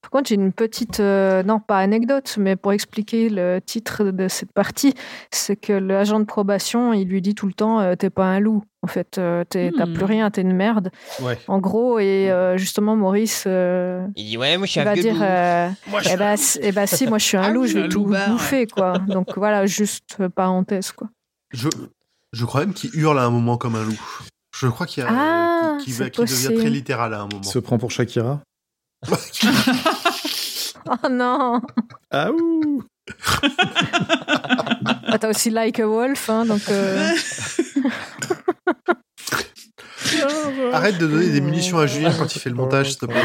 Par 0.06 0.12
contre, 0.12 0.30
j'ai 0.30 0.36
une 0.36 0.54
petite, 0.54 1.00
euh, 1.00 1.42
non 1.42 1.60
pas 1.60 1.80
anecdote, 1.80 2.36
mais 2.38 2.56
pour 2.56 2.74
expliquer 2.74 3.30
le 3.30 3.60
titre 3.60 4.04
de 4.06 4.28
cette 4.28 4.52
partie, 4.52 4.94
c'est 5.32 5.56
que 5.56 5.74
l'agent 5.74 6.20
de 6.20 6.26
probation, 6.26 6.94
il 6.94 7.08
lui 7.08 7.22
dit 7.22 7.34
tout 7.34 7.48
le 7.48 7.54
temps, 7.54 7.80
euh, 7.80 7.96
t'es 7.96 8.10
pas 8.12 8.26
un 8.26 8.40
loup. 8.40 8.64
En 8.84 8.88
fait, 8.88 9.18
euh, 9.18 9.44
t'es- 9.44 9.72
t'as 9.76 9.88
Hmm. 9.88 9.94
plus 9.94 10.06
rien, 10.06 10.30
t'es 10.30 10.42
une 10.42 10.54
merde. 10.54 10.92
Ouais. 11.22 11.40
En 11.48 11.58
gros, 11.58 11.98
et 11.98 12.30
euh, 12.32 12.56
justement, 12.56 12.96
Maurice, 12.96 13.46
euh, 13.48 14.06
Il 14.16 14.26
dit 14.28 14.38
ouais, 14.38 14.58
moi 14.58 14.68
je 14.68 14.72
suis 14.74 14.80
il 14.80 14.84
un 14.84 14.86
va 14.86 14.94
vieux 14.94 15.02
dire, 15.04 15.16
loup. 15.16 15.22
euh, 15.24 15.70
Moi, 15.88 16.02
je 16.02 16.10
eh 16.14 16.18
ben, 16.18 16.38
si- 16.38 16.60
eh 16.62 16.72
ben, 16.72 16.86
si, 16.86 17.08
moi 17.08 17.18
je 17.18 17.26
suis 17.26 17.38
un 17.38 17.42
Ah 17.46 17.50
loup, 17.50 17.66
je 17.66 17.80
vais 17.80 17.90
tout 17.90 18.06
loupard, 18.06 18.30
bouffer, 18.30 18.68
quoi. 18.68 19.00
Donc 19.08 19.36
voilà, 19.38 19.66
juste 19.66 20.18
euh, 20.20 20.30
parenthèse, 20.30 20.92
quoi. 20.92 21.10
je, 21.52 21.68
je 22.32 22.46
crois 22.46 22.60
même 22.62 22.74
qu'il 22.76 22.92
hurle 22.96 23.18
à 23.18 23.24
un 23.24 23.32
moment 23.32 23.58
comme 23.58 23.76
un 23.76 23.84
loup. 23.84 24.00
Je 24.56 24.68
crois 24.68 24.86
qu'il 24.86 25.04
y 25.04 25.06
a, 25.08 25.10
Ah, 25.12 25.78
c'est 25.84 25.92
va- 25.94 26.10
qu'il 26.12 26.24
devient 26.26 26.36
possible. 26.36 26.58
très 26.60 26.70
littéral 26.70 27.14
à 27.16 27.18
un 27.22 27.28
moment. 27.28 27.42
Il 27.44 27.48
se 27.50 27.58
prend 27.60 27.78
pour 27.80 27.90
Shakira. 27.92 28.42
Oh 30.88 31.10
non 31.10 31.62
Ah 32.12 32.30
ouh 32.32 32.84
Ah, 35.08 35.18
T'as 35.20 35.30
aussi 35.30 35.50
Like 35.50 35.80
a 35.80 35.88
Wolf, 35.88 36.30
hein, 36.30 36.46
donc... 36.46 36.62
euh, 36.70 37.12
Arrête 40.74 40.98
de 41.00 41.08
donner 41.08 41.30
des 41.32 41.42
munitions 41.42 41.80
à 41.80 41.88
Julien 41.88 42.14
quand 42.18 42.36
il 42.36 42.40
fait 42.40 42.50
le 42.50 42.56
montage, 42.56 42.90
s'il 42.92 43.00
te 43.00 43.06
plaît. 43.08 43.24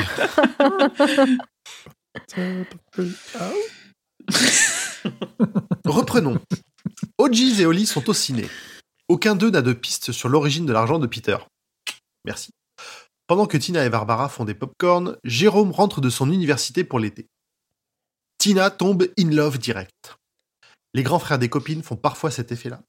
Reprenons. 5.84 6.38
Ogis 7.18 7.60
et 7.60 7.66
Oli 7.66 7.86
sont 7.86 8.08
au 8.08 8.14
ciné. 8.14 8.48
Aucun 9.08 9.34
d'eux 9.34 9.50
n'a 9.50 9.62
de 9.62 9.72
piste 9.72 10.12
sur 10.12 10.28
l'origine 10.28 10.66
de 10.66 10.72
l'argent 10.72 10.98
de 10.98 11.06
Peter. 11.06 11.36
Merci. 12.24 12.50
Pendant 13.30 13.46
que 13.46 13.56
Tina 13.56 13.86
et 13.86 13.90
Barbara 13.90 14.28
font 14.28 14.44
des 14.44 14.54
pop-corn, 14.54 15.16
Jérôme 15.22 15.70
rentre 15.70 16.00
de 16.00 16.10
son 16.10 16.32
université 16.32 16.82
pour 16.82 16.98
l'été. 16.98 17.28
Tina 18.38 18.70
tombe 18.70 19.06
in 19.16 19.30
love 19.30 19.56
direct. 19.56 20.16
Les 20.94 21.04
grands 21.04 21.20
frères 21.20 21.38
des 21.38 21.48
copines 21.48 21.84
font 21.84 21.94
parfois 21.94 22.32
cet 22.32 22.50
effet-là. 22.50 22.80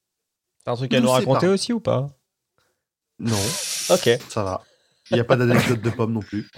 T'as 0.66 0.72
un 0.72 0.76
truc 0.78 0.92
à 0.96 1.00
nous 1.00 1.10
sais 1.10 1.14
raconter 1.14 1.46
pas. 1.46 1.54
aussi 1.54 1.74
ou 1.74 1.80
pas? 1.80 2.08
Non, 3.20 3.38
Ok. 3.92 4.10
ça 4.30 4.44
va. 4.44 4.64
Il 5.12 5.14
n'y 5.14 5.20
a 5.20 5.24
pas 5.26 5.36
d'anecdote 5.36 5.80
de 5.80 5.90
pomme 5.92 6.14
non 6.14 6.22
plus. 6.22 6.50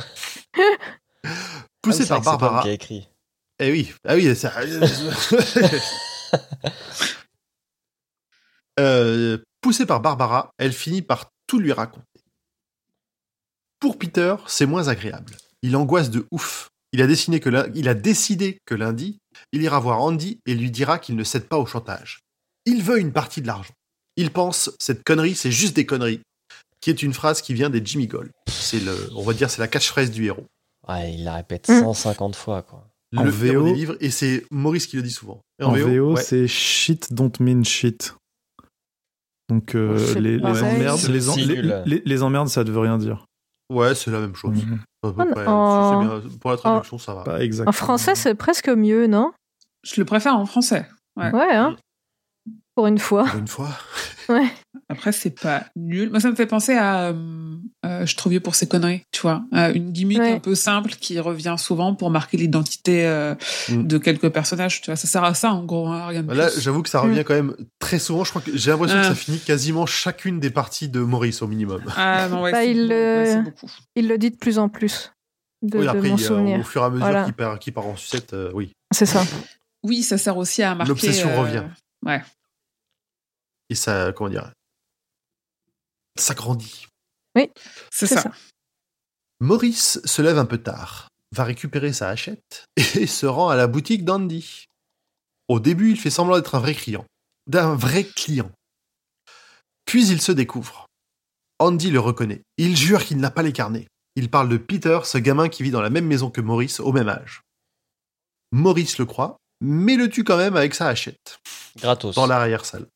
Poussé 1.81 2.03
Ah 2.03 2.03
c'est 2.03 2.07
par 2.07 2.19
c'est 2.19 2.23
Barbara. 2.23 2.61
qui 2.63 2.69
a 2.69 2.71
écrit. 2.71 3.09
Eh 3.59 3.69
oui, 3.69 3.93
ah 4.07 4.15
oui, 4.15 4.33
ça. 4.33 4.53
Euh, 8.79 9.37
poussée 9.59 9.85
par 9.85 9.99
Barbara, 9.99 10.53
elle 10.57 10.71
finit 10.71 11.01
par 11.01 11.31
tout 11.47 11.59
lui 11.59 11.73
raconter. 11.73 12.12
Pour 13.83 13.97
Peter, 13.99 14.35
c'est 14.47 14.65
moins 14.65 14.87
agréable. 14.87 15.35
Il 15.61 15.75
angoisse 15.75 16.09
de 16.09 16.25
ouf. 16.31 16.69
Il 16.93 17.01
a, 17.01 17.07
dessiné 17.07 17.41
que 17.41 17.49
lun- 17.49 17.67
il 17.75 17.89
a 17.89 17.93
décidé 17.93 18.59
que 18.65 18.75
lundi, 18.75 19.17
il 19.51 19.61
ira 19.61 19.77
voir 19.77 19.99
Andy 20.01 20.39
et 20.45 20.55
lui 20.55 20.71
dira 20.71 20.99
qu'il 20.99 21.17
ne 21.17 21.23
cède 21.25 21.49
pas 21.49 21.57
au 21.57 21.65
chantage. 21.65 22.19
Il 22.65 22.81
veut 22.81 22.97
une 22.97 23.11
partie 23.11 23.41
de 23.41 23.47
l'argent. 23.47 23.73
Il 24.15 24.29
pense, 24.31 24.71
cette 24.79 25.03
connerie, 25.03 25.35
c'est 25.35 25.51
juste 25.51 25.75
des 25.75 25.85
conneries, 25.85 26.21
qui 26.79 26.91
est 26.91 27.03
une 27.03 27.13
phrase 27.13 27.41
qui 27.41 27.53
vient 27.53 27.69
des 27.69 27.81
Jimmy 27.83 28.07
Gold. 28.07 28.31
C'est 28.47 28.79
le, 28.79 28.95
on 29.17 29.21
va 29.21 29.33
dire, 29.33 29.49
c'est 29.49 29.59
la 29.61 29.67
catchphrase 29.67 30.11
du 30.11 30.23
héros. 30.27 30.45
Ouais, 30.87 31.13
il 31.15 31.25
la 31.25 31.35
répète 31.35 31.67
Mm. 31.67 31.81
150 31.81 32.37
fois, 32.37 32.61
quoi. 32.61 32.87
Le 33.11 33.29
VO, 33.29 33.65
des 33.65 33.73
livres, 33.73 33.97
et 33.99 34.11
c'est 34.11 34.45
Maurice 34.49 34.87
qui 34.87 34.95
le 34.95 35.01
dit 35.03 35.11
souvent. 35.11 35.41
Et 35.59 35.65
En 35.65 35.73
VO, 35.73 36.13
ouais. 36.13 36.23
c'est 36.23 36.47
shit 36.47 37.11
don't 37.13 37.33
mean 37.41 37.65
shit. 37.65 38.15
Donc 39.49 39.75
euh, 39.75 39.97
les, 40.19 40.39
emmerdes, 40.41 40.99
C'est 40.99 41.11
les, 41.11 41.29
en- 41.29 41.33
si 41.33 41.43
les- 41.45 41.55
nul. 41.55 41.83
les- 41.85 42.01
les 42.05 42.23
emmerdes, 42.23 42.47
ça 42.47 42.63
ne 42.63 42.71
veut 42.71 42.79
rien 42.79 42.97
dire. 42.97 43.25
Ouais, 43.69 43.95
c'est 43.95 44.11
la 44.11 44.19
même 44.19 44.35
chose. 44.35 44.63
Mhm. 44.65 44.79
À 45.03 45.11
peu 45.11 45.21
En- 45.21 45.25
près. 45.31 45.45
en- 45.47 46.01
C'est 46.01 46.07
bien. 46.29 46.37
Pour 46.39 46.51
la 46.51 46.57
traduction, 46.57 46.97
ça 46.97 47.13
va. 47.13 47.23
Pas. 47.23 47.39
En 47.65 47.71
français, 47.71 48.15
c'est 48.15 48.35
presque 48.35 48.69
mieux, 48.69 49.07
non? 49.07 49.31
Je 49.83 49.99
le 49.99 50.05
préfère 50.05 50.35
en 50.37 50.45
français. 50.45 50.87
Ouais. 51.15 51.31
Ouais, 51.31 51.53
hein 51.55 51.75
Pour 52.75 52.87
une 52.87 52.99
fois. 52.99 53.25
Une 53.37 53.47
fois. 53.47 53.69
Après, 54.89 55.11
c'est 55.11 55.39
pas 55.39 55.65
nul. 55.75 56.09
Moi, 56.09 56.19
ça 56.19 56.29
me 56.29 56.35
fait 56.35 56.45
penser 56.45 56.73
à 56.73 57.09
euh, 57.09 57.55
euh, 57.85 58.05
Je 58.05 58.15
trouve 58.15 58.31
vieux 58.31 58.39
pour 58.39 58.55
ces 58.55 58.67
conneries, 58.67 59.03
tu 59.11 59.21
vois. 59.21 59.43
Euh, 59.53 59.71
une 59.73 59.91
gimmick 59.91 60.19
Ouais. 60.19 60.33
un 60.33 60.39
peu 60.39 60.55
simple 60.55 60.91
qui 60.91 61.19
revient 61.19 61.55
souvent 61.57 61.95
pour 61.95 62.09
marquer 62.11 62.37
l'identité 62.37 63.05
euh, 63.05 63.35
Mm. 63.69 63.87
de 63.87 63.97
quelques 63.97 64.29
personnages, 64.29 64.81
tu 64.81 64.87
vois. 64.91 64.95
Ça 64.95 65.07
sert 65.07 65.23
à 65.23 65.33
ça, 65.33 65.51
en 65.51 65.63
gros, 65.63 65.87
hein, 65.87 66.07
rien 66.07 66.23
de 66.23 66.33
Là, 66.33 66.47
plus. 66.49 66.61
j'avoue 66.61 66.81
que 66.83 66.89
ça 66.89 66.99
revient 66.99 67.23
quand 67.25 67.33
même 67.33 67.55
très 67.79 67.99
souvent. 67.99 68.23
Je 68.23 68.29
crois 68.31 68.41
que 68.41 68.55
j'ai 68.55 68.71
l'impression 68.71 68.97
que 68.97 69.01
Ah. 69.05 69.09
ça 69.09 69.15
finit 69.15 69.39
quasiment 69.39 69.85
chacune 69.85 70.39
des 70.39 70.49
parties 70.49 70.89
de 70.89 70.99
Maurice 70.99 71.41
au 71.41 71.47
minimum. 71.47 71.81
Ah 71.97 72.27
non, 72.29 72.41
ouais, 72.43 72.51
Bah, 72.51 72.63
il, 72.65 72.87
ouais, 72.87 73.35
euh, 73.37 73.43
le 73.95 74.17
dit 74.17 74.31
de 74.31 74.35
plus 74.37 74.59
en 74.59 74.69
plus. 74.69 75.11
De, 75.61 75.77
oui, 75.77 75.85
de 75.85 75.89
après, 75.89 76.09
mon 76.09 76.17
souvenir. 76.17 76.59
au 76.59 76.63
fur 76.63 76.81
et 76.81 76.85
à 76.85 76.89
mesure 76.89 77.05
Voilà. 77.05 77.23
qu'il 77.23 77.33
part, 77.33 77.57
qu'il 77.59 77.71
part 77.73 77.87
en 77.87 77.95
sucette, 77.95 78.33
euh, 78.33 78.51
oui. 78.53 78.71
C'est 78.93 79.05
ça. 79.05 79.23
Oui, 79.83 80.03
ça 80.03 80.17
sert 80.17 80.35
aussi 80.37 80.61
à 80.61 80.75
marquer... 80.75 80.89
L'obsession 80.89 81.29
euh, 81.29 81.39
revient. 81.39 81.63
Ouais. 82.05 82.21
Et 83.69 83.75
ça, 83.75 84.11
comment 84.13 84.29
dire, 84.29 84.51
ça 86.17 86.33
grandit. 86.33 86.87
C'est 87.35 87.51
C'est 87.91 88.07
ça. 88.07 88.21
ça. 88.21 88.31
Maurice 89.39 89.99
se 90.05 90.21
lève 90.21 90.37
un 90.37 90.45
peu 90.45 90.57
tard, 90.59 91.07
va 91.35 91.43
récupérer 91.43 91.91
sa 91.93 92.09
hachette 92.09 92.65
et 92.95 93.07
se 93.07 93.25
rend 93.25 93.49
à 93.49 93.55
la 93.55 93.67
boutique 93.67 94.05
d'Andy. 94.05 94.65
Au 95.47 95.59
début, 95.59 95.91
il 95.91 95.99
fait 95.99 96.09
semblant 96.09 96.35
d'être 96.35 96.55
un 96.55 96.59
vrai 96.59 96.73
client, 96.75 97.05
d'un 97.47 97.75
vrai 97.75 98.03
client. 98.05 98.51
Puis 99.85 100.07
il 100.07 100.21
se 100.21 100.31
découvre. 100.31 100.85
Andy 101.59 101.91
le 101.91 101.99
reconnaît. 101.99 102.41
Il 102.57 102.77
jure 102.77 103.03
qu'il 103.03 103.17
n'a 103.17 103.31
pas 103.31 103.43
les 103.43 103.53
carnets. 103.53 103.87
Il 104.15 104.29
parle 104.29 104.49
de 104.49 104.57
Peter, 104.57 104.99
ce 105.03 105.17
gamin 105.17 105.49
qui 105.49 105.63
vit 105.63 105.71
dans 105.71 105.81
la 105.81 105.89
même 105.89 106.05
maison 106.05 106.29
que 106.29 106.41
Maurice 106.41 106.79
au 106.79 106.91
même 106.93 107.09
âge. 107.09 107.41
Maurice 108.51 108.97
le 108.97 109.05
croit, 109.05 109.37
mais 109.61 109.95
le 109.95 110.09
tue 110.09 110.23
quand 110.23 110.37
même 110.37 110.55
avec 110.55 110.75
sa 110.75 110.87
hachette, 110.87 111.39
Gratos. 111.77 112.15
dans 112.15 112.27
l'arrière-salle. 112.27 112.87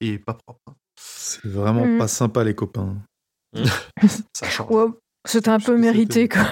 Et 0.00 0.18
pas 0.18 0.34
propre. 0.34 0.60
hein. 0.68 0.74
C'est 1.00 1.44
vraiment 1.46 1.84
Mhm. 1.86 1.98
pas 1.98 2.08
sympa, 2.08 2.44
les 2.44 2.54
copains. 2.54 2.96
Ça 4.34 4.48
change. 4.48 4.92
C'était 5.26 5.48
un 5.50 5.60
peu 5.60 5.76
mérité, 5.76 6.28
quoi. 6.28 6.44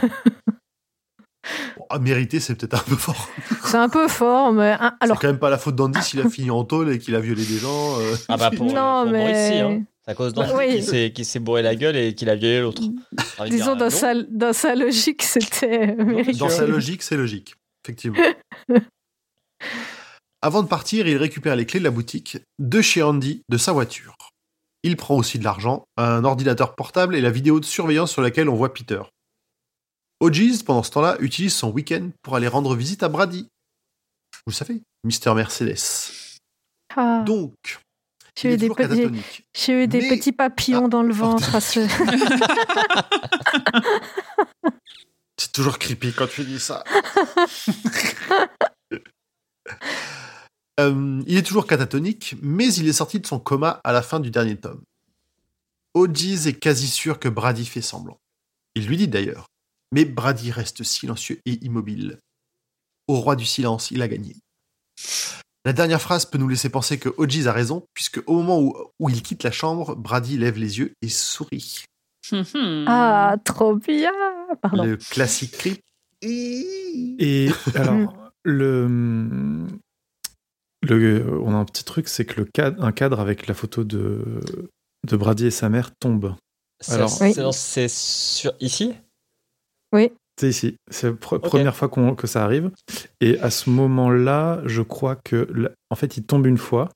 Bon, 1.77 1.87
à 1.91 1.99
mériter, 2.01 2.41
c'est 2.41 2.57
peut-être 2.57 2.75
un 2.75 2.83
peu 2.91 2.97
fort. 2.97 3.29
C'est 3.65 3.77
un 3.77 3.89
peu 3.89 4.09
fort, 4.09 4.53
mais. 4.53 4.77
hein, 4.81 4.97
C'est 5.01 5.05
alors, 5.05 5.21
quand 5.21 5.29
même 5.29 5.39
pas 5.39 5.51
la 5.51 5.59
faute 5.59 5.77
d'Andy 5.77 6.01
s'il 6.03 6.21
a 6.21 6.29
fini 6.29 6.51
en 6.51 6.65
tôle 6.65 6.91
et 6.91 6.99
qu'il 6.99 7.15
a 7.15 7.21
violé 7.21 7.45
des 7.45 7.59
gens. 7.59 8.01
euh. 8.01 8.17
Ah 8.29 8.37
bah 8.37 8.51
pour, 8.51 8.67
Non, 8.67 9.03
pour 9.05 9.13
mais- 9.13 9.61
hein. 9.61 9.85
C'est 10.05 10.11
à 10.11 10.15
cause 10.15 10.33
d'Andy 10.35 10.51
Bah, 10.51 10.57
oui. 10.59 10.77
qui 10.77 10.83
s'est- 10.83 11.13
qui 11.13 11.25
s'est 11.25 11.39
bourré 11.41 11.63
la 11.63 11.75
gueule 11.77 11.97
et 11.97 12.15
qu'il 12.15 12.29
a 12.31 12.35
violé 12.37 12.61
l'autre. 12.61 12.83
De 12.83 13.49
disons, 13.49 13.75
dire, 13.75 13.77
dans, 13.77 13.91
sa, 13.91 14.15
dans 14.23 14.53
sa 14.53 14.75
logique, 14.75 15.23
c'était 15.23 15.95
mérité. 15.97 16.39
Dans 16.39 16.49
sa 16.49 16.67
logique, 16.67 17.03
c'est 17.03 17.17
logique. 17.17 17.55
Effectivement. 17.85 18.19
Avant 20.43 20.63
de 20.63 20.69
partir, 20.69 21.07
il 21.09 21.17
récupère 21.17 21.57
les 21.57 21.65
clés 21.67 21.81
de 21.81 21.85
la 21.85 21.91
boutique, 21.91 22.39
de 22.59 22.81
chez 22.83 23.03
Andy, 23.03 23.43
de 23.49 23.59
sa 23.59 23.73
voiture. 23.73 24.15
Il 24.83 24.97
prend 24.97 25.17
aussi 25.17 25.39
de 25.39 25.45
l'argent, 25.45 25.85
un 25.97 26.25
ordinateur 26.25 26.75
portable 26.77 27.17
et 27.17 27.21
la 27.21 27.31
vidéo 27.31 27.59
de 27.61 27.65
surveillance 27.65 28.13
sur 28.13 28.23
laquelle 28.23 28.49
on 28.49 28.55
voit 28.55 28.73
Peter. 28.73 29.03
Hodges, 30.21 30.63
pendant 30.65 30.83
ce 30.83 30.91
temps-là, 30.93 31.17
utilise 31.21 31.55
son 31.55 31.71
week-end 31.71 32.11
pour 32.23 32.37
aller 32.37 32.49
rendre 32.49 32.75
visite 32.77 33.03
à 33.03 33.09
Brady. 33.09 33.49
Vous 34.47 34.51
le 34.51 34.55
savez, 34.55 34.81
Mister 35.05 35.35
Mercedes. 35.35 35.77
Ah, 36.95 37.23
Donc, 37.27 37.55
j'ai 38.39 38.55
eu 38.55 38.57
des, 38.57 38.69
petits, 38.69 38.77
catatonique. 38.77 39.43
j'ai 39.57 39.85
eu 39.85 39.89
des 39.89 40.01
Mais- 40.03 40.09
petits 40.17 40.33
papillons 40.33 40.85
Ah. 40.87 40.89
dans 40.89 41.03
le 41.03 41.13
ventre. 41.13 41.55
à 41.55 41.61
ce- 41.61 41.81
C'est 45.39 45.53
toujours 45.53 45.79
creepy 45.79 46.13
quand 46.15 46.27
tu 46.29 46.45
dis 46.45 46.61
ça. 46.61 46.83
Euh, 50.79 51.23
il 51.27 51.37
est 51.37 51.43
toujours 51.43 51.67
catatonique, 51.67 52.35
mais 52.43 52.73
il 52.75 52.89
est 52.89 52.93
sorti 52.93 53.21
de 53.21 53.27
son 53.27 53.39
coma 53.39 53.81
à 53.85 53.93
la 53.93 54.03
fin 54.03 54.21
du 54.21 54.31
dernier 54.31 54.57
tome. 54.57 54.83
Hodges 55.95 56.47
est 56.47 56.59
quasi 56.59 56.89
sûr 56.89 57.19
que 57.19 57.29
Brady 57.29 57.65
fait 57.65 57.81
semblant. 57.81 58.19
Il 58.75 58.87
lui 58.87 58.97
dit 58.97 59.09
d'ailleurs. 59.09 59.47
Mais 59.93 60.05
Brady 60.05 60.51
reste 60.51 60.83
silencieux 60.83 61.41
et 61.47 61.65
immobile. 61.65 62.19
Au 63.09 63.21
roi 63.21 63.37
du 63.37 63.47
silence, 63.47 63.91
il 63.91 64.03
a 64.03 64.09
gagné. 64.09 64.37
La 65.65 65.73
dernière 65.73 66.03
phrase 66.03 66.27
peut 66.27 66.39
nous 66.39 66.49
laisser 66.49 66.69
penser 66.69 66.99
que 66.99 67.09
Hodges 67.17 67.47
a 67.47 67.53
raison, 67.53 67.87
puisque 67.95 68.23
au 68.27 68.35
moment 68.35 68.61
où, 68.61 68.77
où 69.01 69.09
il 69.09 69.23
quitte 69.23 69.43
la 69.43 69.51
chambre, 69.51 69.95
Brady 69.95 70.37
lève 70.37 70.59
les 70.59 70.79
yeux 70.79 70.93
et 71.03 71.09
sourit. 71.09 71.85
Ah, 72.87 73.37
trop 73.45 73.77
bien 73.77 74.13
Pardon. 74.61 74.85
Le 74.85 74.97
classique 74.97 75.53
cri. 75.53 75.81
Et 76.23 77.49
alors, 77.75 78.33
le, 78.45 79.67
le, 80.95 81.41
on 81.43 81.53
a 81.53 81.57
un 81.57 81.65
petit 81.65 81.85
truc, 81.85 82.09
c'est 82.09 82.25
que 82.25 82.41
le 82.41 82.45
cadre, 82.47 82.83
un 82.83 82.93
cadre 82.93 83.21
avec 83.21 83.47
la 83.47 83.55
photo 83.55 83.85
de, 83.85 84.41
de 85.07 85.17
Brady 85.17 85.47
et 85.47 85.51
sa 85.51 85.69
mère 85.69 85.91
tombe. 85.99 86.35
Alors- 86.89 87.11
c'est 87.11 87.83
Oui. 87.83 87.89
sur 87.89 88.53
ici? 88.61 88.95
C'est 90.39 90.49
ici. 90.51 90.77
C'est 90.91 91.07
la 91.09 91.13
pre- 91.15 91.39
première 91.39 91.75
fois 91.75 91.89
que 91.89 92.27
ça 92.27 92.45
arrive. 92.45 92.71
Et 93.23 93.39
à 93.41 93.51
ce 93.51 93.71
moment-là, 93.71 94.61
je 94.67 94.83
crois 94.83 95.17
que, 95.17 95.49
en 95.89 95.95
fait, 95.97 96.19
il 96.19 96.25
tombe 96.25 96.47
une 96.47 96.59
fois. 96.59 96.91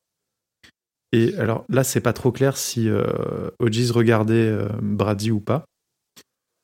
Et 1.13 1.35
alors 1.37 1.65
là, 1.69 1.83
c'est 1.83 2.03
pas 2.03 2.13
trop 2.13 2.31
clair 2.33 2.57
si 2.57 2.89
euh, 2.89 3.51
regardait 3.59 4.35
euh, 4.35 4.69
Brady 4.83 5.31
ou 5.31 5.41
pas. 5.41 5.65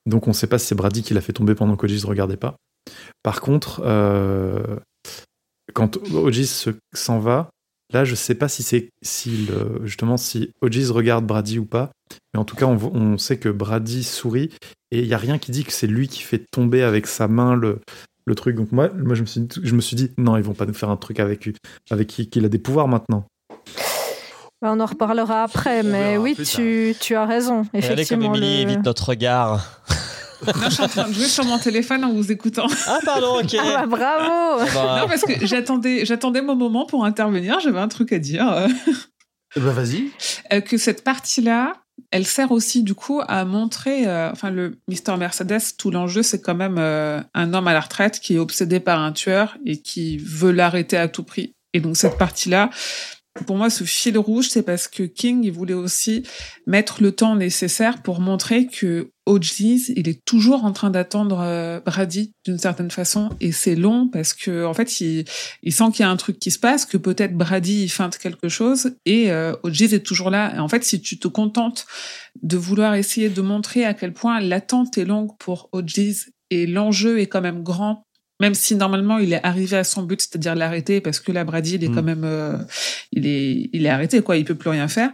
Donc 0.05 0.27
on 0.27 0.33
sait 0.33 0.47
pas 0.47 0.57
si 0.59 0.67
c'est 0.67 0.75
Brady 0.75 1.03
qui 1.03 1.13
l'a 1.13 1.19
fait 1.21 1.33
tomber 1.33 1.53
pendant 1.55 1.75
qu'Hodges 1.75 2.05
regardait 2.05 2.37
pas. 2.37 2.55
Par 3.23 3.41
contre, 3.41 3.81
euh, 3.83 4.77
quand 5.73 5.97
se- 6.45 6.69
s'en 6.93 7.19
va, 7.19 7.49
là, 7.93 8.05
je 8.05 8.15
sais 8.15 8.35
pas 8.35 8.47
si 8.47 8.63
c'est 8.63 8.89
si 9.01 9.47
le- 9.47 9.81
justement 9.85 10.17
si 10.17 10.51
Hodges 10.61 10.89
regarde 10.91 11.25
Brady 11.25 11.59
ou 11.59 11.65
pas. 11.65 11.91
Mais 12.33 12.39
en 12.39 12.45
tout 12.45 12.55
cas, 12.55 12.65
on, 12.65 12.77
on 12.93 13.17
sait 13.17 13.37
que 13.37 13.49
Brady 13.49 14.03
sourit 14.03 14.49
et 14.91 14.99
il 14.99 15.07
y 15.07 15.13
a 15.13 15.17
rien 15.17 15.37
qui 15.37 15.51
dit 15.51 15.63
que 15.65 15.71
c'est 15.73 15.87
lui 15.87 16.07
qui 16.07 16.21
fait 16.21 16.43
tomber 16.51 16.83
avec 16.83 17.05
sa 17.07 17.27
main 17.27 17.55
le, 17.55 17.79
le 18.25 18.35
truc. 18.35 18.55
Donc 18.55 18.71
moi, 18.71 18.89
moi 18.89 19.15
je, 19.15 19.21
me 19.21 19.25
suis, 19.25 19.41
dit- 19.41 19.59
je 19.63 19.75
me 19.75 19.81
suis 19.81 19.95
dit, 19.95 20.11
non, 20.17 20.37
ils 20.37 20.43
vont 20.43 20.53
pas 20.53 20.65
nous 20.65 20.73
faire 20.73 20.89
un 20.89 20.97
truc 20.97 21.19
avec, 21.19 21.49
avec 21.89 22.07
qui 22.07 22.29
qu'il 22.29 22.45
a 22.45 22.49
des 22.49 22.59
pouvoirs 22.59 22.87
maintenant. 22.87 23.25
Bah, 24.61 24.71
on 24.73 24.79
en 24.79 24.85
reparlera 24.87 25.43
après, 25.43 25.83
mais 25.83 26.17
oui, 26.17 26.35
tu, 26.35 26.95
tu 26.99 27.13
as 27.15 27.25
raison. 27.25 27.57
Regardez 27.73 27.81
comme 27.83 27.91
Effectivement, 28.23 28.33
Émilie 28.35 28.63
le- 28.65 28.71
évite 28.71 28.85
notre 28.85 29.09
regard. 29.09 29.81
Non, 30.47 30.53
je 30.65 30.69
suis 30.69 30.83
en 30.83 30.87
train 30.87 31.07
de 31.07 31.13
jouer 31.13 31.25
sur 31.27 31.45
mon 31.45 31.57
téléphone 31.57 32.03
en 32.03 32.13
vous 32.13 32.31
écoutant. 32.31 32.67
Ah 32.85 32.99
pardon, 33.03 33.39
ok. 33.41 33.55
Ah 33.59 33.85
bah, 33.85 33.85
bravo 33.87 34.63
Bah, 34.73 34.99
Non, 35.01 35.07
parce 35.07 35.21
que 35.23 35.45
j'attendais, 35.45 36.05
j'attendais 36.05 36.41
mon 36.41 36.55
moment 36.55 36.85
pour 36.85 37.05
intervenir. 37.05 37.59
J'avais 37.59 37.79
un 37.79 37.87
truc 37.87 38.11
à 38.13 38.19
dire. 38.19 38.67
ben 39.55 39.61
vas-y. 39.71 40.09
euh, 40.53 40.61
que 40.61 40.77
cette 40.77 41.03
partie-là, 41.03 41.73
elle 42.11 42.25
sert 42.27 42.51
aussi 42.51 42.83
du 42.83 42.93
coup 42.93 43.21
à 43.27 43.43
montrer, 43.45 44.07
euh, 44.07 44.31
enfin 44.31 44.51
le 44.51 44.77
Mister 44.87 45.15
Mercedes, 45.17 45.75
tout 45.77 45.89
l'enjeu, 45.89 46.21
c'est 46.21 46.41
quand 46.41 46.55
même 46.55 46.77
euh, 46.77 47.19
un 47.33 47.53
homme 47.53 47.67
à 47.67 47.73
la 47.73 47.79
retraite 47.81 48.19
qui 48.19 48.35
est 48.35 48.39
obsédé 48.39 48.79
par 48.79 48.99
un 49.01 49.11
tueur 49.13 49.57
et 49.65 49.81
qui 49.81 50.17
veut 50.17 50.51
l'arrêter 50.51 50.97
à 50.97 51.07
tout 51.07 51.23
prix. 51.23 51.53
Et 51.73 51.79
donc 51.79 51.97
cette 51.97 52.17
partie-là, 52.17 52.69
pour 53.45 53.57
moi, 53.57 53.69
ce 53.69 53.83
fil 53.83 54.17
rouge, 54.17 54.47
c'est 54.49 54.63
parce 54.63 54.87
que 54.87 55.03
King, 55.03 55.43
il 55.43 55.51
voulait 55.51 55.73
aussi 55.73 56.23
mettre 56.65 57.01
le 57.01 57.11
temps 57.11 57.35
nécessaire 57.35 58.01
pour 58.01 58.19
montrer 58.19 58.67
que 58.67 59.11
OGs, 59.25 59.89
il 59.95 60.07
est 60.07 60.23
toujours 60.25 60.63
en 60.63 60.71
train 60.71 60.89
d'attendre 60.89 61.39
euh, 61.41 61.79
Brady 61.85 62.31
d'une 62.45 62.57
certaine 62.57 62.89
façon, 62.89 63.29
et 63.41 63.51
c'est 63.51 63.75
long 63.75 64.07
parce 64.07 64.33
que 64.33 64.65
en 64.65 64.73
fait, 64.73 65.01
il, 65.01 65.25
il 65.63 65.73
sent 65.73 65.91
qu'il 65.91 66.01
y 66.01 66.03
a 66.03 66.09
un 66.09 66.15
truc 66.15 66.39
qui 66.39 66.49
se 66.49 66.59
passe, 66.59 66.85
que 66.85 66.97
peut-être 66.97 67.35
Brady 67.35 67.83
il 67.83 67.89
feinte 67.89 68.17
quelque 68.17 68.49
chose, 68.49 68.95
et 69.05 69.31
euh, 69.31 69.53
est 69.65 70.05
toujours 70.05 70.29
là. 70.29 70.55
Et 70.55 70.59
en 70.59 70.69
fait, 70.69 70.83
si 70.83 71.01
tu 71.01 71.19
te 71.19 71.27
contentes 71.27 71.85
de 72.41 72.57
vouloir 72.57 72.95
essayer 72.95 73.29
de 73.29 73.41
montrer 73.41 73.85
à 73.85 73.93
quel 73.93 74.13
point 74.13 74.39
l'attente 74.39 74.97
est 74.97 75.05
longue 75.05 75.37
pour 75.37 75.69
OGs 75.73 76.31
et 76.49 76.65
l'enjeu 76.65 77.19
est 77.19 77.27
quand 77.27 77.41
même 77.41 77.63
grand 77.63 78.06
même 78.39 78.53
si 78.53 78.75
normalement 78.75 79.17
il 79.17 79.33
est 79.33 79.43
arrivé 79.43 79.77
à 79.77 79.83
son 79.83 80.03
but, 80.03 80.21
c'est-à-dire 80.21 80.53
l'arrêter, 80.55 81.01
parce 81.01 81.19
que 81.19 81.31
là 81.31 81.43
Brady 81.43 81.75
il 81.75 81.83
est 81.83 81.87
quand 81.87 82.01
Mm. 82.03 82.05
même, 82.05 82.23
euh, 82.23 82.57
il 83.11 83.25
est, 83.25 83.69
il 83.73 83.85
est 83.85 83.89
arrêté 83.89 84.21
quoi, 84.21 84.37
il 84.37 84.45
peut 84.45 84.55
plus 84.55 84.69
rien 84.69 84.87
faire. 84.87 85.09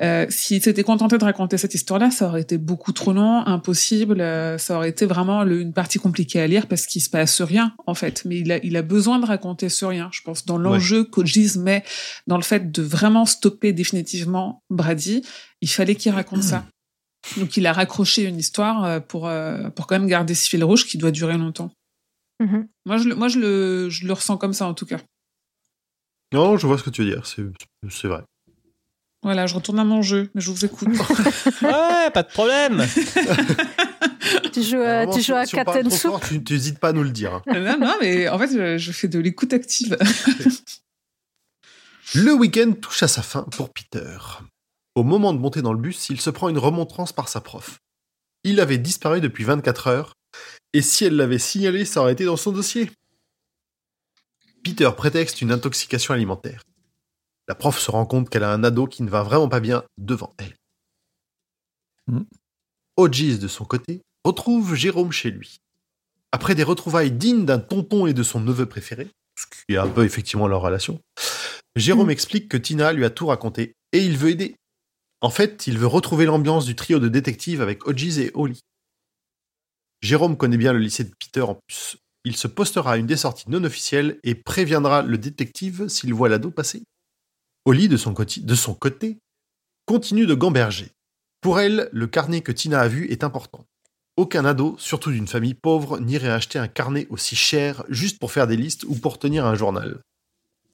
Euh, 0.00 0.26
S'il 0.28 0.62
s'était 0.62 0.82
contenté 0.82 1.16
de 1.18 1.24
raconter 1.24 1.56
cette 1.58 1.74
histoire-là, 1.74 2.10
ça 2.10 2.26
aurait 2.28 2.42
été 2.42 2.58
beaucoup 2.58 2.92
trop 2.92 3.12
long, 3.12 3.46
impossible, 3.46 4.20
euh, 4.20 4.58
ça 4.58 4.76
aurait 4.76 4.90
été 4.90 5.06
vraiment 5.06 5.42
le- 5.44 5.60
une 5.60 5.72
partie 5.72 5.98
compliquée 5.98 6.40
à 6.40 6.46
lire 6.46 6.66
parce 6.66 6.86
qu'il 6.86 7.00
se 7.00 7.08
passe 7.10 7.40
rien 7.40 7.72
en 7.86 7.94
fait. 7.94 8.24
Mais 8.26 8.38
il 8.40 8.52
a, 8.52 8.58
il 8.64 8.76
a 8.76 8.82
besoin 8.82 9.18
de 9.18 9.26
raconter 9.26 9.68
ce 9.68 9.84
rien, 9.84 10.08
je 10.12 10.20
pense, 10.22 10.44
dans 10.44 10.58
l'enjeu 10.58 11.04
qu'Ogis 11.04 11.58
met 11.58 11.82
dans 12.26 12.36
le 12.36 12.42
fait 12.42 12.70
de 12.70 12.82
vraiment 12.82 13.24
stopper 13.24 13.72
définitivement 13.72 14.62
Brady, 14.70 15.22
il 15.62 15.68
fallait 15.70 15.94
qu'il 15.94 16.12
raconte 16.12 16.42
ça. 16.42 16.66
Donc 17.38 17.56
il 17.56 17.66
a 17.66 17.72
raccroché 17.72 18.22
une 18.24 18.38
histoire 18.38 18.84
euh, 18.84 19.00
pour 19.00 19.26
euh, 19.26 19.70
pour 19.70 19.86
quand 19.86 19.98
même 19.98 20.08
garder 20.08 20.34
ce 20.34 20.48
fil 20.48 20.62
rouge 20.62 20.86
qui 20.86 20.98
doit 20.98 21.10
durer 21.10 21.38
longtemps. 21.38 21.70
Mhm. 22.40 22.68
Moi, 22.84 22.98
je, 22.98 23.08
le- 23.08 23.14
moi 23.14 23.28
je, 23.28 23.38
le, 23.38 23.88
je 23.90 24.06
le 24.06 24.12
ressens 24.12 24.36
comme 24.36 24.52
ça, 24.52 24.66
en 24.66 24.74
tout 24.74 24.86
cas. 24.86 24.98
Non, 26.32 26.56
je 26.58 26.66
vois 26.66 26.76
ce 26.78 26.82
que 26.82 26.90
tu 26.90 27.02
veux 27.04 27.10
dire, 27.10 27.24
c'est 27.26 28.08
vrai. 28.08 28.22
Voilà, 29.22 29.46
je 29.46 29.54
retourne 29.54 29.78
à 29.78 29.84
mon 29.84 30.02
jeu, 30.02 30.30
mais 30.34 30.40
je 30.40 30.50
vous 30.50 30.64
écoute. 30.64 30.88
Ouais, 31.62 32.10
pas 32.12 32.22
de 32.22 32.28
problème. 32.28 32.84
Tu 34.52 34.62
joues 34.62 34.78
à, 34.78 35.04
Vraiment, 35.04 35.12
tu 35.12 35.20
si- 35.20 35.26
joues 35.28 35.34
à 35.34 35.46
Soup 35.46 35.58
fort, 35.90 36.20
tu 36.20 36.40
n'hésites 36.52 36.78
pas 36.80 36.88
à 36.88 36.92
nous 36.92 37.02
le 37.04 37.10
dire. 37.10 37.34
hein. 37.34 37.42
non, 37.46 37.78
non, 37.78 37.94
mais 38.00 38.28
en 38.28 38.38
fait, 38.38 38.48
je, 38.48 38.78
je 38.78 38.92
fais 38.92 39.06
de 39.06 39.18
l'écoute 39.20 39.52
active. 39.52 39.96
Le 42.14 42.32
week-end 42.32 42.72
touche 42.80 43.02
à 43.02 43.08
sa 43.08 43.22
fin 43.22 43.42
pour 43.42 43.72
Peter. 43.72 44.16
Au 44.94 45.02
moment 45.02 45.32
de 45.34 45.38
monter 45.38 45.62
dans 45.62 45.72
le 45.72 45.78
bus, 45.78 46.08
il 46.08 46.20
se 46.20 46.30
prend 46.30 46.48
une 46.48 46.58
remontrance 46.58 47.12
par 47.12 47.28
sa 47.28 47.40
prof. 47.40 47.78
Il 48.44 48.60
avait 48.60 48.78
disparu 48.78 49.20
depuis 49.20 49.44
24 49.44 49.88
heures, 49.88 50.12
et 50.76 50.82
si 50.82 51.06
elle 51.06 51.16
l'avait 51.16 51.38
signalé, 51.38 51.86
ça 51.86 52.00
aurait 52.02 52.12
été 52.12 52.26
dans 52.26 52.36
son 52.36 52.52
dossier. 52.52 52.90
Peter 54.62 54.90
prétexte 54.96 55.40
une 55.40 55.50
intoxication 55.52 56.12
alimentaire. 56.12 56.62
La 57.48 57.54
prof 57.54 57.78
se 57.78 57.90
rend 57.90 58.04
compte 58.04 58.28
qu'elle 58.28 58.42
a 58.42 58.52
un 58.52 58.62
ado 58.62 58.86
qui 58.86 59.02
ne 59.02 59.08
va 59.08 59.22
vraiment 59.22 59.48
pas 59.48 59.60
bien 59.60 59.84
devant 59.96 60.34
elle. 60.38 60.54
Hodges, 62.96 63.38
de 63.38 63.48
son 63.48 63.64
côté, 63.64 64.02
retrouve 64.24 64.74
Jérôme 64.74 65.12
chez 65.12 65.30
lui. 65.30 65.60
Après 66.32 66.54
des 66.54 66.62
retrouvailles 66.62 67.10
dignes 67.12 67.46
d'un 67.46 67.58
tonton 67.58 68.06
et 68.06 68.12
de 68.12 68.22
son 68.22 68.40
neveu 68.40 68.66
préféré, 68.66 69.08
ce 69.38 69.46
qui 69.46 69.74
est 69.74 69.78
un 69.78 69.88
peu 69.88 70.04
effectivement 70.04 70.46
leur 70.48 70.60
relation, 70.60 71.00
Jérôme 71.76 72.06
Mhm. 72.06 72.10
explique 72.10 72.48
que 72.48 72.56
Tina 72.56 72.92
lui 72.92 73.04
a 73.04 73.10
tout 73.10 73.26
raconté 73.28 73.74
et 73.92 74.04
il 74.04 74.18
veut 74.18 74.30
aider. 74.30 74.56
En 75.22 75.30
fait, 75.30 75.66
il 75.66 75.78
veut 75.78 75.86
retrouver 75.86 76.26
l'ambiance 76.26 76.66
du 76.66 76.76
trio 76.76 76.98
de 76.98 77.08
détectives 77.08 77.62
avec 77.62 77.86
Hodges 77.86 78.18
et 78.18 78.30
Holly. 78.34 78.60
Jérôme 80.00 80.36
connaît 80.36 80.56
bien 80.56 80.72
le 80.72 80.78
lycée 80.78 81.04
de 81.04 81.12
Peter 81.18 81.42
en 81.42 81.58
plus. 81.66 81.96
Il 82.24 82.36
se 82.36 82.48
postera 82.48 82.92
à 82.92 82.96
une 82.96 83.06
des 83.06 83.16
sorties 83.16 83.48
non 83.48 83.62
officielles 83.64 84.18
et 84.24 84.34
préviendra 84.34 85.02
le 85.02 85.16
détective 85.16 85.88
s'il 85.88 86.12
voit 86.12 86.28
l'ado 86.28 86.50
passer. 86.50 86.82
Holly, 87.64 87.88
de 87.88 87.96
son, 87.96 88.14
côté, 88.14 88.40
de 88.40 88.54
son 88.54 88.74
côté, 88.74 89.18
continue 89.86 90.26
de 90.26 90.34
gamberger. 90.34 90.90
Pour 91.40 91.60
elle, 91.60 91.88
le 91.92 92.06
carnet 92.06 92.40
que 92.40 92.52
Tina 92.52 92.80
a 92.80 92.88
vu 92.88 93.06
est 93.10 93.24
important. 93.24 93.64
Aucun 94.16 94.44
ado, 94.44 94.74
surtout 94.78 95.12
d'une 95.12 95.28
famille 95.28 95.54
pauvre, 95.54 96.00
n'irait 96.00 96.30
acheter 96.30 96.58
un 96.58 96.68
carnet 96.68 97.06
aussi 97.10 97.36
cher 97.36 97.84
juste 97.88 98.18
pour 98.18 98.32
faire 98.32 98.46
des 98.46 98.56
listes 98.56 98.84
ou 98.84 98.94
pour 98.94 99.18
tenir 99.18 99.44
un 99.46 99.54
journal. 99.54 100.00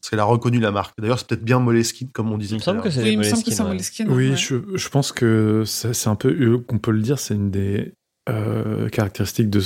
Parce 0.00 0.10
qu'elle 0.10 0.20
a 0.20 0.24
reconnu 0.24 0.58
la 0.58 0.70
marque. 0.70 0.94
D'ailleurs, 0.98 1.18
c'est 1.18 1.28
peut-être 1.28 1.44
bien 1.44 1.58
Moleskine, 1.58 2.10
comme 2.10 2.32
on 2.32 2.38
disait 2.38 2.56
Il 2.56 2.58
me 2.58 2.62
semble 2.62 2.82
que 2.82 2.90
c'est 2.90 3.02
oui, 3.02 3.16
Moleskine, 3.16 4.10
ouais. 4.10 4.36
Je, 4.36 4.56
je 4.74 4.88
pense 4.88 5.12
que 5.12 5.64
c'est 5.66 5.92
c'est 5.92 6.08
un 6.08 6.16
peu, 6.16 6.30
euh, 6.30 6.58
qu'on 6.58 6.78
peut 6.78 6.90
le 6.90 7.02
dire, 7.02 7.18
c'est 7.18 7.34
une 7.34 7.50
des 7.50 7.92
euh, 8.28 8.88
caractéristiques 8.88 9.50
de, 9.50 9.60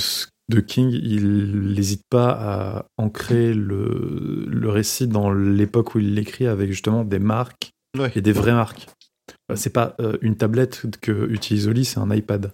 King. 0.61 0.89
Il 0.91 1.73
n'hésite 1.73 2.03
pas 2.09 2.29
à 2.29 2.85
ancrer 2.97 3.53
le, 3.53 4.45
le 4.47 4.69
récit 4.69 5.07
dans 5.07 5.31
l'époque 5.31 5.95
où 5.95 5.99
il 5.99 6.13
l'écrit 6.15 6.47
avec 6.47 6.69
justement 6.71 7.03
des 7.03 7.19
marques 7.19 7.71
Ouais. 7.97 8.11
et 8.15 8.21
des 8.21 8.31
vraies 8.33 8.53
marques. 8.53 8.87
Euh, 9.51 9.55
C'est 9.55 9.71
pas 9.71 9.95
euh, 9.99 10.17
une 10.21 10.35
tablette 10.37 10.83
que 11.01 11.27
utilise 11.31 11.67
Oli, 11.67 11.83
c'est 11.85 11.99
un 11.99 12.11
iPad. 12.13 12.51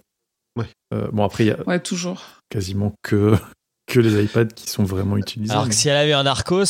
Ouais. 0.58 0.66
Euh, 0.94 1.08
bon, 1.12 1.24
après, 1.24 1.44
il 1.44 1.48
y 1.48 1.50
a 1.50 1.58
Ouais, 1.68 1.80
toujours. 1.80 2.24
quasiment 2.48 2.94
que, 3.02 3.34
que 3.86 4.00
les 4.00 4.24
iPads 4.24 4.46
qui 4.54 4.68
sont 4.70 4.84
vraiment 4.84 5.16
utilisés. 5.16 5.52
Alors 5.52 5.64
mais- 5.64 5.70
que 5.70 5.74
si 5.76 5.88
elle 5.88 5.96
avait 5.96 6.12
un 6.14 6.22
Narcos, 6.22 6.64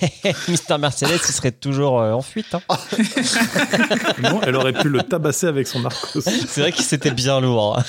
Mister 0.48 0.76
Mercedes, 0.78 1.10
il 1.28 1.32
serait 1.32 1.52
toujours 1.52 2.00
euh, 2.00 2.12
en 2.12 2.22
fuite. 2.22 2.54
hein. 2.54 2.60
Non, 4.22 4.40
elle 4.42 4.56
aurait 4.56 4.72
pu 4.72 4.88
le 4.88 5.02
tabasser 5.02 5.46
avec 5.46 5.66
son 5.68 5.80
Narcos. 5.80 6.20
C'est 6.22 6.60
vrai 6.60 6.72
que 6.72 6.82
c'était 6.82 7.10
bien 7.12 7.40
lourd. 7.40 7.80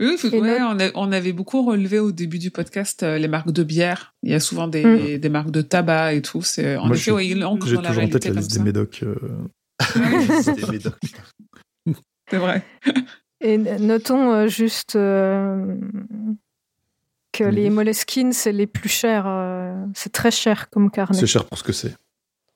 Oui, 0.00 0.16
faut- 0.16 0.28
ouais, 0.30 0.58
on, 0.62 0.78
a- 0.80 0.90
on 0.94 1.12
avait 1.12 1.34
beaucoup 1.34 1.62
relevé 1.62 1.98
au 1.98 2.12
début 2.12 2.38
du 2.38 2.50
podcast 2.50 3.02
euh, 3.02 3.18
les 3.18 3.28
marques 3.28 3.50
de 3.52 3.62
bière. 3.62 4.14
Il 4.22 4.30
y 4.30 4.34
a 4.34 4.40
souvent 4.40 4.66
des, 4.68 5.18
des 5.18 5.28
marques 5.28 5.50
de 5.50 5.60
tabac 5.60 6.14
et 6.14 6.22
tout. 6.22 6.40
C'est 6.40 6.76
en 6.76 6.86
Moi, 6.86 6.96
effet, 6.96 7.04
j'ai- 7.04 7.12
ouais, 7.12 7.26
il 7.28 7.44
ancre 7.44 7.66
J'ai 7.66 7.76
toujours 7.76 8.02
en 8.02 8.08
tête 8.08 8.24
la 8.24 8.32
liste 8.32 8.52
des 8.56 8.60
médocs. 8.60 9.02
euh, 9.02 9.16
C'était 10.42 10.66
médoc. 10.70 10.94
C'est 12.30 12.38
vrai. 12.38 12.64
Et 13.42 13.58
notons 13.58 14.32
euh, 14.32 14.46
juste 14.48 14.96
euh, 14.96 15.76
que 17.32 17.44
Oui. 17.44 17.54
les 17.54 17.70
Moleskine, 17.70 18.32
c'est 18.32 18.52
les 18.52 18.66
plus 18.66 18.88
chers. 18.88 19.26
euh, 19.26 19.74
c'est 19.94 20.12
très 20.12 20.30
cher 20.30 20.70
comme 20.70 20.90
carnet. 20.90 21.18
C'est 21.18 21.26
cher 21.26 21.44
pour 21.44 21.58
ce 21.58 21.64
que 21.64 21.72
c'est. 21.72 21.94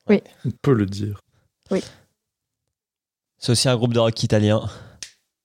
Oui. 0.09 0.23
On 0.47 0.51
peut 0.63 0.73
le 0.75 0.87
dire. 0.87 1.21
C'est 3.39 3.53
aussi 3.53 3.69
un 3.69 3.77
groupe 3.77 3.93
de 3.93 3.99
rock 3.99 4.23
italien. 4.23 4.63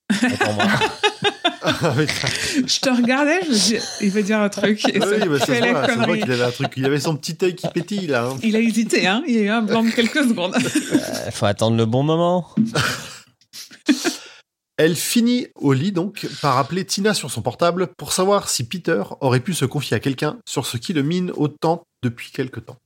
Je 1.61 2.79
te 2.79 2.89
regardais, 2.89 3.41
je 3.43 3.49
me 3.49 3.53
dis, 3.55 3.77
il 4.01 4.09
veut 4.09 4.23
dire 4.23 4.39
un 4.39 4.49
truc. 4.49 4.87
Et 4.89 4.99
Ah 5.01 5.05
oui, 5.07 5.19
bah, 5.19 5.25
voit 5.27 5.87
connerie. 5.87 6.21
qu'il 6.21 6.31
avait 6.31 6.43
un 6.43 6.51
truc. 6.51 6.73
Il 6.77 6.85
avait 6.85 6.99
son 6.99 7.15
petit 7.15 7.37
œil 7.43 7.55
qui 7.55 7.67
pétille 7.67 8.07
là. 8.07 8.25
hein. 8.29 8.37
Il 8.41 8.55
a 8.55 8.59
hésité, 8.59 9.07
hein. 9.07 9.23
Il 9.27 9.35
y 9.35 9.39
a 9.39 9.41
eu 9.41 9.49
un 9.49 9.61
blanc 9.61 9.83
de 9.83 9.91
quelques 9.91 10.23
secondes. 10.27 10.55
Euh, 10.91 11.31
faut 11.31 11.45
attendre 11.45 11.77
le 11.77 11.85
bon 11.85 12.03
moment. 12.03 12.49
Elle 14.77 14.95
finit 14.95 15.47
au 15.55 15.73
lit 15.73 15.91
donc 15.91 16.25
par 16.41 16.57
appeler 16.57 16.85
Tina 16.85 17.13
sur 17.13 17.29
son 17.29 17.41
portable 17.41 17.87
pour 17.97 18.13
savoir 18.13 18.49
si 18.49 18.67
Peter 18.67 19.03
aurait 19.21 19.41
pu 19.41 19.53
se 19.53 19.65
confier 19.65 19.97
à 19.97 19.99
quelqu'un 19.99 20.37
sur 20.47 20.65
ce 20.65 20.77
qui 20.77 20.93
le 20.93 21.03
mine 21.03 21.31
autant 21.35 21.83
depuis 22.01 22.31
quelque 22.31 22.59
temps. 22.59 22.77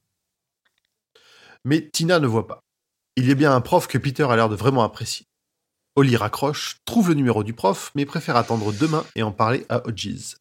Mais 1.66 1.90
Tina 1.94 2.20
ne 2.20 2.28
voit 2.28 2.48
pas. 2.48 2.60
Il 3.16 3.28
y 3.28 3.32
a 3.32 3.36
bien 3.36 3.54
un 3.54 3.62
prof 3.62 3.88
que 3.88 3.98
Peter 3.98 4.26
a 4.30 4.36
l'air 4.36 4.50
de 4.50 4.56
vraiment 4.56 4.84
apprécier. 4.84 5.26
Holly 5.96 6.16
raccroche, 6.16 6.78
trouve 6.86 7.10
le 7.10 7.16
numéro 7.16 7.44
du 7.44 7.54
prof, 7.54 7.92
mais 7.96 8.06
préfère 8.06 8.36
attendre 8.36 8.74
demain 8.74 9.06
et 9.16 9.24
en 9.24 9.32
parler 9.32 9.66
à 9.70 9.86
Hodges. 9.88 10.38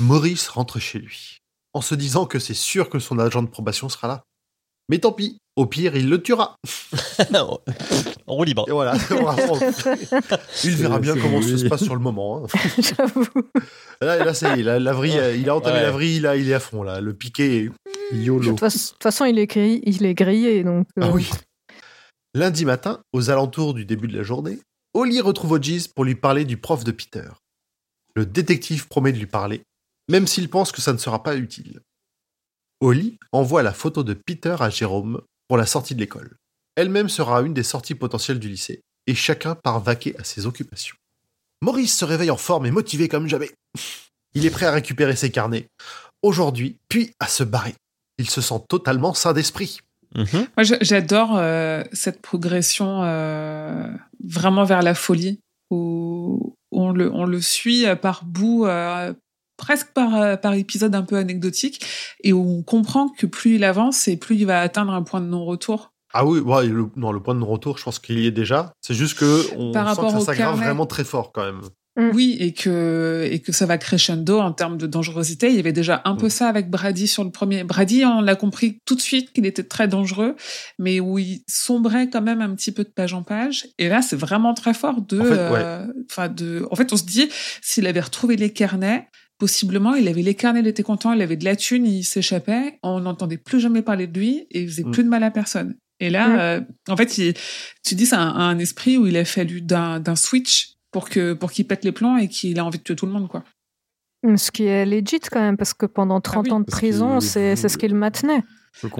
Maurice 0.00 0.48
rentre 0.48 0.78
chez 0.78 0.98
lui, 0.98 1.38
en 1.72 1.80
se 1.80 1.94
disant 1.94 2.26
que 2.26 2.38
c'est 2.38 2.54
sûr 2.54 2.88
que 2.90 2.98
son 2.98 3.18
agent 3.18 3.42
de 3.42 3.48
probation 3.48 3.88
sera 3.88 4.08
là. 4.08 4.22
Mais 4.88 4.98
tant 4.98 5.12
pis, 5.12 5.38
au 5.56 5.66
pire, 5.66 5.94
il 5.96 6.08
le 6.08 6.20
tuera. 6.20 6.56
en 7.34 7.58
roue 8.26 8.44
libre. 8.44 8.64
Et 8.68 8.72
voilà, 8.72 8.94
vraiment. 8.94 9.56
Il 10.64 10.74
verra 10.76 10.98
bien 10.98 11.14
comment 11.16 11.40
ça 11.42 11.58
se 11.58 11.66
passe 11.66 11.84
sur 11.84 11.94
le 11.94 12.00
moment. 12.00 12.44
hein. 12.44 12.58
J'avoue. 12.78 13.24
Là, 14.00 14.24
là 14.24 14.34
ça 14.34 14.56
y 14.56 14.60
est, 14.60 14.62
là, 14.64 14.78
la 14.80 14.92
vrille, 14.92 15.20
il 15.38 15.48
a 15.48 15.54
entamé 15.54 15.76
Ouais. 15.76 15.82
la 15.82 15.90
vrille, 15.92 16.20
là, 16.20 16.36
il 16.36 16.50
est 16.50 16.54
à 16.54 16.60
fond, 16.60 16.82
là. 16.82 17.00
Le 17.00 17.14
piqué. 17.14 17.56
est- 17.66 17.70
De 18.14 18.18
YOLO. 18.20 18.52
de 18.52 18.58
toute 18.58 19.02
façon, 19.02 19.24
il 19.26 19.38
est, 19.38 19.46
grillé, 19.46 19.80
il 19.88 20.04
est 20.04 20.14
grillé. 20.14 20.64
Donc, 20.64 20.86
euh, 20.98 21.02
Ah 21.04 21.10
oui. 21.12 21.30
Lundi 22.34 22.64
matin, 22.64 23.02
aux 23.12 23.30
alentours 23.30 23.74
du 23.74 23.84
début 23.84 24.06
de 24.06 24.16
la 24.16 24.22
journée, 24.22 24.60
Holly 24.94 25.20
retrouve 25.20 25.52
Hodges 25.52 25.88
pour 25.88 26.04
lui 26.04 26.14
parler 26.14 26.44
du 26.44 26.56
prof 26.56 26.84
de 26.84 26.92
Peter. 26.92 27.28
Le 28.14 28.24
détective 28.24 28.86
promet 28.86 29.12
de 29.12 29.18
lui 29.18 29.26
parler, 29.26 29.64
même 30.08 30.28
s'il 30.28 30.48
pense 30.48 30.70
que 30.70 30.80
ça 30.80 30.92
ne 30.92 30.98
sera 30.98 31.24
pas 31.24 31.36
utile. 31.36 31.80
Holly 32.80 33.18
envoie 33.32 33.64
la 33.64 33.72
photo 33.72 34.04
de 34.04 34.14
Peter 34.14 34.56
à 34.60 34.70
Jérôme 34.70 35.22
pour 35.48 35.56
la 35.56 35.66
sortie 35.66 35.96
de 35.96 36.00
l'école. 36.00 36.36
Elle-même 36.76 37.08
sera 37.08 37.42
une 37.42 37.52
des 37.52 37.64
sorties 37.64 37.96
potentielles 37.96 38.38
du 38.38 38.48
lycée, 38.48 38.80
et 39.08 39.14
chacun 39.16 39.56
part 39.56 39.80
vaquer 39.80 40.16
à 40.16 40.22
ses 40.22 40.46
occupations. 40.46 40.96
Maurice 41.62 41.98
se 41.98 42.04
réveille 42.04 42.30
en 42.30 42.36
forme 42.36 42.66
et 42.66 42.70
motivé 42.70 43.08
comme 43.08 43.26
jamais. 43.26 43.50
Il 44.34 44.46
est 44.46 44.50
prêt 44.50 44.66
à 44.66 44.72
récupérer 44.72 45.16
ses 45.16 45.32
carnets, 45.32 45.66
aujourd'hui, 46.22 46.78
puis 46.88 47.12
à 47.18 47.26
se 47.26 47.42
barrer. 47.42 47.74
Il 48.18 48.30
se 48.30 48.40
sent 48.40 48.62
totalement 48.68 49.14
sain 49.14 49.32
d'esprit. 49.32 49.80
Mhm. 50.16 50.46
Moi, 50.56 50.64
j'a- 50.64 50.78
j'adore 50.80 51.36
euh, 51.36 51.82
cette 51.92 52.20
progression 52.20 53.02
euh, 53.04 53.86
vraiment 54.24 54.64
vers 54.64 54.82
la 54.82 54.94
folie, 54.94 55.40
où 55.70 56.54
on 56.72 56.90
le, 56.90 57.12
on 57.12 57.24
le 57.24 57.40
suit 57.40 57.84
par 58.02 58.24
bout, 58.24 58.66
euh, 58.66 59.12
presque 59.56 59.88
par, 59.92 60.40
par 60.40 60.54
épisode 60.54 60.94
un 60.94 61.02
peu 61.02 61.16
anecdotique 61.16 61.84
et 62.24 62.32
où 62.32 62.58
on 62.58 62.62
comprend 62.62 63.08
que 63.08 63.26
plus 63.26 63.56
il 63.56 63.64
avance 63.64 64.08
et 64.08 64.16
plus 64.16 64.36
il 64.36 64.46
va 64.46 64.60
atteindre 64.60 64.92
un 64.92 65.02
point 65.02 65.20
de 65.20 65.26
non-retour. 65.26 65.92
Ah 66.12 66.24
oui, 66.26 66.40
ouais, 66.40 66.66
le, 66.66 66.86
non, 66.96 67.12
le 67.12 67.20
point 67.22 67.34
de 67.34 67.40
non-retour, 67.40 67.78
je 67.78 67.84
pense 67.84 68.00
qu'il 68.00 68.18
y 68.18 68.26
est 68.26 68.32
déjà. 68.32 68.72
C'est 68.80 68.94
juste 68.94 69.16
que 69.16 69.42
on 69.56 69.70
Par 69.72 69.84
sent 69.84 69.88
rapport 70.00 70.12
que 70.14 70.18
ça 70.20 70.26
s'aggrave 70.26 70.56
vraiment 70.56 70.86
très 70.86 71.04
fort 71.04 71.30
quand 71.32 71.44
même. 71.44 71.60
Mm. 71.96 72.10
Oui, 72.14 72.36
et 72.38 72.52
que, 72.52 73.28
et 73.30 73.40
que 73.40 73.50
ça 73.50 73.66
va 73.66 73.76
crescendo 73.76 74.38
en 74.38 74.52
termes 74.52 74.78
de 74.78 74.86
dangerosité. 74.86 75.48
Il 75.50 75.56
y 75.56 75.58
avait 75.58 75.72
déjà 75.72 76.00
un 76.04 76.14
peu 76.14 76.26
Mm. 76.26 76.30
ça 76.30 76.48
avec 76.48 76.70
Brady 76.70 77.08
sur 77.08 77.24
le 77.24 77.30
premier. 77.30 77.64
Brady, 77.64 78.04
on 78.04 78.20
l'a 78.20 78.36
compris 78.36 78.78
tout 78.86 78.94
de 78.94 79.00
suite 79.00 79.32
qu'il 79.32 79.44
était 79.44 79.64
très 79.64 79.88
dangereux, 79.88 80.36
mais 80.78 81.00
où 81.00 81.18
il 81.18 81.42
sombrait 81.48 82.08
quand 82.08 82.22
même 82.22 82.40
un 82.40 82.54
petit 82.54 82.70
peu 82.70 82.84
de 82.84 82.90
page 82.90 83.12
en 83.12 83.22
page. 83.24 83.66
Et 83.78 83.88
là, 83.88 84.02
c'est 84.02 84.16
vraiment 84.16 84.54
très 84.54 84.72
fort 84.72 85.02
de, 85.02 85.20
En 85.20 85.24
fait, 85.24 85.30
euh, 85.38 85.86
enfin, 86.10 86.28
de, 86.28 86.64
en 86.70 86.76
fait, 86.76 86.92
on 86.92 86.96
se 86.96 87.04
dit, 87.04 87.28
s'il 87.60 87.86
avait 87.88 88.00
retrouvé 88.00 88.36
les 88.36 88.50
carnets, 88.52 89.08
possiblement, 89.38 89.94
il 89.94 90.06
avait 90.06 90.22
les 90.22 90.34
carnets, 90.34 90.60
il 90.60 90.66
était 90.68 90.82
content, 90.84 91.12
il 91.12 91.22
avait 91.22 91.36
de 91.36 91.44
la 91.44 91.56
thune, 91.56 91.86
il 91.86 92.04
s'échappait, 92.04 92.78
on 92.82 93.00
n'entendait 93.00 93.38
plus 93.38 93.58
jamais 93.58 93.82
parler 93.82 94.06
de 94.06 94.16
lui 94.18 94.46
et 94.50 94.60
il 94.62 94.68
faisait 94.68 94.84
Mm. 94.84 94.90
plus 94.92 95.02
de 95.02 95.08
mal 95.08 95.24
à 95.24 95.30
personne. 95.30 95.74
Et 95.98 96.08
là, 96.08 96.40
euh, 96.40 96.60
en 96.88 96.96
fait, 96.96 97.18
il- 97.18 97.34
tu 97.84 97.94
dis, 97.94 98.06
c'est 98.06 98.14
un, 98.16 98.20
un 98.28 98.58
esprit 98.58 98.96
où 98.96 99.06
il 99.06 99.16
a 99.16 99.24
fallu 99.24 99.60
d'un 99.60 99.98
d'un 100.00 100.16
switch 100.16 100.74
pour 100.90 101.08
que 101.08 101.32
pour 101.34 101.52
qu'il 101.52 101.66
pète 101.66 101.84
les 101.84 101.92
plombs 101.92 102.16
et 102.16 102.28
qu'il 102.28 102.58
a 102.58 102.64
envie 102.64 102.78
de 102.78 102.82
tuer 102.84 102.96
tout 102.96 103.06
le 103.06 103.12
monde, 103.12 103.28
quoi. 103.28 103.44
Ce 104.36 104.50
qui 104.50 104.64
est 104.64 104.84
legit 104.84 105.18
quand 105.30 105.40
même, 105.40 105.56
parce 105.56 105.72
que 105.72 105.86
pendant 105.86 106.20
30 106.20 106.44
oui, 106.46 106.52
ans 106.52 106.60
de 106.60 106.64
prison, 106.66 107.20
c'est 107.20 107.56
c'est 107.56 107.68
ce 107.70 107.78
qu'il 107.78 107.94
maintenait. 107.94 108.42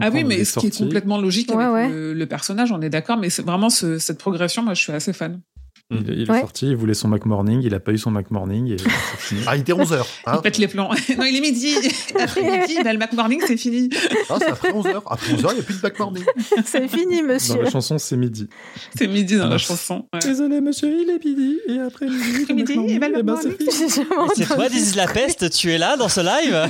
Ah 0.00 0.10
oui, 0.12 0.24
mais 0.24 0.44
ce 0.44 0.58
qui 0.58 0.66
est 0.66 0.76
complètement 0.78 1.18
logique 1.20 1.50
Ouais, 1.54 1.62
avec 1.64 1.74
ouais. 1.74 1.88
Le, 1.90 2.12
le 2.14 2.26
personnage, 2.26 2.72
on 2.72 2.80
est 2.80 2.90
d'accord, 2.90 3.18
mais 3.18 3.30
c'est 3.30 3.42
vraiment 3.42 3.70
ce- 3.70 3.98
cette 3.98 4.18
progression, 4.18 4.62
moi, 4.64 4.74
je 4.74 4.80
suis 4.82 4.92
assez 4.92 5.12
fan. 5.12 5.40
Il, 5.92 6.08
il 6.08 6.22
est 6.30 6.40
sorti, 6.40 6.68
il 6.68 6.76
voulait 6.76 6.94
son 6.94 7.08
Mac 7.08 7.24
Morning, 7.26 7.60
il 7.64 7.74
a 7.74 7.80
pas 7.80 7.90
eu 7.90 7.98
son 7.98 8.12
Mac 8.12 8.30
Morning 8.30 8.72
et 8.72 8.76
c'est 8.78 8.88
fini. 9.18 9.40
Ah, 9.46 9.56
il 9.56 9.62
était 9.62 9.72
11h. 9.72 10.04
Hein. 10.26 10.32
Il 10.36 10.40
pète 10.40 10.58
les 10.58 10.68
plombs. 10.68 10.88
non, 11.18 11.24
il 11.24 11.36
est 11.36 11.40
midi. 11.40 11.74
Après 12.18 12.42
midi, 12.42 12.76
il 12.80 12.86
a 12.86 12.92
le 12.92 12.98
Mac 13.00 13.12
Morning, 13.12 13.40
c'est 13.44 13.56
fini. 13.56 13.90
Ah, 14.28 14.36
c'est 14.38 14.50
après 14.50 14.70
11h. 14.72 15.02
Après 15.04 15.32
11h, 15.32 15.46
il 15.50 15.54
n'y 15.54 15.60
a 15.60 15.62
plus 15.64 15.76
de 15.76 15.80
back 15.80 15.98
morning. 15.98 16.24
C'est 16.64 16.86
fini, 16.88 17.22
Dans 17.22 17.28
monsieur. 17.28 17.62
la 17.62 17.70
chanson, 17.70 17.98
c'est 17.98 18.16
midi. 18.16 18.48
C'est 18.96 19.08
midi 19.08 19.36
dans 19.36 19.48
la 19.48 19.58
chanson. 19.58 20.06
ouais. 20.12 20.20
Désolé, 20.20 20.60
monsieur, 20.60 20.88
il 20.88 21.10
est 21.10 21.24
midi. 21.24 21.58
Et 21.66 21.78
après 21.80 22.06
midi, 22.06 22.42
Après 22.44 22.54
midi, 22.54 22.94
et 22.94 22.98
ben, 22.98 23.10
le 23.12 23.18
eh 23.18 23.22
ben, 23.22 23.34
Mac 23.34 23.42
c'est 24.36 24.44
toi, 24.46 24.68
Dis 24.68 24.92
la 24.94 25.06
peste, 25.08 25.50
tu 25.50 25.72
es 25.72 25.78
là 25.78 25.96
dans 25.96 26.08
ce 26.08 26.20
live? 26.20 26.68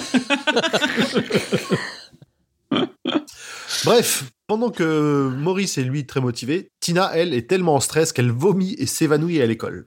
Bref, 3.84 4.24
pendant 4.46 4.70
que 4.70 5.28
Maurice 5.36 5.78
est 5.78 5.84
lui 5.84 6.06
très 6.06 6.20
motivé, 6.20 6.70
Tina, 6.80 7.10
elle, 7.14 7.34
est 7.34 7.48
tellement 7.48 7.76
en 7.76 7.80
stress 7.80 8.12
qu'elle 8.12 8.30
vomit 8.30 8.74
et 8.78 8.86
s'évanouit 8.86 9.40
à 9.40 9.46
l'école. 9.46 9.86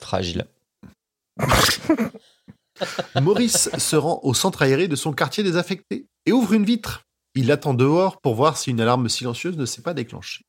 Fragile. 0.00 0.46
Maurice 3.20 3.70
se 3.78 3.96
rend 3.96 4.20
au 4.22 4.34
centre 4.34 4.62
aéré 4.62 4.88
de 4.88 4.96
son 4.96 5.12
quartier 5.12 5.42
désaffecté 5.44 6.06
et 6.26 6.32
ouvre 6.32 6.52
une 6.52 6.64
vitre. 6.64 7.04
Il 7.34 7.50
attend 7.50 7.74
dehors 7.74 8.20
pour 8.20 8.34
voir 8.34 8.56
si 8.56 8.70
une 8.70 8.80
alarme 8.80 9.08
silencieuse 9.08 9.56
ne 9.56 9.66
s'est 9.66 9.82
pas 9.82 9.94
déclenchée. 9.94 10.44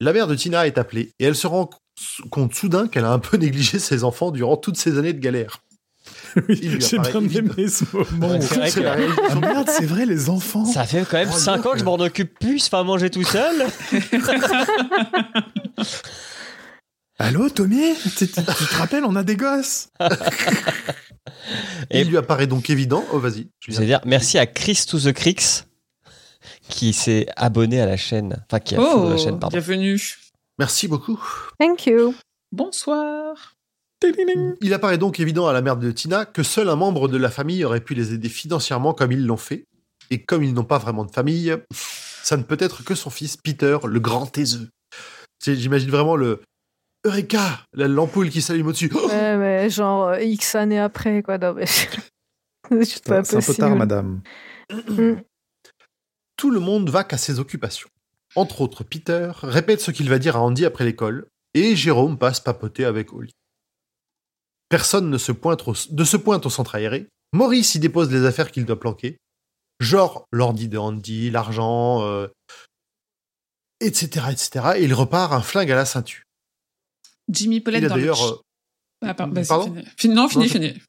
La 0.00 0.12
mère 0.12 0.26
de 0.26 0.34
Tina 0.34 0.66
est 0.66 0.78
appelée 0.78 1.12
et 1.18 1.24
elle 1.24 1.36
se 1.36 1.46
rend 1.46 1.70
compte 2.30 2.54
soudain 2.54 2.88
qu'elle 2.88 3.04
a 3.04 3.12
un 3.12 3.18
peu 3.18 3.36
négligé 3.38 3.78
ses 3.78 4.04
enfants 4.04 4.30
durant 4.30 4.56
toutes 4.56 4.76
ces 4.76 4.98
années 4.98 5.12
de 5.12 5.20
galère. 5.20 5.62
Oui, 6.48 6.58
J'ai 6.80 6.98
bien 6.98 7.20
aimé 7.20 7.68
ce 7.68 7.84
moment. 7.92 8.28
Ouais, 8.32 8.40
c'est 8.40 8.54
vrai 8.56 8.70
C'est 8.70 8.80
que- 8.82 9.30
Ah 9.30 9.34
merde, 9.36 9.68
c'est 9.70 9.84
vrai, 9.86 10.04
les 10.06 10.28
enfants. 10.28 10.64
Ça 10.64 10.84
fait 10.84 11.04
quand 11.08 11.18
même 11.18 11.28
Oh, 11.32 11.36
5 11.38 11.64
ans 11.66 11.72
que 11.72 11.78
je 11.78 11.84
m'en 11.84 11.94
occupe 11.94 12.38
plus, 12.38 12.66
enfin 12.66 12.82
manger 12.82 13.08
tout 13.10 13.22
seul. 13.24 13.66
Allô, 17.18 17.48
Tommy? 17.48 17.94
Tu 18.02 18.10
tu- 18.10 18.28
tu 18.28 18.32
te 18.42 18.74
rappelles, 18.74 19.04
on 19.04 19.14
a 19.14 19.22
des 19.22 19.36
gosses. 19.36 19.88
Et- 21.90 22.00
Il 22.00 22.08
lui 22.08 22.16
apparaît 22.16 22.46
donc 22.48 22.70
évident. 22.70 23.04
Oh, 23.12 23.18
vas-y. 23.20 23.48
Je 23.60 23.66
Julien. 23.72 23.80
veux 23.80 23.86
dire 23.86 24.00
merci 24.04 24.38
à 24.38 24.46
Chris 24.46 24.84
to 24.88 24.98
the 24.98 25.12
Crix 25.12 25.64
qui 26.68 26.92
s'est 26.92 27.26
abonné 27.36 27.80
à 27.80 27.86
la 27.86 27.96
chaîne, 27.96 28.44
enfin 28.50 28.58
qui 28.58 28.74
a 28.74 28.80
Oh, 28.80 29.10
la 29.10 29.16
chaîne, 29.16 29.38
pardon. 29.38 29.56
bienvenue. 29.56 30.00
Merci 30.58 30.88
beaucoup. 30.88 31.20
Thank 31.60 31.86
you. 31.86 32.14
Bonsoir. 32.52 33.53
Il 34.60 34.74
apparaît 34.74 34.98
donc 34.98 35.18
évident 35.20 35.46
à 35.46 35.52
la 35.52 35.62
mère 35.62 35.76
de 35.76 35.90
Tina 35.90 36.26
que 36.26 36.42
seul 36.42 36.68
un 36.68 36.76
membre 36.76 37.08
de 37.08 37.16
la 37.16 37.30
famille 37.30 37.64
aurait 37.64 37.80
pu 37.80 37.94
les 37.94 38.12
aider 38.12 38.28
financièrement 38.28 38.92
comme 38.92 39.12
ils 39.12 39.24
l'ont 39.24 39.36
fait. 39.36 39.64
Et 40.10 40.22
comme 40.22 40.42
ils 40.42 40.52
n'ont 40.52 40.64
pas 40.64 40.78
vraiment 40.78 41.04
de 41.04 41.10
famille, 41.10 41.56
ça 42.22 42.36
ne 42.36 42.42
peut 42.42 42.58
être 42.60 42.84
que 42.84 42.94
son 42.94 43.08
fils 43.10 43.36
Peter, 43.38 43.78
le 43.86 44.00
grand 44.00 44.26
taiseux. 44.26 44.68
J'imagine 45.42 45.90
vraiment 45.90 46.16
le 46.16 46.42
Eureka, 47.06 47.62
la- 47.74 47.88
l'ampoule 47.88 48.30
qui 48.30 48.42
s'allume 48.42 48.66
au-dessus. 48.66 48.92
Ouais, 48.92 49.36
mais 49.38 49.70
genre 49.70 50.08
euh, 50.08 50.20
X 50.20 50.54
années 50.54 50.80
après, 50.80 51.22
quoi. 51.22 51.38
Mais... 51.54 51.64
C'est 52.84 53.10
un 53.10 53.22
peu 53.22 53.54
tard, 53.54 53.76
madame. 53.76 54.20
Tout 56.36 56.50
le 56.50 56.60
monde 56.60 56.90
va 56.90 57.04
qu'à 57.04 57.18
ses 57.18 57.38
occupations. 57.38 57.88
Entre 58.36 58.60
autres, 58.62 58.84
Peter 58.84 59.30
répète 59.42 59.80
ce 59.80 59.90
qu'il 59.90 60.08
va 60.08 60.18
dire 60.18 60.36
à 60.36 60.40
Andy 60.40 60.64
après 60.64 60.84
l'école, 60.84 61.26
et 61.54 61.76
Jérôme 61.76 62.18
passe 62.18 62.40
papoter 62.40 62.84
avec 62.84 63.12
Holly. 63.12 63.30
Personne 64.74 65.08
ne 65.08 65.18
se 65.18 65.30
pointe 65.30 65.68
au, 65.68 65.74
ne 65.92 66.02
se 66.02 66.16
pointe 66.16 66.46
au 66.46 66.50
centre 66.50 66.74
aéré. 66.74 67.06
Maurice 67.32 67.76
y 67.76 67.78
dépose 67.78 68.10
les 68.10 68.24
affaires 68.26 68.50
qu'il 68.50 68.64
doit 68.64 68.80
planquer. 68.80 69.18
Genre 69.78 70.24
l'ordi 70.32 70.66
de 70.66 70.78
Andy, 70.78 71.30
l'argent, 71.30 72.02
euh, 72.02 72.26
etc., 73.80 74.26
etc. 74.32 74.72
Et 74.78 74.82
il 74.82 74.92
repart 74.94 75.32
un 75.32 75.42
flingue 75.42 75.70
à 75.70 75.76
la 75.76 75.84
ceinture. 75.84 76.24
Jimmy 77.30 77.60
Paulette 77.60 77.84
dans 77.84 77.94
le 77.94 78.00
d'ailleurs... 78.00 78.16
ch- 78.16 78.30
euh, 78.32 79.06
Ah, 79.06 79.14
par- 79.14 79.30
Pardon 79.46 79.66
fini. 79.74 79.84
Fini- 79.96 80.14
Non, 80.14 80.28
fini, 80.28 80.42
Non, 80.42 80.48
je- 80.48 80.52
fini. 80.52 80.82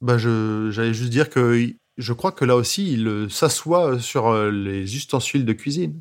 bah, 0.00 0.18
je, 0.18 0.70
j'allais 0.70 0.94
juste 0.94 1.10
dire 1.10 1.28
que 1.28 1.74
je 1.98 2.12
crois 2.12 2.30
que 2.30 2.44
là 2.44 2.54
aussi, 2.54 2.92
il 2.92 3.08
euh, 3.08 3.28
s'assoit 3.28 3.98
sur 3.98 4.32
les 4.52 4.94
ustensiles 4.96 5.44
de 5.44 5.52
cuisine. 5.52 5.98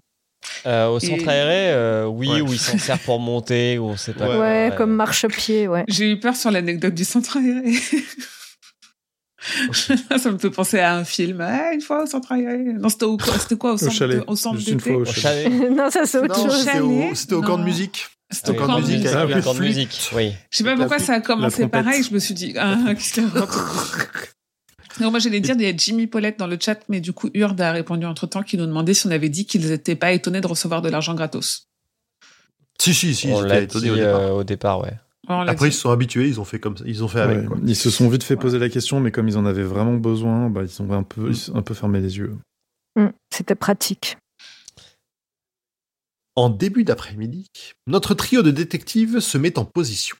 Euh, 0.65 0.87
au 0.87 0.99
centre 0.99 1.23
Et- 1.27 1.29
aéré, 1.29 1.71
euh, 1.73 2.05
oui, 2.05 2.27
Ouais. 2.29 2.41
où 2.41 2.51
il 2.53 2.59
s'en 2.59 2.77
sert 2.77 2.99
pour 2.99 3.19
monter, 3.19 3.77
ou 3.79 3.85
on 3.85 3.97
sait 3.97 4.13
pas. 4.13 4.25
Ouais, 4.29 4.35
quoi, 4.35 4.39
Ouais, 4.39 4.71
comme 4.77 4.91
marchepied, 4.93 5.67
ouais. 5.67 5.83
J'ai 5.87 6.11
eu 6.11 6.19
peur 6.19 6.35
sur 6.35 6.51
l'anecdote 6.51 6.93
du 6.93 7.05
centre 7.05 7.37
aéré. 7.37 7.73
ça 10.19 10.31
me 10.31 10.37
fait 10.37 10.49
penser 10.51 10.79
à 10.79 10.95
un 10.95 11.03
film. 11.03 11.41
Ah, 11.41 11.73
une 11.73 11.81
fois 11.81 12.03
au 12.03 12.05
centre 12.05 12.31
aéré. 12.31 12.57
Non, 12.59 12.89
c'était 12.89 13.05
au- 13.05 13.17
c'était 13.39 13.55
quoi 13.57 13.73
au 13.73 13.77
centre, 13.77 13.91
chalet. 13.93 14.19
de- 14.19 14.23
au 14.27 14.35
centre 14.35 14.57
Juste 14.57 14.69
une 14.69 14.79
fois 14.79 14.93
au 14.97 15.01
Au 15.01 15.05
chalet. 15.05 15.49
non, 15.75 15.89
ça 15.89 16.05
c'est 16.05 16.19
autre 16.19 16.37
Non, 16.37 16.45
chose. 16.49 16.59
c'était 16.63 16.79
au, 16.79 16.89
Chalet 16.91 17.15
c'était 17.15 17.33
au 17.33 17.41
camp 17.41 17.57
de 17.57 17.63
musique. 17.63 18.07
C'était 18.29 18.51
Ah 18.51 18.51
au 18.51 18.53
oui, 18.53 18.65
camp 18.67 18.75
de 18.79 18.81
musique 18.87 19.07
Ah, 19.13 19.25
la 19.25 19.41
camp 19.41 19.53
de 19.55 19.59
musique, 19.59 20.09
oui. 20.15 20.31
Je 20.51 20.57
sais 20.57 20.63
pas 20.63 20.75
pourquoi 20.75 20.99
ça 20.99 21.13
a 21.15 21.19
commencé 21.21 21.67
pareil. 21.67 22.01
Je 22.03 22.13
me 22.13 22.19
suis 22.19 22.33
dit, 22.33 22.53
ah, 22.57 22.77
qu'est-ce 22.95 23.13
qu'il 23.13 23.23
y 23.23 23.25
a 23.25 23.29
Non, 24.99 25.09
moi 25.11 25.19
j'allais 25.19 25.39
dire, 25.39 25.55
il 25.57 25.61
y 25.61 25.67
a 25.67 25.75
Jimmy 25.75 26.07
Paulette 26.07 26.37
dans 26.37 26.47
le 26.47 26.57
chat, 26.59 26.79
mais 26.89 26.99
du 26.99 27.13
coup, 27.13 27.29
Urde 27.33 27.61
a 27.61 27.71
répondu 27.71 28.05
entre 28.05 28.27
temps 28.27 28.43
qui 28.43 28.57
nous 28.57 28.65
demandait 28.65 28.93
si 28.93 29.07
on 29.07 29.11
avait 29.11 29.29
dit 29.29 29.45
qu'ils 29.45 29.67
n'étaient 29.69 29.95
pas 29.95 30.11
étonnés 30.11 30.41
de 30.41 30.47
recevoir 30.47 30.81
de 30.81 30.89
l'argent 30.89 31.15
gratos. 31.15 31.67
Si, 32.79 32.93
si, 32.93 33.15
si, 33.15 33.27
on 33.27 33.41
ils 33.43 33.47
l'a 33.47 33.55
étaient 33.61 33.77
étonnés 33.77 33.85
dit 33.85 33.91
au 33.91 33.95
départ. 33.95 34.19
euh, 34.21 34.29
au 34.31 34.43
départ, 34.43 34.81
ouais. 34.81 34.93
On 35.27 35.47
Après, 35.47 35.69
ils 35.69 35.73
se 35.73 35.79
sont 35.79 35.91
habitués, 35.91 36.27
ils 36.27 36.39
ont 36.41 36.45
fait 36.45 36.59
comme 36.59 36.75
ça, 36.77 36.83
ils 36.87 37.03
ont 37.03 37.07
fait 37.07 37.21
avec. 37.21 37.37
Ouais, 37.41 37.45
quoi. 37.45 37.57
Ils 37.65 37.75
se 37.75 37.89
sont 37.89 38.09
vite 38.09 38.23
fait 38.23 38.35
poser 38.35 38.57
la 38.59 38.69
question, 38.69 38.99
mais 38.99 39.11
comme 39.11 39.27
ils 39.27 39.37
en 39.37 39.45
avaient 39.45 39.63
vraiment 39.63 39.93
besoin, 39.93 40.49
bah, 40.49 40.63
ils 40.63 40.81
ont 40.81 40.91
un 40.91 41.03
peu, 41.03 41.31
ont 41.31 41.55
un 41.55 41.61
peu 41.61 41.73
fermé 41.75 42.01
les 42.01 42.17
yeux. 42.17 42.35
Mm, 42.99 43.07
C'était 43.33 43.55
pratique. 43.55 44.17
En 46.35 46.49
début 46.49 46.83
d'après-midi, 46.83 47.47
notre 47.87 48.13
trio 48.15 48.41
de 48.41 48.51
détectives 48.51 49.19
se 49.19 49.37
met 49.37 49.59
en 49.59 49.65
position. 49.65 50.15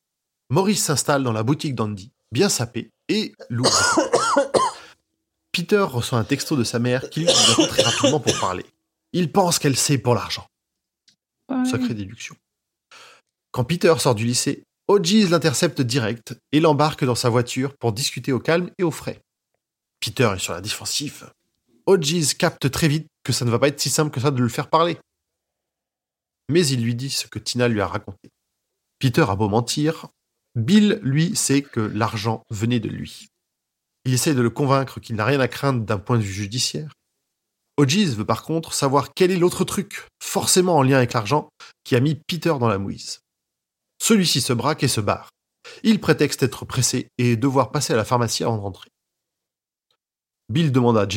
Maurice 0.49 0.83
s'installe 0.83 1.23
dans 1.23 1.31
la 1.31 1.43
boutique 1.43 1.73
d'Andy, 1.73 2.11
bien 2.31 2.49
sapé, 2.49 2.89
et 3.09 3.33
l'ouvre. 3.49 3.99
Peter 5.51 5.79
reçoit 5.79 6.19
un 6.19 6.23
texto 6.23 6.55
de 6.55 6.63
sa 6.63 6.79
mère 6.79 7.09
qui 7.09 7.21
lui 7.21 7.29
appelle 7.29 7.67
très 7.67 7.83
rapidement 7.83 8.19
pour 8.19 8.39
parler. 8.39 8.65
Il 9.13 9.31
pense 9.31 9.59
qu'elle 9.59 9.75
sait 9.75 9.97
pour 9.97 10.15
l'argent. 10.15 10.47
Ouais. 11.49 11.65
Sacrée 11.65 11.93
déduction. 11.93 12.35
Quand 13.51 13.65
Peter 13.65 13.93
sort 13.99 14.15
du 14.15 14.25
lycée, 14.25 14.63
Hodges 14.87 15.29
l'intercepte 15.29 15.81
direct 15.81 16.35
et 16.51 16.59
l'embarque 16.59 17.03
dans 17.03 17.15
sa 17.15 17.29
voiture 17.29 17.75
pour 17.77 17.91
discuter 17.91 18.31
au 18.31 18.39
calme 18.39 18.71
et 18.77 18.83
au 18.83 18.91
frais. 18.91 19.21
Peter 19.99 20.31
est 20.35 20.39
sur 20.39 20.53
la 20.53 20.61
défensive. 20.61 21.31
Hodges 21.85 22.35
capte 22.37 22.71
très 22.71 22.87
vite 22.87 23.07
que 23.23 23.33
ça 23.33 23.45
ne 23.45 23.51
va 23.51 23.59
pas 23.59 23.67
être 23.67 23.79
si 23.79 23.89
simple 23.89 24.11
que 24.11 24.21
ça 24.21 24.31
de 24.31 24.41
le 24.41 24.49
faire 24.49 24.69
parler. 24.69 24.97
Mais 26.49 26.65
il 26.67 26.83
lui 26.83 26.95
dit 26.95 27.09
ce 27.09 27.27
que 27.27 27.39
Tina 27.39 27.67
lui 27.67 27.81
a 27.81 27.87
raconté. 27.87 28.29
Peter 28.99 29.25
a 29.27 29.35
beau 29.35 29.49
mentir, 29.49 30.07
Bill, 30.55 30.99
lui, 31.01 31.35
sait 31.35 31.61
que 31.61 31.79
l'argent 31.79 32.43
venait 32.49 32.81
de 32.81 32.89
lui. 32.89 33.30
Il 34.05 34.13
essaie 34.13 34.33
de 34.33 34.41
le 34.41 34.49
convaincre 34.49 34.99
qu'il 34.99 35.15
n'a 35.15 35.25
rien 35.25 35.39
à 35.39 35.47
craindre 35.47 35.85
d'un 35.85 35.99
point 35.99 36.17
de 36.17 36.23
vue 36.23 36.33
judiciaire. 36.33 36.91
Hodges 37.77 38.15
veut 38.15 38.25
par 38.25 38.43
contre 38.43 38.73
savoir 38.73 39.13
quel 39.13 39.31
est 39.31 39.37
l'autre 39.37 39.63
truc, 39.63 40.07
forcément 40.21 40.77
en 40.77 40.83
lien 40.83 40.97
avec 40.97 41.13
l'argent, 41.13 41.49
qui 41.83 41.95
a 41.95 41.99
mis 41.99 42.15
Peter 42.15 42.53
dans 42.59 42.67
la 42.67 42.77
mouise. 42.77 43.21
Celui-ci 44.01 44.41
se 44.41 44.53
braque 44.53 44.83
et 44.83 44.87
se 44.87 45.01
barre. 45.01 45.29
Il 45.83 46.01
prétexte 46.01 46.43
être 46.43 46.65
pressé 46.65 47.07
et 47.17 47.35
devoir 47.35 47.71
passer 47.71 47.93
à 47.93 47.95
la 47.95 48.05
pharmacie 48.05 48.43
avant 48.43 48.69
de. 48.69 48.77
Bill 50.49 50.71
demande 50.71 50.97
à 50.97 51.07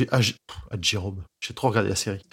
Jérôme, 0.81 1.25
j'ai 1.41 1.55
trop 1.55 1.69
regardé 1.69 1.89
la 1.89 1.97
série. 1.97 2.25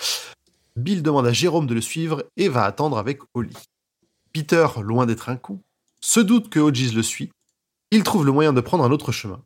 Bill 0.76 1.02
demande 1.02 1.26
à 1.26 1.34
Jérôme 1.34 1.68
de 1.68 1.74
le 1.74 1.82
suivre 1.82 2.26
et 2.38 2.48
va 2.48 2.66
attendre 2.66 2.98
avec 2.98 3.22
Holly. 3.34 3.56
Peter, 4.34 4.68
loin 4.82 5.06
d'être 5.06 5.30
un 5.30 5.36
con, 5.36 5.62
se 6.00 6.20
doute 6.20 6.50
que 6.50 6.60
Hodges 6.60 6.94
le 6.94 7.04
suit. 7.04 7.32
Il 7.92 8.04
trouve 8.04 8.26
le 8.26 8.32
moyen 8.32 8.54
de 8.54 8.62
prendre 8.62 8.84
un 8.84 8.92
autre 8.92 9.12
chemin. 9.12 9.44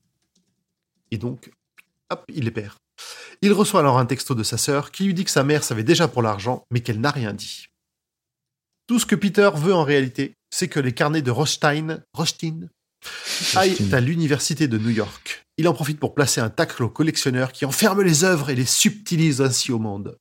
Et 1.12 1.18
donc, 1.18 1.52
hop, 2.10 2.24
il 2.34 2.46
les 2.46 2.52
perd. 2.52 2.76
Il 3.42 3.54
reçoit 3.54 3.82
alors 3.82 4.00
un 4.00 4.06
texto 4.06 4.36
de 4.36 4.44
sa 4.44 4.58
sœur 4.58 4.92
qui 4.92 5.06
lui 5.06 5.14
dit 5.14 5.26
que 5.26 5.32
sa 5.32 5.44
mère 5.44 5.64
savait 5.64 5.84
déjà 5.84 6.08
pour 6.08 6.22
l'argent, 6.22 6.64
mais 6.72 6.82
qu'elle 6.82 7.02
n'a 7.02 7.12
rien 7.12 7.34
dit. 7.34 7.68
Tout 8.88 9.00
ce 9.00 9.06
que 9.06 9.16
Peter 9.16 9.50
veut 9.56 9.74
en 9.74 9.84
réalité, 9.84 10.36
c'est 10.50 10.68
que 10.68 10.80
les 10.80 10.94
carnets 10.94 11.22
de 11.22 11.32
Rothstein, 11.32 12.04
Rothstein 12.14 12.70
aillent 13.56 13.94
à 13.94 14.00
l'université 14.00 14.68
de 14.68 14.78
New 14.78 14.90
York. 14.90 15.44
Il 15.58 15.68
en 15.68 15.74
profite 15.74 16.00
pour 16.00 16.14
placer 16.14 16.42
un 16.42 16.50
tacle 16.50 16.84
au 16.84 16.90
collectionneur 16.90 17.52
qui 17.52 17.66
enferme 17.66 18.02
les 18.02 18.24
œuvres 18.24 18.50
et 18.50 18.56
les 18.56 18.66
subtilise 18.66 19.42
ainsi 19.42 19.72
au 19.72 19.80
monde. 19.80 20.18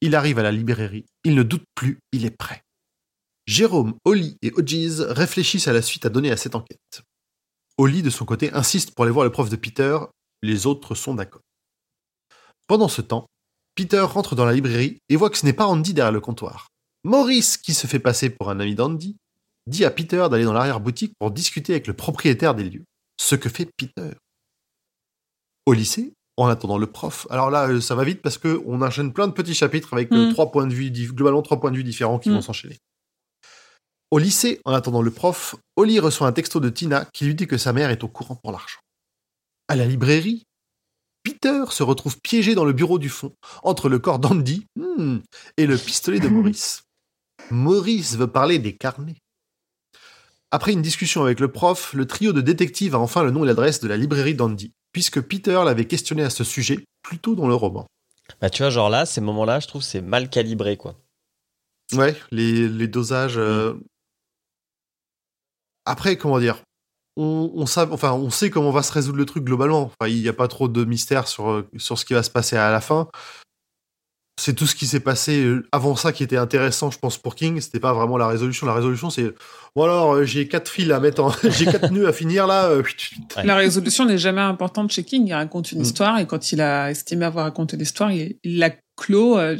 Il 0.00 0.14
arrive 0.14 0.38
à 0.38 0.42
la 0.42 0.52
librairie, 0.52 1.04
il 1.24 1.34
ne 1.34 1.42
doute 1.42 1.64
plus, 1.74 1.98
il 2.12 2.24
est 2.24 2.36
prêt. 2.36 2.62
Jérôme, 3.46 3.94
Oli 4.04 4.38
et 4.42 4.52
Hodges 4.54 5.00
réfléchissent 5.00 5.68
à 5.68 5.72
la 5.72 5.82
suite 5.82 6.06
à 6.06 6.08
donner 6.08 6.30
à 6.30 6.36
cette 6.36 6.54
enquête. 6.54 7.02
Oli, 7.80 8.02
de 8.02 8.10
son 8.10 8.26
côté, 8.26 8.52
insiste 8.52 8.94
pour 8.94 9.04
aller 9.04 9.12
voir 9.12 9.24
le 9.24 9.32
prof 9.32 9.48
de 9.48 9.56
Peter, 9.56 9.96
les 10.42 10.66
autres 10.66 10.94
sont 10.94 11.14
d'accord. 11.14 11.40
Pendant 12.66 12.88
ce 12.88 13.00
temps, 13.00 13.26
Peter 13.74 14.00
rentre 14.00 14.34
dans 14.34 14.44
la 14.44 14.52
librairie 14.52 14.98
et 15.08 15.16
voit 15.16 15.30
que 15.30 15.38
ce 15.38 15.46
n'est 15.46 15.54
pas 15.54 15.66
Andy 15.66 15.94
derrière 15.94 16.12
le 16.12 16.20
comptoir. 16.20 16.68
Maurice, 17.04 17.56
qui 17.56 17.72
se 17.72 17.86
fait 17.86 17.98
passer 17.98 18.28
pour 18.28 18.50
un 18.50 18.60
ami 18.60 18.74
d'Andy, 18.74 19.16
dit 19.66 19.86
à 19.86 19.90
Peter 19.90 20.26
d'aller 20.30 20.44
dans 20.44 20.52
l'arrière-boutique 20.52 21.14
pour 21.18 21.30
discuter 21.30 21.72
avec 21.72 21.86
le 21.86 21.94
propriétaire 21.94 22.54
des 22.54 22.64
lieux. 22.64 22.84
Ce 23.18 23.34
que 23.34 23.48
fait 23.48 23.70
Peter. 23.78 24.10
Au 25.64 25.72
lycée, 25.72 26.12
en 26.36 26.48
attendant 26.48 26.76
le 26.76 26.86
prof. 26.86 27.26
Alors 27.30 27.50
là, 27.50 27.66
euh, 27.68 27.80
ça 27.80 27.94
va 27.94 28.04
vite 28.04 28.20
parce 28.20 28.36
que 28.36 28.62
on 28.66 28.82
enchaîne 28.82 29.14
plein 29.14 29.26
de 29.26 29.32
petits 29.32 29.54
chapitres 29.54 29.94
avec 29.94 30.12
euh, 30.12 30.28
Mm. 30.28 30.32
trois 30.32 30.50
points 30.50 30.66
de 30.66 30.74
vue, 30.74 30.90
globalement 30.90 31.42
trois 31.42 31.58
points 31.60 31.70
de 31.70 31.76
vue 31.76 31.84
différents 31.84 32.18
qui 32.18 32.28
Mm. 32.28 32.34
vont 32.34 32.42
s'enchaîner. 32.42 32.76
Au 34.10 34.18
lycée, 34.18 34.60
en 34.64 34.72
attendant 34.72 35.02
le 35.02 35.10
prof, 35.10 35.54
Oli 35.76 36.00
reçoit 36.00 36.26
un 36.26 36.32
texto 36.32 36.58
de 36.58 36.68
Tina 36.68 37.04
qui 37.12 37.24
lui 37.24 37.34
dit 37.34 37.46
que 37.46 37.56
sa 37.58 37.72
mère 37.72 37.90
est 37.90 38.02
au 38.02 38.08
courant 38.08 38.34
pour 38.34 38.50
l'argent. 38.50 38.80
À 39.68 39.76
la 39.76 39.86
librairie, 39.86 40.42
Peter 41.22 41.62
se 41.70 41.82
retrouve 41.82 42.18
piégé 42.20 42.54
dans 42.54 42.64
le 42.64 42.72
bureau 42.72 42.98
du 42.98 43.08
fond, 43.08 43.32
entre 43.62 43.88
le 43.88 43.98
corps 43.98 44.18
d'Andy 44.18 44.66
hmm, 44.76 45.18
et 45.56 45.66
le 45.66 45.76
pistolet 45.76 46.18
de 46.18 46.28
Maurice. 46.28 46.82
Maurice 47.50 48.16
veut 48.16 48.26
parler 48.26 48.58
des 48.58 48.76
carnets. 48.76 49.18
Après 50.50 50.72
une 50.72 50.82
discussion 50.82 51.22
avec 51.22 51.38
le 51.38 51.52
prof, 51.52 51.92
le 51.94 52.06
trio 52.06 52.32
de 52.32 52.40
détectives 52.40 52.96
a 52.96 52.98
enfin 52.98 53.22
le 53.22 53.30
nom 53.30 53.44
et 53.44 53.46
l'adresse 53.46 53.80
de 53.80 53.86
la 53.86 53.96
librairie 53.96 54.34
d'Andy, 54.34 54.72
puisque 54.92 55.20
Peter 55.20 55.60
l'avait 55.64 55.86
questionné 55.86 56.24
à 56.24 56.30
ce 56.30 56.42
sujet 56.42 56.84
plus 57.02 57.18
tôt 57.18 57.36
dans 57.36 57.46
le 57.46 57.54
roman. 57.54 57.86
Bah, 58.40 58.50
tu 58.50 58.62
vois, 58.62 58.70
genre 58.70 58.90
là, 58.90 59.06
ces 59.06 59.20
moments-là, 59.20 59.60
je 59.60 59.68
trouve 59.68 59.82
c'est 59.82 60.00
mal 60.00 60.28
calibré, 60.30 60.76
quoi. 60.76 60.96
Ouais, 61.92 62.16
les, 62.32 62.68
les 62.68 62.88
dosages. 62.88 63.38
euh, 63.38 63.74
Après, 65.84 66.16
comment 66.16 66.38
dire 66.38 66.62
on, 67.16 67.50
on, 67.54 67.66
sait, 67.66 67.80
enfin, 67.90 68.12
on 68.12 68.30
sait 68.30 68.50
comment 68.50 68.70
va 68.70 68.82
se 68.82 68.92
résoudre 68.92 69.18
le 69.18 69.26
truc 69.26 69.44
globalement. 69.44 69.82
Enfin, 70.00 70.08
il 70.10 70.20
n'y 70.22 70.28
a 70.28 70.32
pas 70.32 70.48
trop 70.48 70.68
de 70.68 70.84
mystère 70.84 71.26
sur, 71.28 71.50
euh, 71.50 71.68
sur 71.76 71.98
ce 71.98 72.04
qui 72.04 72.14
va 72.14 72.22
se 72.22 72.30
passer 72.30 72.56
à 72.56 72.70
la 72.70 72.80
fin. 72.80 73.08
C'est 74.40 74.54
tout 74.54 74.66
ce 74.66 74.74
qui 74.74 74.86
s'est 74.86 75.00
passé 75.00 75.44
euh, 75.44 75.66
avant 75.70 75.96
ça 75.96 76.12
qui 76.12 76.22
était 76.22 76.38
intéressant, 76.38 76.90
je 76.90 76.98
pense, 76.98 77.18
pour 77.18 77.34
King. 77.34 77.60
C'était 77.60 77.80
pas 77.80 77.92
vraiment 77.92 78.16
la 78.16 78.26
résolution. 78.26 78.66
La 78.66 78.72
résolution, 78.72 79.10
c'est 79.10 79.34
bon 79.76 79.82
alors, 79.84 80.14
euh, 80.14 80.24
j'ai 80.24 80.48
quatre 80.48 80.70
fils 80.70 80.90
à 80.92 80.98
mettre 81.00 81.22
en, 81.22 81.30
j'ai 81.50 81.66
quatre 81.66 81.90
nœuds 81.90 82.08
à 82.08 82.12
finir 82.14 82.46
là. 82.46 82.72
Ouais. 82.74 82.82
La 83.44 83.56
résolution 83.56 84.06
n'est 84.06 84.16
jamais 84.16 84.40
importante 84.40 84.90
chez 84.92 85.04
King. 85.04 85.26
Il 85.26 85.34
raconte 85.34 85.72
une 85.72 85.80
Mm. 85.80 85.82
histoire 85.82 86.18
et 86.20 86.26
quand 86.26 86.52
il 86.52 86.62
a 86.62 86.90
estimé 86.90 87.26
avoir 87.26 87.44
raconté 87.44 87.76
l'histoire, 87.76 88.10
il 88.12 88.38
l'a 88.44 88.70
clos. 88.96 89.36
euh, 89.36 89.58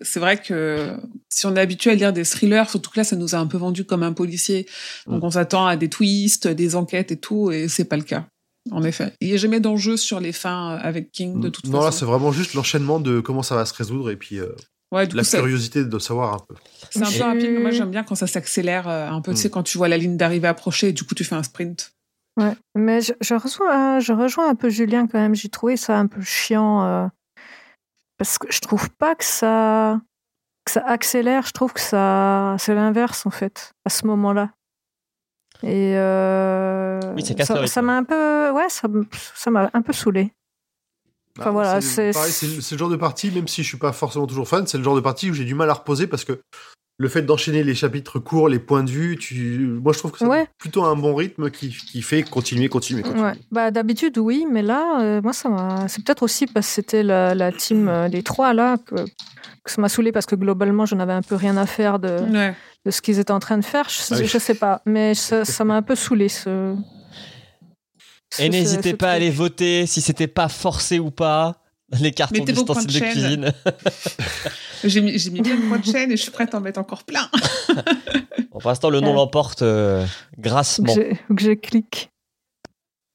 C'est 0.00 0.20
vrai 0.20 0.40
que 0.40 0.96
si 1.32 1.46
on 1.46 1.54
est 1.56 1.60
habitué 1.60 1.90
à 1.90 1.94
lire 1.94 2.12
des 2.12 2.24
thrillers, 2.24 2.68
surtout 2.68 2.90
que 2.90 2.98
là, 2.98 3.04
ça 3.04 3.16
nous 3.16 3.34
a 3.34 3.38
un 3.38 3.46
peu 3.46 3.56
vendu 3.58 3.84
comme 3.84 4.02
un 4.02 4.12
policier. 4.12 4.66
Donc 5.06 5.22
Mm. 5.22 5.26
on 5.26 5.30
s'attend 5.30 5.66
à 5.66 5.76
des 5.76 5.88
twists, 5.88 6.48
des 6.48 6.74
enquêtes 6.76 7.12
et 7.12 7.16
tout, 7.18 7.50
et 7.50 7.68
c'est 7.68 7.84
pas 7.84 7.96
le 7.96 8.02
cas. 8.02 8.26
En 8.70 8.82
effet. 8.82 9.12
Il 9.20 9.28
n'y 9.28 9.34
a 9.34 9.36
jamais 9.36 9.60
d'enjeu 9.60 9.96
sur 9.98 10.20
les 10.20 10.32
fins 10.32 10.72
euh, 10.76 10.78
avec 10.82 11.12
King, 11.12 11.38
de 11.40 11.48
toute 11.50 11.66
non, 11.66 11.80
là, 11.80 11.86
façon. 11.86 11.98
c'est 11.98 12.04
vraiment 12.06 12.32
juste 12.32 12.54
l'enchaînement 12.54 12.98
de 12.98 13.20
comment 13.20 13.42
ça 13.42 13.54
va 13.56 13.66
se 13.66 13.74
résoudre 13.74 14.10
et 14.10 14.16
puis 14.16 14.38
euh, 14.40 14.48
ouais, 14.90 15.06
du 15.06 15.16
la 15.16 15.22
coup, 15.22 15.30
curiosité 15.30 15.84
de 15.84 15.98
savoir 15.98 16.32
un 16.32 16.38
peu. 16.48 16.54
c'est 16.90 17.02
un 17.02 17.10
peu 17.12 17.22
rapide, 17.24 17.50
mais 17.52 17.60
moi 17.60 17.70
j'aime 17.72 17.90
bien 17.90 18.04
quand 18.04 18.14
ça 18.14 18.26
s'accélère 18.26 18.88
euh, 18.88 19.08
un 19.10 19.20
peu, 19.20 19.32
tu 19.34 19.40
sais, 19.40 19.48
Mm. 19.48 19.50
quand 19.50 19.62
tu 19.64 19.76
vois 19.76 19.88
la 19.88 19.98
ligne 19.98 20.16
d'arrivée 20.16 20.48
approcher, 20.48 20.88
et 20.88 20.92
du 20.94 21.04
coup 21.04 21.14
tu 21.14 21.24
fais 21.24 21.34
un 21.34 21.42
sprint. 21.42 21.92
Ouais, 22.40 22.54
mais 22.74 23.00
je, 23.02 23.12
je, 23.20 23.34
reçois, 23.34 24.00
je 24.00 24.12
rejoins 24.14 24.48
un 24.48 24.54
peu 24.54 24.70
Julien 24.70 25.06
quand 25.06 25.20
même. 25.20 25.34
J'ai 25.36 25.50
trouvé 25.50 25.76
ça 25.76 25.98
un 25.98 26.06
peu 26.06 26.22
chiant 26.22 26.84
euh, 26.84 27.06
parce 28.24 28.38
que 28.38 28.50
je 28.50 28.60
trouve 28.60 28.88
pas 28.88 29.14
que 29.14 29.24
ça, 29.24 30.00
que 30.64 30.72
ça 30.72 30.80
accélère. 30.86 31.44
Je 31.46 31.52
trouve 31.52 31.74
que 31.74 31.80
ça, 31.80 32.56
c'est 32.58 32.74
l'inverse 32.74 33.26
en 33.26 33.30
fait 33.30 33.74
à 33.84 33.90
ce 33.90 34.06
moment-là. 34.06 34.50
Et 35.62 35.92
euh, 35.96 37.00
Oui, 37.14 37.22
ça 37.68 37.82
m'a 37.82 37.98
un 37.98 38.04
peu, 38.04 38.50
ouais, 38.50 38.68
ça, 38.70 38.88
m'a 39.50 39.70
un 39.74 39.82
peu 39.82 39.92
saoulé. 39.92 40.32
Enfin, 41.38 41.50
voilà, 41.50 41.82
c'est 41.82 42.12
le 42.12 42.78
genre 42.78 42.88
de 42.88 42.96
partie, 42.96 43.30
même 43.30 43.46
si 43.46 43.62
je 43.62 43.68
suis 43.68 43.78
pas 43.78 43.92
forcément 43.92 44.26
toujours 44.26 44.48
fan, 44.48 44.66
c'est 44.66 44.78
le 44.78 44.84
genre 44.84 44.96
de 44.96 45.00
partie 45.00 45.30
où 45.30 45.34
j'ai 45.34 45.44
du 45.44 45.54
mal 45.54 45.68
à 45.68 45.74
reposer 45.74 46.06
parce 46.06 46.24
que 46.24 46.40
le 46.96 47.08
fait 47.08 47.22
d'enchaîner 47.22 47.64
les 47.64 47.74
chapitres 47.74 48.20
courts, 48.20 48.48
les 48.48 48.60
points 48.60 48.84
de 48.84 48.90
vue, 48.90 49.16
tu... 49.16 49.58
moi 49.82 49.92
je 49.92 49.98
trouve 49.98 50.12
que 50.12 50.18
c'est 50.18 50.26
Ouais. 50.26 50.46
plutôt 50.58 50.84
un 50.84 50.94
bon 50.94 51.14
rythme 51.14 51.50
qui, 51.50 51.70
qui 51.70 52.02
fait 52.02 52.22
continuer, 52.22 52.68
continuer, 52.68 53.02
continuer. 53.02 53.22
Ouais. 53.24 53.32
Bah 53.50 53.70
d'habitude 53.72 54.16
oui, 54.18 54.46
mais 54.50 54.62
là, 54.62 55.00
euh, 55.02 55.20
moi 55.20 55.32
ça 55.32 55.48
m'a. 55.48 55.88
C'est 55.88 56.04
peut-être 56.04 56.22
aussi 56.22 56.46
parce 56.46 56.66
que 56.68 56.72
c'était 56.72 57.02
la, 57.02 57.34
la 57.34 57.50
team 57.50 57.88
euh, 57.88 58.08
des 58.08 58.22
trois 58.22 58.54
là 58.54 58.76
que, 58.78 58.94
que 58.94 59.70
ça 59.72 59.80
m'a 59.80 59.88
saoulé 59.88 60.12
parce 60.12 60.26
que 60.26 60.36
globalement 60.36 60.86
j'en 60.86 61.00
avais 61.00 61.12
un 61.14 61.22
peu 61.22 61.34
rien 61.34 61.56
à 61.56 61.66
faire 61.66 61.98
de, 61.98 62.16
Ouais. 62.32 62.54
de 62.84 62.90
ce 62.92 63.02
qu'ils 63.02 63.18
étaient 63.18 63.32
en 63.32 63.40
train 63.40 63.58
de 63.58 63.64
faire. 63.64 63.88
Je, 63.88 64.00
Ah 64.14 64.18
oui. 64.20 64.26
je 64.26 64.38
sais 64.38 64.54
pas, 64.54 64.80
mais 64.86 65.14
ça 65.14 65.64
m'a 65.64 65.74
un 65.74 65.82
peu 65.82 65.96
saoulé 65.96 66.28
ce. 66.28 66.76
ce- 68.32 68.42
Et 68.42 68.48
n'hésitez 68.48 68.94
pas 68.94 69.08
à 69.10 69.14
aller 69.14 69.30
voter 69.30 69.86
si 69.86 70.00
c'était 70.00 70.28
pas 70.28 70.48
forcé 70.48 71.00
ou 71.00 71.10
pas. 71.10 71.56
Les 72.00 72.12
cartons 72.12 72.38
Mettez 72.38 72.52
vos 72.52 72.64
points 72.64 72.82
de 72.82 72.86
d'ustensiles 72.86 73.40
de 73.40 73.44
chaîne. 73.44 73.52
cuisine. 73.52 73.52
J'ai 74.84 75.00
mis, 75.00 75.18
j'ai 75.18 75.30
mis 75.30 75.40
plein 75.40 75.56
de 75.56 75.66
points 75.68 75.78
de 75.78 75.84
chaîne 75.84 76.12
et 76.12 76.16
je 76.16 76.22
suis 76.22 76.30
prête 76.30 76.54
à 76.54 76.58
en 76.58 76.60
mettre 76.60 76.78
encore 76.80 77.04
plein. 77.04 77.28
Bon, 78.50 78.60
pour 78.60 78.68
l'instant, 78.70 78.88
le 78.90 79.00
nom 79.00 79.08
Ouais. 79.08 79.14
l'emporte 79.16 79.62
euh, 79.62 80.06
Faut 80.06 80.40
grassement. 80.42 80.94
que 80.94 81.00
j'ai- 81.02 81.14
faut 81.26 81.34
que 81.34 81.42
je 81.42 81.50
clique. 81.52 82.10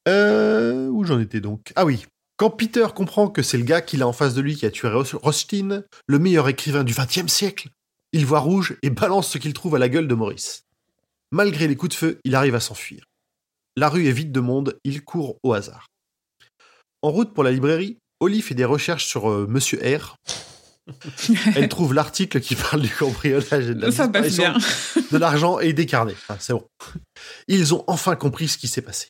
Euh, 0.07 0.87
où 0.87 1.03
j'en 1.05 1.19
étais 1.19 1.39
donc? 1.41 1.71
Ah 1.75 1.85
oui. 1.85 2.05
Quand 2.37 2.49
Peter 2.49 2.87
comprend 2.95 3.29
que 3.29 3.41
c'est 3.43 3.57
le 3.57 3.63
gars 3.63 3.81
qu'il 3.81 4.01
a 4.01 4.07
en 4.07 4.13
face 4.13 4.33
de 4.33 4.41
lui 4.41 4.55
qui 4.55 4.65
a 4.65 4.71
tué 4.71 4.89
Ros- 4.89 5.17
Rothstein, 5.21 5.83
le 6.07 6.19
meilleur 6.19 6.47
écrivain 6.49 6.83
du 6.83 6.93
XXe 6.93 7.27
siècle, 7.31 7.69
il 8.11 8.25
voit 8.25 8.39
rouge 8.39 8.77
et 8.81 8.89
balance 8.89 9.29
ce 9.29 9.37
qu'il 9.37 9.53
trouve 9.53 9.75
à 9.75 9.79
la 9.79 9.87
gueule 9.89 10.07
de 10.07 10.15
Maurice. 10.15 10.63
Malgré 11.31 11.67
les 11.67 11.75
coups 11.75 11.91
de 11.91 11.97
feu, 11.99 12.19
il 12.23 12.33
arrive 12.35 12.55
à 12.55 12.59
s'enfuir. 12.59 13.03
La 13.77 13.87
rue 13.89 14.07
est 14.07 14.11
vide 14.11 14.31
de 14.31 14.39
monde, 14.39 14.77
il 14.83 15.03
court 15.03 15.37
au 15.43 15.53
hasard. 15.53 15.85
En 17.01 17.11
route 17.11 17.33
pour 17.33 17.43
la 17.43 17.51
librairie, 17.51 17.98
Oli 18.19 18.41
fait 18.41 18.55
des 18.55 18.65
recherches 18.65 19.05
sur 19.05 19.29
euh, 19.29 19.47
Monsieur 19.47 19.79
R. 19.79 20.15
Elle 21.55 21.69
trouve 21.69 21.93
l'article 21.93 22.41
qui 22.41 22.55
parle 22.55 22.81
du 22.81 22.89
cambriolage 22.89 23.69
et 23.69 23.75
de 23.75 23.81
la 23.81 23.91
Ça 23.91 24.07
passe 24.07 24.27
disparition 24.27 24.57
bien. 24.93 25.07
de 25.11 25.17
l'argent 25.17 25.59
et 25.59 25.73
des 25.73 25.85
carnets. 25.85 26.15
C'est 26.39 26.53
bon. 26.53 26.67
Ils 27.47 27.73
ont 27.73 27.83
enfin 27.87 28.15
compris 28.15 28.47
ce 28.47 28.57
qui 28.57 28.67
s'est 28.67 28.81
passé. 28.81 29.07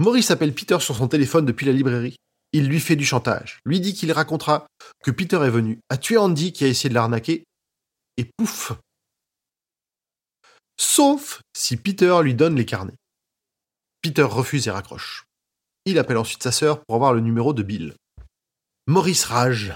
Maurice 0.00 0.30
appelle 0.30 0.52
Peter 0.52 0.80
sur 0.80 0.96
son 0.96 1.06
téléphone 1.06 1.46
depuis 1.46 1.66
la 1.66 1.72
librairie. 1.72 2.16
Il 2.52 2.66
lui 2.68 2.80
fait 2.80 2.96
du 2.96 3.04
chantage, 3.06 3.58
lui 3.64 3.80
dit 3.80 3.94
qu'il 3.94 4.12
racontera 4.12 4.66
que 5.04 5.10
Peter 5.10 5.36
est 5.36 5.50
venu, 5.50 5.78
a 5.88 5.96
tué 5.96 6.16
Andy 6.16 6.52
qui 6.52 6.64
a 6.64 6.68
essayé 6.68 6.88
de 6.88 6.94
l'arnaquer, 6.94 7.44
et 8.16 8.26
pouf 8.36 8.72
Sauf 10.76 11.40
si 11.56 11.76
Peter 11.76 12.16
lui 12.22 12.34
donne 12.34 12.56
les 12.56 12.64
carnets. 12.66 12.96
Peter 14.02 14.22
refuse 14.22 14.66
et 14.68 14.70
raccroche. 14.70 15.24
Il 15.86 15.98
appelle 15.98 16.16
ensuite 16.16 16.42
sa 16.42 16.52
sœur 16.52 16.82
pour 16.84 16.96
avoir 16.96 17.12
le 17.12 17.20
numéro 17.20 17.52
de 17.52 17.62
Bill. 17.62 17.94
Maurice 18.86 19.24
rage. 19.24 19.74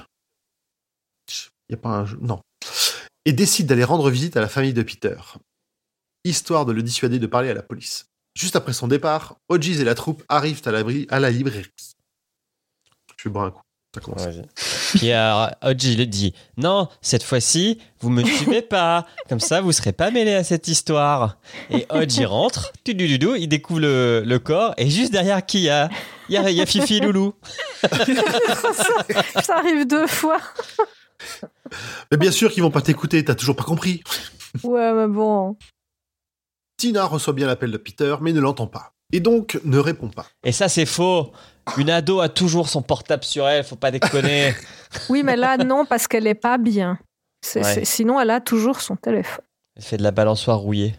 Il 1.68 1.74
n'y 1.74 1.78
a 1.78 1.82
pas 1.82 1.90
un 1.90 2.06
jeu. 2.06 2.18
Non. 2.20 2.40
Et 3.24 3.32
décide 3.32 3.66
d'aller 3.66 3.84
rendre 3.84 4.08
visite 4.10 4.36
à 4.36 4.40
la 4.40 4.48
famille 4.48 4.72
de 4.72 4.82
Peter, 4.82 5.16
histoire 6.24 6.64
de 6.64 6.72
le 6.72 6.82
dissuader 6.82 7.18
de 7.18 7.26
parler 7.26 7.50
à 7.50 7.54
la 7.54 7.62
police. 7.62 8.06
Juste 8.34 8.56
après 8.56 8.72
son 8.72 8.88
départ, 8.88 9.36
Hodges 9.48 9.80
et 9.80 9.84
la 9.84 9.94
troupe 9.94 10.22
arrivent 10.28 10.62
à, 10.64 10.70
la 11.20 11.30
librairie. 11.30 11.70
Je 13.18 13.28
vais 13.28 13.32
boire 13.32 13.46
un 13.46 13.50
coup. 13.50 13.62
Ça 13.98 14.04
commence. 14.04 14.26
Ouais, 14.26 14.42
Puis 14.94 15.10
Hodge, 15.62 15.84
il 15.84 16.08
dit 16.08 16.34
Non, 16.56 16.88
cette 17.00 17.22
fois-ci, 17.22 17.78
vous 18.00 18.10
me 18.10 18.22
tuez 18.22 18.62
pas. 18.62 19.06
Comme 19.28 19.40
ça, 19.40 19.60
vous 19.60 19.72
serez 19.72 19.92
pas 19.92 20.10
mêlé 20.10 20.34
à 20.34 20.44
cette 20.44 20.68
histoire. 20.68 21.38
Et 21.70 21.86
il 21.90 22.26
rentre, 22.26 22.72
tudududou, 22.84 23.34
il 23.34 23.48
découvre 23.48 23.80
le, 23.80 24.22
le 24.24 24.38
corps. 24.38 24.74
Et 24.76 24.88
juste 24.90 25.12
derrière 25.12 25.44
qui 25.44 25.58
il 25.58 25.64
y 25.64 25.70
a, 25.70 25.88
il 26.28 26.34
y 26.34 26.38
a, 26.38 26.50
il 26.50 26.56
y 26.56 26.60
a 26.60 26.66
Fifi 26.66 26.96
et 26.96 27.00
Loulou. 27.00 27.34
ça 27.82 29.56
arrive 29.56 29.86
deux 29.86 30.06
fois. 30.06 30.40
Mais 32.10 32.16
bien 32.16 32.30
sûr 32.30 32.50
qu'ils 32.52 32.62
vont 32.62 32.70
pas 32.70 32.80
t'écouter, 32.80 33.24
t'as 33.24 33.34
toujours 33.34 33.56
pas 33.56 33.64
compris. 33.64 34.02
Ouais, 34.62 34.92
mais 34.92 35.08
bon. 35.08 35.56
Tina 36.76 37.04
reçoit 37.04 37.32
bien 37.32 37.46
l'appel 37.46 37.70
de 37.72 37.76
Peter, 37.76 38.16
mais 38.20 38.32
ne 38.32 38.40
l'entend 38.40 38.66
pas. 38.66 38.92
Et 39.12 39.20
donc 39.20 39.58
ne 39.64 39.78
répond 39.78 40.08
pas. 40.08 40.26
Et 40.44 40.52
ça, 40.52 40.68
c'est 40.68 40.86
faux. 40.86 41.32
Une 41.76 41.90
ado 41.90 42.20
a 42.20 42.28
toujours 42.28 42.68
son 42.68 42.82
portable 42.82 43.24
sur 43.24 43.46
elle, 43.48 43.64
faut 43.64 43.76
pas 43.76 43.90
déconner. 43.90 44.54
Oui, 45.10 45.22
mais 45.22 45.36
là 45.36 45.58
non 45.58 45.84
parce 45.84 46.08
qu'elle 46.08 46.26
est 46.26 46.34
pas 46.34 46.56
bien. 46.56 46.98
C'est- 47.44 47.62
Ouais. 47.62 47.74
c'est- 47.74 47.84
Sinon, 47.84 48.18
elle 48.20 48.30
a 48.30 48.40
toujours 48.40 48.80
son 48.80 48.96
téléphone. 48.96 49.44
Elle 49.76 49.82
fait 49.82 49.96
de 49.98 50.02
la 50.02 50.10
balançoire 50.12 50.58
rouillée. 50.58 50.94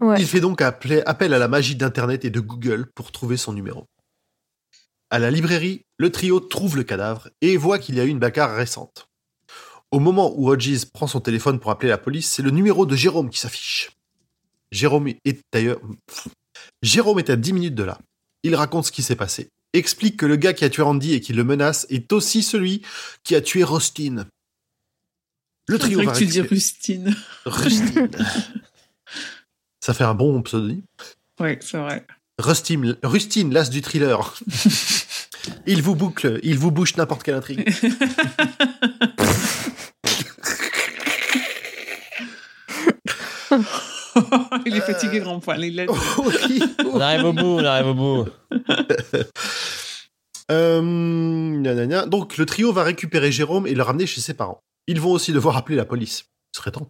Ouais. 0.00 0.20
Il 0.20 0.26
fait 0.26 0.40
donc 0.40 0.60
appel 0.62 1.02
à 1.34 1.38
la 1.38 1.48
magie 1.48 1.74
d'Internet 1.74 2.24
et 2.24 2.30
de 2.30 2.38
Google 2.40 2.86
pour 2.94 3.10
trouver 3.12 3.36
son 3.36 3.52
numéro. 3.52 3.84
À 5.10 5.18
la 5.18 5.30
librairie, 5.30 5.82
le 5.98 6.10
trio 6.12 6.38
trouve 6.40 6.76
le 6.76 6.84
cadavre 6.84 7.28
et 7.40 7.56
voit 7.56 7.78
qu'il 7.78 7.94
y 7.96 8.00
a 8.00 8.04
eu 8.04 8.08
une 8.08 8.18
bagarre 8.18 8.54
récente. 8.54 9.06
Au 9.90 9.98
moment 10.00 10.32
où 10.36 10.48
Hodges 10.50 10.84
prend 10.92 11.06
son 11.06 11.20
téléphone 11.20 11.58
pour 11.60 11.70
appeler 11.70 11.88
la 11.90 11.98
police, 11.98 12.30
c'est 12.30 12.42
le 12.42 12.50
numéro 12.50 12.86
de 12.86 12.94
Jérôme 12.96 13.30
qui 13.30 13.38
s'affiche. 13.38 13.90
Jérôme 14.72 15.08
est 15.08 15.40
d'ailleurs... 15.52 15.78
Jérôme 16.82 17.18
est 17.18 17.30
à 17.30 17.36
10 17.36 17.52
minutes 17.52 17.74
de 17.74 17.84
là. 17.84 17.98
Il 18.42 18.54
raconte 18.54 18.84
ce 18.86 18.92
qui 18.92 19.02
s'est 19.02 19.16
passé, 19.16 19.48
explique 19.76 20.16
que 20.16 20.26
le 20.26 20.36
gars 20.36 20.52
qui 20.52 20.64
a 20.64 20.70
tué 20.70 20.82
Randy 20.82 21.14
et 21.14 21.20
qui 21.20 21.32
le 21.32 21.44
menace 21.44 21.86
est 21.90 22.12
aussi 22.12 22.42
celui 22.42 22.82
qui 23.24 23.34
a 23.34 23.40
tué 23.40 23.62
Rostine. 23.64 24.26
Le 25.68 25.78
trio 25.78 26.02
va 26.02 26.12
que 26.12 26.18
tu 26.18 26.26
dis 26.26 26.40
Rustine. 26.40 27.16
Rustine. 27.44 28.10
Ça 29.80 29.94
fait 29.94 30.04
un 30.04 30.14
bon 30.14 30.42
pseudonyme. 30.42 30.82
Ouais, 31.40 31.58
c'est 31.60 31.78
vrai. 31.78 32.06
Rustine, 32.38 32.96
Rustine, 33.02 33.52
l'as 33.52 33.70
du 33.70 33.82
thriller. 33.82 34.34
il 35.66 35.82
vous 35.82 35.94
boucle, 35.94 36.38
il 36.42 36.58
vous 36.58 36.70
bouche 36.70 36.96
n'importe 36.96 37.22
quelle 37.22 37.34
intrigue. 37.34 37.64
il 44.66 44.76
est 44.76 44.80
fatigué, 44.80 45.20
grand 45.20 45.40
poil. 45.40 45.64
Il. 45.64 45.86
Oui. 45.88 46.62
On 46.92 47.00
arrive 47.00 47.24
au 47.24 47.32
bout, 47.32 47.58
on 47.60 47.64
arrive 47.64 47.88
au 47.88 47.94
bout. 47.94 48.26
Euh. 50.48 52.06
Donc 52.06 52.36
le 52.36 52.46
trio 52.46 52.72
va 52.72 52.84
récupérer 52.84 53.32
Jérôme 53.32 53.66
et 53.66 53.74
le 53.74 53.82
ramener 53.82 54.06
chez 54.06 54.20
ses 54.20 54.32
parents. 54.32 54.60
Ils 54.86 55.00
vont 55.00 55.10
aussi 55.10 55.32
devoir 55.32 55.56
appeler 55.56 55.74
la 55.74 55.84
police. 55.84 56.26
Ce 56.52 56.60
serait 56.60 56.70
temps. 56.70 56.88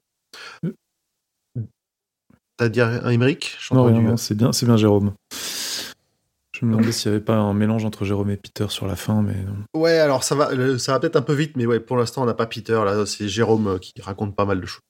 T'as 2.59 2.69
dit 2.69 2.83
un 2.83 3.09
Émeric? 3.09 3.57
Non, 3.71 3.91
non, 3.91 4.13
euh, 4.13 4.17
c'est 4.19 4.35
bien, 4.35 4.53
c'est 4.53 4.67
bien 4.67 4.77
Jérôme. 4.77 5.15
Je 5.33 6.65
me 6.65 6.73
demandais 6.73 6.93
s'il 6.93 7.11
n'y 7.11 7.17
avait 7.17 7.25
pas 7.25 7.37
un 7.37 7.53
mélange 7.53 7.85
entre 7.85 8.07
Jérôme 8.07 8.31
et 8.31 8.39
Peter 8.39 8.67
sur 8.71 8.87
la 8.87 8.97
fin, 8.97 9.21
mais 9.21 9.35
non. 9.35 9.57
Ouais, 9.79 9.99
alors 9.99 10.25
ça 10.25 10.35
va, 10.35 10.79
ça 10.79 10.93
va 10.93 11.01
peut-être 11.01 11.17
un 11.17 11.23
peu 11.23 11.35
vite, 11.35 11.55
mais 11.57 11.67
ouais, 11.67 11.81
pour 11.81 11.99
l'instant 11.99 12.23
on 12.23 12.25
n'a 12.27 12.33
pas 12.33 12.47
Peter. 12.47 12.81
Là, 12.83 13.05
c'est 13.05 13.29
Jérôme 13.29 13.67
euh, 13.67 13.79
qui 13.79 13.93
raconte 14.01 14.35
pas 14.35 14.47
mal 14.47 14.63
de 14.63 14.67
choses. 14.67 14.81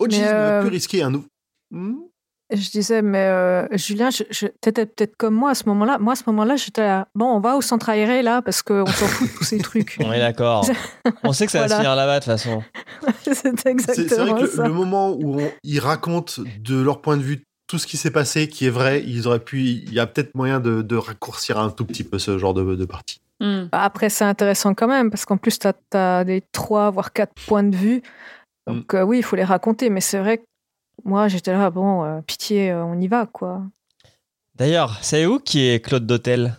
Ne 0.00 0.06
euh, 0.22 0.60
veut 0.60 0.66
plus 0.66 0.74
risquer 0.76 1.02
un 1.02 1.10
nouveau. 1.10 1.26
Hmm? 1.72 1.96
Je 2.54 2.70
disais, 2.70 3.00
mais 3.00 3.24
euh, 3.28 3.66
Julien, 3.78 4.10
t'étais 4.60 4.84
peut-être 4.84 5.16
comme 5.16 5.32
moi 5.34 5.50
à 5.50 5.54
ce 5.54 5.64
moment-là. 5.70 5.96
Moi, 5.98 6.12
à 6.12 6.16
ce 6.16 6.24
moment-là, 6.26 6.56
j'étais 6.56 6.82
là, 6.82 7.08
bon, 7.14 7.24
on 7.24 7.40
va 7.40 7.56
au 7.56 7.62
centre 7.62 7.88
aéré 7.88 8.20
là, 8.20 8.42
parce 8.42 8.60
qu'on 8.62 8.84
s'en 8.84 9.06
fout 9.06 9.26
de 9.32 9.38
tous 9.38 9.44
ces 9.44 9.58
trucs. 9.62 9.96
On 10.04 10.12
est 10.12 10.18
d'accord. 10.18 10.68
On 11.24 11.32
sait 11.32 11.46
que 11.46 11.52
ça 11.52 11.60
va 11.60 11.68
se 11.68 11.74
finir 11.76 11.96
là-bas 11.96 12.20
de 12.20 12.24
toute 12.24 12.30
façon. 12.32 12.62
c'est 13.22 13.34
C'est 13.34 13.56
c'est 13.56 13.62
vrai 13.62 13.70
exactement 13.70 14.34
que 14.34 14.40
le, 14.42 14.46
ça. 14.48 14.66
le 14.66 14.72
moment 14.74 15.12
où 15.12 15.40
on- 15.40 15.50
ils 15.62 15.80
racontent 15.80 16.42
de 16.58 16.78
leur 16.82 17.00
point 17.00 17.16
de 17.16 17.22
vue 17.22 17.42
tout 17.68 17.78
ce 17.78 17.86
qui 17.86 17.96
s'est 17.96 18.10
passé, 18.10 18.48
qui 18.48 18.66
est 18.66 18.70
vrai, 18.70 19.02
ils 19.06 19.26
auraient 19.26 19.38
pu. 19.42 19.62
Il 19.62 19.92
y 19.94 19.98
a 20.00 20.06
peut-être 20.06 20.34
moyen 20.34 20.60
de, 20.60 20.82
de 20.82 20.96
raccourcir 20.96 21.58
un 21.58 21.70
tout 21.70 21.86
petit 21.86 22.04
peu 22.04 22.18
ce 22.18 22.36
genre 22.36 22.52
de, 22.52 22.74
de 22.74 22.84
partie. 22.84 23.22
Hmm. 23.40 23.68
Bah, 23.72 23.82
Après, 23.82 24.10
c'est 24.10 24.24
intéressant 24.24 24.74
quand 24.74 24.88
même, 24.88 25.10
parce 25.10 25.24
qu'en 25.24 25.38
plus, 25.38 25.58
tu 25.58 25.68
as, 25.96 26.24
des 26.24 26.42
trois, 26.52 26.90
voire 26.90 27.14
quatre 27.14 27.32
points 27.46 27.62
de 27.64 27.74
vue. 27.74 28.02
Donc, 28.66 28.92
euh, 28.92 29.02
oui, 29.02 29.18
il 29.18 29.22
faut 29.22 29.36
les 29.36 29.42
raconter, 29.44 29.88
mais 29.88 30.02
c'est 30.02 30.18
vrai 30.18 30.38
que 30.38 30.42
moi, 31.04 31.28
j'étais 31.28 31.52
là, 31.52 31.70
bon, 31.70 32.04
euh, 32.04 32.20
pitié, 32.22 32.70
euh, 32.70 32.84
on 32.84 32.98
y 33.00 33.08
va, 33.08 33.26
quoi. 33.26 33.62
D'ailleurs, 34.54 34.98
savez-vous 35.02 35.40
qui 35.40 35.68
est 35.68 35.80
Claude 35.84 36.06
Dautel? 36.06 36.56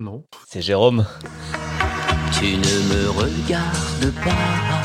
Non. 0.00 0.24
C'est 0.48 0.62
Jérôme. 0.62 1.06
Tu 2.38 2.56
ne 2.56 2.92
me 2.92 3.10
regardes 3.10 4.12
pas. 4.24 4.82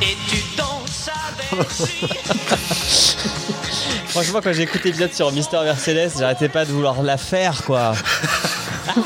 Et 0.00 0.16
tu 0.28 0.38
danses 0.56 1.10
avec 1.28 1.66
Franchement, 4.08 4.40
quand 4.42 4.52
j'ai 4.52 4.62
écouté 4.62 4.84
l'épisode 4.88 5.12
sur 5.12 5.30
Mister 5.32 5.60
Mercedes, 5.64 6.12
j'arrêtais 6.18 6.48
pas 6.48 6.64
de 6.64 6.70
vouloir 6.70 7.02
la 7.02 7.16
faire, 7.16 7.64
quoi. 7.64 7.92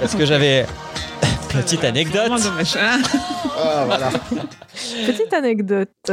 Parce 0.00 0.14
que 0.14 0.24
j'avais. 0.24 0.64
Petite 1.48 1.84
anecdote. 1.84 2.30
Ah, 3.58 3.84
voilà. 3.86 4.10
Petite 5.06 5.32
anecdote. 5.32 6.12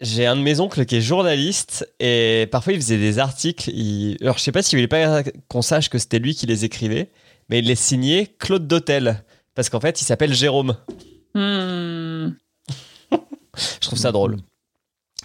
J'ai 0.00 0.26
un 0.26 0.36
de 0.36 0.42
mes 0.42 0.60
oncles 0.60 0.84
qui 0.84 0.96
est 0.96 1.00
journaliste 1.00 1.92
et 1.98 2.46
parfois 2.52 2.72
il 2.72 2.80
faisait 2.80 2.98
des 2.98 3.18
articles. 3.18 3.68
Il... 3.70 4.16
Alors 4.20 4.38
je 4.38 4.42
sais 4.44 4.52
pas 4.52 4.62
s'il 4.62 4.78
voulait 4.78 4.86
pas 4.86 5.24
qu'on 5.48 5.62
sache 5.62 5.90
que 5.90 5.98
c'était 5.98 6.20
lui 6.20 6.36
qui 6.36 6.46
les 6.46 6.64
écrivait, 6.64 7.10
mais 7.48 7.58
il 7.58 7.66
les 7.66 7.74
signait 7.74 8.28
Claude 8.38 8.68
Dautel 8.68 9.24
parce 9.56 9.70
qu'en 9.70 9.80
fait 9.80 10.00
il 10.00 10.04
s'appelle 10.04 10.32
Jérôme. 10.32 10.76
Hmm. 11.34 12.30
Je 13.10 13.80
trouve 13.80 13.98
ça 13.98 14.12
drôle. 14.12 14.36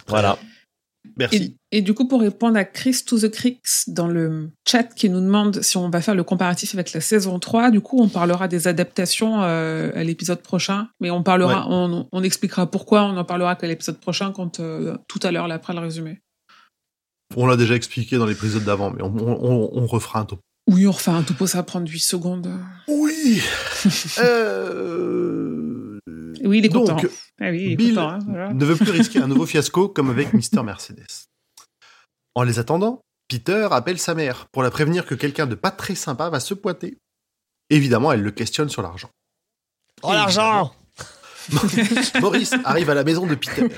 Voilà. 0.08 0.38
Merci. 1.18 1.56
Et, 1.70 1.78
et 1.78 1.82
du 1.82 1.92
coup, 1.94 2.08
pour 2.08 2.20
répondre 2.20 2.56
à 2.56 2.64
Chris 2.64 3.02
to 3.06 3.18
the 3.18 3.28
Crix 3.30 3.60
dans 3.88 4.08
le 4.08 4.50
chat 4.66 4.84
qui 4.84 5.08
nous 5.10 5.20
demande 5.20 5.62
si 5.62 5.76
on 5.76 5.90
va 5.90 6.00
faire 6.00 6.14
le 6.14 6.24
comparatif 6.24 6.74
avec 6.74 6.92
la 6.92 7.00
saison 7.00 7.38
3, 7.38 7.70
du 7.70 7.80
coup, 7.80 8.00
on 8.00 8.08
parlera 8.08 8.48
des 8.48 8.66
adaptations 8.68 9.42
euh, 9.42 9.90
à 9.94 10.02
l'épisode 10.02 10.40
prochain. 10.42 10.88
Mais 11.00 11.10
on 11.10 11.22
parlera, 11.22 11.66
on, 11.68 12.08
on 12.10 12.22
expliquera 12.22 12.70
pourquoi, 12.70 13.04
on 13.04 13.16
en 13.16 13.24
parlera 13.24 13.54
qu'à 13.56 13.66
l'épisode 13.66 13.98
prochain, 13.98 14.32
quand 14.32 14.60
euh, 14.60 14.96
tout 15.08 15.20
à 15.22 15.30
l'heure, 15.30 15.46
là, 15.48 15.56
après 15.56 15.74
le 15.74 15.80
résumé. 15.80 16.20
On 17.36 17.46
l'a 17.46 17.56
déjà 17.56 17.74
expliqué 17.74 18.16
dans 18.16 18.26
l'épisode 18.26 18.64
d'avant, 18.64 18.90
mais 18.90 19.02
on, 19.02 19.14
on- 19.16 19.70
on 19.72 19.86
refera 19.86 20.20
un 20.20 20.24
topo. 20.24 20.40
Oui, 20.70 20.86
on 20.86 20.92
refait 20.92 21.10
un 21.10 21.22
topo, 21.22 21.46
ça 21.46 21.58
va 21.58 21.62
prendre 21.64 21.86
8 21.90 21.98
secondes. 22.00 22.50
Oui. 22.88 23.42
Euh, 24.18 25.83
Oui, 26.44 26.58
il 26.58 26.66
est 26.66 26.68
content. 26.68 26.96
Donc, 26.96 27.08
Ah 27.40 27.50
oui, 27.50 27.62
il 27.62 27.72
est 27.72 27.76
Bill 27.76 27.94
content, 27.94 28.10
hein, 28.10 28.18
voilà. 28.26 28.52
ne 28.52 28.64
veut 28.64 28.76
plus 28.76 28.90
risquer 28.90 29.18
un 29.20 29.26
nouveau 29.28 29.46
fiasco 29.46 29.88
comme 29.88 30.10
avec 30.10 30.32
Mister 30.34 30.62
Mercedes. 30.62 31.26
En 32.34 32.42
les 32.42 32.58
attendant, 32.58 33.00
Peter 33.28 33.68
appelle 33.70 33.98
sa 33.98 34.14
mère 34.14 34.46
pour 34.52 34.62
la 34.62 34.70
prévenir 34.70 35.06
que 35.06 35.14
quelqu'un 35.14 35.46
de 35.46 35.54
pas 35.54 35.70
très 35.70 35.94
sympa 35.94 36.28
va 36.30 36.40
se 36.40 36.54
pointer. 36.54 36.98
Évidemment, 37.70 38.12
elle 38.12 38.22
le 38.22 38.30
questionne 38.30 38.68
sur 38.68 38.82
l'argent. 38.82 39.08
Oh 40.02 40.12
l'argent 40.12 40.74
Maurice 42.20 42.54
arrive 42.64 42.90
à 42.90 42.94
la 42.94 43.04
maison 43.04 43.26
de 43.26 43.34
Peter. 43.34 43.68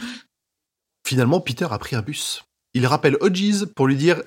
Finalement, 1.07 1.41
Peter 1.41 1.67
a 1.71 1.79
pris 1.79 1.97
un 1.97 2.03
bus. 2.03 2.45
Il 2.75 2.87
rappelle 2.87 3.17
Hodges 3.21 3.67
pour 3.75 3.87
lui 3.87 3.97
dire 3.97 4.23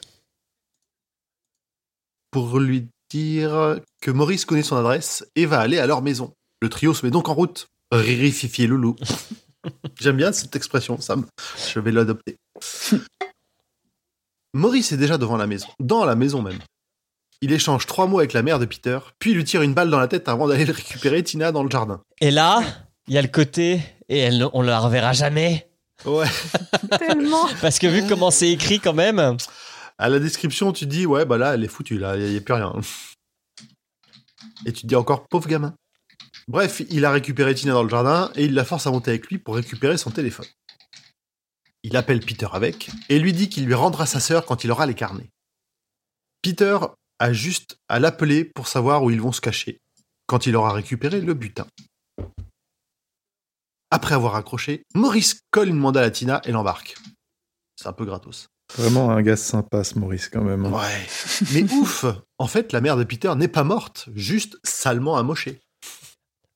pour 2.31 2.59
lui 2.59 2.87
dire 3.09 3.79
que 4.01 4.11
Maurice 4.11 4.45
connaît 4.45 4.63
son 4.63 4.75
adresse 4.77 5.25
et 5.35 5.45
va 5.45 5.59
aller 5.59 5.79
à 5.79 5.87
leur 5.87 6.01
maison. 6.01 6.33
Le 6.61 6.69
trio 6.69 6.93
se 6.93 7.05
met 7.05 7.11
donc 7.11 7.27
en 7.29 7.33
route. 7.33 7.67
Riri, 7.91 8.31
Fifi 8.31 8.63
et 8.63 8.67
Loulou. 8.67 8.95
J'aime 9.99 10.17
bien 10.17 10.31
cette 10.31 10.55
expression, 10.55 10.99
Sam. 10.99 11.25
Je 11.73 11.79
vais 11.79 11.91
l'adopter. 11.91 12.37
Maurice 14.53 14.91
est 14.91 14.97
déjà 14.97 15.17
devant 15.17 15.37
la 15.37 15.47
maison, 15.47 15.67
dans 15.79 16.05
la 16.05 16.15
maison 16.15 16.41
même. 16.41 16.59
Il 17.41 17.51
échange 17.51 17.85
trois 17.85 18.07
mots 18.07 18.19
avec 18.19 18.33
la 18.33 18.41
mère 18.41 18.59
de 18.59 18.65
Peter, 18.65 18.99
puis 19.19 19.33
lui 19.33 19.43
tire 19.43 19.61
une 19.61 19.73
balle 19.73 19.89
dans 19.89 19.99
la 19.99 20.07
tête 20.07 20.27
avant 20.27 20.47
d'aller 20.47 20.65
le 20.65 20.73
récupérer 20.73 21.23
Tina 21.23 21.51
dans 21.51 21.63
le 21.63 21.69
jardin. 21.69 22.01
Et 22.19 22.31
là, 22.31 22.61
il 23.07 23.13
y 23.13 23.17
a 23.17 23.21
le 23.21 23.27
côté 23.27 23.81
et 24.09 24.19
elle, 24.19 24.45
on 24.53 24.61
la 24.61 24.79
reverra 24.79 25.13
jamais 25.13 25.69
Ouais. 26.05 26.27
Tellement. 26.99 27.47
parce 27.61 27.79
que 27.79 27.87
vu 27.87 28.07
comment 28.07 28.31
c'est 28.31 28.49
écrit 28.49 28.79
quand 28.79 28.93
même. 28.93 29.37
À 29.97 30.09
la 30.09 30.19
description, 30.19 30.71
tu 30.71 30.85
dis, 30.85 31.05
ouais, 31.05 31.25
bah 31.25 31.37
là, 31.37 31.53
elle 31.53 31.63
est 31.63 31.69
foutue, 31.69 31.97
là, 31.97 32.15
il 32.15 32.23
n'y 32.31 32.37
a, 32.37 32.41
plus 32.41 32.53
rien. 32.53 32.73
Et 34.65 34.71
tu 34.71 34.83
te 34.83 34.87
dis 34.87 34.95
encore, 34.95 35.27
pauvre 35.27 35.47
gamin. 35.47 35.73
Bref, 36.49 36.81
il 36.89 37.05
a 37.05 37.11
récupéré 37.11 37.53
Tina 37.53 37.73
dans 37.73 37.83
le 37.83 37.89
jardin 37.89 38.31
et 38.35 38.45
il 38.45 38.55
la 38.55 38.65
force 38.65 38.87
à 38.87 38.91
monter 38.91 39.11
avec 39.11 39.27
lui 39.27 39.37
pour 39.37 39.55
récupérer 39.55 39.99
son 39.99 40.09
téléphone. 40.09 40.47
Il 41.83 41.95
appelle 41.95 42.21
Peter 42.21 42.47
avec 42.51 42.89
et 43.07 43.19
lui 43.19 43.33
dit 43.33 43.49
qu'il 43.49 43.67
lui 43.67 43.75
rendra 43.75 44.07
sa 44.07 44.19
sœur 44.19 44.47
quand 44.47 44.63
il 44.63 44.71
aura 44.71 44.87
les 44.87 44.95
carnets. 44.95 45.29
Peter 46.41 46.79
a 47.19 47.33
juste 47.33 47.77
à 47.87 47.99
l'appeler 47.99 48.45
pour 48.45 48.67
savoir 48.67 49.03
où 49.03 49.11
ils 49.11 49.21
vont 49.21 49.31
se 49.31 49.41
cacher 49.41 49.79
quand 50.25 50.47
il 50.47 50.55
aura 50.55 50.73
récupéré 50.73 51.21
le 51.21 51.35
butin. 51.35 51.67
Après 53.91 54.15
avoir 54.15 54.35
accroché, 54.35 54.81
Maurice 54.95 55.41
colle 55.51 55.69
une 55.69 55.77
mandale 55.77 56.05
à 56.05 56.11
Tina 56.11 56.41
et 56.45 56.51
l'embarque. 56.51 56.95
C'est 57.75 57.87
un 57.87 57.93
peu 57.93 58.05
gratos. 58.05 58.47
Vraiment 58.75 59.11
un 59.11 59.21
gars 59.21 59.37
sympa, 59.37 59.83
ce 59.83 59.99
Maurice, 59.99 60.29
quand 60.29 60.43
même. 60.43 60.65
hein. 60.65 60.71
Ouais. 60.71 61.07
Mais 61.53 61.63
ouf 61.73 62.05
En 62.39 62.47
fait, 62.47 62.71
la 62.71 62.81
mère 62.81 62.97
de 62.97 63.03
Peter 63.03 63.33
n'est 63.35 63.47
pas 63.47 63.63
morte, 63.63 64.09
juste 64.15 64.57
salement 64.63 65.17
amochée. 65.17 65.59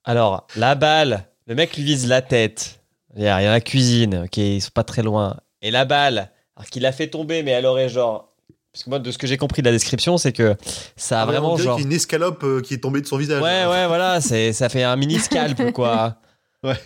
Alors, 0.04 0.48
la 0.56 0.76
balle, 0.76 1.28
le 1.48 1.56
mec 1.56 1.76
lui 1.76 1.84
vise 1.84 2.08
la 2.08 2.22
tête. 2.22 2.82
Il 3.16 3.24
y 3.24 3.28
a, 3.28 3.36
a 3.36 3.42
la 3.42 3.62
cuisine, 3.62 4.24
ok, 4.26 4.38
ils 4.38 4.62
sont 4.62 4.72
pas 4.74 4.84
très 4.84 5.04
loin. 5.04 5.38
Et 5.62 5.72
la 5.72 5.86
balle, 5.86 6.32
alors 6.56 6.70
qu'il 6.70 6.82
l'a 6.84 6.92
fait 6.92 7.08
tomber, 7.08 7.44
mais 7.44 7.52
elle 7.52 7.66
aurait 7.66 7.90
genre. 7.90 8.34
Parce 8.72 8.84
que 8.84 8.90
moi, 8.90 9.00
de 9.00 9.12
ce 9.12 9.18
que 9.18 9.28
j'ai 9.28 9.38
compris 9.38 9.62
de 9.62 9.68
la 9.68 9.72
description, 9.72 10.18
c'est 10.18 10.34
que 10.34 10.56
ça 10.96 11.22
a 11.22 11.26
vraiment 11.26 11.56
genre. 11.58 11.78
a 11.78 11.82
une 11.82 11.94
escalope 11.94 12.44
euh, 12.44 12.62
qui 12.62 12.74
est 12.74 12.80
tombée 12.80 13.02
de 13.02 13.08
son 13.08 13.18
visage. 13.18 13.42
Ouais, 13.42 13.66
ouais, 13.66 13.86
voilà, 13.88 14.20
c'est, 14.20 14.52
ça 14.52 14.68
fait 14.68 14.84
un 14.84 14.96
mini 14.96 15.20
scalp, 15.20 15.72
quoi. 15.74 16.18
Ouais. 16.64 16.80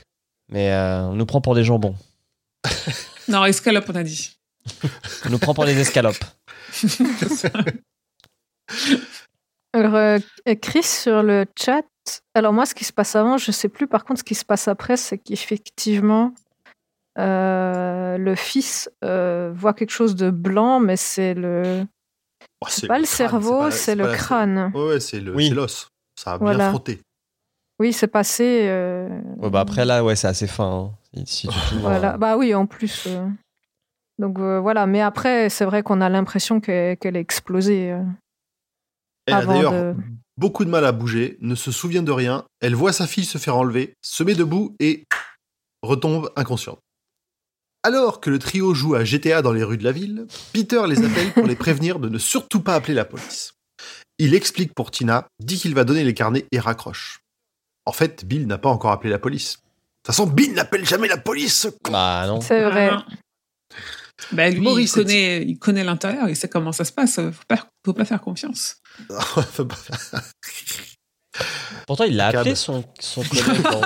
Mais 0.49 0.72
euh, 0.72 1.07
on 1.07 1.14
nous 1.14 1.26
prend 1.26 1.41
pour 1.41 1.56
des 1.56 1.64
jambons. 1.64 1.95
Non, 3.30 3.44
escalope, 3.44 3.89
on 3.89 3.95
a 3.95 4.03
dit. 4.03 4.38
On 5.26 5.30
nous 5.31 5.38
prend 5.38 5.53
pour 5.53 5.65
des 5.65 5.77
escalopes. 5.77 6.23
Alors, 9.73 9.95
euh, 9.95 10.18
Chris 10.61 10.84
sur 10.84 11.23
le 11.23 11.45
chat. 11.60 11.84
Alors, 12.35 12.53
moi, 12.53 12.65
ce 12.65 12.73
qui 12.75 12.84
se 12.85 12.93
passe 12.93 13.15
avant, 13.15 13.38
je 13.38 13.51
sais 13.51 13.69
plus. 13.69 13.88
Par 13.88 14.05
contre, 14.05 14.19
ce 14.19 14.23
qui 14.23 14.35
se 14.35 14.45
passe 14.45 14.67
après, 14.67 14.97
c'est 14.97 15.17
qu'effectivement, 15.17 16.34
euh, 17.17 18.17
le 18.17 18.35
fils 18.35 18.89
euh, 19.03 19.51
voit 19.55 19.73
quelque 19.73 19.91
chose 19.91 20.15
de 20.15 20.29
blanc, 20.29 20.79
mais 20.79 20.95
c'est 20.97 21.34
le 21.34 21.85
Oh, 22.61 22.67
c'est 22.69 22.88
pas 22.88 22.97
le 22.99 23.05
crâne, 23.05 23.15
cerveau, 23.15 23.71
c'est 23.71 23.95
pas 23.95 24.03
le 24.03 24.09
la- 24.09 24.15
crâne. 24.17 24.71
Ouais, 24.73 24.88
ouais, 24.88 24.99
c'est 24.99 25.19
le- 25.19 25.35
Oui. 25.35 25.49
c'est 25.49 25.55
l'os. 25.55 25.88
Ça 26.19 26.34
a 26.34 26.38
bien 26.39 26.69
frotté. 26.69 26.99
Oui, 27.79 27.93
c'est 27.93 28.07
passé. 28.07 28.65
euh, 28.67 29.07
Ouais, 29.38 29.49
bah 29.51 29.59
après 29.59 29.85
là, 29.85 30.03
ouais, 30.03 30.15
c'est 30.15 30.27
assez 30.27 30.47
fin. 30.47 30.91
hein. 31.15 31.21
Si 31.25 31.47
tu 31.47 31.53
t'ouvres, 31.69 31.81
Voilà. 31.81 32.17
Bah 32.17 32.35
oui, 32.38 32.53
en 32.55 32.65
plus. 32.65 33.05
euh. 33.07 33.27
Donc 34.19 34.39
euh, 34.39 34.59
voilà, 34.59 34.88
mais 34.88 35.01
après, 35.01 35.49
c'est 35.49 35.65
vrai 35.65 35.84
qu'on 35.84 36.01
a 36.01 36.09
l'impression 36.09 36.59
qu'elle 36.59 36.97
qu'elle 36.97 37.15
a 37.17 37.19
explosé. 37.19 37.91
euh. 37.91 38.01
Elle 39.27 39.34
a 39.34 39.38
Avant 39.38 39.53
d'ailleurs 39.53 39.71
de- 39.73 39.95
beaucoup 40.38 40.65
de 40.65 40.69
mal 40.69 40.85
à 40.85 40.91
bouger, 40.91 41.38
ne 41.41 41.55
se 41.55 41.72
souvient 41.72 42.03
de 42.03 42.11
rien. 42.11 42.45
Elle 42.61 42.76
voit 42.76 42.93
sa 42.93 43.07
fille 43.07 43.26
se 43.26 43.38
faire 43.38 43.57
enlever, 43.57 43.93
se 44.01 44.23
met 44.23 44.35
debout 44.35 44.76
et 44.80 45.03
retombe 45.81 46.31
inconsciente. 46.35 46.80
Alors 47.84 48.19
que 48.19 48.30
le 48.30 48.39
trio 48.39 48.73
joue 48.73 48.95
à 48.95 49.03
GTA 49.03 49.41
dans 49.41 49.53
les 49.53 49.64
rues 49.64 49.77
de 49.77 49.84
la 49.84 49.91
ville, 49.91 50.27
Peter 50.51 50.81
les 50.88 51.05
appelle 51.05 51.31
pour 51.34 51.47
les 51.47 51.55
prévenir 51.55 51.99
de 51.99 52.09
ne 52.09 52.18
surtout 52.18 52.61
pas 52.61 52.76
appeler 52.76 52.93
la 52.93 53.05
police. 53.05 53.53
Il 54.19 54.34
explique 54.34 54.73
pour 54.73 54.91
Tina, 54.91 55.27
dit 55.39 55.57
qu'il 55.57 55.76
va 55.76 55.84
donner 55.84 56.03
les 56.03 56.14
carnets 56.14 56.45
et 56.51 56.59
raccroche. 56.59 57.19
En 57.85 57.91
fait, 57.91 58.26
Bill 58.26 58.47
n'a 58.47 58.57
pas 58.57 58.69
encore 58.69 58.91
appelé 58.91 59.09
la 59.09 59.19
police. 59.19 59.53
De 59.53 59.59
toute 59.59 60.15
façon, 60.15 60.26
Bill 60.26 60.53
n'appelle 60.53 60.85
jamais 60.85 61.07
la 61.07 61.18
police. 61.18 61.61
ce 61.61 61.68
con. 61.69 61.91
Bah 61.91 62.26
non. 62.27 62.41
C'est 62.41 62.64
vrai. 62.64 62.89
Ah. 62.91 63.05
Bah, 64.31 64.49
lui, 64.49 64.59
Maurice 64.59 64.91
il 64.91 65.03
connaît, 65.03 65.43
il 65.43 65.59
connaît 65.59 65.84
l'intérieur, 65.84 66.27
il 66.27 66.35
sait 66.35 66.49
comment 66.49 66.72
ça 66.72 66.84
se 66.84 66.91
passe. 66.91 67.15
Faut 67.15 67.43
pas, 67.47 67.68
faut 67.85 67.93
pas 67.93 68.05
faire 68.05 68.22
confiance. 68.22 68.77
Oh, 69.10 69.41
the, 69.56 70.34
Pourtant, 71.85 72.03
il 72.03 72.18
l'a 72.18 72.27
appelé 72.27 72.53
son, 72.55 72.84
son 72.99 73.23
collègue. 73.23 73.61
dans- 73.64 73.81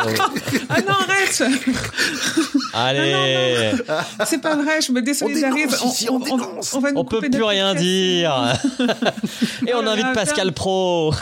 Ah 0.69 0.81
non, 0.81 0.93
arrête 1.07 1.43
Allez, 2.73 3.71
C'est 4.25 4.41
pas 4.41 4.55
vrai, 4.55 4.81
je 4.81 4.91
me 4.91 5.01
désolidarise. 5.01 5.77
on 6.09 6.17
va 6.79 6.91
nous 6.91 6.99
on 6.99 7.05
peut 7.05 7.19
plus 7.21 7.43
rien 7.43 7.75
dire. 7.75 8.55
Et 9.67 9.73
on 9.75 9.85
invite 9.85 10.13
Pascal. 10.13 10.51
Pro. 10.53 11.13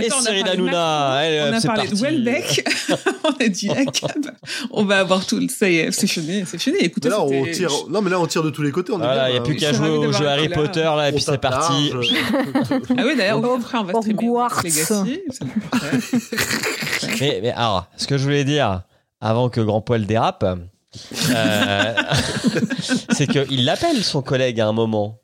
Et 0.00 0.08
on 0.12 0.20
Cyril 0.20 0.48
Hanouna. 0.48 1.20
On 1.48 1.52
a 1.52 1.60
parlé 1.60 1.88
de. 1.88 1.96
Welbeck, 1.96 2.64
on 3.24 3.44
a 3.44 3.48
dit 3.48 3.66
la 3.68 3.84
cab. 3.86 4.30
On 4.70 4.84
va 4.84 5.00
avoir 5.00 5.26
tout 5.26 5.38
le. 5.38 5.48
Ça 5.48 5.68
y 5.68 5.78
est, 5.78 5.90
c'est 5.92 6.06
fini, 6.06 6.44
c'est 6.46 6.58
fini. 6.58 6.76
Écoutez, 6.78 7.08
Mais 7.08 7.14
là, 7.16 7.22
on 7.22 7.44
tire. 7.52 7.70
Non, 7.90 8.00
mais 8.02 8.10
là, 8.10 8.20
on 8.20 8.26
tire 8.26 8.42
de 8.42 8.50
tous 8.50 8.62
les 8.62 8.70
côtés. 8.70 8.92
On 8.92 8.96
est 9.00 9.04
Voilà, 9.04 9.30
il 9.30 9.32
bien, 9.32 9.32
n'y 9.32 9.36
a 9.36 9.38
là. 9.40 9.44
plus 9.44 9.56
qu'à 9.56 9.72
jouer 9.72 9.88
au 9.88 10.12
jeu 10.12 10.26
Harry. 10.28 10.48
Potter, 10.48 10.82
là, 10.82 11.08
et 11.08 11.10
On 11.10 11.14
puis 11.14 11.22
c'est 11.22 11.38
parti. 11.38 11.92
Ah 11.92 13.02
oui, 13.04 13.16
d'ailleurs, 13.16 13.38
on 13.38 13.56
va 13.82 13.92
streamer. 14.00 14.65
Legacy. 14.66 15.20
mais 17.42 17.52
alors, 17.52 17.88
ce 17.96 18.06
que 18.06 18.18
je 18.18 18.24
voulais 18.24 18.44
dire, 18.44 18.82
avant 19.20 19.48
que 19.48 19.60
Grand 19.60 19.80
Poil 19.80 20.06
dérape, 20.06 20.44
euh, 20.44 21.94
c'est 23.10 23.26
qu'il 23.26 23.64
l'appelle 23.64 24.02
son 24.02 24.22
collègue 24.22 24.60
à 24.60 24.68
un 24.68 24.72
moment 24.72 25.20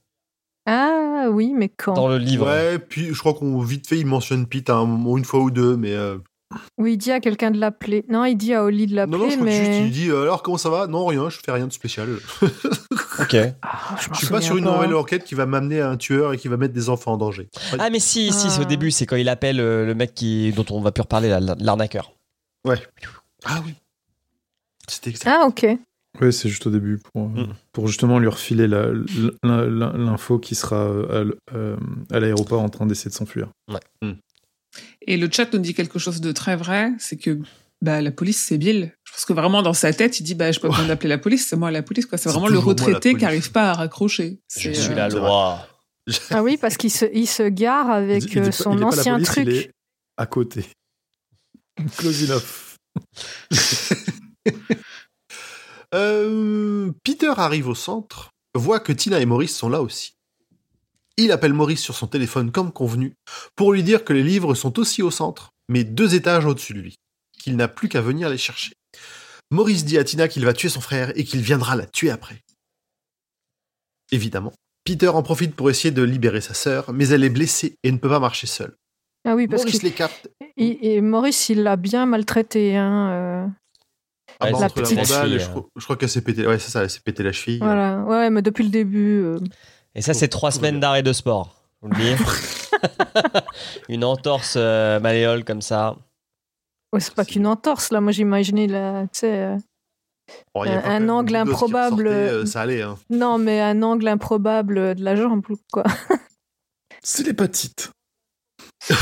Ah 0.66 1.26
oui, 1.30 1.52
mais 1.56 1.68
quand? 1.68 1.94
Dans 1.94 2.08
le 2.08 2.18
livre. 2.18 2.46
Ouais, 2.46 2.78
puis 2.78 3.08
je 3.12 3.18
crois 3.18 3.34
qu'on 3.34 3.60
vite 3.60 3.86
fait, 3.86 3.98
il 3.98 4.06
mentionne 4.06 4.46
Pete 4.46 4.70
à 4.70 4.74
un 4.74 4.84
moment, 4.84 5.16
une 5.18 5.24
fois 5.24 5.40
ou 5.40 5.50
deux, 5.50 5.76
mais. 5.76 5.92
euh, 5.92 6.18
Oui, 6.78 6.94
il 6.94 6.96
dit 6.96 7.12
à 7.12 7.20
quelqu'un 7.20 7.50
de 7.50 7.58
l'appeler. 7.58 8.04
Non, 8.08 8.24
il 8.24 8.36
dit 8.36 8.54
à 8.54 8.64
Oli 8.64 8.86
de 8.86 8.94
Non, 8.94 9.06
non, 9.06 9.30
je 9.30 9.36
l'appeler, 9.36 9.36
crois 9.36 9.46
que 9.46 9.52
juste 9.52 9.70
mais. 9.70 9.84
il 9.86 9.90
dit 9.90 10.08
euh, 10.10 10.22
alors 10.22 10.42
comment 10.42 10.58
ça 10.58 10.70
va? 10.70 10.86
Non, 10.86 11.06
rien, 11.06 11.28
je 11.30 11.38
fais 11.44 11.52
rien 11.52 11.66
de 11.66 11.72
spécial. 11.72 12.08
Ok. 13.20 13.36
Ah, 13.60 13.96
je 14.10 14.16
suis 14.16 14.26
pas 14.28 14.40
sur 14.40 14.56
une 14.56 14.64
nouvelle 14.64 14.94
enquête 14.94 15.22
qui 15.24 15.34
va 15.34 15.44
m'amener 15.44 15.80
à 15.82 15.90
un 15.90 15.98
tueur 15.98 16.32
et 16.32 16.38
qui 16.38 16.48
va 16.48 16.56
mettre 16.56 16.72
des 16.72 16.88
enfants 16.88 17.12
en 17.12 17.16
danger. 17.18 17.50
Ah, 17.78 17.90
mais 17.90 18.00
si, 18.00 18.32
si, 18.32 18.50
c'est 18.50 18.58
au 18.60 18.62
Ah. 18.62 18.64
début, 18.64 18.90
c'est 18.90 19.04
quand 19.04 19.16
il 19.16 19.28
appelle 19.28 19.60
euh, 19.60 19.84
le 19.84 19.94
mec 19.94 20.14
qui, 20.14 20.50
dont 20.52 20.64
on 20.70 20.80
va 20.80 20.92
plus 20.92 21.02
reparler, 21.02 21.28
l'arnaqueur. 21.60 22.14
Ah 23.44 23.60
oui. 23.66 23.74
C'était 24.88 25.10
exact. 25.10 25.30
Ah, 25.30 25.46
ok. 25.46 25.66
Oui, 26.20 26.32
c'est 26.32 26.48
juste 26.48 26.66
au 26.66 26.70
début 26.70 26.98
pour, 27.12 27.22
euh, 27.24 27.42
Mm. 27.44 27.54
pour 27.72 27.86
justement 27.88 28.18
lui 28.18 28.28
refiler 28.28 28.66
l'info 29.42 30.38
qui 30.38 30.54
sera 30.54 30.90
à 32.10 32.18
l'aéroport 32.20 32.62
en 32.62 32.68
train 32.70 32.86
d'essayer 32.86 33.10
de 33.10 33.14
s'enfuir. 33.14 33.48
Et 35.06 35.16
le 35.16 35.28
chat 35.30 35.52
nous 35.52 35.58
dit 35.58 35.74
quelque 35.74 35.98
chose 35.98 36.20
de 36.20 36.32
très 36.32 36.56
vrai, 36.56 36.92
c'est 36.98 37.16
que 37.16 37.38
bah, 37.80 38.00
la 38.00 38.10
police, 38.12 38.42
c'est 38.46 38.58
Bill. 38.58 38.92
Je 39.04 39.12
pense 39.12 39.24
que 39.24 39.32
vraiment 39.32 39.62
dans 39.62 39.72
sa 39.74 39.92
tête, 39.92 40.20
il 40.20 40.22
dit 40.22 40.34
bah, 40.34 40.52
je 40.52 40.60
peux 40.60 40.68
pas 40.68 40.74
besoin 40.74 40.88
d'appeler 40.88 41.08
la 41.08 41.18
police, 41.18 41.46
c'est 41.46 41.56
moi 41.56 41.70
la 41.70 41.82
police. 41.82 42.06
quoi. 42.06 42.16
C'est 42.18 42.28
vraiment 42.30 42.48
le 42.48 42.58
retraité 42.58 43.10
qui 43.10 43.14
police. 43.16 43.24
arrive 43.26 43.52
pas 43.52 43.70
à 43.70 43.74
raccrocher. 43.74 44.40
Je 44.56 44.60
C'est, 44.60 44.74
suis 44.74 44.92
euh, 44.92 44.94
la 44.94 45.08
loi. 45.08 45.68
Ah 46.30 46.42
oui, 46.42 46.56
parce 46.56 46.76
qu'il 46.76 46.90
se, 46.90 47.04
il 47.12 47.26
se 47.26 47.44
gare 47.48 47.86
Il 47.88 47.92
avec 48.04 48.22
dit- 48.24 48.28
il 48.34 48.42
dit 48.42 48.48
euh, 48.48 48.52
son 48.52 48.76
pas 48.76 48.86
ancien 48.86 49.14
police, 49.14 49.28
truc. 49.28 49.44
Il 49.48 49.54
est 49.56 49.70
à 50.16 50.26
côté. 50.26 50.64
Close 51.96 52.30
enough. 52.30 52.76
Euh, 55.94 56.90
Peter 57.04 57.32
arrive 57.36 57.68
au 57.68 57.74
centre, 57.74 58.30
voit 58.54 58.80
que 58.80 58.92
Tina 58.92 59.20
et 59.20 59.26
Maurice 59.26 59.54
sont 59.56 59.68
là 59.68 59.82
aussi. 59.82 60.11
Il 61.16 61.32
appelle 61.32 61.52
Maurice 61.52 61.82
sur 61.82 61.94
son 61.94 62.06
téléphone 62.06 62.50
comme 62.50 62.72
convenu 62.72 63.14
pour 63.54 63.72
lui 63.72 63.82
dire 63.82 64.04
que 64.04 64.12
les 64.12 64.22
livres 64.22 64.54
sont 64.54 64.78
aussi 64.78 65.02
au 65.02 65.10
centre, 65.10 65.50
mais 65.68 65.84
deux 65.84 66.14
étages 66.14 66.46
au-dessus 66.46 66.74
de 66.74 66.80
lui, 66.80 66.96
qu'il 67.38 67.56
n'a 67.56 67.68
plus 67.68 67.88
qu'à 67.88 68.00
venir 68.00 68.28
les 68.28 68.38
chercher. 68.38 68.72
Maurice 69.50 69.84
dit 69.84 69.98
à 69.98 70.04
Tina 70.04 70.28
qu'il 70.28 70.44
va 70.44 70.54
tuer 70.54 70.70
son 70.70 70.80
frère 70.80 71.12
et 71.14 71.24
qu'il 71.24 71.42
viendra 71.42 71.76
la 71.76 71.86
tuer 71.86 72.10
après. 72.10 72.40
Évidemment, 74.10 74.52
Peter 74.84 75.08
en 75.08 75.22
profite 75.22 75.54
pour 75.54 75.70
essayer 75.70 75.90
de 75.90 76.02
libérer 76.02 76.40
sa 76.40 76.54
sœur, 76.54 76.92
mais 76.92 77.08
elle 77.08 77.24
est 77.24 77.30
blessée 77.30 77.76
et 77.82 77.92
ne 77.92 77.98
peut 77.98 78.08
pas 78.08 78.20
marcher 78.20 78.46
seule. 78.46 78.74
Ah 79.24 79.34
oui, 79.36 79.46
parce 79.46 79.62
Maurice 79.62 79.80
que 79.80 79.84
les 79.84 79.92
capte 79.92 80.30
Maurice, 81.00 81.48
il 81.48 81.62
l'a 81.62 81.76
bien 81.76 82.06
maltraité. 82.06 82.76
Hein, 82.76 83.10
euh. 83.10 83.46
Ah 84.40 84.50
bah, 84.50 84.58
la 84.58 84.66
entre 84.66 84.80
la 84.80 84.82
petite 84.82 84.98
vandale 84.98 85.26
et 85.26 85.30
fille, 85.30 85.38
je, 85.38 85.44
hein. 85.44 85.50
crois, 85.50 85.68
je 85.76 85.84
crois 85.84 85.96
qu'elle 85.96 86.08
s'est 86.08 86.22
pété. 86.22 86.46
Ouais, 86.46 86.58
c'est 86.58 86.70
ça, 86.70 86.82
elle 86.82 86.90
s'est 86.90 87.00
pété 87.04 87.22
la 87.22 87.32
cheville. 87.32 87.58
Voilà. 87.58 88.02
Ouais, 88.02 88.30
mais 88.30 88.42
depuis 88.42 88.64
le 88.64 88.70
début. 88.70 89.22
euh, 89.22 89.38
Et 89.94 90.02
ça, 90.02 90.14
c'est 90.14 90.28
trois 90.28 90.50
semaines 90.50 90.80
d'arrêt 90.80 91.02
de 91.02 91.12
sport. 91.12 91.54
Vous 91.82 91.88
le 91.88 91.96
Une 93.88 94.04
entorse 94.04 94.54
euh, 94.56 95.00
malléole 95.00 95.44
comme 95.44 95.60
ça. 95.62 95.96
c'est 96.98 97.14
pas 97.14 97.24
qu'une 97.24 97.46
entorse, 97.46 97.90
là. 97.90 98.00
Moi, 98.00 98.12
j'imaginais, 98.12 98.66
là, 98.68 99.02
tu 99.04 99.08
sais. 99.20 99.38
euh, 99.38 99.56
a 100.54 100.88
Un- 100.90 101.08
angle 101.08 101.36
improbable. 101.36 102.08
ressortait, 102.08 102.32
euh, 102.32 102.46
ça 102.46 102.62
allait. 102.62 102.82
Hein. 102.82 102.96
Non, 103.10 103.38
mais 103.38 103.60
un 103.60 103.82
angle 103.82 104.08
improbable 104.08 104.94
de 104.94 105.04
la 105.04 105.16
jambe, 105.16 105.44
quoi. 105.72 105.84
C'est 107.02 107.24
l'hépatite. 107.24 107.90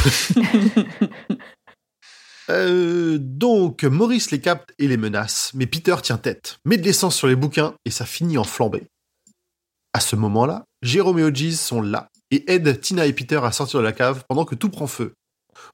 Euh, 2.49 3.17
donc, 3.21 3.85
Maurice 3.85 4.33
les 4.33 4.41
capte 4.41 4.75
et 4.81 4.89
les 4.89 4.97
menace, 4.97 5.53
mais 5.55 5.67
Peter 5.67 5.95
tient 6.03 6.19
tête, 6.19 6.59
met 6.65 6.79
de 6.79 6.83
l'essence 6.83 7.15
sur 7.15 7.29
les 7.29 7.37
bouquins 7.37 7.75
et 7.85 7.91
ça 7.93 8.05
finit 8.05 8.39
en 8.39 8.43
flambée. 8.45 8.89
À 9.93 10.01
ce 10.01 10.17
moment-là, 10.17 10.65
Jérôme 10.83 11.19
et 11.19 11.25
Hodges 11.25 11.53
sont 11.53 11.83
là 11.83 12.09
et 12.31 12.51
aident 12.53 12.81
Tina 12.81 13.07
et 13.07 13.13
Peter 13.13 13.41
à 13.43 13.53
sortir 13.53 13.81
de 13.81 13.85
la 13.85 13.93
cave 13.93 14.25
pendant 14.29 14.45
que 14.45 14.55
tout 14.55 14.71
prend 14.71 14.87
feu. 14.87 15.13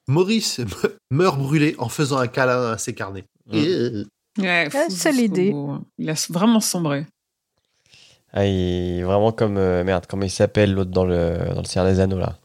Maurice 0.08 0.58
me- 0.60 0.96
meurt 1.10 1.38
brûlé 1.38 1.74
en 1.78 1.88
faisant 1.88 2.18
un 2.18 2.26
câlin 2.28 2.72
à 2.72 2.78
ses 2.78 2.94
carnets. 2.94 3.24
Et- 3.52 4.04
Ouais, 4.38 4.68
l'idée. 5.12 5.50
bout. 5.52 5.78
Il 5.98 6.10
a 6.10 6.14
vraiment 6.30 6.60
sombré. 6.60 7.06
Ah, 8.32 8.44
il- 8.44 9.02
vraiment 9.04 9.32
comme. 9.32 9.56
euh, 9.56 9.82
merde, 9.84 10.04
comment 10.08 10.24
il 10.24 10.30
s'appelle 10.30 10.74
l'autre 10.74 10.90
dans 10.90 11.04
le, 11.06 11.38
dans 11.54 11.60
le 11.62 11.66
Seigneur 11.66 11.90
des 11.90 12.00
Anneaux 12.00 12.18
là? 12.18 12.36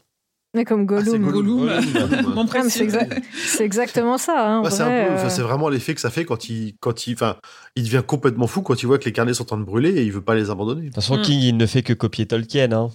Mais 0.54 0.64
comme 0.66 0.86
Ah, 0.90 1.00
c'est 1.04 1.18
Gollum. 1.18 1.30
Gollum. 1.32 1.58
Gollum, 1.66 1.92
Gollum. 2.10 2.34
mon 2.34 2.44
mais 2.44 2.50
c'est 2.50 2.60
précieux. 2.60 2.82
exact. 2.84 3.22
c'est 3.46 3.64
exactement 3.64 4.18
ça. 4.18 4.34
Hein, 4.48 4.62
Bah, 4.62 4.70
c'est 4.70 4.82
vrai, 4.82 5.08
euh, 5.10 5.28
c'est 5.30 5.40
vraiment 5.42 5.68
l'effet 5.70 5.94
que 5.94 6.00
ça 6.00 6.10
fait 6.10 6.24
quand 6.26 6.48
il, 6.50 6.74
quand 6.80 7.06
il, 7.06 7.14
enfin, 7.14 7.36
il 7.74 7.84
devient 7.84 8.02
complètement 8.06 8.46
fou 8.46 8.60
quand 8.62 8.82
il 8.82 8.86
voit 8.86 8.98
que 8.98 9.06
les 9.06 9.12
carnets 9.12 9.32
sont 9.34 9.44
en 9.44 9.46
train 9.46 9.56
de 9.58 9.64
brûler 9.64 9.90
et 9.90 10.02
il 10.02 10.12
veut 10.12 10.20
pas 10.20 10.34
les 10.34 10.50
abandonner. 10.50 10.82
De 10.82 10.86
toute 10.86 10.96
façon, 10.96 11.16
Mm. 11.16 11.22
King, 11.22 11.40
il 11.40 11.56
ne 11.56 11.64
fait 11.66 11.82
que 11.82 11.94
copier 11.94 12.26
Tolkien. 12.26 12.70
Hein. 12.72 12.90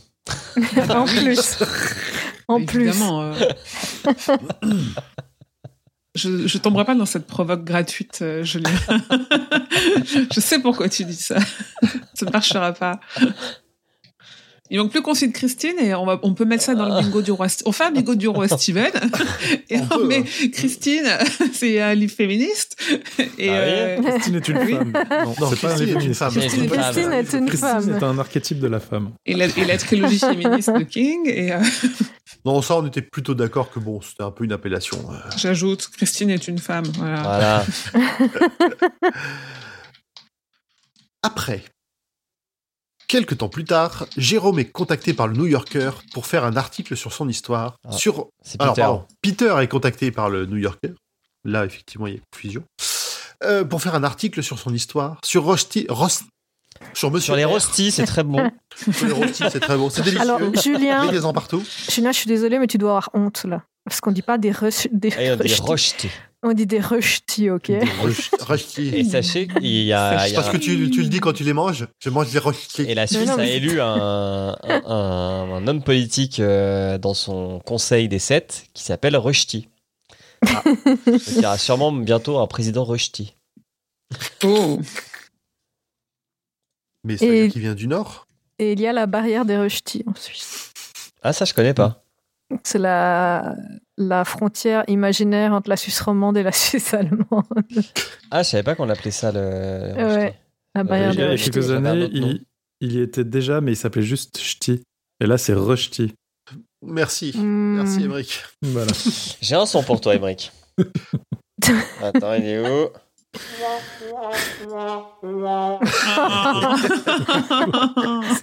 en 0.89 1.05
plus. 1.05 1.57
en 2.47 2.63
plus. 2.63 2.89
Évidemment. 2.89 3.21
euh. 3.23 3.33
je, 6.15 6.47
je 6.47 6.57
tomberai 6.59 6.85
pas 6.85 6.95
dans 6.95 7.05
cette 7.05 7.25
provoque 7.27 7.63
gratuite, 7.63 8.19
euh, 8.21 8.43
Julien. 8.43 8.69
je 10.31 10.39
sais 10.39 10.59
pourquoi 10.59 10.89
tu 10.89 11.05
dis 11.05 11.15
ça. 11.15 11.39
ça 12.13 12.25
ne 12.25 12.31
marchera 12.31 12.71
pas. 12.73 12.99
Il 14.69 14.77
manque 14.79 14.91
plus 14.91 15.01
qu'on 15.01 15.13
cite 15.13 15.33
Christine 15.33 15.75
et 15.79 15.93
on, 15.95 16.05
va, 16.05 16.19
on 16.23 16.33
peut 16.33 16.43
mettre 16.45 16.63
ça 16.63 16.75
dans 16.75 16.85
le 16.85 17.01
bingo 17.01 17.21
du 17.21 17.31
roi. 17.31 17.47
On 17.65 17.71
fait 17.71 17.85
un 17.85 17.91
bingo 17.91 18.15
du 18.15 18.27
roi 18.27 18.47
Steven 18.47 18.91
et 19.69 19.77
On 19.79 19.83
on, 19.83 19.87
peut, 19.99 20.07
met 20.07 20.17
hein. 20.17 20.47
Christine, 20.51 21.07
c'est 21.53 21.79
un 21.81 21.93
livre 21.93 22.13
féministe. 22.13 22.75
Et 23.37 23.49
Ah 23.49 23.53
oui 23.53 23.69
euh, 23.69 24.01
Christine 24.03 24.35
est 24.35 24.47
une 24.49 24.57
femme. 24.57 24.91
Non, 24.93 25.35
Non, 25.39 25.49
c'est 25.49 25.61
pas 25.61 25.73
un 25.73 25.75
Christine 25.75 25.87
est 25.87 25.91
une 25.93 26.13
féministe. 26.13 26.19
femme. 26.19 26.33
Christine 26.33 26.63
est 26.63 26.63
une 26.65 26.69
Christine 26.69 27.03
femme. 27.03 27.13
est 27.13 27.33
une 27.33 27.45
Christine 27.47 27.69
femme. 27.69 27.97
est 27.97 28.03
un 28.03 28.19
archétype 28.19 28.59
de 28.59 28.67
la 28.67 28.79
femme. 28.79 29.11
et, 29.25 29.33
la, 29.35 29.45
et 29.45 29.65
la 29.65 29.77
trilogie 29.77 30.19
féministe 30.19 30.69
de 30.71 30.83
King. 30.83 31.21
Et 31.27 31.53
euh, 31.53 31.59
Non, 32.45 32.61
ça, 32.61 32.75
on 32.77 32.85
était 32.87 33.01
plutôt 33.01 33.33
d'accord 33.35 33.71
que 33.71 33.79
bon, 33.79 34.01
c'était 34.01 34.23
un 34.23 34.31
peu 34.31 34.43
une 34.43 34.51
appellation. 34.51 34.97
euh. 35.11 35.15
j'ajoute, 35.37 35.87
Christine 35.95 36.29
est 36.29 36.47
une 36.47 36.59
femme. 36.59 36.85
Voilà. 36.97 37.21
Voilà. 37.21 37.65
Après, 41.23 41.63
quelques 43.07 43.37
temps 43.37 43.49
plus 43.49 43.65
tard, 43.65 44.05
Jérôme 44.17 44.59
est 44.59 44.65
contacté 44.71 45.13
par 45.13 45.27
le 45.27 45.33
New 45.35 45.47
Yorker 45.47 45.91
pour 46.13 46.25
faire 46.25 46.43
un 46.43 46.55
article 46.57 46.95
sur 46.97 47.13
son 47.13 47.27
histoire. 47.29 47.75
Ah, 47.87 47.91
sur 47.91 48.27
C'est 48.43 48.61
Alors, 48.61 48.73
Peter. 48.73 48.81
pardon, 48.85 49.05
Peter 49.21 49.55
est 49.61 49.67
contacté 49.67 50.11
par 50.11 50.29
le 50.29 50.45
New 50.45 50.57
Yorker. 50.57 50.93
Là, 51.45 51.65
effectivement, 51.65 52.07
il 52.07 52.15
y 52.15 52.17
a 52.17 52.19
confusion. 52.33 52.63
euh, 53.43 53.63
pour 53.63 53.81
faire 53.81 53.95
un 53.95 54.03
article 54.03 54.43
sur 54.43 54.59
son 54.59 54.73
histoire, 54.73 55.17
sur 55.23 55.43
Rosti, 55.43 55.85
Rost, 55.89 56.23
sur 56.93 57.09
Monsieur 57.11 57.25
Sur 57.27 57.35
les 57.35 57.45
rostis, 57.45 57.91
c'est 57.91 58.05
très 58.05 58.23
bon. 58.23 58.51
Sur 58.91 59.07
les 59.07 59.13
rostis, 59.13 59.45
c'est 59.51 59.59
très 59.59 59.77
bon, 59.77 59.89
c'est 59.89 60.03
délicieux. 60.03 60.21
Alors, 60.21 60.39
Julien, 60.61 61.05
Mettez-en 61.05 61.33
partout. 61.33 61.63
Julien, 61.89 62.11
je 62.11 62.17
suis 62.19 62.27
désolée, 62.27 62.59
mais 62.59 62.67
tu 62.67 62.77
dois 62.77 62.91
avoir 62.91 63.09
honte 63.13 63.45
là. 63.45 63.63
Parce 63.83 63.99
qu'on 63.99 64.11
dit 64.11 64.21
pas 64.21 64.37
des, 64.37 64.53
des 64.91 65.07
Et 65.07 65.31
on 66.43 66.53
dit 66.53 66.63
rushtis. 66.63 66.67
des 66.67 66.79
rushtis, 66.79 67.49
ok 67.49 67.67
Des 67.67 68.41
rochtis. 68.45 68.87
Et 68.95 69.03
sachez 69.03 69.47
qu'il 69.47 69.65
y 69.65 69.93
a, 69.93 70.27
il 70.27 70.33
y 70.33 70.35
a 70.35 70.41
Parce 70.41 70.49
que 70.51 70.57
tu, 70.57 70.89
tu 70.91 71.01
le 71.01 71.09
dis 71.09 71.19
quand 71.19 71.33
tu 71.33 71.43
les 71.43 71.53
manges, 71.53 71.87
je 71.99 72.09
mange 72.09 72.31
des 72.31 72.39
rochtis. 72.39 72.83
Et 72.83 72.95
la 72.95 73.07
Suisse 73.07 73.27
non, 73.27 73.33
a 73.33 73.37
mais- 73.37 73.55
élu 73.57 73.81
un, 73.81 74.55
un, 74.63 74.81
un- 74.85 75.51
un 75.53 75.67
homme 75.67 75.83
politique 75.83 76.39
euh, 76.39 76.97
dans 76.97 77.13
son 77.13 77.59
conseil 77.65 78.07
des 78.07 78.19
sept 78.19 78.67
qui 78.73 78.83
s'appelle 78.83 79.15
Rushdie. 79.17 79.67
Ah. 80.45 80.63
Il 81.27 81.41
y 81.41 81.45
aura 81.45 81.57
sûrement 81.57 81.91
bientôt 81.91 82.37
un 82.39 82.47
président 82.47 82.83
Rushdie. 82.85 83.35
Oh. 84.43 84.79
Mais 87.03 87.17
c'est 87.17 87.45
Et- 87.45 87.49
qui 87.49 87.59
vient 87.59 87.75
du 87.75 87.87
Nord. 87.87 88.27
Et 88.59 88.71
il 88.73 88.79
y 88.79 88.87
a 88.87 88.93
la 88.93 89.05
barrière 89.05 89.45
des 89.45 89.55
rushtis 89.57 90.03
en 90.07 90.15
Suisse. 90.15 90.71
Ah, 91.21 91.31
ça, 91.31 91.45
je 91.45 91.53
connais 91.53 91.75
pas. 91.75 92.03
C'est 92.63 92.79
la, 92.79 93.55
la 93.97 94.25
frontière 94.25 94.83
imaginaire 94.87 95.53
entre 95.53 95.69
la 95.69 95.77
Suisse 95.77 95.99
romande 96.01 96.37
et 96.37 96.43
la 96.43 96.51
Suisse 96.53 96.93
allemande. 96.93 97.45
Ah, 98.31 98.43
je 98.43 98.49
savais 98.49 98.63
pas 98.63 98.75
qu'on 98.75 98.89
appelait 98.89 99.11
ça 99.11 99.31
le. 99.31 99.39
Ouais. 99.39 100.03
Rushdie. 100.03 100.37
La 100.75 100.83
barrière 100.83 101.11
il 101.13 101.19
Il 101.19 101.21
y 101.21 101.33
a 101.33 101.37
quelques 101.37 101.71
années, 101.71 102.09
il, 102.11 102.45
il 102.81 102.93
y 102.93 103.01
était 103.01 103.23
déjà, 103.23 103.61
mais 103.61 103.71
il 103.73 103.75
s'appelait 103.75 104.03
juste 104.03 104.37
Ch'ti. 104.37 104.81
Et 105.19 105.25
là, 105.25 105.37
c'est 105.37 105.53
Rushti. 105.53 106.13
Merci. 106.83 107.33
Hmm. 107.35 107.77
Merci, 107.77 108.03
Émeric. 108.03 108.43
Voilà. 108.61 108.91
J'ai 109.41 109.55
un 109.55 109.65
son 109.65 109.81
pour 109.83 109.99
toi, 109.99 110.15
Emmerich. 110.15 110.51
Attends, 112.01 112.33
il 112.35 112.45
est 112.45 112.59
où? 112.59 112.89
Ah, 114.73 115.01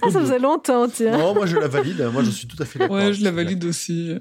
ça 0.01 0.19
faisait 0.19 0.39
longtemps, 0.39 0.87
tiens. 0.87 1.17
Non, 1.17 1.33
moi 1.33 1.45
je 1.45 1.55
la 1.57 1.67
valide. 1.67 2.01
Moi 2.13 2.23
je 2.23 2.29
suis 2.29 2.47
tout 2.47 2.61
à 2.61 2.65
fait 2.65 2.79
d'accord. 2.79 2.95
ouais, 2.95 3.13
je 3.13 3.23
la 3.23 3.31
valide 3.31 3.63
aussi. 3.65 4.17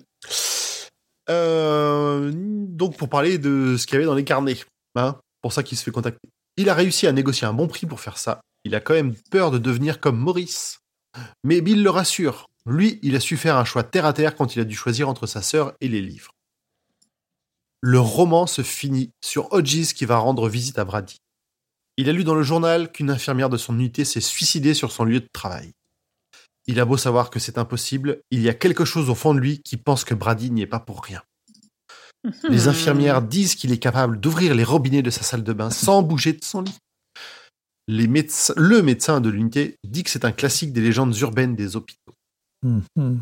Euh, 1.30 2.30
donc 2.34 2.96
pour 2.96 3.08
parler 3.08 3.38
de 3.38 3.76
ce 3.78 3.86
qu'il 3.86 3.94
y 3.94 3.96
avait 3.96 4.06
dans 4.06 4.14
les 4.14 4.24
carnets, 4.24 4.58
hein, 4.94 5.16
pour 5.40 5.52
ça 5.52 5.62
qu'il 5.62 5.78
se 5.78 5.84
fait 5.84 5.90
contacter. 5.90 6.28
Il 6.56 6.68
a 6.68 6.74
réussi 6.74 7.06
à 7.06 7.12
négocier 7.12 7.46
un 7.46 7.52
bon 7.52 7.66
prix 7.66 7.86
pour 7.86 8.00
faire 8.00 8.18
ça. 8.18 8.40
Il 8.64 8.74
a 8.74 8.80
quand 8.80 8.94
même 8.94 9.14
peur 9.30 9.50
de 9.50 9.58
devenir 9.58 10.00
comme 10.00 10.18
Maurice. 10.18 10.80
Mais 11.44 11.60
Bill 11.60 11.82
le 11.82 11.90
rassure. 11.90 12.48
Lui, 12.66 12.98
il 13.02 13.14
a 13.14 13.20
su 13.20 13.36
faire 13.36 13.56
un 13.56 13.64
choix 13.64 13.82
terre 13.82 14.06
à 14.06 14.12
terre 14.12 14.36
quand 14.36 14.56
il 14.56 14.60
a 14.60 14.64
dû 14.64 14.74
choisir 14.74 15.08
entre 15.08 15.26
sa 15.26 15.42
sœur 15.42 15.74
et 15.80 15.88
les 15.88 16.00
livres. 16.00 16.30
Le 17.82 18.00
roman 18.00 18.46
se 18.46 18.62
finit 18.62 19.10
sur 19.22 19.52
Hodges 19.52 19.92
qui 19.92 20.06
va 20.06 20.16
rendre 20.16 20.48
visite 20.48 20.78
à 20.78 20.84
Brady. 20.84 21.18
Il 21.96 22.08
a 22.08 22.12
lu 22.12 22.24
dans 22.24 22.34
le 22.34 22.42
journal 22.42 22.90
qu'une 22.90 23.10
infirmière 23.10 23.50
de 23.50 23.58
son 23.58 23.74
unité 23.74 24.04
s'est 24.04 24.20
suicidée 24.20 24.74
sur 24.74 24.90
son 24.90 25.04
lieu 25.04 25.20
de 25.20 25.28
travail. 25.32 25.72
Il 26.66 26.80
a 26.80 26.84
beau 26.84 26.96
savoir 26.96 27.30
que 27.30 27.38
c'est 27.38 27.58
impossible, 27.58 28.20
il 28.30 28.40
y 28.40 28.48
a 28.48 28.54
quelque 28.54 28.84
chose 28.84 29.10
au 29.10 29.14
fond 29.14 29.34
de 29.34 29.40
lui 29.40 29.60
qui 29.62 29.76
pense 29.76 30.04
que 30.04 30.14
Brady 30.14 30.50
n'y 30.50 30.62
est 30.62 30.66
pas 30.66 30.80
pour 30.80 31.02
rien. 31.04 31.22
Les 32.48 32.68
infirmières 32.68 33.20
disent 33.22 33.54
qu'il 33.54 33.70
est 33.72 33.78
capable 33.78 34.18
d'ouvrir 34.18 34.54
les 34.54 34.64
robinets 34.64 35.02
de 35.02 35.10
sa 35.10 35.22
salle 35.22 35.44
de 35.44 35.52
bain 35.52 35.70
sans 35.70 36.02
bouger 36.02 36.32
de 36.32 36.42
son 36.44 36.62
lit. 36.62 36.78
Les 37.86 38.06
médecins- 38.08 38.54
le 38.56 38.80
médecin 38.80 39.20
de 39.20 39.28
l'unité 39.28 39.76
dit 39.86 40.04
que 40.04 40.10
c'est 40.10 40.24
un 40.24 40.32
classique 40.32 40.72
des 40.72 40.80
légendes 40.80 41.14
urbaines 41.18 41.54
des 41.54 41.76
hôpitaux. 41.76 42.14
Mhm. 42.62 43.20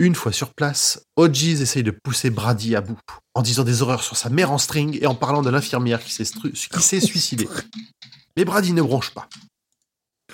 Une 0.00 0.16
fois 0.16 0.32
sur 0.32 0.52
place, 0.52 1.04
Hodges 1.16 1.60
essaye 1.60 1.84
de 1.84 1.92
pousser 1.92 2.30
Brady 2.30 2.74
à 2.74 2.80
bout, 2.80 2.98
en 3.34 3.42
disant 3.42 3.62
des 3.62 3.82
horreurs 3.82 4.02
sur 4.02 4.16
sa 4.16 4.28
mère 4.30 4.50
en 4.50 4.58
string 4.58 4.98
et 5.00 5.06
en 5.06 5.14
parlant 5.14 5.42
de 5.42 5.50
l'infirmière 5.50 6.02
qui 6.02 6.10
s'est 6.10 6.24
stru- 6.24 6.50
qui 6.50 6.82
s'est 6.82 6.98
suicidée. 6.98 7.48
Mais 8.36 8.44
Brady 8.44 8.72
ne 8.72 8.82
bronche 8.82 9.10
pas. 9.14 9.28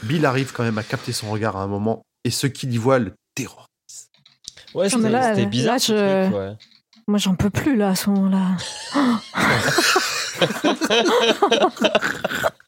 Bill 0.02 0.24
arrive 0.26 0.52
quand 0.52 0.62
même 0.62 0.78
à 0.78 0.82
capter 0.82 1.12
son 1.12 1.30
regard 1.30 1.56
à 1.56 1.62
un 1.62 1.66
moment, 1.66 2.02
et 2.24 2.30
ce 2.30 2.46
qu'il 2.46 2.72
y 2.72 2.76
voit 2.76 2.98
le 2.98 3.14
terrorise. 3.34 3.66
Ouais, 4.74 4.88
c'était 4.90 5.08
là, 5.08 5.30
c'était 5.30 5.42
là, 5.42 5.48
bizarre 5.48 5.80
ce 5.80 5.92
je- 5.92 6.28
truc, 6.28 6.38
ouais. 6.38 6.56
Moi, 7.08 7.18
j'en 7.18 7.34
peux 7.34 7.50
plus 7.50 7.76
là 7.76 7.90
à 7.90 7.94
ce 7.94 8.10
moment-là. 8.10 8.56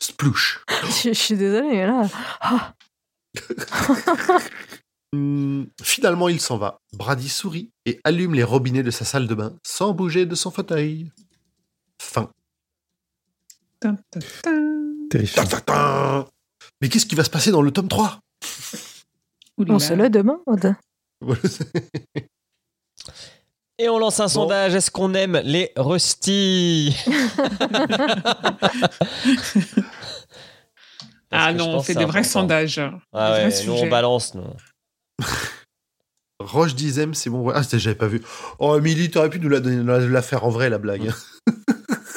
Splouche. 0.00 0.60
Je, 0.84 1.08
je 1.10 1.12
suis 1.12 1.36
désolée, 1.36 1.68
mais 1.70 1.86
là. 1.86 2.08
ah, 2.40 2.72
Hmm, 5.12 5.66
finalement, 5.80 6.28
il 6.28 6.40
s'en 6.40 6.58
va. 6.58 6.78
Brady 6.92 7.28
sourit 7.28 7.70
et 7.86 8.00
allume 8.02 8.34
les 8.34 8.42
robinets 8.42 8.82
de 8.82 8.90
sa 8.90 9.04
salle 9.04 9.28
de 9.28 9.34
bain 9.36 9.54
sans 9.64 9.92
bouger 9.92 10.26
de 10.26 10.34
son 10.34 10.50
fauteuil. 10.50 11.12
Fin. 12.02 12.30
Terrifiant. 15.10 15.44
Mais 16.80 16.88
qu'est-ce 16.88 17.06
qui 17.06 17.14
va 17.14 17.24
se 17.24 17.30
passer 17.30 17.50
dans 17.50 17.62
le 17.62 17.70
tome 17.70 17.88
3 17.88 18.18
Oulala. 19.58 19.74
on 19.74 19.78
se 19.78 19.92
le 19.94 20.10
demande. 20.10 20.74
Et 23.78 23.88
on 23.88 23.98
lance 23.98 24.20
un 24.20 24.28
sondage. 24.28 24.74
Est-ce 24.74 24.90
qu'on 24.90 25.14
aime 25.14 25.40
les 25.44 25.72
rustis 25.76 26.96
Ah 31.30 31.52
non, 31.52 31.76
on 31.76 31.82
fait 31.82 31.94
des 31.94 32.04
vrais 32.04 32.20
important. 32.20 32.40
sondages. 32.42 32.80
Ah 33.12 33.36
Des 33.38 33.44
ouais, 33.44 33.48
vrais 33.50 33.66
nous 33.66 33.72
on 33.72 33.88
balance, 33.88 34.34
nous. 34.34 34.44
Roche 36.38 36.74
Dizem, 36.74 37.14
c'est 37.14 37.30
bon. 37.30 37.48
Ah, 37.50 37.62
c'était- 37.62 37.78
j'avais 37.78 37.96
pas 37.96 38.06
vu. 38.06 38.22
Oh, 38.58 38.76
Emily, 38.76 39.10
t'aurais 39.10 39.30
pu 39.30 39.40
nous 39.40 39.48
la, 39.48 39.60
donner- 39.60 39.82
la, 39.82 39.98
la 40.00 40.22
faire 40.22 40.44
en 40.44 40.50
vrai, 40.50 40.68
la 40.70 40.78
blague. 40.78 41.10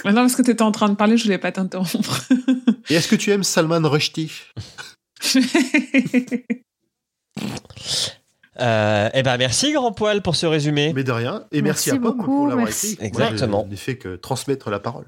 Maintenant, 0.07 0.21
parce 0.21 0.35
que 0.37 0.41
tu 0.41 0.51
étais 0.51 0.61
en 0.61 0.71
train 0.71 0.87
de 0.89 0.95
parler, 0.95 1.17
je 1.17 1.23
voulais 1.25 1.37
pas 1.37 1.51
t'interrompre. 1.51 2.21
Et 2.89 2.95
est-ce 2.95 3.09
que 3.09 3.15
tu 3.17 3.29
aimes 3.31 3.43
Salman 3.43 3.81
Rushdie? 3.87 4.31
Euh, 8.59 9.09
eh 9.13 9.21
ben 9.21 9.37
merci 9.37 9.71
grand 9.71 9.91
poil 9.91 10.23
pour 10.23 10.35
ce 10.35 10.47
résumé. 10.47 10.91
Mais 10.95 11.03
de 11.03 11.11
rien. 11.11 11.43
Et 11.51 11.61
merci, 11.61 11.89
Merci 11.89 11.91
à 11.91 11.93
Pomme 11.93 12.17
beaucoup, 12.17 12.35
pour 12.37 12.47
l'avoir 12.47 12.65
merci. 12.65 12.93
écrit. 12.93 13.05
Exactement. 13.05 13.57
Moi, 13.59 13.65
je 13.67 13.69
n'ai 13.71 13.77
fait 13.77 13.97
que 13.99 14.15
transmettre 14.15 14.71
la 14.71 14.79
parole. 14.79 15.05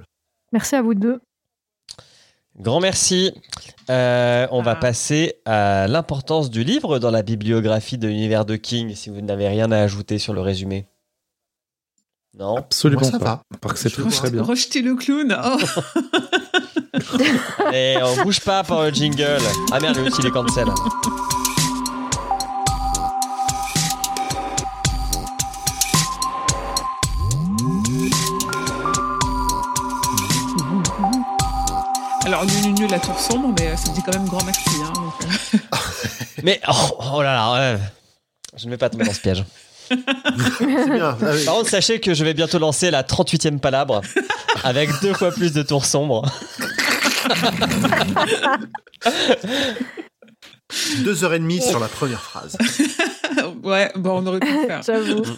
Merci 0.53 0.75
à 0.75 0.83
vous 0.83 0.93
deux. 0.93 1.19
Grand 2.59 2.79
merci. 2.79 3.31
Euh, 3.89 4.45
on 4.51 4.61
va 4.61 4.71
Ah. 4.73 4.75
passer 4.75 5.33
à 5.45 5.87
l'importance 5.87 6.51
du 6.51 6.63
livre 6.63 6.99
dans 6.99 7.09
la 7.09 7.23
bibliographie 7.23 7.97
de 7.97 8.07
l'univers 8.07 8.45
de 8.45 8.55
King, 8.55 8.93
si 8.93 9.09
vous 9.09 9.21
n'avez 9.21 9.47
rien 9.47 9.71
à 9.71 9.79
ajouter 9.79 10.19
sur 10.19 10.33
le 10.35 10.41
résumé. 10.41 10.85
Non 12.39 12.55
Absolument 12.55 13.01
Moi, 13.01 13.11
ça 13.11 13.19
pas. 13.19 13.25
va. 13.25 13.43
Parce 13.59 13.73
que 13.73 13.79
c'est 13.89 13.89
très, 13.89 14.09
très 14.09 14.31
bien. 14.31 14.41
Rejeter 14.43 14.81
le 14.81 14.95
clown. 14.95 15.37
Oh. 15.43 15.57
Et 17.73 17.97
on 18.01 18.23
bouge 18.23 18.39
pas 18.39 18.63
par 18.63 18.83
le 18.83 18.91
jingle. 18.91 19.39
Ah 19.73 19.79
merde, 19.81 19.97
lui 19.97 20.07
aussi 20.07 20.21
il 20.21 20.27
est 20.27 20.31
cancel. 20.31 20.67
Alors, 32.23 32.45
nul, 32.45 32.61
nul, 32.61 32.73
nul, 32.75 32.89
la 32.89 32.99
tour 32.99 33.19
sombre, 33.19 33.53
mais 33.59 33.67
euh, 33.67 33.75
ça 33.75 33.89
me 33.89 33.95
dit 33.95 34.01
quand 34.01 34.13
même 34.13 34.27
grand 34.27 34.43
merci. 34.45 34.69
Hein, 34.81 34.93
donc, 34.93 35.13
euh. 35.23 35.57
Mais 36.43 36.61
oh, 36.69 36.99
oh 37.15 37.21
là 37.21 37.33
là, 37.33 37.73
ouais. 37.73 37.79
je 38.55 38.65
ne 38.65 38.71
vais 38.71 38.77
pas 38.77 38.89
tomber 38.89 39.03
dans 39.03 39.13
ce 39.13 39.19
piège. 39.19 39.43
Bien. 39.89 41.17
Ah 41.21 41.31
oui. 41.33 41.45
Par 41.45 41.55
contre, 41.55 41.69
sachez 41.69 41.99
que 41.99 42.13
je 42.13 42.23
vais 42.23 42.33
bientôt 42.33 42.59
lancer 42.59 42.91
la 42.91 43.03
38e 43.03 43.59
palabre 43.59 44.01
avec 44.63 44.89
deux 45.01 45.13
fois 45.13 45.31
plus 45.31 45.53
de 45.53 45.63
tours 45.63 45.85
sombres. 45.85 46.25
Deux 51.03 51.23
heures 51.23 51.33
et 51.33 51.39
demie 51.39 51.61
sur 51.61 51.79
la 51.79 51.87
première 51.87 52.21
phrase. 52.21 52.57
ouais, 53.63 53.91
bon, 53.95 54.21
on 54.21 54.27
aurait 54.27 54.39
pu 54.39 54.51
le 54.51 54.67
faire. 54.67 54.81
J'avoue. 54.83 55.23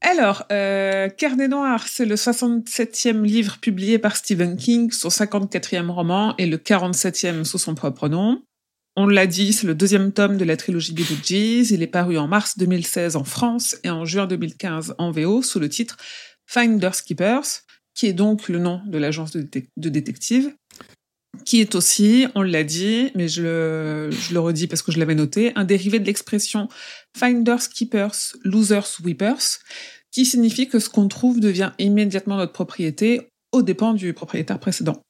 Alors, 0.00 0.44
euh, 0.52 1.08
Carnet 1.08 1.48
Noir, 1.48 1.84
c'est 1.88 2.04
le 2.04 2.14
67e 2.14 3.22
livre 3.22 3.58
publié 3.58 3.98
par 3.98 4.16
Stephen 4.16 4.56
King, 4.56 4.90
son 4.92 5.08
54e 5.08 5.90
roman 5.90 6.34
et 6.38 6.46
le 6.46 6.56
47e 6.56 7.44
sous 7.44 7.58
son 7.58 7.74
propre 7.74 8.08
nom. 8.08 8.42
On 9.00 9.06
l'a 9.06 9.28
dit, 9.28 9.52
c'est 9.52 9.68
le 9.68 9.76
deuxième 9.76 10.10
tome 10.10 10.38
de 10.38 10.44
la 10.44 10.56
trilogie 10.56 10.92
Bee 10.92 11.04
Gees. 11.22 11.70
Il 11.70 11.84
est 11.84 11.86
paru 11.86 12.18
en 12.18 12.26
mars 12.26 12.58
2016 12.58 13.14
en 13.14 13.22
France 13.22 13.76
et 13.84 13.90
en 13.90 14.04
juin 14.04 14.26
2015 14.26 14.96
en 14.98 15.12
VO 15.12 15.40
sous 15.40 15.60
le 15.60 15.68
titre 15.68 15.96
Finders 16.46 17.04
Keepers, 17.04 17.44
qui 17.94 18.06
est 18.06 18.12
donc 18.12 18.48
le 18.48 18.58
nom 18.58 18.80
de 18.88 18.98
l'agence 18.98 19.30
de, 19.30 19.42
détec- 19.42 19.68
de 19.76 19.88
détective, 19.88 20.52
qui 21.44 21.60
est 21.60 21.76
aussi, 21.76 22.26
on 22.34 22.42
l'a 22.42 22.64
dit, 22.64 23.12
mais 23.14 23.28
je 23.28 24.10
le, 24.32 24.40
redis 24.40 24.66
parce 24.66 24.82
que 24.82 24.90
je 24.90 24.98
l'avais 24.98 25.14
noté, 25.14 25.52
un 25.54 25.62
dérivé 25.62 26.00
de 26.00 26.04
l'expression 26.04 26.68
Finders 27.16 27.68
Keepers, 27.68 28.34
Losers 28.42 28.98
Weepers, 29.04 29.60
qui 30.10 30.26
signifie 30.26 30.66
que 30.66 30.80
ce 30.80 30.88
qu'on 30.88 31.06
trouve 31.06 31.38
devient 31.38 31.70
immédiatement 31.78 32.36
notre 32.36 32.52
propriété 32.52 33.28
aux 33.52 33.62
dépens 33.62 33.94
du 33.94 34.12
propriétaire 34.12 34.58
précédent. 34.58 35.00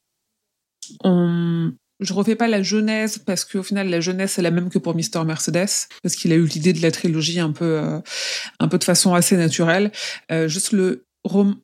Je 2.01 2.13
refais 2.13 2.37
pas 2.37 2.47
la 2.49 2.63
genèse 2.63 3.19
parce 3.19 3.45
qu'au 3.45 3.63
final 3.63 3.89
la 3.89 4.01
genèse 4.01 4.39
est 4.39 4.43
la 4.43 4.51
même 4.51 4.71
que 4.71 4.79
pour 4.79 4.95
Mister 4.95 5.23
Mercedes 5.25 5.89
parce 6.03 6.15
qu'il 6.15 6.33
a 6.33 6.37
eu 6.37 6.45
l'idée 6.45 6.73
de 6.73 6.81
la 6.81 6.93
trilogie 6.93 7.41
un 7.41 7.53
peu 7.53 7.79
euh, 7.79 8.01
un 8.61 8.69
peu 8.69 8.79
de 8.79 8.85
façon 8.85 9.15
assez 9.15 9.37
naturelle. 9.37 9.91
Euh, 10.31 10.47
juste 10.49 10.73
le 10.73 11.07
rom. 11.25 11.57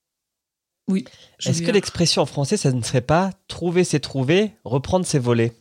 Oui. 0.88 1.04
Est-ce 1.44 1.62
que 1.62 1.70
l'expression 1.70 2.20
en 2.22 2.26
français, 2.26 2.56
ça 2.56 2.72
ne 2.72 2.82
serait 2.82 3.00
pas 3.00 3.30
trouver 3.48 3.84
c'est 3.84 4.00
trouver, 4.00 4.52
reprendre 4.64 5.06
c'est 5.06 5.18
voler? 5.18 5.52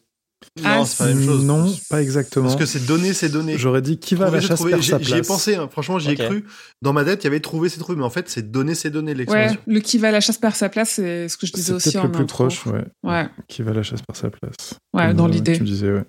Ah, 0.64 0.78
Non, 0.78 0.86
c'est 0.86 0.98
pas 0.98 1.08
la 1.10 1.16
même 1.16 1.26
chose. 1.26 1.46
Non, 1.46 1.74
pas 1.90 2.02
exactement. 2.02 2.46
Parce 2.48 2.60
que 2.60 2.66
c'est 2.66 2.86
donner, 2.86 3.14
c'est 3.14 3.30
donner. 3.30 3.58
J'aurais 3.58 3.82
dit 3.82 3.98
qui 3.98 4.16
va 4.16 4.28
à 4.28 4.32
la 4.32 4.42
chasse 4.42 4.56
trouver. 4.56 4.72
perd 4.72 4.84
sa 4.84 5.00
j'y 5.00 5.12
ai 5.12 5.16
place. 5.16 5.28
pensé, 5.28 5.56
hein. 5.56 5.68
franchement, 5.72 6.00
j'y 6.00 6.12
ai 6.12 6.16
cru. 6.16 6.46
Dans 6.82 6.94
ma 6.94 7.04
tête, 7.06 7.24
il 7.24 7.26
y 7.26 7.28
avait 7.28 7.40
trouver, 7.40 7.70
c'est 7.70 7.80
trouver, 7.80 7.98
mais 7.98 8.06
en 8.06 8.10
fait, 8.10 8.30
c'est 8.30 8.52
donner, 8.52 8.76
c'est 8.76 8.94
Ouais, 8.96 9.14
l'expression. 9.14 9.60
le 9.66 9.80
qui 9.80 9.98
va 9.98 10.10
à 10.10 10.12
la 10.12 10.22
chasse 10.22 10.38
perd 10.38 10.56
sa 10.56 10.70
place, 10.70 10.92
c'est 10.92 11.28
ce 11.30 11.38
que 11.38 11.48
je 11.48 11.54
disais 11.54 11.74
aussi 11.74 11.92
peut-être 11.92 12.04
en 12.04 12.08
le 12.08 12.12
plus 12.12 12.24
intro. 12.24 12.44
proche, 12.46 12.66
ouais. 12.68 12.86
Ouais, 13.04 13.28
Qui 13.48 13.62
va 13.64 13.72
à 13.72 13.74
la 13.76 13.84
chasse 13.84 14.02
par 14.02 14.16
sa 14.16 14.30
place. 14.30 14.76
ouais, 14.94 15.08
Comme, 15.08 15.14
dans 15.18 15.28
euh, 15.28 15.32
l'idée. 15.32 15.54
Tu 15.54 15.62
me 15.62 15.66
disais, 15.68 15.92
ouais. 15.92 16.04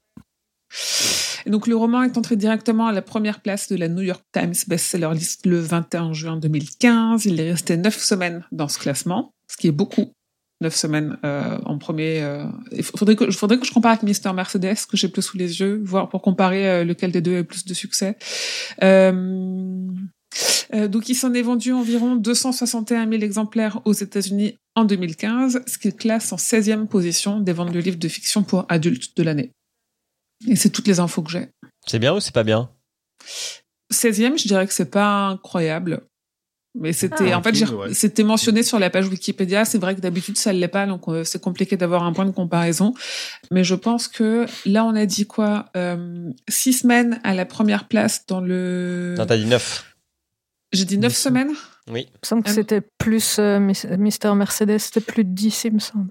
Et 1.47 1.51
donc 1.51 1.67
le 1.67 1.77
roman 1.77 2.03
est 2.03 2.17
entré 2.17 2.37
directement 2.37 2.87
à 2.87 2.93
la 2.93 3.03
première 3.03 3.41
place 3.41 3.69
de 3.69 3.77
la 3.77 3.89
New 3.89 4.03
York 4.03 4.23
Times 4.33 4.55
bestseller 4.67 5.09
list 5.15 5.45
le 5.47 5.61
21 5.61 6.13
juin 6.15 6.37
2015. 6.39 7.27
Il 7.27 7.39
est 7.39 7.51
resté 7.53 7.77
neuf 7.77 7.99
semaines 7.99 8.45
dans 8.51 8.69
ce 8.69 8.79
classement, 8.79 9.33
ce 9.51 9.57
qui 9.57 9.69
est 9.69 9.73
beaucoup. 9.73 10.13
Neuf 10.61 10.75
semaines 10.77 11.19
euh, 11.25 11.59
en 11.65 11.79
premier. 11.79 12.23
euh, 12.23 12.47
Il 12.73 12.85
faudrait 12.85 13.17
que, 13.17 13.31
faudrait 13.31 13.59
que 13.59 13.67
je 13.67 13.73
compare 13.73 13.93
avec 13.93 14.03
Mister 14.05 14.33
Mercedes, 14.33 14.87
que 14.89 14.97
j'ai 14.97 15.09
plus 15.09 15.23
sous 15.23 15.37
les 15.37 15.61
yeux, 15.61 15.83
voir 15.85 16.09
pour 16.09 16.23
comparer 16.23 16.69
euh, 16.71 16.85
lequel 16.85 17.11
des 17.11 17.21
deux 17.21 17.39
a 17.39 17.45
plus 17.45 17.65
de 17.65 17.75
succès. 17.75 18.17
Euh, 18.83 19.87
euh, 20.73 20.89
donc 20.89 21.09
il 21.09 21.15
s'en 21.15 21.35
est 21.35 21.43
vendu 21.43 21.73
environ 21.73 22.17
261 22.17 23.09
000 23.11 23.23
exemplaires 23.23 23.81
aux 23.85 23.93
États-Unis 23.93 24.57
en 24.75 24.85
2015, 24.85 25.63
ce 25.67 25.79
qui 25.79 25.93
classe 25.95 26.33
en 26.33 26.37
16e 26.37 26.87
position 26.87 27.41
des 27.41 27.53
ventes 27.53 27.73
de 27.73 27.79
livres 27.79 27.99
de 27.99 28.09
fiction 28.09 28.43
pour 28.43 28.65
adultes 28.69 29.17
de 29.17 29.23
l'année. 29.23 29.53
Et 30.49 30.57
c'est 30.57 30.71
toutes 30.71 30.87
les 30.89 31.01
infos 31.01 31.23
que 31.23 31.31
j'ai. 31.31 31.49
C'est 31.87 31.99
bien 31.99 32.15
ou 32.15 32.21
c'est 32.21 32.35
pas 32.35 32.45
bien? 32.45 32.71
16e, 33.93 34.39
je 34.39 34.49
dirais 34.49 34.67
que 34.67 34.73
c'est 34.73 34.91
pas 34.91 35.29
incroyable. 35.29 36.03
Mais 36.77 36.93
c'était, 36.93 37.31
Ah, 37.33 37.39
en 37.39 37.43
fait, 37.43 37.53
ouais. 37.71 37.95
c'était 37.95 38.25
mentionné 38.25 38.65
sur 38.65 38.81
la 38.81 38.91
page 38.91 39.07
Wikipédia. 39.09 39.65
C'est 39.65 39.79
vrai 39.79 39.95
que 39.95 40.01
d'habitude, 40.01 40.37
ça 40.37 40.53
ne 40.53 40.59
l'est 40.59 40.67
pas, 40.69 40.87
donc 40.87 41.07
euh, 41.09 41.23
c'est 41.23 41.41
compliqué 41.41 41.77
d'avoir 41.77 42.03
un 42.03 42.13
point 42.13 42.25
de 42.27 42.33
comparaison. 42.33 42.95
Mais 43.53 43.63
je 43.63 43.77
pense 43.77 44.09
que 44.09 44.47
là, 44.67 44.85
on 44.85 44.95
a 44.97 45.07
dit 45.07 45.27
quoi 45.27 45.67
euh, 45.77 46.31
Six 46.49 46.73
semaines 46.73 47.21
à 47.23 47.33
la 47.35 47.47
première 47.47 47.87
place 47.87 48.27
dans 48.27 48.41
le. 48.41 49.15
Non, 49.17 49.25
t'as 49.27 49.37
dit 49.37 49.47
9. 49.47 49.95
J'ai 50.73 50.85
dit 50.85 50.99
neuf 50.99 51.13
Dix. 51.13 51.19
semaines? 51.19 51.53
Oui. 51.89 52.07
Il 52.09 52.13
me 52.23 52.27
semble 52.27 52.43
que 52.43 52.51
Ah. 52.51 52.55
c'était 52.55 52.81
plus 52.99 53.37
euh, 53.39 53.61
Mis- 53.61 53.87
Mister 53.97 54.35
Mercedes, 54.35 54.79
c'était 54.79 55.01
plus 55.01 55.23
de 55.25 55.31
10, 55.31 55.65
il 55.67 55.75
me 55.75 55.79
semble. 55.79 56.11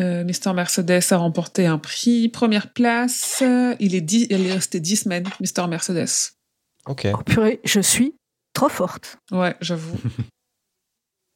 euh, 0.00 0.24
Mister 0.24 0.52
Mercedes 0.54 1.02
a 1.12 1.16
remporté 1.18 1.66
un 1.66 1.78
prix. 1.78 2.28
Première 2.28 2.72
place. 2.72 3.44
Il 3.78 3.94
est, 3.94 4.00
dix, 4.00 4.26
il 4.28 4.44
est 4.44 4.52
resté 4.54 4.80
dix 4.80 4.96
semaines, 4.96 5.28
Mister 5.40 5.64
Mercedes. 5.68 6.32
Ok. 6.86 7.06
Oh 7.14 7.18
purée, 7.24 7.60
je 7.64 7.78
suis 7.78 8.14
trop 8.54 8.68
forte. 8.70 9.18
Ouais, 9.30 9.54
j'avoue. 9.60 9.96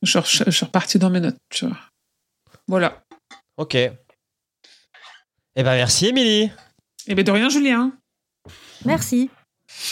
je, 0.03 0.19
suis- 0.21 0.45
je 0.47 0.51
suis 0.51 0.65
repartie 0.67 0.99
dans 0.99 1.11
mes 1.11 1.21
notes, 1.21 1.37
tu 1.51 1.67
vois. 1.67 1.77
Voilà. 2.67 3.03
Ok. 3.57 3.75
Eh 3.75 3.91
ben 5.57 5.75
merci 5.75 6.07
Émilie. 6.07 6.51
Et 7.07 7.15
bien 7.15 7.25
de 7.25 7.31
rien, 7.33 7.49
Julien. 7.49 7.93
Merci. 8.85 9.31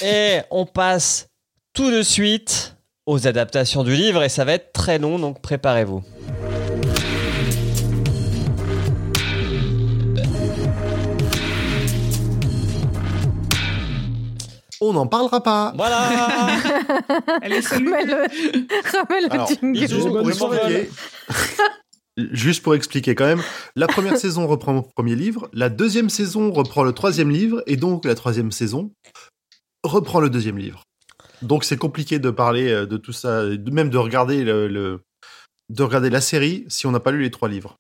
Et 0.03 0.41
on 0.51 0.65
passe 0.67 1.27
tout 1.73 1.91
de 1.91 2.03
suite 2.03 2.77
aux 3.07 3.27
adaptations 3.27 3.83
du 3.85 3.95
livre 3.95 4.23
et 4.23 4.29
ça 4.29 4.45
va 4.45 4.53
être 4.55 4.73
très 4.73 4.99
long, 4.99 5.19
donc 5.19 5.41
préparez-vous. 5.43 6.03
On 14.81 14.93
n'en 14.93 15.07
parlera 15.07 15.43
pas. 15.43 15.73
Voilà 15.77 15.99
Allez, 17.43 17.63
salut. 17.63 17.87
Remets 17.89 18.05
le, 18.05 18.13
remets 18.13 19.21
le 19.23 19.33
Alors, 19.33 19.49
jingle. 19.49 19.73
bisous. 19.73 19.97
Juste 19.97 20.39
pour 20.39 20.55
expliquer. 20.55 20.91
Juste 22.33 22.63
pour 22.63 22.75
expliquer 22.75 23.15
quand 23.15 23.27
même, 23.27 23.43
la 23.75 23.87
première 23.87 24.17
saison 24.19 24.47
reprend 24.47 24.73
le 24.73 24.83
premier 24.95 25.15
livre, 25.15 25.49
la 25.53 25.69
deuxième 25.69 26.09
saison 26.09 26.51
reprend 26.51 26.83
le 26.83 26.93
troisième 26.93 27.31
livre, 27.31 27.63
et 27.67 27.77
donc 27.77 28.05
la 28.07 28.15
troisième 28.15 28.51
saison 28.53 28.91
reprend 29.85 30.21
le 30.21 30.31
deuxième 30.31 30.57
livre. 30.57 30.83
Donc 31.43 31.65
c'est 31.65 31.77
compliqué 31.77 32.19
de 32.19 32.31
parler 32.31 32.71
euh, 32.71 32.87
de 32.87 32.97
tout 32.97 33.13
ça, 33.13 33.43
même 33.71 33.91
de 33.91 33.99
regarder 33.99 34.45
le, 34.45 34.67
le- 34.69 35.03
de 35.69 35.83
regarder 35.83 36.09
la 36.11 36.21
série 36.23 36.65
si 36.69 36.87
on 36.87 36.93
n'a 36.93 37.01
pas 37.01 37.11
lu 37.11 37.21
les 37.23 37.31
trois 37.31 37.49
livres. 37.49 37.77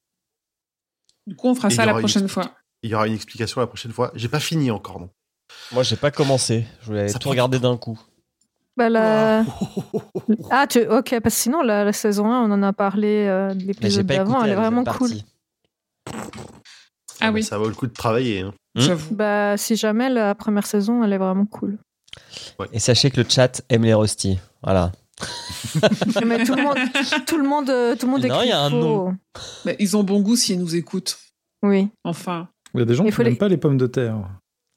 Du 1.26 1.34
coup, 1.36 1.48
on 1.48 1.54
fera 1.54 1.68
Et 1.68 1.74
ça 1.74 1.86
la 1.86 1.94
prochaine 1.94 2.28
fois. 2.28 2.52
Il 2.82 2.90
y 2.90 2.94
aura 2.94 3.06
une 3.06 3.14
explication 3.14 3.60
la 3.60 3.66
prochaine 3.66 3.92
fois. 3.92 4.12
J'ai 4.14 4.28
pas 4.28 4.40
fini 4.40 4.70
encore 4.70 5.00
non. 5.00 5.08
Moi 5.72 5.82
j'ai 5.82 5.96
pas 5.96 6.10
commencé, 6.10 6.64
je 6.82 6.86
voulais 6.86 7.08
Ça 7.08 7.18
tout 7.18 7.28
regarder 7.28 7.58
d'un 7.58 7.76
coup. 7.76 7.98
Bah, 8.76 8.88
la- 8.90 9.42
Ah, 10.50 10.66
tu... 10.66 10.80
ok, 10.80 11.18
parce 11.22 11.34
que 11.34 11.40
sinon, 11.40 11.62
la, 11.62 11.82
la 11.84 11.92
saison 11.94 12.30
1, 12.30 12.42
on 12.42 12.52
en 12.52 12.62
a 12.62 12.72
parlé 12.74 13.24
euh, 13.26 13.54
Mais 13.56 13.64
l'épisode 13.64 14.04
d'avant, 14.06 14.42
elle 14.44 14.50
est 14.50 14.54
vraiment 14.54 14.84
cool. 14.84 15.10
Ah 17.20 17.28
bah, 17.28 17.30
oui. 17.32 17.42
Ça 17.42 17.56
vaut 17.58 17.68
le 17.68 17.74
coup 17.74 17.86
de 17.86 17.94
travailler. 17.94 18.40
hein. 18.42 18.52
Hmm. 18.74 18.80
J'avoue. 18.80 19.14
Bah, 19.14 19.56
si 19.56 19.76
jamais, 19.76 20.10
la 20.10 20.34
première 20.34 20.66
saison, 20.66 21.02
elle 21.02 21.12
est 21.14 21.18
vraiment 21.18 21.46
cool. 21.46 21.78
Et 22.72 22.78
sachez 22.78 23.10
que 23.10 23.20
le 23.22 23.26
chat 23.28 23.62
aime 23.70 23.84
les 23.84 23.94
rostis. 23.94 24.38
Voilà. 24.62 24.92
Mais 26.26 26.44
tout 26.44 26.54
le 26.54 26.62
monde, 26.62 26.76
tout 27.26 27.38
le 27.38 27.48
monde, 27.48 27.70
euh, 27.70 27.96
tout 27.96 28.04
le 28.04 28.12
monde 28.12 28.20
Non, 28.26 28.34
écrit 28.34 28.46
il 28.46 28.50
y 28.50 28.52
a 28.52 28.60
un 28.60 28.68
faux. 28.70 28.76
nom. 28.80 29.16
Bah, 29.64 29.72
ils 29.78 29.96
ont 29.96 30.02
bon 30.04 30.20
goût 30.20 30.36
s'ils 30.36 30.58
nous 30.60 30.76
écoutent. 30.76 31.18
Oui. 31.62 31.88
Enfin. 32.04 32.48
Il 32.74 32.80
y 32.80 32.82
a 32.82 32.84
des 32.86 32.94
gens 32.94 33.04
Il 33.04 33.12
qui 33.14 33.20
n'aiment 33.22 33.30
les- 33.30 33.36
pas 33.36 33.48
les 33.48 33.56
pommes 33.56 33.78
de 33.78 33.86
terre. 33.86 34.16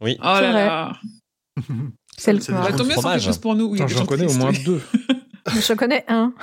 Oui. 0.01 0.17
Oh 0.19 0.23
là 0.23 0.51
vrai. 0.51 0.65
là. 0.65 0.93
C'est 2.17 2.34
le 2.34 2.39
C'est 2.39 2.51
cas. 2.51 2.71
tant 2.71 2.77
le 2.77 2.84
mieux, 2.89 2.95
c'est 2.95 3.01
quelque 3.01 3.21
chose 3.21 3.38
pour 3.38 3.55
nous. 3.55 3.65
Oui, 3.65 3.80
J'en 3.88 4.05
connais 4.05 4.26
au 4.26 4.38
moins 4.38 4.51
deux. 4.65 4.81
Je 5.47 5.73
connais 5.73 6.03
un. 6.09 6.34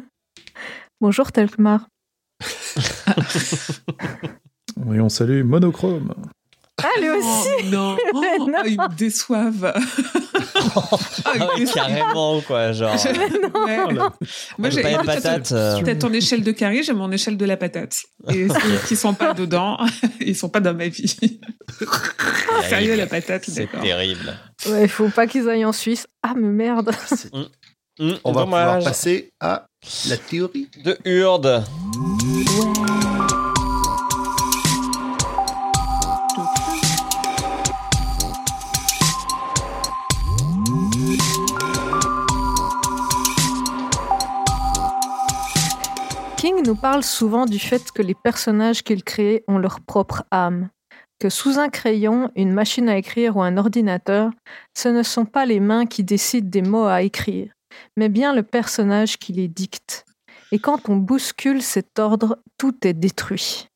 Bonjour, 1.00 1.32
Telkmar. 1.32 1.88
Oui, 4.76 5.00
on 5.00 5.08
salue 5.08 5.42
Monochrome. 5.42 6.14
Ah, 6.84 7.00
lui 7.00 7.10
aussi 7.10 7.48
Oh, 7.58 7.62
non. 7.70 7.96
Oh, 8.14 8.46
Non. 8.50 8.58
ils 8.66 8.78
me 8.80 8.94
déçoivent. 8.96 9.72
Ah 11.24 11.32
ouais, 11.56 11.64
carrément 11.72 12.40
quoi, 12.42 12.72
genre. 12.72 12.94
Ouais. 12.94 13.78
Oh 13.86 13.90
là. 13.90 14.12
Moi, 14.58 14.70
j'ai 14.70 14.82
moi, 14.82 15.02
patate. 15.04 15.52
euh, 15.52 15.80
T'as 15.84 15.94
ton 15.96 16.12
échelle 16.12 16.42
de 16.42 16.52
carré, 16.52 16.82
j'ai 16.82 16.92
mon 16.92 17.10
échelle 17.10 17.36
de 17.36 17.44
la 17.44 17.56
patate. 17.56 17.96
Et 18.30 18.48
ceux 18.48 18.78
qui 18.88 18.96
sont 18.96 19.12
pas 19.14 19.34
dedans, 19.34 19.76
ils 20.20 20.36
sont 20.36 20.48
pas 20.48 20.60
dans 20.60 20.74
ma 20.74 20.88
vie. 20.88 21.16
Sérieux, 22.68 22.96
la 22.96 23.06
patate, 23.06 23.44
C'est 23.46 23.64
d'accord. 23.64 23.82
terrible. 23.82 24.34
Ouais, 24.66 24.84
il 24.84 24.88
faut 24.88 25.08
pas 25.08 25.26
qu'ils 25.26 25.48
aillent 25.48 25.64
en 25.64 25.72
Suisse. 25.72 26.06
Ah, 26.22 26.32
mais 26.36 26.48
merde. 26.48 26.92
Hmm, 27.98 28.12
On 28.24 28.32
va 28.32 28.44
pouvoir 28.44 28.78
passer 28.82 29.30
à 29.40 29.66
la 30.08 30.16
théorie. 30.16 30.68
De 30.84 30.96
Hurde. 31.04 31.64
King 46.42 46.66
nous 46.66 46.74
parle 46.74 47.04
souvent 47.04 47.46
du 47.46 47.60
fait 47.60 47.92
que 47.92 48.02
les 48.02 48.16
personnages 48.16 48.82
qu'il 48.82 49.04
crée 49.04 49.44
ont 49.46 49.58
leur 49.58 49.78
propre 49.78 50.24
âme, 50.32 50.70
que 51.20 51.28
sous 51.28 51.60
un 51.60 51.68
crayon, 51.68 52.32
une 52.34 52.52
machine 52.52 52.88
à 52.88 52.96
écrire 52.96 53.36
ou 53.36 53.42
un 53.42 53.56
ordinateur, 53.56 54.32
ce 54.76 54.88
ne 54.88 55.04
sont 55.04 55.24
pas 55.24 55.46
les 55.46 55.60
mains 55.60 55.86
qui 55.86 56.02
décident 56.02 56.50
des 56.50 56.62
mots 56.62 56.86
à 56.86 57.02
écrire, 57.02 57.52
mais 57.96 58.08
bien 58.08 58.34
le 58.34 58.42
personnage 58.42 59.18
qui 59.18 59.32
les 59.32 59.46
dicte. 59.46 60.04
Et 60.50 60.58
quand 60.58 60.88
on 60.88 60.96
bouscule 60.96 61.62
cet 61.62 62.00
ordre, 62.00 62.42
tout 62.58 62.74
est 62.84 62.92
détruit. 62.92 63.68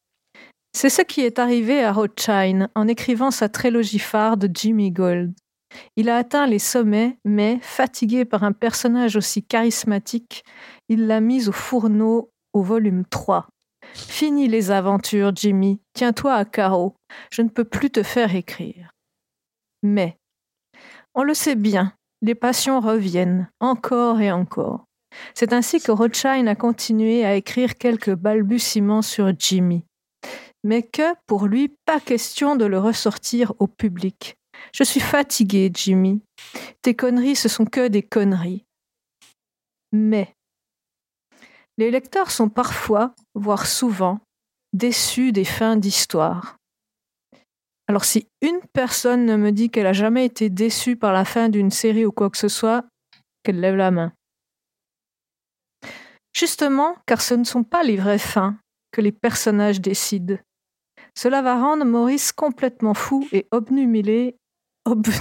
C'est 0.72 0.90
ce 0.90 1.02
qui 1.02 1.20
est 1.20 1.38
arrivé 1.38 1.84
à 1.84 1.92
Rothschild 1.92 2.66
en 2.74 2.88
écrivant 2.88 3.30
sa 3.30 3.48
trilogie 3.48 4.00
phare 4.00 4.36
de 4.36 4.50
Jimmy 4.52 4.90
Gold. 4.90 5.32
Il 5.94 6.08
a 6.08 6.16
atteint 6.16 6.48
les 6.48 6.58
sommets, 6.58 7.16
mais, 7.24 7.60
fatigué 7.62 8.24
par 8.24 8.42
un 8.42 8.50
personnage 8.50 9.14
aussi 9.14 9.44
charismatique, 9.44 10.42
il 10.88 11.06
l'a 11.06 11.20
mise 11.20 11.48
au 11.48 11.52
fourneau 11.52 12.32
au 12.56 12.62
volume 12.62 13.04
3. 13.04 13.48
Fini 13.92 14.48
les 14.48 14.70
aventures, 14.70 15.36
Jimmy. 15.36 15.78
Tiens-toi 15.92 16.34
à 16.34 16.44
carreau. 16.46 16.94
Je 17.30 17.42
ne 17.42 17.50
peux 17.50 17.64
plus 17.64 17.90
te 17.90 18.02
faire 18.02 18.34
écrire. 18.34 18.90
Mais, 19.82 20.16
on 21.14 21.22
le 21.22 21.34
sait 21.34 21.54
bien, 21.54 21.92
les 22.22 22.34
passions 22.34 22.80
reviennent, 22.80 23.50
encore 23.60 24.20
et 24.20 24.32
encore. 24.32 24.84
C'est 25.34 25.52
ainsi 25.52 25.80
que 25.80 25.92
Rothschild 25.92 26.48
a 26.48 26.54
continué 26.54 27.26
à 27.26 27.34
écrire 27.34 27.76
quelques 27.76 28.14
balbutiements 28.14 29.02
sur 29.02 29.32
Jimmy. 29.38 29.84
Mais 30.64 30.82
que, 30.82 31.14
pour 31.26 31.46
lui, 31.46 31.76
pas 31.84 32.00
question 32.00 32.56
de 32.56 32.64
le 32.64 32.78
ressortir 32.78 33.52
au 33.58 33.66
public. 33.66 34.36
Je 34.74 34.82
suis 34.82 35.00
fatigué, 35.00 35.70
Jimmy. 35.72 36.22
Tes 36.80 36.94
conneries, 36.94 37.36
ce 37.36 37.50
sont 37.50 37.66
que 37.66 37.88
des 37.88 38.02
conneries. 38.02 38.64
Mais, 39.92 40.35
les 41.78 41.90
lecteurs 41.90 42.30
sont 42.30 42.48
parfois, 42.48 43.14
voire 43.34 43.66
souvent, 43.66 44.20
déçus 44.72 45.32
des 45.32 45.44
fins 45.44 45.76
d'histoire. 45.76 46.56
Alors 47.88 48.04
si 48.04 48.26
une 48.42 48.60
personne 48.72 49.26
ne 49.26 49.36
me 49.36 49.52
dit 49.52 49.70
qu'elle 49.70 49.86
a 49.86 49.92
jamais 49.92 50.24
été 50.24 50.50
déçue 50.50 50.96
par 50.96 51.12
la 51.12 51.24
fin 51.24 51.48
d'une 51.48 51.70
série 51.70 52.04
ou 52.04 52.12
quoi 52.12 52.30
que 52.30 52.38
ce 52.38 52.48
soit, 52.48 52.84
qu'elle 53.42 53.60
lève 53.60 53.76
la 53.76 53.90
main. 53.90 54.12
Justement, 56.34 56.96
car 57.06 57.22
ce 57.22 57.34
ne 57.34 57.44
sont 57.44 57.62
pas 57.62 57.82
les 57.82 57.96
vraies 57.96 58.18
fins 58.18 58.58
que 58.92 59.00
les 59.00 59.12
personnages 59.12 59.80
décident. 59.80 60.36
Cela 61.14 61.40
va 61.42 61.60
rendre 61.60 61.84
Maurice 61.84 62.32
complètement 62.32 62.94
fou 62.94 63.26
et 63.32 63.46
obnubilé. 63.50 64.36
Obnu... 64.86 65.12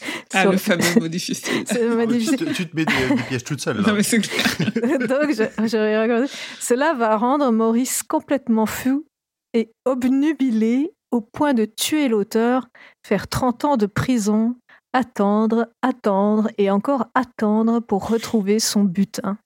Ah, 0.34 0.42
sur- 0.42 0.52
le 0.52 0.58
fameux 0.58 0.82
mot 1.00 1.08
difficile. 1.08 1.64
C'est 1.66 1.80
le 1.88 1.96
mot 1.96 2.02
Ah, 2.02 2.06
tu, 2.06 2.36
te, 2.36 2.44
tu 2.52 2.68
te 2.68 2.76
mets 2.76 2.84
des, 2.84 3.14
des 3.14 3.22
pièges 3.22 3.44
toute 3.44 3.60
seule. 3.60 3.78
Là. 3.80 3.88
Non, 3.88 3.94
mais 3.94 4.02
c'est. 4.02 4.18
Donc, 4.18 5.30
je- 5.30 5.66
j'aurais 5.68 5.96
raconté. 6.06 6.32
Cela 6.60 6.94
va 6.94 7.16
rendre 7.16 7.50
Maurice 7.52 8.02
complètement 8.02 8.66
fou 8.66 9.06
et 9.54 9.70
obnubilé 9.84 10.92
au 11.12 11.20
point 11.20 11.54
de 11.54 11.64
tuer 11.64 12.08
l'auteur, 12.08 12.66
faire 13.06 13.28
30 13.28 13.64
ans 13.64 13.76
de 13.76 13.86
prison, 13.86 14.56
attendre, 14.92 15.68
attendre 15.80 16.50
et 16.58 16.70
encore 16.70 17.06
attendre 17.14 17.80
pour 17.80 18.08
retrouver 18.08 18.58
son 18.58 18.84
butin. 18.84 19.38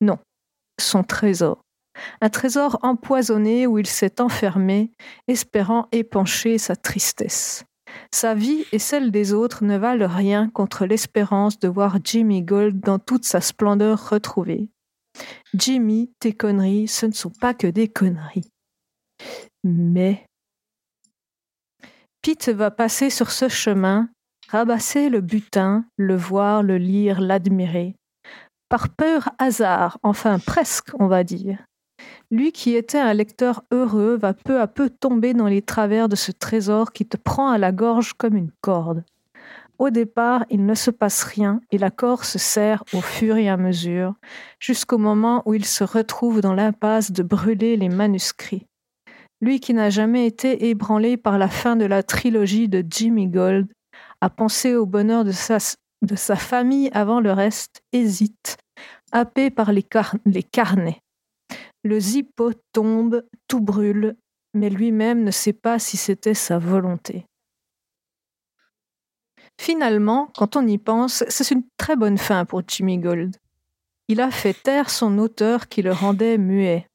Non, 0.00 0.18
son 0.80 1.04
trésor. 1.04 1.60
Un 2.22 2.30
trésor 2.30 2.78
empoisonné 2.82 3.66
où 3.66 3.78
il 3.78 3.86
s'est 3.86 4.20
enfermé, 4.20 4.90
espérant 5.28 5.86
épancher 5.92 6.56
sa 6.58 6.74
tristesse. 6.74 7.64
Sa 8.12 8.34
vie 8.34 8.64
et 8.72 8.78
celle 8.78 9.10
des 9.10 9.32
autres 9.32 9.64
ne 9.64 9.76
valent 9.76 10.08
rien 10.08 10.48
contre 10.50 10.86
l'espérance 10.86 11.58
de 11.58 11.68
voir 11.68 11.98
Jimmy 12.02 12.42
Gold 12.42 12.80
dans 12.80 12.98
toute 12.98 13.24
sa 13.24 13.40
splendeur 13.40 14.10
retrouvée. 14.10 14.68
Jimmy, 15.54 16.12
tes 16.20 16.32
conneries, 16.32 16.88
ce 16.88 17.06
ne 17.06 17.12
sont 17.12 17.30
pas 17.30 17.54
que 17.54 17.66
des 17.66 17.88
conneries. 17.88 18.50
Mais 19.64 20.26
Pete 22.22 22.48
va 22.50 22.70
passer 22.70 23.10
sur 23.10 23.30
ce 23.30 23.48
chemin, 23.48 24.08
rabasser 24.48 25.08
le 25.08 25.20
butin, 25.20 25.84
le 25.96 26.16
voir, 26.16 26.62
le 26.62 26.78
lire, 26.78 27.20
l'admirer. 27.20 27.96
Par 28.68 28.88
peur 28.90 29.30
hasard, 29.38 29.98
enfin 30.02 30.38
presque, 30.38 30.90
on 30.98 31.08
va 31.08 31.24
dire. 31.24 31.58
Lui 32.32 32.50
qui 32.50 32.74
était 32.74 32.98
un 32.98 33.12
lecteur 33.12 33.62
heureux 33.70 34.16
va 34.16 34.32
peu 34.32 34.58
à 34.58 34.66
peu 34.66 34.88
tomber 34.88 35.34
dans 35.34 35.48
les 35.48 35.60
travers 35.60 36.08
de 36.08 36.16
ce 36.16 36.32
trésor 36.32 36.92
qui 36.92 37.04
te 37.04 37.18
prend 37.18 37.50
à 37.50 37.58
la 37.58 37.72
gorge 37.72 38.14
comme 38.14 38.38
une 38.38 38.50
corde. 38.62 39.04
Au 39.78 39.90
départ, 39.90 40.46
il 40.48 40.64
ne 40.64 40.72
se 40.72 40.90
passe 40.90 41.24
rien 41.24 41.60
et 41.70 41.76
la 41.76 41.90
corde 41.90 42.24
se 42.24 42.38
serre 42.38 42.84
au 42.94 43.02
fur 43.02 43.36
et 43.36 43.50
à 43.50 43.58
mesure, 43.58 44.14
jusqu'au 44.60 44.96
moment 44.96 45.42
où 45.44 45.52
il 45.52 45.66
se 45.66 45.84
retrouve 45.84 46.40
dans 46.40 46.54
l'impasse 46.54 47.12
de 47.12 47.22
brûler 47.22 47.76
les 47.76 47.90
manuscrits. 47.90 48.66
Lui 49.42 49.60
qui 49.60 49.74
n'a 49.74 49.90
jamais 49.90 50.26
été 50.26 50.70
ébranlé 50.70 51.18
par 51.18 51.36
la 51.36 51.48
fin 51.48 51.76
de 51.76 51.84
la 51.84 52.02
trilogie 52.02 52.66
de 52.66 52.82
Jimmy 52.88 53.26
Gold, 53.26 53.66
a 54.22 54.30
pensé 54.30 54.74
au 54.74 54.86
bonheur 54.86 55.24
de 55.24 55.32
sa, 55.32 56.36
famille 56.36 56.88
avant 56.94 57.20
le 57.20 57.32
reste, 57.32 57.82
hésite, 57.92 58.56
happé 59.10 59.50
par 59.50 59.70
les, 59.72 59.84
les 60.24 60.42
carnets. 60.42 61.01
Le 61.84 61.98
zippo 61.98 62.52
tombe, 62.72 63.24
tout 63.48 63.60
brûle, 63.60 64.16
mais 64.54 64.70
lui-même 64.70 65.24
ne 65.24 65.30
sait 65.30 65.52
pas 65.52 65.78
si 65.78 65.96
c'était 65.96 66.34
sa 66.34 66.58
volonté. 66.58 67.26
Finalement, 69.60 70.30
quand 70.36 70.56
on 70.56 70.66
y 70.66 70.78
pense, 70.78 71.24
c'est 71.28 71.50
une 71.50 71.64
très 71.76 71.96
bonne 71.96 72.18
fin 72.18 72.44
pour 72.44 72.62
Jimmy 72.66 72.98
Gold. 72.98 73.36
Il 74.08 74.20
a 74.20 74.30
fait 74.30 74.54
taire 74.54 74.90
son 74.90 75.18
auteur 75.18 75.68
qui 75.68 75.82
le 75.82 75.92
rendait 75.92 76.38
muet. 76.38 76.86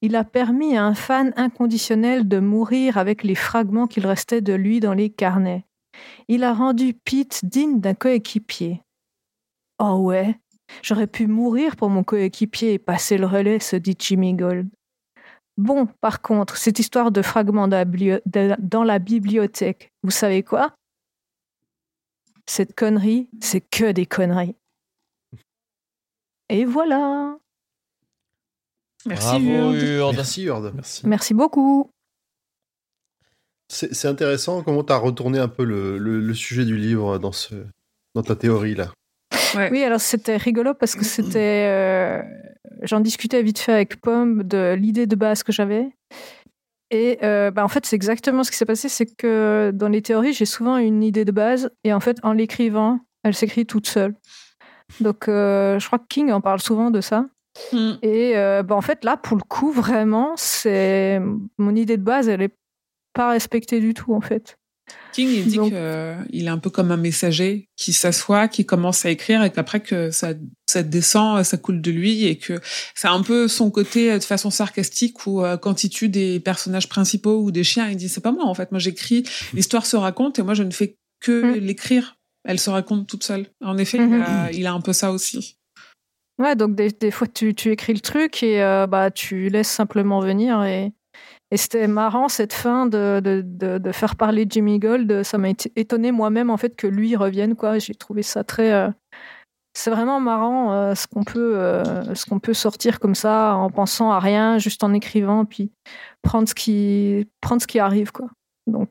Il 0.00 0.16
a 0.16 0.24
permis 0.24 0.76
à 0.76 0.84
un 0.84 0.94
fan 0.94 1.32
inconditionnel 1.36 2.26
de 2.26 2.38
mourir 2.38 2.98
avec 2.98 3.22
les 3.22 3.34
fragments 3.34 3.86
qu'il 3.86 4.06
restait 4.06 4.40
de 4.40 4.52
lui 4.52 4.80
dans 4.80 4.94
les 4.94 5.10
carnets. 5.10 5.64
Il 6.28 6.44
a 6.44 6.52
rendu 6.52 6.94
Pete 6.94 7.40
digne 7.44 7.80
d'un 7.80 7.94
coéquipier. 7.94 8.82
Oh 9.78 9.96
ouais, 9.98 10.38
j'aurais 10.82 11.06
pu 11.06 11.26
mourir 11.26 11.76
pour 11.76 11.88
mon 11.90 12.04
coéquipier 12.04 12.74
et 12.74 12.78
passer 12.78 13.18
le 13.18 13.26
relais, 13.26 13.58
se 13.60 13.76
dit 13.76 13.96
Jimmy 13.98 14.34
Gold. 14.34 14.68
Bon, 15.58 15.86
par 16.00 16.22
contre, 16.22 16.56
cette 16.56 16.78
histoire 16.78 17.10
de 17.12 17.20
fragments 17.20 17.68
dans 17.68 17.76
la 17.76 17.84
bibli- 17.84 18.22
de- 18.26 18.56
dans 18.58 18.84
la 18.84 18.98
bibliothèque, 18.98 19.92
vous 20.02 20.10
savez 20.10 20.42
quoi? 20.42 20.74
Cette 22.46 22.74
connerie, 22.74 23.28
c'est 23.40 23.60
que 23.60 23.92
des 23.92 24.06
conneries. 24.06 24.56
Et 26.48 26.64
voilà. 26.64 27.36
Merci, 29.06 29.26
Bravo, 29.26 29.72
Urde. 29.74 30.14
Merci, 30.16 30.44
Urde. 30.44 30.72
Merci. 30.74 31.06
Merci 31.06 31.34
beaucoup. 31.34 31.90
C'est 33.68 33.94
c'est 33.94 34.08
intéressant 34.08 34.62
comment 34.62 34.84
tu 34.84 34.92
as 34.92 34.96
retourné 34.98 35.38
un 35.38 35.48
peu 35.48 35.64
le, 35.64 35.98
le- 35.98 36.20
le 36.20 36.34
sujet 36.34 36.64
du 36.64 36.76
livre 36.76 37.18
dans, 37.18 37.32
ce, 37.32 37.54
dans 38.14 38.22
ta 38.22 38.36
théorie 38.36 38.74
là. 38.74 38.92
Ouais. 39.54 39.68
Oui, 39.70 39.82
alors 39.82 40.00
c'était 40.00 40.36
rigolo 40.36 40.74
parce 40.74 40.94
que 40.94 41.04
c'était. 41.04 41.66
euh, 41.68 42.22
J'en 42.82 43.00
discutais 43.00 43.42
vite 43.42 43.58
fait 43.58 43.72
avec 43.72 44.00
Pomme 44.00 44.42
de 44.42 44.74
l'idée 44.74 45.06
de 45.06 45.14
base 45.14 45.42
que 45.42 45.52
j'avais. 45.52 45.88
Et 46.90 47.18
euh, 47.22 47.50
bah, 47.50 47.64
en 47.64 47.68
fait, 47.68 47.86
c'est 47.86 47.96
exactement 47.96 48.44
ce 48.44 48.50
qui 48.50 48.56
s'est 48.56 48.66
passé 48.66 48.88
c'est 48.88 49.06
que 49.06 49.70
dans 49.72 49.88
les 49.88 50.02
théories, 50.02 50.32
j'ai 50.32 50.44
souvent 50.44 50.76
une 50.76 51.02
idée 51.02 51.24
de 51.24 51.32
base 51.32 51.70
et 51.84 51.92
en 51.92 52.00
fait, 52.00 52.18
en 52.22 52.32
l'écrivant, 52.32 53.00
elle 53.22 53.34
s'écrit 53.34 53.66
toute 53.66 53.86
seule. 53.86 54.14
Donc, 55.00 55.28
euh, 55.28 55.78
je 55.78 55.86
crois 55.86 55.98
que 55.98 56.06
King 56.08 56.32
en 56.32 56.40
parle 56.40 56.60
souvent 56.60 56.90
de 56.90 57.00
ça. 57.00 57.26
Mm. 57.72 57.92
Et 58.02 58.34
bah, 58.34 58.74
en 58.74 58.80
fait, 58.80 59.04
là, 59.04 59.16
pour 59.16 59.36
le 59.36 59.42
coup, 59.42 59.70
vraiment, 59.70 60.32
c'est 60.36 61.20
mon 61.56 61.74
idée 61.74 61.96
de 61.96 62.02
base, 62.02 62.28
elle 62.28 62.42
est 62.42 62.56
pas 63.14 63.30
respectée 63.30 63.80
du 63.80 63.94
tout, 63.94 64.12
en 64.14 64.20
fait. 64.20 64.58
King, 65.12 65.28
il 65.28 65.44
dit 65.46 65.58
qu'il 65.58 66.44
est 66.46 66.48
un 66.48 66.58
peu 66.58 66.70
comme 66.70 66.90
un 66.90 66.96
messager 66.96 67.68
qui 67.76 67.92
s'assoit, 67.92 68.48
qui 68.48 68.64
commence 68.64 69.04
à 69.04 69.10
écrire 69.10 69.42
et 69.44 69.52
qu'après 69.52 69.80
que 69.80 70.10
ça, 70.10 70.32
ça 70.66 70.82
descend, 70.82 71.44
ça 71.44 71.58
coule 71.58 71.82
de 71.82 71.90
lui 71.90 72.24
et 72.24 72.38
que 72.38 72.60
c'est 72.94 73.08
un 73.08 73.22
peu 73.22 73.46
son 73.46 73.70
côté 73.70 74.10
euh, 74.10 74.18
de 74.18 74.24
façon 74.24 74.50
sarcastique 74.50 75.26
où 75.26 75.44
euh, 75.44 75.58
quand 75.58 75.84
il 75.84 75.90
tue 75.90 76.08
des 76.08 76.40
personnages 76.40 76.88
principaux 76.88 77.42
ou 77.42 77.50
des 77.50 77.62
chiens, 77.64 77.88
il 77.90 77.96
dit 77.96 78.08
c'est 78.08 78.22
pas 78.22 78.32
moi 78.32 78.46
en 78.46 78.54
fait, 78.54 78.72
moi 78.72 78.78
j'écris, 78.78 79.24
l'histoire 79.52 79.84
se 79.84 79.96
raconte 79.96 80.38
et 80.38 80.42
moi 80.42 80.54
je 80.54 80.62
ne 80.62 80.70
fais 80.70 80.96
que 81.20 81.56
Mm. 81.56 81.60
l'écrire. 81.60 82.16
Elle 82.44 82.58
se 82.58 82.70
raconte 82.70 83.06
toute 83.06 83.22
seule. 83.22 83.46
En 83.62 83.78
effet, 83.78 83.98
il, 83.98 84.14
a, 84.14 84.50
il 84.50 84.66
a 84.66 84.72
un 84.72 84.80
peu 84.80 84.92
ça 84.92 85.12
aussi. 85.12 85.58
Ouais, 86.38 86.56
donc 86.56 86.74
des, 86.74 86.90
des 86.90 87.10
fois 87.12 87.28
tu, 87.28 87.54
tu 87.54 87.70
écris 87.70 87.92
le 87.92 88.00
truc 88.00 88.42
et 88.42 88.62
euh, 88.62 88.86
bah 88.88 89.10
tu 89.10 89.48
laisses 89.48 89.68
simplement 89.70 90.20
venir 90.20 90.64
et, 90.64 90.90
et 91.52 91.58
c'était 91.58 91.86
marrant 91.86 92.30
cette 92.30 92.54
fin 92.54 92.86
de, 92.86 93.20
de, 93.22 93.42
de, 93.44 93.76
de 93.76 93.92
faire 93.92 94.16
parler 94.16 94.46
Jimmy 94.48 94.78
Gold. 94.78 95.22
Ça 95.22 95.36
m'a 95.36 95.50
étonné 95.76 96.10
moi-même 96.10 96.48
en 96.48 96.56
fait 96.56 96.74
que 96.74 96.86
lui 96.86 97.14
revienne 97.14 97.56
quoi. 97.56 97.78
J'ai 97.78 97.94
trouvé 97.94 98.22
ça 98.22 98.42
très. 98.42 98.72
euh, 98.72 98.88
c'est 99.74 99.90
vraiment 99.90 100.18
marrant 100.18 100.72
euh, 100.72 100.94
ce 100.94 101.06
qu'on 101.06 101.24
peut 101.24 101.58
euh, 101.58 102.14
ce 102.14 102.24
qu'on 102.24 102.40
peut 102.40 102.54
sortir 102.54 103.00
comme 103.00 103.14
ça 103.14 103.54
en 103.54 103.68
pensant 103.68 104.12
à 104.12 104.18
rien, 104.18 104.56
juste 104.56 104.82
en 104.82 104.94
écrivant 104.94 105.44
puis 105.44 105.70
prendre 106.22 106.48
ce 106.48 106.54
qui 106.54 107.28
prendre 107.42 107.60
ce 107.60 107.66
qui 107.66 107.78
arrive 107.78 108.12
quoi. 108.12 108.28
Donc 108.66 108.88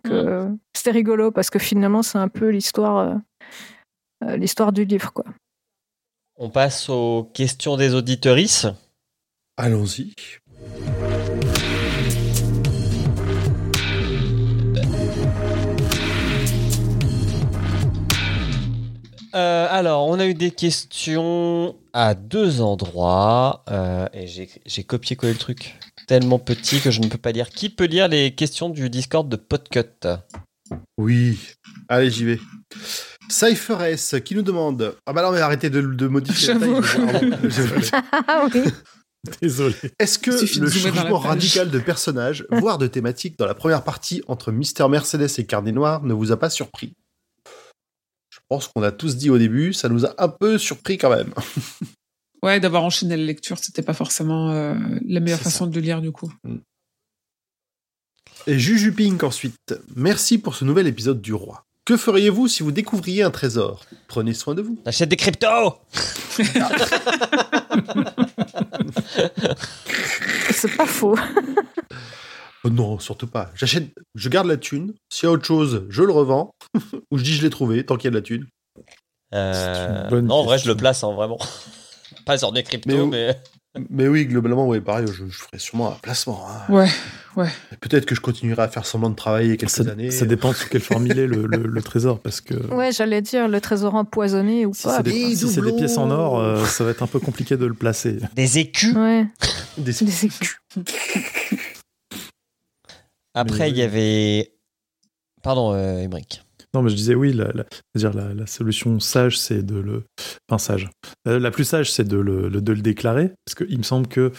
c'était 0.75 0.91
rigolo 0.91 1.31
parce 1.31 1.49
que 1.49 1.57
finalement 1.57 2.03
c'est 2.03 2.19
un 2.19 2.27
peu 2.27 2.49
l'histoire 2.49 3.17
l'histoire 4.23 4.71
du 4.71 4.85
livre 4.85 5.11
quoi. 5.13 5.25
On 6.37 6.51
passe 6.51 6.89
aux 6.89 7.23
questions 7.33 7.75
des 7.75 7.95
auditorices. 7.95 8.67
Allons-y. 9.57 10.13
Euh, 19.33 19.67
alors, 19.69 20.07
on 20.07 20.19
a 20.19 20.25
eu 20.25 20.33
des 20.33 20.51
questions 20.51 21.75
à 21.93 22.13
deux 22.15 22.61
endroits. 22.61 23.63
euh, 23.69 24.07
et 24.13 24.27
j'ai 24.27 24.49
j'ai 24.65 24.83
copié-collé 24.83 25.33
le 25.33 25.39
truc 25.39 25.77
tellement 26.07 26.39
petit 26.39 26.79
que 26.79 26.91
je 26.91 26.99
ne 27.01 27.07
peux 27.07 27.17
pas 27.17 27.31
lire. 27.31 27.49
Qui 27.49 27.69
peut 27.69 27.85
lire 27.85 28.07
les 28.07 28.35
questions 28.35 28.69
du 28.69 28.89
Discord 28.89 29.27
de 29.29 29.35
Podcut? 29.37 30.07
Oui. 30.97 31.39
Allez, 31.89 32.09
j'y 32.09 32.25
vais. 32.25 32.39
Cypher 33.29 33.77
S 33.83 34.15
qui 34.25 34.35
nous 34.35 34.41
demande. 34.41 34.95
Ah 35.05 35.13
bah 35.13 35.21
non, 35.21 35.31
mais 35.31 35.39
arrêtez 35.39 35.69
de, 35.69 35.81
de 35.81 36.07
modifier 36.07 36.53
la 36.53 36.59
taille. 36.59 37.31
Désolé. 37.41 37.87
Ah 38.27 38.47
oui. 38.53 38.61
Désolé. 39.41 39.75
Est-ce 39.99 40.17
que 40.17 40.31
le 40.31 40.69
changement 40.69 41.19
radical 41.19 41.69
de 41.69 41.77
personnage, 41.79 42.45
voire 42.49 42.77
de 42.79 42.87
thématique 42.87 43.37
dans 43.37 43.45
la 43.45 43.53
première 43.53 43.83
partie 43.83 44.23
entre 44.27 44.51
Mister 44.51 44.87
Mercedes 44.89 45.29
et 45.37 45.45
Carnet 45.45 45.71
Noir 45.71 46.03
ne 46.03 46.13
vous 46.13 46.31
a 46.31 46.37
pas 46.37 46.49
surpris? 46.49 46.93
Pense 48.51 48.67
qu'on 48.67 48.83
a 48.83 48.91
tous 48.91 49.15
dit 49.15 49.29
au 49.29 49.37
début, 49.37 49.71
ça 49.71 49.87
nous 49.87 50.05
a 50.05 50.13
un 50.17 50.27
peu 50.27 50.57
surpris 50.57 50.97
quand 50.97 51.09
même. 51.09 51.33
Ouais, 52.43 52.59
d'avoir 52.59 52.83
enchaîné 52.83 53.15
la 53.15 53.23
lecture, 53.23 53.59
c'était 53.59 53.83
pas 53.83 53.93
forcément 53.93 54.49
euh, 54.49 54.73
la 55.07 55.19
meilleure 55.19 55.39
façon 55.39 55.67
de 55.67 55.75
le 55.75 55.81
lire 55.81 56.01
du 56.01 56.11
coup. 56.11 56.33
Et 58.47 58.57
Juju 58.57 58.93
Pink 58.93 59.21
ensuite. 59.21 59.75
Merci 59.95 60.39
pour 60.39 60.55
ce 60.55 60.65
nouvel 60.65 60.87
épisode 60.87 61.21
du 61.21 61.35
Roi. 61.35 61.67
Que 61.85 61.95
feriez-vous 61.95 62.47
si 62.47 62.63
vous 62.63 62.71
découvriez 62.71 63.21
un 63.21 63.29
trésor? 63.29 63.85
Prenez 64.07 64.33
soin 64.33 64.55
de 64.55 64.63
vous. 64.63 64.81
Achète 64.85 65.09
des 65.09 65.17
cryptos 65.17 65.45
C'est 70.49 70.75
pas 70.75 70.87
faux. 70.87 71.15
Oh 72.63 72.69
non, 72.69 72.99
surtout 72.99 73.27
pas. 73.27 73.49
J'achète, 73.55 73.91
je 74.15 74.29
garde 74.29 74.47
la 74.47 74.57
thune. 74.57 74.93
S'il 75.11 75.27
y 75.27 75.29
a 75.29 75.31
autre 75.31 75.45
chose, 75.45 75.85
je 75.89 76.03
le 76.03 76.11
revends. 76.11 76.51
Ou 77.11 77.17
je 77.17 77.23
dis 77.23 77.33
je 77.33 77.41
l'ai 77.41 77.49
trouvé, 77.49 77.83
tant 77.85 77.95
qu'il 77.97 78.05
y 78.05 78.07
a 78.09 78.11
de 78.11 78.15
la 78.17 78.21
thune. 78.21 78.45
Euh, 79.33 80.03
une 80.03 80.09
bonne 80.09 80.25
non, 80.27 80.35
en 80.35 80.43
vrai, 80.43 80.59
je 80.59 80.67
le 80.67 80.75
place, 80.75 81.03
hein, 81.03 81.13
vraiment. 81.13 81.39
Pas 82.25 82.37
sur 82.37 82.51
des 82.51 82.63
cryptos, 82.63 82.89
Mais 82.91 82.99
où- 82.99 83.07
mais. 83.07 83.35
Mais 83.89 84.09
oui, 84.09 84.25
globalement, 84.25 84.67
oui, 84.67 84.81
pareil, 84.81 85.05
je, 85.07 85.13
je 85.29 85.37
ferai 85.37 85.57
sûrement 85.57 85.93
un 85.93 85.95
placement. 86.01 86.45
hein. 86.45 86.73
Ouais. 87.37 87.47
Et 87.71 87.77
Peut-être 87.77 88.05
que 88.05 88.15
je 88.15 88.19
continuerai 88.19 88.63
à 88.63 88.67
faire 88.67 88.85
semblant 88.85 89.09
de 89.09 89.15
travailler 89.15 89.55
quelques 89.55 89.71
Ça, 89.71 89.83
années. 89.89 90.11
ça 90.11 90.25
dépend 90.25 90.51
sous 90.51 90.67
quelle 90.67 90.81
forme 90.81 91.07
il 91.07 91.17
est, 91.17 91.25
le, 91.25 91.45
le- 91.47 91.65
le 91.69 91.81
trésor, 91.81 92.19
parce 92.19 92.41
que 92.41 92.53
Ouais, 92.73 92.91
j'allais 92.91 93.21
dire 93.21 93.47
le 93.47 93.61
trésor 93.61 93.95
empoisonné 93.95 94.65
ou 94.65 94.73
si 94.73 94.83
pas. 94.83 95.01
des, 95.01 95.37
si 95.37 95.47
c'est 95.47 95.61
des 95.61 95.71
pièces 95.71 95.97
en 95.97 96.11
or, 96.11 96.37
euh, 96.37 96.65
ça 96.65 96.83
va 96.83 96.91
être 96.91 97.01
un 97.01 97.07
peu 97.07 97.21
compliqué 97.21 97.55
de 97.55 97.65
le 97.65 97.73
placer. 97.73 98.17
Des 98.35 98.59
écus. 98.59 98.93
Ouais, 98.93 99.25
Des- 99.77 99.93
des 99.93 100.25
écus. 100.25 100.57
Après, 103.33 103.69
il 103.69 103.77
y 103.77 103.81
avait. 103.81 104.53
Pardon, 105.43 105.73
euh, 105.73 105.99
Emmerich. 105.99 106.43
Non, 106.73 106.81
mais 106.81 106.89
je 106.89 106.95
disais 106.95 107.15
oui, 107.15 107.33
la, 107.33 107.51
la- 107.53 107.65
c'est-à-dire 107.95 108.13
la, 108.21 108.33
la 108.33 108.47
solution 108.47 108.99
sage, 108.99 109.37
c'est 109.37 109.63
de 109.65 109.75
le. 109.77 110.03
Enfin, 110.49 110.57
sage. 110.57 110.89
Euh, 111.27 111.39
la 111.39 111.51
plus 111.51 111.65
sage, 111.65 111.91
c'est 111.91 112.03
de 112.07 112.17
le, 112.17 112.47
le- 112.47 112.61
de 112.61 112.71
le 112.73 112.81
déclarer, 112.81 113.31
parce 113.45 113.55
qu'il 113.55 113.77
me 113.77 113.83
semble 113.83 114.07
que 114.07 114.31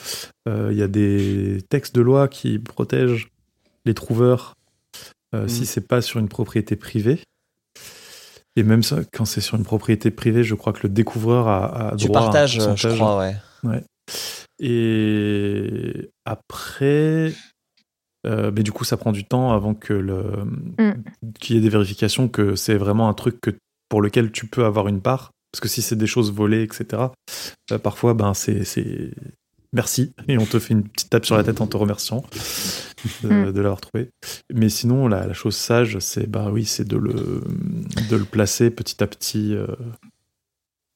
euh, 0.48 0.72
y 0.72 0.82
a 0.82 0.88
des 0.88 1.58
textes 1.68 1.94
de 1.94 2.00
loi 2.00 2.28
qui 2.28 2.58
protègent 2.58 3.28
les 3.84 3.94
trouveurs 3.94 4.54
euh, 5.34 5.44
Mm. 5.44 5.48
si 5.48 5.66
c'est 5.66 5.86
pas 5.86 6.00
sur 6.02 6.20
une 6.20 6.28
propriété 6.28 6.76
privée. 6.76 7.20
Et 8.56 8.62
même 8.62 8.82
ça, 8.82 8.98
quand 9.14 9.24
c'est 9.24 9.40
sur 9.40 9.56
une 9.56 9.64
propriété 9.64 10.10
privée, 10.10 10.44
je 10.44 10.54
crois 10.54 10.72
que 10.74 10.80
le 10.84 10.90
découvreur 10.90 11.48
a, 11.48 11.88
a 11.92 11.96
Tu 11.96 12.06
droit 12.06 12.18
à 12.20 12.22
un 12.22 12.24
partages, 12.26 12.58
euh, 12.58 12.62
je 12.62 12.66
pourcentage. 12.88 12.98
crois, 12.98 13.18
ouais. 13.64 13.82
Et 14.60 16.10
après, 16.24 17.32
euh, 18.26 18.50
mais 18.54 18.62
du 18.62 18.72
coup, 18.72 18.84
ça 18.84 18.96
prend 18.96 19.12
du 19.12 19.24
temps 19.24 19.52
avant 19.52 19.74
que 19.74 19.92
le 19.92 20.22
qu'il 21.40 21.56
y 21.56 21.58
ait 21.58 21.62
des 21.62 21.68
vérifications 21.68 22.28
que 22.28 22.54
c'est 22.56 22.76
vraiment 22.76 23.08
un 23.08 23.14
truc 23.14 23.40
que 23.40 23.50
pour 23.88 24.00
lequel 24.02 24.32
tu 24.32 24.46
peux 24.46 24.64
avoir 24.64 24.88
une 24.88 25.00
part. 25.00 25.30
Parce 25.52 25.60
que 25.60 25.68
si 25.68 25.82
c'est 25.82 25.96
des 25.96 26.06
choses 26.06 26.32
volées, 26.32 26.62
etc. 26.62 27.02
euh, 27.72 27.78
parfois, 27.78 28.14
ben 28.14 28.32
c'est 28.34 28.64
c'est 28.64 29.10
merci 29.74 30.12
et 30.28 30.36
on 30.38 30.44
te 30.46 30.58
fait 30.58 30.72
une 30.74 30.82
petite 30.88 31.10
tape 31.10 31.24
sur 31.26 31.36
la 31.36 31.44
tête 31.44 31.60
en 31.60 31.66
te 31.66 31.76
remerciant 31.76 32.24
de, 33.22 33.28
Mm. 33.28 33.52
de 33.52 33.60
l'avoir 33.60 33.80
trouvé. 33.80 34.10
Mais 34.54 34.68
sinon, 34.68 35.08
la, 35.08 35.26
la 35.26 35.32
chose 35.34 35.56
sage, 35.56 35.98
c'est 35.98 36.26
bah 36.30 36.48
oui, 36.52 36.64
c'est 36.64 36.86
de 36.86 36.96
le 36.96 37.42
de 38.10 38.16
le 38.16 38.24
placer 38.24 38.70
petit 38.70 39.02
à 39.02 39.06
petit. 39.06 39.54
euh, 39.54 39.66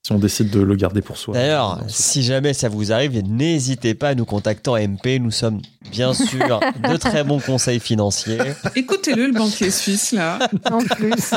si 0.07 0.13
on 0.13 0.21
décide 0.21 0.51
de 0.51 0.61
le 0.61 0.77
garder 0.77 1.03
pour 1.03 1.17
soi. 1.17 1.35
D'ailleurs, 1.35 1.81
si 1.89 2.23
jamais 2.23 2.55
ça 2.55 2.69
vous 2.69 2.93
arrive, 2.93 3.21
n'hésitez 3.27 3.95
pas 3.95 4.11
à 4.11 4.15
nous 4.15 4.25
contacter 4.25 4.71
en 4.71 4.77
MP. 4.77 5.19
Nous 5.19 5.33
sommes 5.33 5.61
bien 5.91 6.15
sûr 6.15 6.61
de 6.89 6.97
très 6.97 7.25
bons 7.25 7.41
conseils 7.41 7.81
financiers. 7.81 8.39
Écoutez-le, 8.77 9.27
le 9.27 9.33
banquier 9.33 9.73
suisse, 9.73 10.13
là. 10.13 10.39
En 10.71 10.79
plus. 10.79 11.35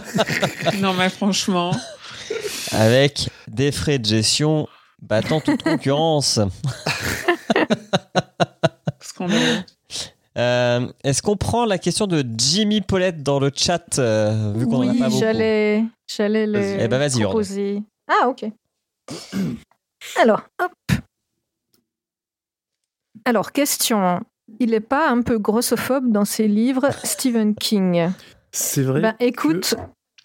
Non, 0.81 0.93
mais 0.93 1.09
franchement. 1.09 1.71
avec 2.71 3.31
des 3.47 3.71
frais 3.71 3.97
de 3.97 4.05
gestion 4.05 4.67
battant 5.01 5.41
toute 5.41 5.63
concurrence. 5.63 6.39
Euh, 10.37 10.87
Est-ce 11.03 11.21
qu'on 11.21 11.35
prend 11.35 11.65
la 11.65 11.77
question 11.79 12.07
de 12.07 12.23
Jimmy 12.37 12.79
Paulette 12.81 13.23
dans 13.23 13.39
le 13.39 13.51
chat 13.53 13.97
euh, 13.97 14.53
vu 14.55 14.67
qu'on 14.67 14.77
en 14.77 14.87
a 14.87 14.91
oui, 14.91 14.99
pas 14.99 15.07
beaucoup? 15.09 15.19
j'allais, 15.19 15.83
j'allais 16.07 16.45
le. 16.45 16.77
Eh 16.79 16.87
ben, 16.87 17.09
proposer. 17.09 17.81
Ah, 18.09 18.27
ok. 18.27 18.45
Alors, 20.17 20.41
hop. 20.59 20.71
Alors, 23.25 23.51
question. 23.51 24.21
Il 24.59 24.71
n'est 24.71 24.79
pas 24.79 25.09
un 25.09 25.21
peu 25.21 25.37
grossophobe 25.37 26.11
dans 26.11 26.25
ses 26.25 26.47
livres, 26.47 26.89
Stephen 27.03 27.53
King? 27.53 28.09
C'est 28.51 28.81
vrai. 28.81 29.01
Ben, 29.01 29.15
écoute, 29.19 29.75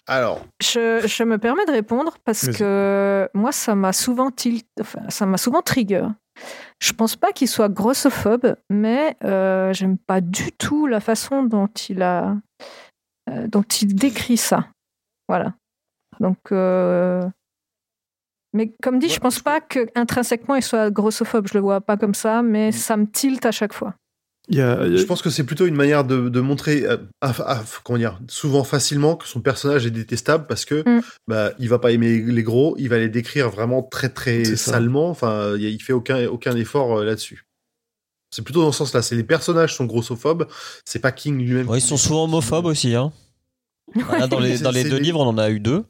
Alors, 0.07 0.43
je, 0.61 1.05
je 1.05 1.23
me 1.23 1.37
permets 1.37 1.65
de 1.65 1.71
répondre 1.71 2.17
parce 2.23 2.47
que 2.49 3.29
moi, 3.35 3.51
ça 3.51 3.75
m'a 3.75 3.93
souvent 3.93 4.31
tilt, 4.31 4.67
enfin, 4.81 5.07
ça 5.09 5.25
m'a 5.27 5.37
souvent 5.37 5.61
trigger. 5.61 6.07
Je 6.79 6.91
pense 6.91 7.15
pas 7.15 7.31
qu'il 7.31 7.47
soit 7.47 7.69
grossophobe, 7.69 8.55
mais 8.69 9.15
euh, 9.23 9.71
j'aime 9.73 9.97
pas 9.97 10.21
du 10.21 10.51
tout 10.51 10.87
la 10.87 10.99
façon 10.99 11.43
dont 11.43 11.67
il 11.89 12.01
a, 12.01 12.35
euh, 13.29 13.47
dont 13.47 13.63
il 13.63 13.95
décrit 13.95 14.37
ça. 14.37 14.67
Voilà. 15.29 15.53
Donc, 16.19 16.51
euh, 16.51 17.21
mais 18.55 18.73
comme 18.81 18.97
dit, 18.97 19.09
je 19.09 19.19
pense 19.19 19.39
pas 19.39 19.61
que 19.61 19.85
intrinsèquement 19.95 20.55
il 20.55 20.63
soit 20.63 20.89
grossophobe. 20.89 21.47
Je 21.47 21.53
le 21.53 21.59
vois 21.59 21.81
pas 21.81 21.97
comme 21.97 22.15
ça, 22.15 22.41
mais 22.41 22.71
ça 22.71 22.97
me 22.97 23.05
tilte 23.05 23.45
à 23.45 23.51
chaque 23.51 23.73
fois. 23.73 23.93
Il 24.47 24.57
y 24.57 24.61
a- 24.61 24.85
il 24.85 24.91
y 24.91 24.95
a- 24.95 24.97
je 24.97 25.05
pense 25.05 25.23
que 25.23 25.31
c'est 25.31 25.43
plutôt 25.43 25.65
une 25.65 25.73
manière 25.75 26.03
de, 26.03 26.29
de 26.29 26.39
montrer, 26.39 26.85
euh, 26.85 26.97
à- 27.21 27.31
à- 27.59 27.63
comment 27.83 27.97
dire, 27.97 28.19
souvent 28.27 28.63
facilement 28.63 29.15
que 29.15 29.27
son 29.27 29.41
personnage 29.41 29.87
est 29.87 29.91
détestable 29.91 30.45
parce 30.47 30.65
que 30.65 30.83
Mm. 30.87 31.01
bah, 31.27 31.51
il 31.57 31.67
va 31.67 31.79
pas 31.79 31.91
aimer 31.91 32.19
les 32.19 32.43
gros, 32.43 32.75
il 32.77 32.87
va 32.89 32.99
les 32.99 33.09
décrire 33.09 33.49
vraiment 33.49 33.81
très 33.81 34.09
très 34.09 34.43
salement. 34.55 35.09
Enfin, 35.09 35.55
il 35.57 35.81
fait 35.81 35.93
aucun 35.93 36.27
aucun 36.27 36.55
effort 36.55 36.99
euh, 36.99 37.03
là-dessus. 37.05 37.45
C'est 38.29 38.43
plutôt 38.43 38.61
dans 38.61 38.71
ce 38.71 38.79
sens-là. 38.79 39.01
C'est 39.01 39.15
les 39.15 39.23
personnages 39.23 39.73
sont 39.75 39.85
grossophobes. 39.85 40.47
C'est 40.85 40.99
pas 40.99 41.11
King 41.11 41.39
lui-même. 41.39 41.67
Ouais, 41.69 41.79
Ils 41.79 41.81
sont 41.81 41.97
souvent 41.97 42.25
homophobes 42.25 42.65
aussi. 42.65 42.93
Hein. 42.95 43.11
Voilà, 43.95 44.27
dans 44.27 44.39
les, 44.39 44.57
dans 44.59 44.71
deux 44.71 44.97
livres, 44.97 45.21
on 45.21 45.27
en 45.29 45.37
a 45.37 45.49
eu 45.49 45.59
deux. 45.59 45.85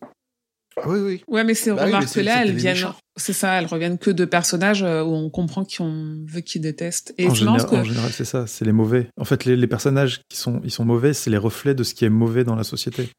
Ah 0.77 0.87
oui, 0.87 0.99
oui. 0.99 1.23
Ouais, 1.27 1.43
mais 1.43 1.53
ces 1.53 1.71
Bah 1.71 1.85
remarques-là, 1.85 2.41
elles 2.41 2.49
les 2.49 2.53
viennent. 2.53 2.87
C'est 3.15 3.33
ça, 3.33 3.53
elles 3.53 3.65
reviennent 3.65 3.97
que 3.97 4.11
de 4.11 4.25
personnages 4.25 4.83
euh, 4.83 5.01
où 5.03 5.13
on 5.13 5.29
comprend 5.29 5.63
qu'on 5.63 6.23
veut 6.27 6.41
qu'ils 6.41 6.61
détestent. 6.61 7.13
Et 7.17 7.27
en, 7.29 7.33
général, 7.33 7.65
que. 7.65 7.75
en 7.75 7.83
général, 7.83 8.11
c'est 8.11 8.25
ça, 8.25 8.45
c'est 8.45 8.65
les 8.65 8.73
mauvais. 8.73 9.07
En 9.17 9.23
fait, 9.23 9.45
les, 9.45 9.55
les 9.55 9.67
personnages 9.67 10.21
qui 10.29 10.37
sont, 10.37 10.59
ils 10.65 10.71
sont 10.71 10.83
mauvais, 10.83 11.13
c'est 11.13 11.29
les 11.29 11.37
reflets 11.37 11.75
de 11.75 11.83
ce 11.83 11.93
qui 11.93 12.03
est 12.03 12.09
mauvais 12.09 12.43
dans 12.43 12.55
la 12.55 12.63
société. 12.65 13.09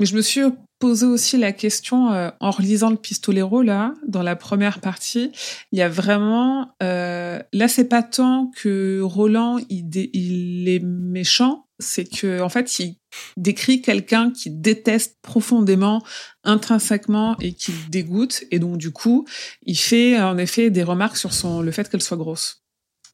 Mais 0.00 0.06
je 0.06 0.16
me 0.16 0.22
suis 0.22 0.42
posé 0.80 1.06
aussi 1.06 1.38
la 1.38 1.52
question 1.52 2.12
euh, 2.12 2.30
en 2.40 2.50
relisant 2.50 2.90
le 2.90 2.96
pistolero 2.96 3.62
là, 3.62 3.94
dans 4.08 4.22
la 4.24 4.34
première 4.34 4.80
partie, 4.80 5.30
il 5.70 5.78
y 5.78 5.82
a 5.82 5.88
vraiment 5.88 6.74
euh, 6.82 7.38
là 7.52 7.68
c'est 7.68 7.88
pas 7.88 8.02
tant 8.02 8.50
que 8.56 9.00
Roland 9.02 9.58
il, 9.70 9.88
dé- 9.88 10.10
il 10.12 10.68
est 10.68 10.80
méchant, 10.84 11.63
c'est 11.78 12.04
que 12.04 12.40
en 12.40 12.48
fait 12.48 12.78
il 12.78 12.96
décrit 13.36 13.82
quelqu'un 13.82 14.30
qui 14.30 14.50
déteste 14.50 15.18
profondément, 15.22 16.02
intrinsèquement 16.44 17.36
et 17.40 17.52
qui 17.52 17.72
dégoûte 17.88 18.44
et 18.50 18.58
donc 18.58 18.78
du 18.78 18.90
coup 18.90 19.26
il 19.62 19.76
fait 19.76 20.20
en 20.20 20.38
effet 20.38 20.70
des 20.70 20.82
remarques 20.82 21.16
sur 21.16 21.32
son 21.32 21.60
le 21.60 21.70
fait 21.70 21.88
qu'elle 21.88 22.02
soit 22.02 22.16
grosse. 22.16 22.64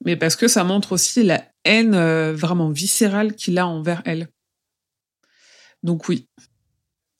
Mais 0.05 0.17
parce 0.17 0.37
que 0.37 0.49
ça 0.49 0.65
montre 0.65 0.93
aussi 0.93 1.23
la 1.23 1.45
haine 1.65 1.95
euh, 1.95 2.33
vraiment 2.35 2.71
viscérale 2.71 3.35
qu'il 3.35 3.59
a 3.59 3.67
envers 3.67 4.03
elle. 4.07 4.29
Donc 5.83 6.09
oui. 6.09 6.29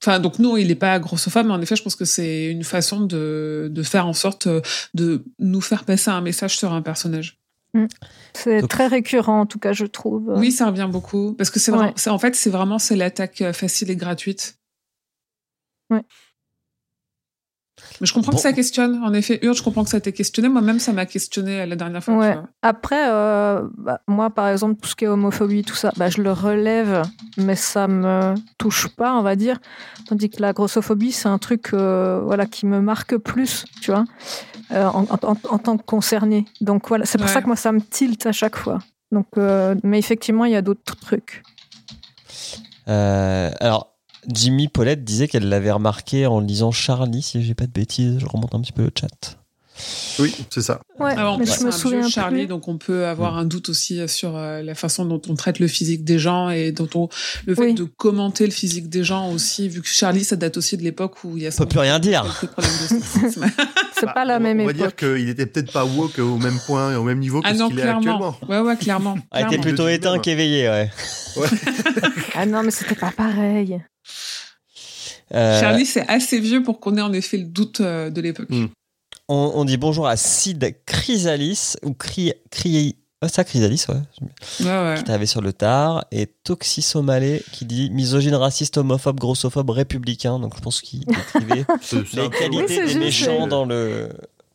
Enfin, 0.01 0.19
donc 0.19 0.39
non, 0.39 0.57
il 0.57 0.67
n'est 0.67 0.75
pas 0.75 0.97
grossophobe, 0.99 1.45
mais 1.45 1.53
en 1.53 1.61
effet, 1.61 1.75
je 1.75 1.83
pense 1.83 1.95
que 1.95 2.05
c'est 2.05 2.45
une 2.45 2.63
façon 2.63 3.01
de, 3.01 3.69
de 3.71 3.83
faire 3.83 4.07
en 4.07 4.13
sorte 4.13 4.47
euh, 4.47 4.61
de 4.95 5.23
nous 5.37 5.61
faire 5.61 5.85
passer 5.85 6.09
un 6.09 6.21
message 6.21 6.57
sur 6.57 6.73
un 6.73 6.81
personnage. 6.81 7.40
C'est 8.33 8.61
Donc- 8.61 8.69
très 8.69 8.87
récurrent, 8.87 9.41
en 9.41 9.45
tout 9.45 9.59
cas, 9.59 9.71
je 9.73 9.85
trouve. 9.85 10.33
Oui, 10.35 10.51
ça 10.51 10.67
revient 10.67 10.89
beaucoup, 10.91 11.33
parce 11.33 11.49
que 11.49 11.59
c'est 11.59 11.71
Ouais. 11.71 11.77
vraiment, 11.77 11.93
c'est- 11.95 12.09
en 12.09 12.19
fait, 12.19 12.35
c'est 12.35 12.49
vraiment 12.49 12.79
c'est 12.79 12.95
l'attaque 12.95 13.41
euh, 13.41 13.53
facile 13.53 13.89
et 13.91 13.95
gratuite. 13.95 14.57
Ouais. 15.89 16.01
Mais 18.01 18.07
je 18.07 18.13
comprends 18.13 18.31
Bon. 18.31 18.37
que 18.37 18.41
ça 18.41 18.51
questionne. 18.51 18.99
En 19.03 19.13
effet, 19.13 19.39
Urde, 19.43 19.55
je 19.55 19.61
comprends 19.63 19.83
que 19.83 19.89
ça 19.91 20.01
t'ait 20.01 20.11
questionné. 20.11 20.49
Moi-même, 20.49 20.79
ça 20.79 20.91
m'a 20.91 21.05
questionné 21.05 21.61
euh, 21.61 21.65
la 21.67 21.75
dernière 21.75 22.03
fois. 22.03 22.15
Ouais. 22.17 22.35
Après, 22.63 23.09
euh, 23.09 23.61
bah, 23.77 24.01
moi, 24.07 24.29
par 24.31 24.47
exemple, 24.49 24.81
tout 24.81 24.89
ce 24.89 24.95
qui 24.95 25.05
est 25.05 25.07
homophobie, 25.07 25.63
tout 25.63 25.75
ça, 25.75 25.91
bah, 25.97 26.09
je 26.09 26.21
le 26.21 26.31
relève, 26.31 27.03
mais 27.37 27.55
ça 27.55 27.87
me 27.87 28.33
touche 28.57 28.87
pas, 28.89 29.13
on 29.15 29.21
va 29.21 29.35
dire. 29.35 29.59
Tandis 30.07 30.29
que 30.31 30.41
la 30.41 30.51
grossophobie, 30.51 31.11
c'est 31.11 31.29
un 31.29 31.37
truc 31.37 31.69
euh, 31.73 32.19
voilà, 32.25 32.47
qui 32.47 32.65
me 32.65 32.81
marque 32.81 33.15
plus, 33.17 33.65
tu 33.81 33.91
vois, 33.91 34.05
euh, 34.71 34.85
en, 34.87 35.03
en- 35.03 35.37
en 35.49 35.57
tant 35.59 35.77
que 35.77 35.83
concerné. 35.83 36.45
Donc 36.59 36.87
voilà, 36.87 37.05
c'est 37.05 37.19
pour 37.19 37.27
Ouais. 37.27 37.33
ça 37.33 37.41
que 37.41 37.47
moi, 37.47 37.55
ça 37.55 37.71
me 37.71 37.81
tilte 37.81 38.25
à 38.25 38.31
chaque 38.31 38.55
fois. 38.57 38.79
Donc, 39.11 39.27
euh, 39.37 39.75
mais 39.83 39.99
effectivement, 39.99 40.45
il 40.45 40.53
y 40.53 40.55
a 40.55 40.61
d'autres 40.63 40.95
trucs. 40.99 41.43
Euh, 42.87 43.51
alors, 43.59 43.90
Jimmy 44.27 44.67
Paulette 44.67 45.03
disait 45.03 45.27
qu'elle 45.27 45.49
l'avait 45.49 45.71
remarqué 45.71 46.25
en 46.25 46.39
lisant 46.39 46.71
Charlie, 46.71 47.21
si 47.21 47.43
j'ai 47.43 47.53
pas 47.55 47.65
de 47.65 47.71
bêtises. 47.71 48.17
Je 48.19 48.25
remonte 48.25 48.53
un 48.55 48.61
petit 48.61 48.71
peu 48.73 48.83
le 48.83 48.91
chat. 48.99 49.37
Oui, 50.19 50.35
c'est 50.51 50.61
ça. 50.61 50.79
Ouais, 50.99 51.15
Ah 51.17 51.23
bon, 51.23 51.37
mais 51.37 51.45
je 51.45 51.63
me 51.63 51.71
souviens 51.71 52.07
Charlie, 52.07 52.41
plus. 52.41 52.47
donc 52.47 52.67
on 52.67 52.77
peut 52.77 53.05
avoir 53.07 53.37
un 53.37 53.45
doute 53.45 53.69
aussi 53.69 53.99
euh, 53.99 54.07
sur 54.07 54.35
euh, 54.35 54.61
la 54.61 54.75
façon 54.75 55.05
dont 55.05 55.21
on 55.27 55.33
traite 55.33 55.57
le 55.57 55.67
physique 55.67 56.03
des 56.03 56.19
gens 56.19 56.49
et 56.51 56.71
dont 56.71 56.89
on 56.93 57.09
le 57.47 57.55
fait 57.55 57.61
Oui. 57.61 57.73
de 57.73 57.85
commenter 57.85 58.45
le 58.45 58.51
physique 58.51 58.89
des 58.89 59.03
gens 59.03 59.31
aussi, 59.31 59.69
vu 59.69 59.81
que 59.81 59.87
Charlie, 59.87 60.23
ça 60.23 60.35
date 60.35 60.57
aussi 60.57 60.77
de 60.77 60.83
l'époque 60.83 61.23
où 61.23 61.35
il 61.37 61.43
y 61.43 61.47
a 61.47 61.49
On 61.53 61.57
peut 61.57 61.65
plus 61.65 61.79
rien 61.79 61.97
dire. 61.97 62.25
C'est 63.95 64.05
Bah, 64.05 64.13
pas 64.13 64.25
la 64.25 64.37
on- 64.37 64.39
même 64.41 64.59
On 64.59 64.65
va 64.65 64.71
époque. 64.71 64.77
dire 64.81 64.95
qu'il 65.17 65.29
était 65.29 65.45
peut-être 65.47 65.71
pas 65.71 65.85
woke 65.85 66.19
au 66.19 66.37
même 66.37 66.59
point 66.67 66.91
et 66.91 66.95
au 66.95 67.03
même 67.03 67.19
niveau 67.19 67.41
que 67.41 67.47
ah 67.47 67.53
ce 67.53 67.59
non, 67.59 67.69
qu'il 67.69 67.79
est 67.79 67.83
clairement. 67.83 67.99
actuellement. 67.99 68.35
Ouais, 68.49 68.59
ouais, 68.59 68.75
clairement. 68.77 69.15
Était 69.33 69.45
clairement. 69.47 69.61
plutôt 69.63 69.85
Le 69.85 69.91
éteint 69.93 70.19
qu'éveillé, 70.19 70.67
ouais. 70.69 70.91
Ah 72.35 72.45
non, 72.45 72.61
mais 72.61 72.71
c'était 72.71 72.95
pas 72.95 73.11
pareil. 73.11 73.81
Euh, 75.33 75.59
Charlie, 75.61 75.85
c'est 75.85 76.07
assez 76.09 76.39
vieux 76.39 76.61
pour 76.61 76.79
qu'on 76.79 76.97
ait 76.97 77.01
en 77.01 77.13
effet 77.13 77.37
le 77.37 77.45
doute 77.45 77.79
euh, 77.81 78.09
de 78.09 78.19
l'époque. 78.21 78.49
Mm. 78.49 78.65
on, 79.29 79.51
on 79.55 79.65
dit 79.65 79.77
bonjour 79.77 80.07
à 80.07 80.17
Sid 80.17 80.75
Chrysalis, 80.85 81.75
ou 81.83 81.93
Cry, 81.93 82.33
Cry- 82.49 82.97
Ouais, 83.23 83.29
ça, 83.29 83.43
Chrysalis, 83.43 83.85
ouais. 83.87 83.95
Ouais, 84.61 84.65
ouais. 84.65 84.95
Qui 84.97 85.03
t'avait 85.03 85.27
sur 85.27 85.41
le 85.41 85.53
tard. 85.53 86.05
Et 86.11 86.25
Toxisomalé 86.25 87.43
qui 87.51 87.65
dit 87.65 87.91
misogyne, 87.91 88.33
raciste, 88.33 88.77
homophobe, 88.79 89.19
grossophobe, 89.19 89.69
républicain. 89.69 90.39
Donc 90.39 90.55
je 90.57 90.61
pense 90.61 90.81
qu'il 90.81 91.05
décrivait 91.05 91.65
les 92.13 92.21
Oui, 92.23 92.29
qualités 92.31 92.67
c'est 92.67 92.85
des 92.87 92.95
méchants 92.95 93.45
dans 93.45 93.63
le. 93.65 94.09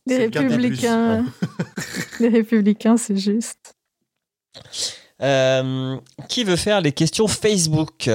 Plus, 0.05 0.17
républicains. 0.17 1.25
Les 2.21 2.29
républicains, 2.29 2.97
c'est 2.97 3.17
juste. 3.17 3.75
Euh, 5.23 5.97
qui 6.29 6.43
veut 6.45 6.57
faire 6.57 6.81
les 6.81 6.93
questions 6.93 7.29
Facebook? 7.29 8.09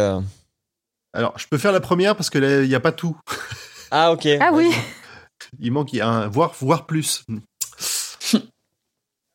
Alors, 1.13 1.37
je 1.37 1.45
peux 1.49 1.57
faire 1.57 1.71
la 1.71 1.81
première 1.81 2.15
parce 2.15 2.29
que 2.29 2.37
là, 2.37 2.61
il 2.61 2.69
n'y 2.69 2.75
a 2.75 2.79
pas 2.79 2.91
tout. 2.91 3.17
Ah, 3.91 4.11
ok. 4.13 4.27
Ah 4.39 4.51
oui. 4.53 4.71
Il 5.59 5.71
manque 5.71 5.91
il 5.91 5.97
y 5.97 6.01
a 6.01 6.07
un 6.07 6.27
voire 6.27 6.53
voire 6.59 6.85
plus. 6.85 7.25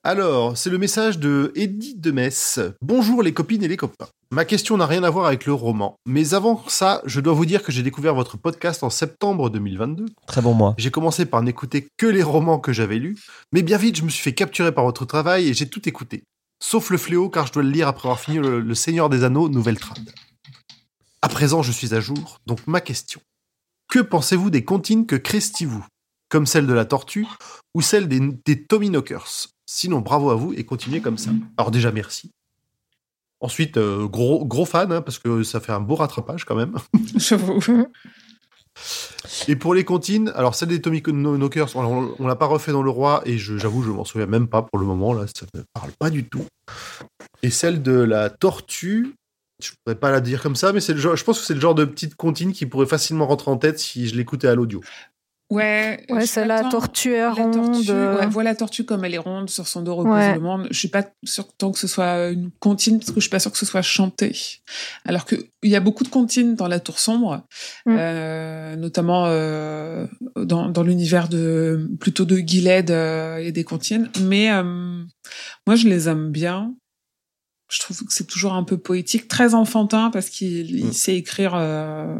Alors, 0.03 0.57
c'est 0.57 0.70
le 0.70 0.78
message 0.78 1.19
de 1.19 1.53
Edith 1.57 2.01
de 2.01 2.12
Metz. 2.12 2.61
Bonjour 2.81 3.23
les 3.24 3.35
copines 3.35 3.65
et 3.65 3.69
les 3.69 3.77
copains. 3.77 4.07
Ma 4.31 4.44
question 4.44 4.77
n'a 4.77 4.86
rien 4.86 5.03
à 5.03 5.11
voir 5.11 5.27
avec 5.27 5.47
le 5.47 5.53
roman, 5.53 5.97
mais 6.07 6.32
avant 6.32 6.62
ça, 6.69 7.03
je 7.07 7.20
dois 7.20 7.35
vous 7.35 7.44
dire 7.44 7.62
que 7.65 7.73
j'ai 7.73 7.82
découvert 7.82 8.15
votre 8.15 8.36
podcast 8.36 8.82
en 8.85 8.90
septembre 8.90 9.51
2022. 9.51 10.07
Très 10.27 10.40
bon 10.40 10.55
mois. 10.55 10.74
J'ai 10.78 10.93
commencé 10.93 11.27
par 11.27 11.43
n'écouter 11.43 11.89
que 11.97 12.07
les 12.07 12.23
romans 12.23 12.61
que 12.61 12.73
j'avais 12.73 12.98
lus, 12.98 13.19
mais 13.53 13.62
bien 13.62 13.78
vite 13.78 13.97
je 13.97 14.05
me 14.05 14.09
suis 14.09 14.23
fait 14.23 14.32
capturer 14.32 14.73
par 14.73 14.85
votre 14.85 15.05
travail 15.05 15.48
et 15.48 15.55
j'ai 15.55 15.69
tout 15.69 15.89
écouté. 15.89 16.23
Sauf 16.62 16.90
le 16.90 16.98
fléau 16.98 17.28
car 17.28 17.48
je 17.48 17.53
dois 17.53 17.65
le 17.65 17.70
lire 17.70 17.89
après 17.89 18.07
avoir 18.07 18.20
fini 18.20 18.39
le, 18.39 18.61
le 18.61 18.74
Seigneur 18.77 19.09
des 19.09 19.24
Anneaux, 19.24 19.48
nouvelle 19.48 19.78
trad. 19.78 20.09
À 21.23 21.29
présent 21.29 21.63
je 21.63 21.73
suis 21.73 21.95
à 21.95 22.01
jour, 22.01 22.41
donc 22.47 22.67
ma 22.67 22.81
question. 22.81 23.21
Que 23.89 24.01
pensez-vous 24.01 24.51
des 24.51 24.65
comptines 24.65 25.07
que 25.07 25.17
Christy-vous 25.17 25.85
Comme 26.29 26.47
celle 26.47 26.67
de 26.67 26.73
la 26.73 26.85
tortue 26.85 27.27
ou 27.75 27.81
celle 27.83 28.09
des, 28.09 28.21
des 28.45 28.65
Tommy 28.65 28.91
Knockers? 28.91 29.47
Sinon 29.67 30.01
bravo 30.01 30.31
à 30.31 30.35
vous 30.35 30.53
et 30.53 30.65
continuez 30.65 31.01
comme 31.01 31.19
ça. 31.19 31.31
Alors 31.57 31.71
déjà 31.71 31.91
merci. 31.93 32.31
Ensuite, 33.41 33.77
euh, 33.77 34.07
gros, 34.07 34.47
gros 34.47 34.65
fan, 34.65 34.91
hein, 34.93 35.03
parce 35.03 35.19
que 35.19 35.43
ça 35.43 35.61
fait 35.61 35.73
un 35.73 35.81
beau 35.81 35.95
rattrapage 35.97 36.45
quand 36.47 36.55
même. 36.55 36.75
J'avoue. 37.17 37.59
Et 39.49 39.57
pour 39.57 39.75
les 39.75 39.85
comptines, 39.85 40.31
alors 40.35 40.55
celle 40.55 40.69
des 40.69 40.81
Tommy 40.81 41.03
Knockers, 41.03 41.77
on, 41.77 42.15
on 42.19 42.27
l'a 42.27 42.37
pas 42.37 42.47
refait 42.47 42.73
dans 42.73 42.83
le 42.83 42.91
roi 42.91 43.23
et 43.25 43.39
je- 43.39 43.57
j'avoue 43.59 43.83
je 43.83 43.91
m'en 43.91 44.05
souviens 44.05 44.27
même 44.27 44.49
pas 44.49 44.63
pour 44.63 44.79
le 44.79 44.87
moment 44.87 45.13
là, 45.15 45.27
ça 45.27 45.47
me 45.55 45.63
parle 45.73 45.91
pas 45.99 46.11
du 46.11 46.25
tout. 46.29 46.45
Et 47.43 47.51
celle 47.51 47.83
de 47.83 47.93
la 47.93 48.31
tortue, 48.31 49.15
je 49.62 49.70
pourrais 49.85 49.97
pas 49.99 50.11
la 50.11 50.20
dire 50.20 50.43
comme 50.43 50.57
ça, 50.57 50.73
mais 50.73 50.81
c'est 50.81 50.93
le 50.93 50.99
genre, 51.01 51.16
je 51.16 51.24
pense 51.24 51.39
que 51.41 51.47
c'est 51.47 51.55
le 51.55 51.61
genre 51.61 51.74
de 51.74 51.85
petite 51.85 52.15
comptine 52.15 52.53
qui 52.53 52.66
pourrait 52.66 52.87
facilement 52.87 53.27
rentrer 53.27 53.51
en 53.51 53.57
tête 53.57 53.78
si 53.78 54.07
je 54.09 54.15
l'écoutais 54.16 54.49
à 54.49 54.55
l'audio. 54.55 54.81
Ouais. 55.49 56.05
Ouais, 56.11 56.27
c'est 56.27 56.45
la 56.45 56.65
tortue 56.65 57.12
La 57.12 57.31
ronde. 57.31 57.55
tortue, 57.55 57.93
ouais, 57.93 58.27
vois 58.27 58.43
la 58.43 58.57
tortue 58.57 58.83
comme 58.85 59.05
elle 59.05 59.15
est 59.15 59.19
ronde 59.19 59.49
sur 59.49 59.69
son 59.69 59.81
dos 59.83 59.95
repose 59.95 60.12
Ouais. 60.12 60.35
le 60.35 60.41
monde. 60.41 60.66
Je 60.73 60.77
suis 60.77 60.89
pas 60.89 61.05
sûre 61.24 61.47
tant 61.57 61.70
que 61.70 61.78
ce 61.78 61.87
soit 61.87 62.31
une 62.31 62.51
comptine 62.59 62.99
parce 62.99 63.11
que 63.11 63.15
je 63.16 63.20
suis 63.20 63.31
pas 63.31 63.39
sûre 63.39 63.53
que 63.53 63.59
ce 63.59 63.65
soit 63.65 63.81
chanté. 63.81 64.37
Alors 65.05 65.24
que 65.24 65.37
il 65.62 65.70
y 65.70 65.77
a 65.77 65.81
beaucoup 65.81 66.03
de 66.03 66.09
comptines 66.09 66.57
dans 66.57 66.66
la 66.66 66.81
tour 66.81 66.99
sombre, 66.99 67.45
Mm. 67.87 67.97
euh, 67.97 68.74
notamment 68.77 69.27
euh, 69.27 70.07
dans, 70.35 70.69
dans 70.69 70.83
l'univers 70.83 71.28
de 71.28 71.89
plutôt 72.01 72.24
de 72.24 72.39
Gilead 72.39 72.91
euh, 72.91 73.37
et 73.37 73.53
des 73.53 73.62
comptines. 73.62 74.11
Mais 74.23 74.51
euh, 74.51 74.62
moi 75.65 75.77
je 75.77 75.87
les 75.87 76.09
aime 76.09 76.33
bien. 76.33 76.74
Je 77.69 77.81
trouve 77.81 77.99
que 78.05 78.13
c'est 78.13 78.27
toujours 78.27 78.55
un 78.55 78.63
peu 78.63 78.77
poétique, 78.79 79.27
très 79.29 79.55
enfantin 79.55 80.11
parce 80.13 80.31
qu'il 80.31 80.71
il 80.71 80.87
Mm. 80.87 80.93
sait 80.93 81.17
écrire. 81.17 81.53
euh, 81.55 82.15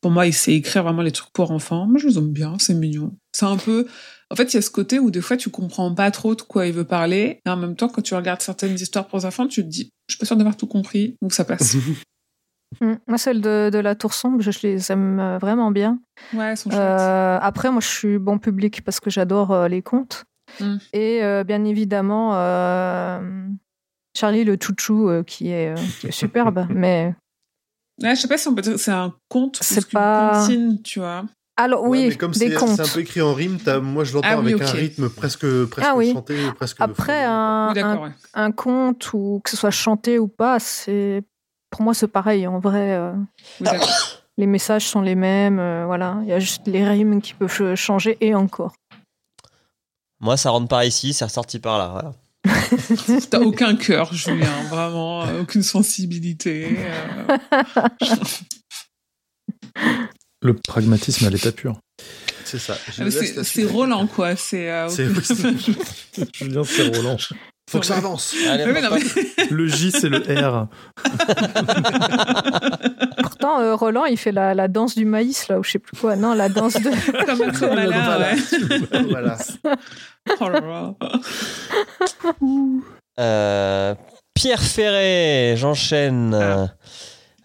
pour 0.00 0.10
moi, 0.10 0.26
il 0.26 0.32
sait 0.34 0.52
écrire 0.54 0.82
vraiment 0.82 1.02
les 1.02 1.12
trucs 1.12 1.32
pour 1.32 1.50
enfants. 1.52 1.86
Moi, 1.86 1.98
je 1.98 2.08
les 2.08 2.18
aime 2.18 2.32
bien, 2.32 2.56
c'est 2.58 2.74
mignon. 2.74 3.16
C'est 3.32 3.46
un 3.46 3.56
peu. 3.56 3.86
En 4.30 4.36
fait, 4.36 4.52
il 4.52 4.56
y 4.56 4.58
a 4.58 4.62
ce 4.62 4.70
côté 4.70 4.98
où 4.98 5.10
des 5.10 5.20
fois, 5.20 5.36
tu 5.36 5.48
comprends 5.50 5.94
pas 5.94 6.10
trop 6.10 6.34
de 6.34 6.42
quoi 6.42 6.66
il 6.66 6.72
veut 6.72 6.84
parler. 6.84 7.40
Et 7.46 7.50
en 7.50 7.56
même 7.56 7.76
temps, 7.76 7.88
quand 7.88 8.02
tu 8.02 8.14
regardes 8.14 8.42
certaines 8.42 8.74
histoires 8.74 9.06
pour 9.06 9.24
enfants, 9.24 9.46
tu 9.46 9.62
te 9.62 9.68
dis, 9.68 9.90
je 10.08 10.14
suis 10.14 10.18
pas 10.18 10.26
sûre 10.26 10.36
d'avoir 10.36 10.56
tout 10.56 10.66
compris. 10.66 11.16
Donc 11.22 11.32
ça 11.32 11.44
passe. 11.44 11.76
Mm. 12.80 12.94
Moi, 13.06 13.18
celle 13.18 13.40
de, 13.40 13.70
de 13.72 13.78
la 13.78 13.94
Tour 13.94 14.12
Sombre, 14.14 14.40
je, 14.40 14.50
je 14.50 14.58
les 14.66 14.90
aime 14.90 15.20
euh, 15.20 15.38
vraiment 15.38 15.70
bien. 15.70 16.00
ouais, 16.32 16.46
elles 16.50 16.56
sont 16.56 16.70
chouettes. 16.70 16.80
Euh, 16.82 17.38
après, 17.40 17.70
moi, 17.70 17.80
je 17.80 17.86
suis 17.86 18.18
bon 18.18 18.38
public 18.40 18.82
parce 18.82 18.98
que 18.98 19.10
j'adore 19.10 19.52
euh, 19.52 19.68
les 19.68 19.80
contes. 19.80 20.24
Mm. 20.58 20.76
Et 20.92 21.22
euh, 21.22 21.44
bien 21.44 21.64
évidemment, 21.64 22.32
euh, 22.34 23.20
Charlie 24.16 24.44
le 24.44 24.56
chouchou, 24.60 25.08
euh, 25.08 25.22
qui, 25.22 25.50
est, 25.50 25.70
euh, 25.76 25.82
qui 26.00 26.06
est 26.08 26.12
superbe. 26.12 26.66
mais 26.70 27.14
je 28.02 28.14
sais 28.14 28.28
pas 28.28 28.38
si 28.38 28.48
on 28.48 28.54
peut 28.54 28.62
dire 28.62 28.72
que 28.74 28.78
c'est 28.78 28.90
un 28.92 29.14
conte 29.28 29.58
C'est 29.60 29.88
pas- 29.90 30.40
comptine, 30.40 30.80
tu 30.82 31.00
vois. 31.00 31.24
alors 31.56 31.82
Ouais, 31.84 31.88
oui, 31.90 32.06
mais 32.08 32.16
comme 32.16 32.30
des 32.32 32.38
c'est 32.50 32.54
contes. 32.54 32.76
c'est 32.76 32.82
un 32.82 32.94
peu 32.94 33.00
écrit 33.00 33.20
en 33.22 33.34
rime, 33.34 33.58
moi 33.82 34.04
je 34.04 34.14
l'entends 34.14 34.28
Ah 34.30 34.38
oui, 34.40 34.52
avec 34.52 34.62
un 34.62 34.70
rythme 34.70 35.08
presque, 35.08 35.46
presque 35.66 35.88
Ah 35.90 35.94
oui. 35.96 36.12
chanté, 36.12 36.36
presque. 36.56 36.76
Après, 36.80 37.24
un, 37.24 37.72
oui, 37.72 37.80
un, 37.80 37.82
d'accord, 37.90 38.02
ouais. 38.04 38.10
un 38.34 38.50
conte 38.52 39.12
ou 39.14 39.40
que 39.44 39.50
ce 39.50 39.56
soit 39.56 39.70
chanté 39.70 40.18
ou 40.18 40.28
pas, 40.28 40.58
c'est 40.60 41.22
pour 41.70 41.82
moi 41.82 41.94
c'est 41.94 42.08
pareil. 42.08 42.46
En 42.46 42.58
vrai, 42.60 42.92
euh, 42.94 43.12
les 44.38 44.46
messages 44.46 44.86
sont 44.86 45.00
les 45.02 45.14
mêmes. 45.16 45.58
euh, 45.58 45.86
voilà, 45.86 46.18
il 46.22 46.28
y 46.28 46.32
a 46.32 46.38
juste 46.38 46.66
les 46.66 46.84
rimes 46.88 47.20
qui 47.20 47.34
peuvent 47.34 47.52
ch- 47.52 47.76
changer 47.78 48.16
et 48.20 48.34
encore. 48.34 48.74
Moi, 50.20 50.36
ça 50.36 50.50
rentre 50.50 50.68
par 50.68 50.84
ici, 50.84 51.12
c'est 51.12 51.24
ressorti 51.24 51.58
par 51.58 51.78
là. 51.78 51.88
Voilà. 51.92 52.12
T'as 53.30 53.40
aucun 53.40 53.74
cœur, 53.76 54.12
Julien, 54.12 54.62
vraiment, 54.68 55.24
euh, 55.24 55.40
aucune 55.42 55.62
sensibilité. 55.62 56.76
euh. 56.78 57.38
Le 60.42 60.54
pragmatisme 60.54 61.26
à 61.26 61.30
l'état 61.30 61.52
pur. 61.52 61.78
C'est 62.44 62.58
ça. 62.58 62.76
Ah, 62.98 63.10
C'est. 63.42 63.64
Roland, 63.64 64.06
quoi. 64.06 64.36
C'est. 64.36 64.70
euh, 64.70 64.88
C'est- 64.88 65.08
Julien, 66.34 66.62
c'est 66.64 66.94
Roland. 66.96 67.16
Faut 67.70 67.80
que 67.80 67.86
ça 67.86 67.96
avance. 67.96 68.34
Allez, 68.48 68.64
Ouais, 68.64 68.72
mais 68.72 68.82
non, 68.82 68.90
papa. 68.90 69.02
mais- 69.38 69.46
Le 69.50 69.66
J, 69.66 69.90
c'est 69.90 70.08
le 70.08 70.18
R. 70.18 70.68
Pourtant, 73.22 73.60
euh, 73.60 73.74
Roland, 73.74 74.04
il 74.04 74.16
fait 74.18 74.32
la, 74.32 74.54
la 74.54 74.68
danse 74.68 74.94
du 74.94 75.04
maïs 75.04 75.48
là 75.48 75.58
ou 75.58 75.64
je 75.64 75.70
sais 75.72 75.78
plus 75.78 75.96
quoi. 75.96 76.14
Non, 76.16 76.34
la 76.34 76.48
danse 76.48 76.74
de. 76.74 76.90
Comme 77.26 77.40
ouais. 79.00 79.06
voilà. 79.10 79.36
Oh 80.40 80.48
là 80.48 80.60
là. 80.60 80.94
Euh, 83.20 83.94
Pierre 84.32 84.62
Ferret, 84.62 85.54
j'enchaîne. 85.56 86.34
Ah. 86.34 86.68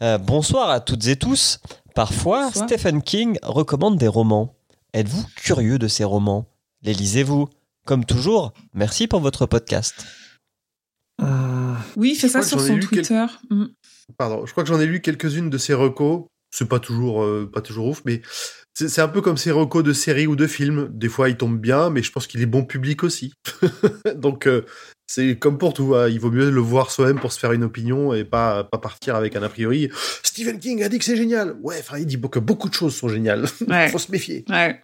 Euh, 0.01 0.17
bonsoir 0.17 0.69
à 0.69 0.79
toutes 0.79 1.05
et 1.07 1.17
tous. 1.17 1.59
Parfois, 1.93 2.45
Bonsoir. 2.45 2.69
Stephen 2.69 3.01
King 3.01 3.37
recommande 3.43 3.97
des 3.97 4.07
romans. 4.07 4.55
Êtes-vous 4.93 5.25
curieux 5.35 5.77
de 5.77 5.87
ces 5.89 6.05
romans? 6.05 6.45
Les 6.83 6.93
lisez-vous 6.93 7.49
Comme 7.89 8.05
toujours, 8.05 8.53
merci 8.75 9.07
pour 9.07 9.19
votre 9.19 9.47
podcast. 9.47 10.05
Oui, 11.95 12.11
il 12.11 12.15
fait 12.15 12.27
Je 12.27 12.33
ça 12.33 12.43
sur 12.43 12.61
son 12.61 12.75
quel- 12.77 12.87
Twitter. 12.87 13.25
Mm. 13.49 13.65
Pardon, 14.15 14.45
je 14.45 14.51
crois 14.51 14.63
que 14.63 14.69
j'en 14.69 14.79
ai 14.79 14.85
lu 14.85 15.01
quelques-unes 15.01 15.49
de 15.49 15.57
ses 15.57 15.73
recos. 15.73 16.25
C'est 16.51 16.69
pas 16.69 16.77
toujours, 16.79 17.23
euh, 17.23 17.49
pas 17.51 17.61
toujours 17.61 17.87
ouf, 17.87 18.03
mais 18.05 18.21
c'est 18.75 19.01
un 19.01 19.07
peu 19.07 19.21
comme 19.21 19.37
ses 19.37 19.49
recos 19.49 19.83
de 19.83 19.91
séries 19.93 20.27
ou 20.27 20.35
de 20.35 20.45
films. 20.45 20.87
Des 20.91 21.09
fois, 21.09 21.29
il 21.29 21.35
tombe 21.37 21.57
bien, 21.59 21.89
mais 21.89 22.03
je 22.03 22.11
pense 22.11 22.27
qu'il 22.27 22.41
est 22.43 22.45
bon 22.45 22.63
public 22.63 23.03
aussi. 23.03 23.33
Donc, 24.15 24.45
euh, 24.45 24.61
c'est 25.07 25.39
comme 25.39 25.57
pour 25.57 25.73
tout. 25.73 25.95
hein. 25.95 26.09
Il 26.09 26.19
vaut 26.19 26.29
mieux 26.29 26.51
le 26.51 26.61
voir 26.61 26.91
soi-même 26.91 27.19
pour 27.19 27.33
se 27.33 27.39
faire 27.39 27.53
une 27.53 27.63
opinion 27.63 28.13
et 28.13 28.23
pas, 28.23 28.65
pas 28.65 28.77
partir 28.77 29.15
avec 29.15 29.35
un 29.35 29.41
a 29.41 29.49
priori. 29.49 29.89
Stephen 30.21 30.59
King 30.59 30.83
a 30.83 30.89
dit 30.89 30.99
que 30.99 31.05
c'est 31.05 31.17
génial. 31.17 31.57
Ouais, 31.63 31.77
enfin, 31.79 31.97
il 31.97 32.05
dit 32.05 32.21
que 32.21 32.37
beaucoup 32.37 32.69
de 32.69 32.75
choses 32.75 32.95
sont 32.95 33.09
géniales. 33.09 33.45
Ouais. 33.67 33.89
Faut 33.89 33.97
se 33.97 34.11
méfier. 34.11 34.45
Ouais. 34.47 34.79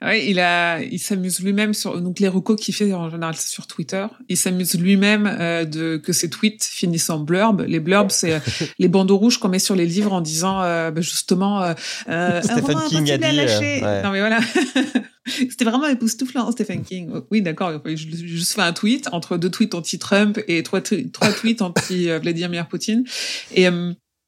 Ouais, 0.00 0.26
il 0.28 0.40
a, 0.40 0.80
il 0.82 0.98
s'amuse 0.98 1.40
lui-même 1.40 1.74
sur 1.74 2.00
donc 2.00 2.20
les 2.20 2.28
recos 2.28 2.60
qu'il 2.60 2.74
fait 2.74 2.92
en 2.92 3.10
général 3.10 3.36
sur 3.36 3.66
Twitter. 3.66 4.06
Il 4.28 4.36
s'amuse 4.36 4.74
lui-même 4.74 5.26
euh, 5.26 5.64
de 5.64 5.96
que 5.96 6.12
ses 6.12 6.30
tweets 6.30 6.64
finissent 6.64 7.10
en 7.10 7.20
blurb. 7.20 7.64
Les 7.66 7.80
blurbs 7.80 8.10
c'est 8.10 8.34
euh, 8.34 8.38
les 8.78 8.88
bandeaux 8.88 9.16
rouges 9.16 9.38
qu'on 9.38 9.48
met 9.48 9.58
sur 9.58 9.74
les 9.74 9.86
livres 9.86 10.12
en 10.12 10.20
disant 10.20 10.62
euh, 10.62 10.90
bah, 10.90 11.00
justement 11.00 11.62
euh, 11.62 11.74
euh, 12.08 12.38
un 12.38 12.42
Stephen 12.42 12.76
roman 12.76 12.88
King 12.88 13.10
a 13.10 13.18
dit, 13.18 13.24
ouais. 13.24 14.02
Non 14.02 14.10
mais 14.10 14.20
voilà. 14.20 14.40
C'était 15.26 15.64
vraiment 15.64 15.86
époustouflant, 15.86 16.50
Stephen 16.50 16.82
King. 16.82 17.10
Oui, 17.30 17.42
d'accord. 17.42 17.80
Je 17.84 17.94
je 17.94 18.26
juste 18.26 18.54
fait 18.54 18.62
un 18.62 18.72
tweet 18.72 19.08
entre 19.12 19.36
deux 19.36 19.50
tweets 19.50 19.74
anti-Trump 19.74 20.40
et 20.48 20.64
trois, 20.64 20.80
trois 20.80 21.32
tweets 21.32 21.62
anti-Vladimir 21.62 22.66
Poutine. 22.66 23.04
Et 23.54 23.68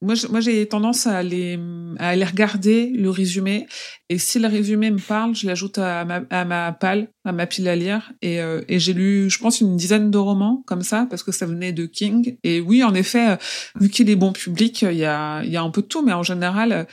moi, 0.04 0.40
j'ai 0.40 0.66
tendance 0.66 1.06
à 1.06 1.16
aller, 1.16 1.58
à 1.98 2.08
aller 2.10 2.24
regarder 2.24 2.90
le 2.90 3.10
résumé. 3.10 3.66
Et 4.08 4.18
si 4.18 4.38
le 4.38 4.48
résumé 4.48 4.90
me 4.90 4.98
parle, 4.98 5.34
je 5.34 5.46
l'ajoute 5.46 5.78
à 5.78 6.04
ma, 6.04 6.22
à 6.30 6.44
ma 6.44 6.72
pile, 6.72 7.08
à 7.24 7.32
ma 7.32 7.46
pile 7.46 7.68
à 7.68 7.76
lire. 7.76 8.12
Et, 8.22 8.40
euh, 8.40 8.62
et 8.68 8.78
j'ai 8.78 8.92
lu, 8.92 9.30
je 9.30 9.38
pense, 9.38 9.60
une 9.60 9.76
dizaine 9.76 10.10
de 10.10 10.18
romans 10.18 10.62
comme 10.66 10.82
ça, 10.82 11.06
parce 11.08 11.22
que 11.22 11.32
ça 11.32 11.46
venait 11.46 11.72
de 11.72 11.86
King. 11.86 12.36
Et 12.44 12.60
oui, 12.60 12.82
en 12.84 12.94
effet, 12.94 13.30
euh, 13.30 13.36
vu 13.80 13.88
qu'il 13.88 14.08
est 14.10 14.16
bon 14.16 14.32
public, 14.32 14.82
il 14.82 14.96
y 14.96 15.04
a, 15.04 15.42
il 15.44 15.50
y 15.50 15.56
a 15.56 15.62
un 15.62 15.70
peu 15.70 15.82
de 15.82 15.86
tout, 15.86 16.02
mais 16.02 16.12
en 16.12 16.22
général, 16.22 16.72
euh, 16.72 16.84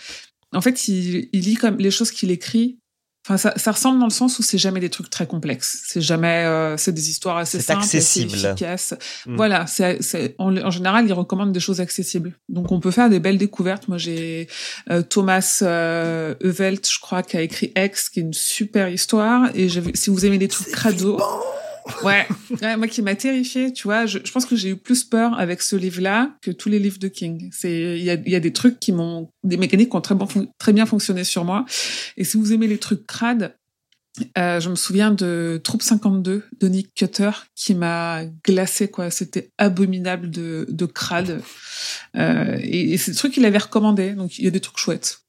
en 0.53 0.61
fait, 0.61 0.87
il, 0.87 1.29
il 1.31 1.41
lit 1.41 1.55
comme 1.55 1.77
les 1.77 1.91
choses 1.91 2.11
qu'il 2.11 2.31
écrit. 2.31 2.80
Enfin, 3.23 3.37
ça, 3.37 3.53
ça 3.55 3.71
ressemble 3.71 3.99
dans 3.99 4.07
le 4.07 4.11
sens 4.11 4.39
où 4.39 4.43
c'est 4.43 4.57
jamais 4.57 4.79
des 4.79 4.89
trucs 4.89 5.09
très 5.09 5.27
complexes. 5.27 5.83
C'est 5.85 6.01
jamais, 6.01 6.43
euh, 6.45 6.75
c'est 6.77 6.91
des 6.91 7.11
histoires 7.11 7.37
assez 7.37 7.59
simples, 7.59 7.83
accessible. 7.83 8.33
assez 8.33 8.47
efficaces. 8.47 8.95
Mm. 9.27 9.35
Voilà, 9.35 9.67
c'est, 9.67 10.01
c'est, 10.01 10.33
en, 10.39 10.57
en 10.57 10.71
général, 10.71 11.05
il 11.05 11.13
recommande 11.13 11.51
des 11.51 11.59
choses 11.59 11.81
accessibles. 11.81 12.33
Donc, 12.49 12.71
on 12.71 12.79
peut 12.79 12.89
faire 12.89 13.11
des 13.11 13.19
belles 13.19 13.37
découvertes. 13.37 13.87
Moi, 13.87 13.99
j'ai 13.99 14.47
euh, 14.89 15.03
Thomas 15.03 15.59
euh, 15.61 16.33
Evelt, 16.41 16.89
je 16.89 16.99
crois, 16.99 17.21
qui 17.21 17.37
a 17.37 17.41
écrit 17.41 17.71
X, 17.77 18.09
qui 18.09 18.21
est 18.21 18.23
une 18.23 18.33
super 18.33 18.89
histoire. 18.89 19.49
Et 19.53 19.69
si 19.93 20.09
vous 20.09 20.25
aimez 20.25 20.39
des 20.39 20.47
trucs 20.47 20.71
crado, 20.71 21.19
Ouais, 22.03 22.27
moi 22.77 22.87
qui 22.87 23.01
m'a 23.01 23.15
terrifié, 23.15 23.73
tu 23.73 23.83
vois. 23.83 24.05
Je, 24.05 24.19
pense 24.19 24.45
que 24.45 24.55
j'ai 24.55 24.69
eu 24.69 24.75
plus 24.75 25.03
peur 25.03 25.37
avec 25.39 25.61
ce 25.61 25.75
livre-là 25.75 26.35
que 26.41 26.51
tous 26.51 26.69
les 26.69 26.79
livres 26.79 26.99
de 26.99 27.07
King. 27.07 27.49
C'est 27.51 27.97
il 27.97 28.03
y 28.03 28.35
a, 28.35 28.39
des 28.39 28.53
trucs 28.53 28.79
qui 28.79 28.91
m'ont, 28.91 29.29
des 29.43 29.57
mécaniques 29.57 29.89
qui 29.89 29.95
ont 29.95 30.01
très, 30.01 30.73
bien 30.73 30.85
fonctionné 30.85 31.23
sur 31.23 31.45
moi. 31.45 31.65
Et 32.17 32.23
si 32.23 32.37
vous 32.37 32.53
aimez 32.53 32.67
les 32.67 32.77
trucs 32.77 33.05
crades, 33.05 33.55
euh, 34.37 34.59
je 34.59 34.69
me 34.69 34.75
souviens 34.75 35.11
de 35.11 35.61
Troupe 35.63 35.81
52 35.81 36.43
de 36.59 36.67
Nick 36.67 36.93
Cutter 36.93 37.31
qui 37.55 37.75
m'a 37.75 38.25
glacé 38.45 38.89
quoi. 38.89 39.09
C'était 39.09 39.51
abominable 39.57 40.29
de, 40.29 40.65
de 40.69 40.85
crade. 40.85 41.41
Euh, 42.17 42.57
et, 42.61 42.93
et 42.93 42.97
c'est 42.97 43.11
des 43.11 43.17
trucs 43.17 43.33
qu'il 43.33 43.45
avait 43.45 43.57
recommandé. 43.57 44.11
Donc 44.13 44.37
il 44.37 44.45
y 44.45 44.47
a 44.47 44.51
des 44.51 44.59
trucs 44.59 44.77
chouettes. 44.77 45.21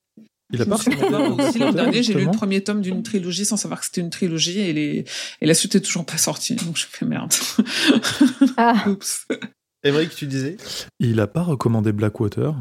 Il 0.52 0.60
a 0.60 0.66
pas 0.66 0.74
aussi 0.74 1.58
l'an 1.58 1.72
dernier, 1.72 2.02
j'ai 2.02 2.14
lu 2.14 2.26
le 2.26 2.30
premier 2.30 2.62
tome 2.62 2.82
d'une 2.82 3.02
trilogie 3.02 3.44
sans 3.44 3.56
savoir 3.56 3.80
que 3.80 3.86
c'était 3.86 4.02
une 4.02 4.10
trilogie 4.10 4.60
et, 4.60 4.72
les... 4.72 5.04
et 5.40 5.46
la 5.46 5.54
suite 5.54 5.74
est 5.74 5.80
toujours 5.80 6.04
pas 6.04 6.18
sortie. 6.18 6.56
Donc 6.56 6.76
je 6.76 6.86
fais 6.86 7.06
merde. 7.06 7.32
Ah, 8.56 8.84
Oups. 8.88 9.26
Émeric, 9.82 10.14
tu 10.14 10.26
disais? 10.26 10.56
Il 11.00 11.20
a 11.20 11.26
pas 11.26 11.42
recommandé 11.42 11.92
Blackwater? 11.92 12.54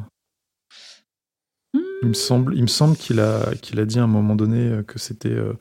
Hmm. 1.73 1.81
Il 2.01 2.07
me 2.09 2.13
semble, 2.13 2.55
il 2.55 2.61
me 2.61 2.67
semble 2.67 2.95
qu'il 2.95 3.19
a, 3.19 3.53
qu'il 3.61 3.79
a 3.79 3.85
dit 3.85 3.99
à 3.99 4.03
un 4.03 4.07
moment 4.07 4.35
donné 4.35 4.83
que 4.87 4.97
c'était 4.97 5.29
euh, 5.29 5.53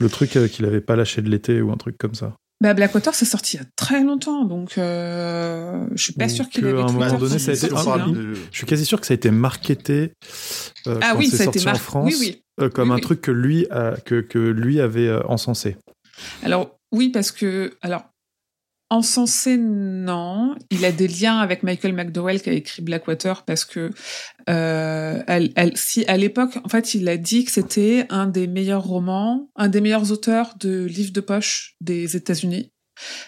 le 0.00 0.08
truc 0.08 0.36
euh, 0.36 0.48
qu'il 0.48 0.64
avait 0.64 0.80
pas 0.80 0.96
lâché 0.96 1.22
de 1.22 1.28
l'été 1.28 1.60
ou 1.60 1.70
un 1.70 1.76
truc 1.76 1.98
comme 1.98 2.14
ça. 2.14 2.36
Bah, 2.62 2.72
Blackwater, 2.72 3.14
c'est 3.14 3.26
sorti 3.26 3.56
il 3.56 3.60
y 3.60 3.62
a 3.62 3.66
très 3.76 4.02
longtemps, 4.02 4.44
donc 4.44 4.78
euh, 4.78 5.86
je 5.94 6.02
suis 6.02 6.12
pas 6.14 6.24
Ou 6.24 6.28
sûre 6.30 6.48
qu'il 6.48 6.62
que, 6.62 6.68
avait 6.68 6.78
à 6.80 6.84
un 6.86 6.92
moment 6.92 7.08
sorti 7.10 7.20
donné, 7.20 7.38
ça 7.38 7.50
a 7.50 7.54
été- 7.54 7.68
Je 8.50 8.56
suis 8.56 8.66
quasi 8.66 8.86
sûr 8.86 8.98
que 9.00 9.06
ça 9.06 9.12
a 9.12 9.16
été 9.16 9.30
marketé 9.30 10.12
euh, 10.86 10.98
Ah 11.02 11.10
quand 11.12 11.18
oui, 11.18 11.26
c'est 11.28 11.36
ça 11.36 11.42
a 11.42 11.44
sorti 11.46 11.58
été 11.58 11.68
en 11.70 11.74
France 11.74 12.06
Oui, 12.06 12.16
oui. 12.18 12.42
euh, 12.62 12.70
comme 12.70 12.88
Oui, 12.88 12.92
un 12.92 12.96
oui. 12.96 13.00
truc 13.02 13.20
que 13.20 13.30
lui, 13.30 13.66
a- 13.70 13.96
que, 14.04 14.22
que 14.22 14.38
lui 14.38 14.80
avait 14.80 15.06
euh, 15.08 15.20
encensé. 15.26 15.76
Alors 16.42 16.78
oui, 16.92 17.10
parce 17.10 17.30
que 17.30 17.76
alors 17.82 18.04
encensé 18.90 19.56
non, 19.56 20.54
il 20.70 20.84
a 20.84 20.92
des 20.92 21.08
liens 21.08 21.38
avec 21.38 21.62
Michael 21.62 21.92
McDowell 21.92 22.40
qui 22.40 22.50
a 22.50 22.52
écrit 22.52 22.82
Blackwater 22.82 23.44
parce 23.44 23.64
que 23.64 23.90
euh, 24.48 25.22
elle, 25.26 25.52
elle- 25.56 25.76
si 25.76 26.04
à 26.06 26.16
l'époque 26.16 26.58
en 26.64 26.68
fait 26.68 26.94
il 26.94 27.08
a 27.08 27.16
dit 27.16 27.44
que 27.44 27.50
c'était 27.50 28.06
un 28.10 28.26
des 28.26 28.46
meilleurs 28.46 28.84
romans, 28.84 29.50
un 29.56 29.68
des 29.68 29.80
meilleurs 29.80 30.12
auteurs 30.12 30.54
de 30.60 30.84
livres 30.84 31.12
de 31.12 31.20
poche 31.20 31.74
des 31.80 32.16
États-Unis. 32.16 32.72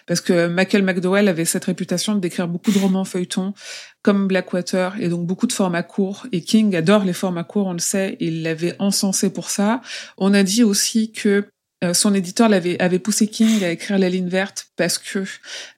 Parce 0.06 0.22
que 0.22 0.46
Michael 0.46 0.82
McDowell 0.82 1.28
avait 1.28 1.44
cette 1.44 1.66
réputation 1.66 2.14
d'écrire 2.14 2.48
beaucoup 2.48 2.72
de 2.72 2.78
romans 2.78 3.04
feuilletons 3.04 3.52
comme 4.00 4.26
Blackwater 4.26 4.98
et 4.98 5.08
donc 5.10 5.26
beaucoup 5.26 5.46
de 5.46 5.52
formats 5.52 5.82
courts. 5.82 6.26
Et 6.32 6.40
King 6.40 6.74
adore 6.74 7.04
les 7.04 7.12
formats 7.12 7.44
courts, 7.44 7.66
on 7.66 7.74
le 7.74 7.78
sait, 7.78 8.16
il 8.18 8.42
l'avait 8.42 8.76
encensé 8.78 9.30
pour 9.30 9.50
ça. 9.50 9.82
On 10.16 10.32
a 10.32 10.42
dit 10.42 10.64
aussi 10.64 11.12
que 11.12 11.50
euh, 11.84 11.94
son 11.94 12.12
éditeur 12.12 12.48
l'avait 12.48 12.80
avait 12.80 12.98
poussé 12.98 13.28
King 13.28 13.62
à 13.62 13.70
écrire 13.70 13.98
La 13.98 14.08
ligne 14.08 14.28
verte 14.28 14.68
parce 14.76 14.98
que, 14.98 15.24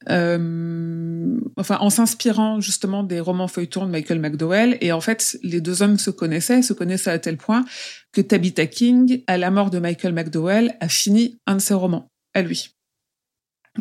euh, 0.08 1.36
enfin, 1.56 1.76
en 1.80 1.90
s'inspirant 1.90 2.60
justement 2.60 3.02
des 3.02 3.20
romans 3.20 3.48
feuilletons 3.48 3.84
de 3.84 3.90
Michael 3.90 4.18
McDowell. 4.18 4.78
Et 4.80 4.92
en 4.92 5.00
fait, 5.00 5.38
les 5.42 5.60
deux 5.60 5.82
hommes 5.82 5.98
se 5.98 6.10
connaissaient, 6.10 6.62
se 6.62 6.72
connaissaient 6.72 7.10
à 7.10 7.18
tel 7.18 7.36
point 7.36 7.64
que 8.12 8.22
Tabitha 8.22 8.66
King, 8.66 9.22
à 9.26 9.36
la 9.36 9.50
mort 9.50 9.70
de 9.70 9.78
Michael 9.78 10.14
McDowell, 10.14 10.74
a 10.80 10.88
fini 10.88 11.38
un 11.46 11.56
de 11.56 11.60
ses 11.60 11.74
romans 11.74 12.08
à 12.34 12.42
lui. 12.42 12.74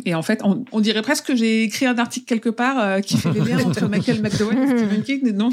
Et 0.06 0.14
en 0.14 0.22
fait, 0.22 0.41
on, 0.44 0.64
on 0.72 0.82
dirait 0.82 1.02
presque 1.02 1.26
que 1.26 1.36
j'ai 1.36 1.64
écrit 1.64 1.88
un 1.88 1.98
article 1.98 2.28
quelque 2.28 2.49
part 2.49 2.78
euh, 2.80 2.99
qui 3.02 3.18
fait 3.18 3.32
les 3.32 3.40
liens 3.41 3.66
entre 3.66 3.88
Michael 3.90 4.22
McDowell 4.22 4.57
et 4.60 4.68
Stephen 4.78 5.02
King, 5.03 5.20
mais 5.24 5.32
non. 5.32 5.49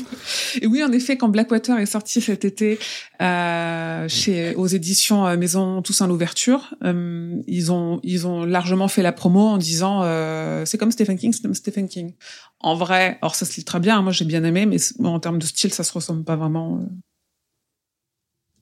Et 0.61 0.67
oui, 0.67 0.85
en 0.85 0.93
effet, 0.93 1.17
quand 1.17 1.31
Blackwater 1.31 1.79
est 1.79 1.87
sorti 1.87 2.21
cet 2.21 2.45
été 2.45 2.79
euh, 3.23 4.07
chez 4.09 4.55
aux 4.55 4.67
éditions 4.67 5.27
euh, 5.27 5.39
Maison 5.39 5.81
Toussaint 5.81 6.07
l'ouverture, 6.07 6.75
euh, 6.85 7.35
ils 7.47 7.73
ont 7.73 7.99
ils 8.03 8.27
ont 8.27 8.45
largement 8.45 8.89
fait 8.89 9.01
la 9.03 9.13
promo 9.13 9.41
en 9.41 9.57
disant 9.57 10.03
euh, 10.03 10.67
c'est 10.67 10.77
comme 10.77 10.93
Stephen 10.93 11.17
King, 11.17 11.33
c'est 11.33 11.41
comme 11.43 11.55
Stephen 11.55 11.89
King. 11.89 12.13
En 12.61 12.75
vrai, 12.75 13.19
alors 13.23 13.35
ça 13.35 13.47
se 13.47 13.57
lit 13.57 13.65
très 13.65 13.81
bien, 13.81 13.97
hein, 13.99 14.03
moi 14.03 14.13
j'ai 14.13 14.27
bien 14.27 14.45
aimé, 14.45 14.67
mais 14.67 14.77
en 15.03 15.19
termes 15.19 15.39
de 15.39 15.47
style, 15.47 15.73
ça 15.73 15.83
se 15.83 15.93
ressemble 15.95 16.25
pas 16.25 16.37
vraiment. 16.37 16.77
euh. 16.83 16.87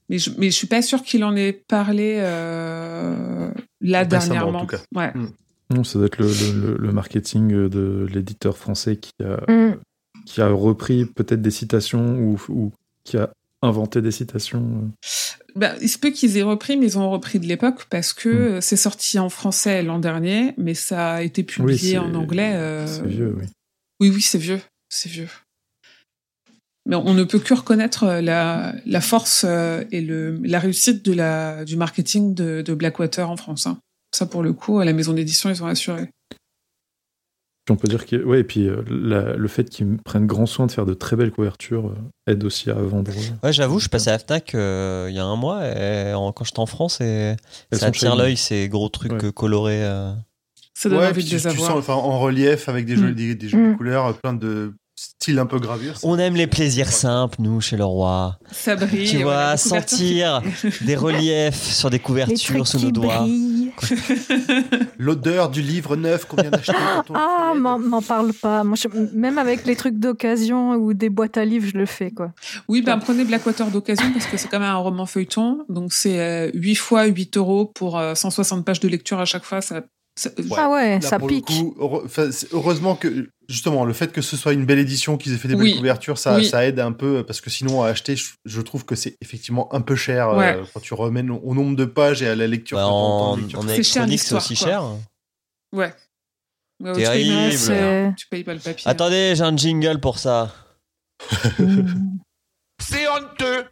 Mais 0.08 0.18
je 0.18 0.30
mais 0.38 0.50
je 0.50 0.56
suis 0.56 0.66
pas 0.68 0.82
sûre 0.82 1.02
qu'il 1.02 1.24
en 1.24 1.34
ait 1.34 1.52
parlé 1.52 2.18
euh, 2.20 3.50
là 3.80 4.02
en 4.02 4.06
dernièrement. 4.06 4.60
tout 4.60 4.66
cas. 4.76 4.78
Ouais. 4.94 5.12
Non, 5.70 5.82
ça 5.84 5.98
doit 5.98 6.06
être 6.06 6.18
le, 6.18 6.26
le- 6.28 6.60
le- 6.72 6.76
le 6.78 6.92
marketing 6.92 7.68
de 7.68 8.06
l'éditeur 8.12 8.56
français 8.58 8.96
qui 8.96 9.12
a, 9.22 9.50
mm. 9.50 9.76
qui 10.26 10.40
a 10.42 10.48
repris 10.48 11.06
peut-être 11.06 11.40
des 11.42 11.50
citations 11.50 12.18
ou, 12.18 12.38
ou 12.48 12.72
qui 13.04 13.16
a 13.16 13.30
inventé 13.62 14.02
des 14.02 14.10
citations. 14.10 14.90
Ben, 15.56 15.74
il 15.80 15.88
se 15.88 15.98
peut 15.98 16.10
qu'ils 16.10 16.36
aient 16.36 16.42
repris, 16.42 16.76
mais 16.76 16.86
ils 16.86 16.98
ont 16.98 17.10
repris 17.10 17.38
de 17.40 17.46
l'époque 17.46 17.86
parce 17.88 18.12
que 18.12 18.58
Mm. 18.58 18.60
c'est 18.60 18.76
sorti 18.76 19.18
en 19.18 19.28
français 19.30 19.82
l'an 19.82 19.98
dernier, 19.98 20.52
mais 20.58 20.74
ça 20.74 21.12
a 21.14 21.22
été 21.22 21.42
publié 21.44 21.96
en 21.98 22.14
anglais. 22.14 22.52
euh, 22.56 22.86
C'est 22.86 23.06
vieux, 23.06 23.34
oui. 23.38 23.46
Oui, 24.00 24.10
oui, 24.14 24.20
c'est 24.20 24.38
vieux, 24.38 24.60
c'est 24.90 25.08
vieux. 25.08 25.28
Mais 26.86 26.96
on 26.96 27.14
ne 27.14 27.24
peut 27.24 27.38
que 27.38 27.54
reconnaître 27.54 28.04
euh, 28.04 28.20
la, 28.20 28.74
la 28.84 29.00
force 29.00 29.44
euh, 29.48 29.84
et 29.90 30.02
le, 30.02 30.38
la 30.42 30.58
réussite 30.58 31.02
de 31.02 31.14
la, 31.14 31.64
du 31.64 31.76
marketing 31.76 32.34
de, 32.34 32.60
de 32.60 32.74
Blackwater 32.74 33.30
en 33.30 33.38
France. 33.38 33.66
hein. 33.66 33.78
Ça, 34.14 34.26
pour 34.26 34.42
le 34.42 34.52
coup, 34.52 34.78
à 34.78 34.84
la 34.84 34.92
maison 34.92 35.12
d'édition, 35.12 35.50
ils 35.50 35.62
ont 35.62 35.66
assuré. 35.66 36.08
Puis 37.64 37.72
on 37.72 37.76
peut 37.76 37.88
dire 37.88 38.04
que 38.04 38.16
ouais, 38.22 38.40
et 38.40 38.44
puis 38.44 38.68
euh, 38.68 38.82
la- 38.88 39.36
le 39.36 39.48
fait 39.48 39.64
qu'ils 39.70 39.96
prennent 40.04 40.26
grand 40.26 40.44
soin 40.44 40.66
de 40.66 40.70
faire 40.72 40.84
de 40.84 40.92
très 40.92 41.16
belles 41.16 41.30
couvertures 41.32 41.88
euh, 41.88 42.30
aide 42.30 42.44
aussi 42.44 42.70
à 42.70 42.74
vendre. 42.74 43.10
Ouais, 43.42 43.52
j'avoue, 43.54 43.78
je 43.78 43.88
passé 43.88 44.10
à 44.10 44.18
Fnac 44.18 44.54
euh, 44.54 45.06
il 45.08 45.16
y 45.16 45.18
a 45.18 45.24
un 45.24 45.36
mois 45.36 45.66
et 45.66 46.12
en- 46.12 46.30
quand 46.32 46.44
j'étais 46.44 46.60
en 46.60 46.66
France 46.66 47.00
et 47.00 47.36
Elles 47.70 47.78
ça 47.78 47.86
attire 47.86 48.16
l'œil 48.16 48.36
ces 48.36 48.68
gros 48.68 48.90
trucs 48.90 49.12
Ouais. 49.12 49.24
euh, 49.24 49.32
colorés. 49.32 49.82
euh. 49.82 50.12
Ça 50.74 50.90
donne 50.90 50.98
Ouais, 50.98 51.06
envie 51.08 51.24
de 51.24 51.30
les 51.30 51.40
tu 51.40 51.46
avoir. 51.48 51.68
sens 51.70 51.78
enfin, 51.78 51.94
en 51.94 52.18
relief 52.20 52.68
avec 52.68 52.84
des, 52.84 52.96
jolies, 52.96 53.12
Mm. 53.12 53.14
des, 53.14 53.34
des 53.34 53.48
jolies 53.48 53.68
Mm. 53.68 53.76
couleurs, 53.78 54.18
plein 54.18 54.34
de 54.34 54.74
styles 55.04 55.38
un 55.38 55.46
peu 55.46 55.58
gravures. 55.58 55.94
On 56.02 56.18
aime 56.18 56.34
les 56.34 56.46
plaisirs 56.46 56.90
simples, 56.92 57.36
nous, 57.40 57.60
chez 57.60 57.76
le 57.76 57.84
roi. 57.84 58.38
Ça 58.52 58.76
brille. 58.76 59.08
Tu 59.08 59.22
vois, 59.22 59.56
sentir 59.56 60.42
des 60.82 60.96
reliefs 60.96 61.62
sur 61.62 61.90
des 61.90 61.98
couvertures 61.98 62.66
sous 62.66 62.78
nos 62.80 62.90
doigts. 62.90 63.26
L'odeur 64.98 65.50
du 65.50 65.62
livre 65.62 65.96
neuf 65.96 66.24
qu'on 66.26 66.36
vient 66.40 66.50
d'acheter. 66.50 66.72
Ah, 67.14 67.52
m'en 67.56 67.78
m'en 67.78 68.02
parle 68.02 68.32
pas. 68.32 68.64
Moi, 68.64 68.76
je- 68.76 68.88
même 69.16 69.38
avec 69.38 69.66
les 69.66 69.76
trucs 69.76 69.98
d'occasion 69.98 70.74
ou 70.74 70.94
des 70.94 71.10
boîtes 71.10 71.36
à 71.36 71.44
livres, 71.44 71.66
je 71.72 71.78
le 71.78 71.86
fais, 71.86 72.10
quoi. 72.10 72.32
Oui, 72.68 72.82
ben 72.82 72.98
prenez 72.98 73.24
Blackwater 73.24 73.66
d'occasion 73.70 74.10
parce 74.12 74.26
que 74.26 74.36
c'est 74.36 74.48
quand 74.48 74.60
même 74.60 74.68
un 74.70 74.76
roman 74.76 75.06
feuilleton. 75.06 75.64
Donc 75.68 75.92
c'est 75.92 76.20
euh, 76.20 76.50
8 76.54 76.74
fois 76.76 77.04
8 77.06 77.36
euros 77.36 77.66
pour 77.66 77.98
euh, 77.98 78.14
160 78.14 78.64
pages 78.64 78.80
de 78.80 78.88
lecture 78.88 79.18
à 79.20 79.24
chaque 79.24 79.44
fois. 79.44 79.60
Ça, 79.60 79.82
ça- 80.16 80.30
Ouais. 80.38 80.44
ah 80.56 80.70
ouais, 80.70 80.94
Là, 81.00 81.08
ça 81.08 81.18
pique. 81.18 81.44
coup, 81.46 81.74
heureusement 82.52 82.94
que 82.94 83.28
justement 83.48 83.84
le 83.84 83.92
fait 83.92 84.12
que 84.12 84.20
ce 84.22 84.36
soit 84.36 84.52
une 84.52 84.64
belle 84.64 84.78
édition, 84.78 85.16
qu'ils 85.16 85.32
aient 85.34 85.38
fait 85.38 85.48
des 85.48 85.54
Oui. 85.54 85.70
belles 85.70 85.78
couvertures, 85.78 86.18
ça, 86.18 86.36
Oui. 86.36 86.44
ça 86.46 86.64
aide 86.66 86.80
un 86.80 86.92
peu 86.92 87.24
parce 87.26 87.40
que 87.40 87.50
sinon 87.50 87.82
à 87.82 87.88
acheter, 87.88 88.16
je, 88.44 88.60
trouve 88.60 88.84
que 88.84 88.94
c'est 88.94 89.16
effectivement 89.20 89.72
un 89.74 89.80
peu 89.80 89.96
cher 89.96 90.28
euh, 90.30 90.62
quand 90.72 90.80
tu 90.80 90.94
remènes 90.94 91.30
au, 91.30 91.54
nombre 91.54 91.76
de 91.76 91.84
pages 91.84 92.22
et 92.22 92.28
à 92.28 92.34
la 92.34 92.46
lecture. 92.46 92.78
Bah, 92.78 92.86
en, 92.86 93.32
en 93.32 93.36
lecture. 93.36 93.64
électronique, 93.70 94.20
c'est 94.20 94.34
aussi 94.34 94.56
quoi. 94.56 94.66
cher. 94.68 94.84
Ouais. 95.72 95.94
Ouais, 96.82 96.92
tu 96.92 97.02
Terrible. 97.02 97.34
payes 97.34 97.34
pas 97.38 97.50
le 97.50 97.56
C'est- 97.56 97.68
papier, 97.68 98.14
Tu 98.16 98.26
payes 98.28 98.44
pas 98.44 98.54
le 98.54 98.60
papier. 98.60 98.90
Attendez, 98.90 99.34
j'ai 99.36 99.42
un 99.42 99.56
jingle 99.56 100.00
pour 100.00 100.18
ça. 100.18 100.52
C'est 102.80 103.06
honteux 103.08 103.64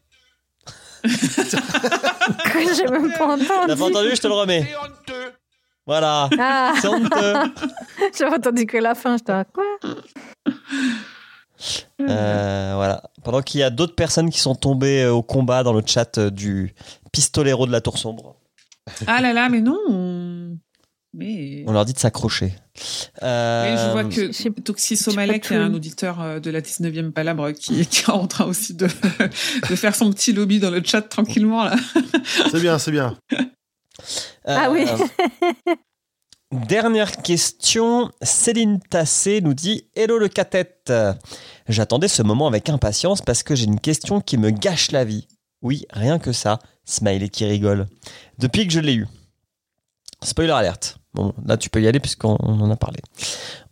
J'ai 1.05 2.85
même 2.87 3.13
pas 3.13 3.37
T'as 3.37 3.47
pas 3.47 3.73
entendu. 3.75 3.83
entendu 3.83 4.09
Je 4.15 4.21
te 4.21 4.27
le 4.29 4.35
remets. 4.35 4.63
C'est 4.71 4.77
honteux 4.77 5.33
Voilà. 5.87 6.29
Ah, 6.39 6.75
C'est 6.81 6.89
honteux. 6.89 7.35
j'avais 8.19 8.37
entendu 8.37 8.67
que 8.67 8.77
la 8.79 8.95
fin. 8.95 9.17
J'étais 9.17 9.33
quoi 9.53 9.65
Euh, 12.01 12.73
voilà. 12.75 13.03
Pendant 13.23 13.41
qu'il 13.43 13.61
y 13.61 13.63
a 13.63 13.71
d'autres 13.71 13.95
personnes 13.95 14.31
qui 14.31 14.41
sont 14.41 14.55
tombées 14.55 15.03
euh, 15.05 15.13
au 15.13 15.23
combat 15.23 15.63
dans 15.63 15.73
le 15.73 15.83
chat 15.85 16.19
euh, 16.19 16.31
du 16.31 16.75
pistolero 17.13 17.67
de 17.67 17.73
la 17.73 17.81
tour 17.81 17.99
sombre. 17.99 18.37
Ah 19.07 19.21
là 19.21 19.33
là, 19.33 19.49
mais 19.49 19.61
non. 19.61 19.79
on- 19.89 20.59
Mais. 21.15 21.63
On 21.69 21.73
leur 21.73 21.85
dit 21.85 21.93
de 21.93 21.99
s'accrocher. 21.99 22.55
Euh, 23.23 23.77
je 23.77 23.93
vois 23.93 24.05
que 24.05 24.33
sais- 24.33 24.51
Toxi 24.51 24.97
j'ai 24.97 25.05
pas 25.05 25.11
Somalek, 25.11 25.47
qui 25.47 25.53
est 25.55 25.57
un 25.59 25.73
auditeur 25.75 26.41
de 26.41 26.51
la 26.51 26.61
19e 26.61 27.13
Palabre, 27.13 27.53
qui, 27.53 27.87
qui 27.87 28.01
est 28.03 28.11
en 28.11 28.27
train 28.27 28.47
aussi 28.47 28.75
de, 28.75 28.87
de 28.87 29.77
faire 29.77 29.95
son 29.95 30.11
petit 30.13 30.33
lobby 30.33 30.59
dans 30.59 30.71
le 30.71 30.83
chat 30.85 31.03
tranquillement. 31.03 31.65
Là. 31.65 31.77
C'est 32.51 32.61
bien, 32.61 32.79
c'est 32.79 32.91
bien. 32.93 33.17
Ah 34.45 34.71
oui. 34.71 34.87
Euh, 34.89 35.75
Dernière 36.69 37.17
question, 37.23 38.11
Céline 38.21 38.79
Tassé 38.81 39.41
nous 39.41 39.55
dit 39.55 39.85
Hello 39.95 40.19
le 40.19 40.29
cathète. 40.29 40.93
J'attendais 41.67 42.09
ce 42.09 42.23
moment 42.23 42.47
avec 42.47 42.69
impatience 42.69 43.23
parce 43.23 43.43
que 43.43 43.55
j'ai 43.55 43.65
une 43.65 43.81
question 43.81 44.21
qui 44.21 44.37
me 44.37 44.51
gâche 44.51 44.91
la 44.91 45.05
vie. 45.05 45.29
Oui, 45.63 45.87
rien 45.91 46.19
que 46.19 46.33
ça. 46.33 46.59
Smiley 46.85 47.31
qui 47.31 47.47
rigole. 47.47 47.87
Depuis 48.39 48.67
que 48.67 48.73
je 48.73 48.81
l'ai 48.81 48.95
eu. 48.95 49.07
Spoiler 50.23 50.53
alerte. 50.53 50.99
Bon, 51.15 51.33
là 51.47 51.57
tu 51.57 51.71
peux 51.71 51.81
y 51.81 51.89
aller 51.89 52.01
puisqu'on 52.01 52.37
on 52.41 52.61
en 52.61 52.71
a 52.71 52.77
parlé. 52.77 53.01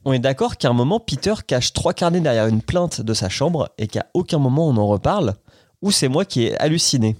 On 0.04 0.12
est 0.12 0.18
d'accord 0.18 0.56
qu'à 0.56 0.68
un 0.68 0.72
moment, 0.72 1.00
Peter 1.00 1.34
cache 1.46 1.72
trois 1.72 1.92
carnets 1.92 2.20
derrière 2.20 2.46
une 2.46 2.62
plainte 2.62 3.00
de 3.00 3.14
sa 3.14 3.28
chambre 3.28 3.68
et 3.76 3.88
qu'à 3.88 4.06
aucun 4.14 4.38
moment 4.38 4.66
on 4.68 4.76
en 4.76 4.86
reparle 4.86 5.34
Ou 5.82 5.90
c'est 5.90 6.08
moi 6.08 6.24
qui 6.24 6.44
ai 6.44 6.58
halluciné 6.58 7.16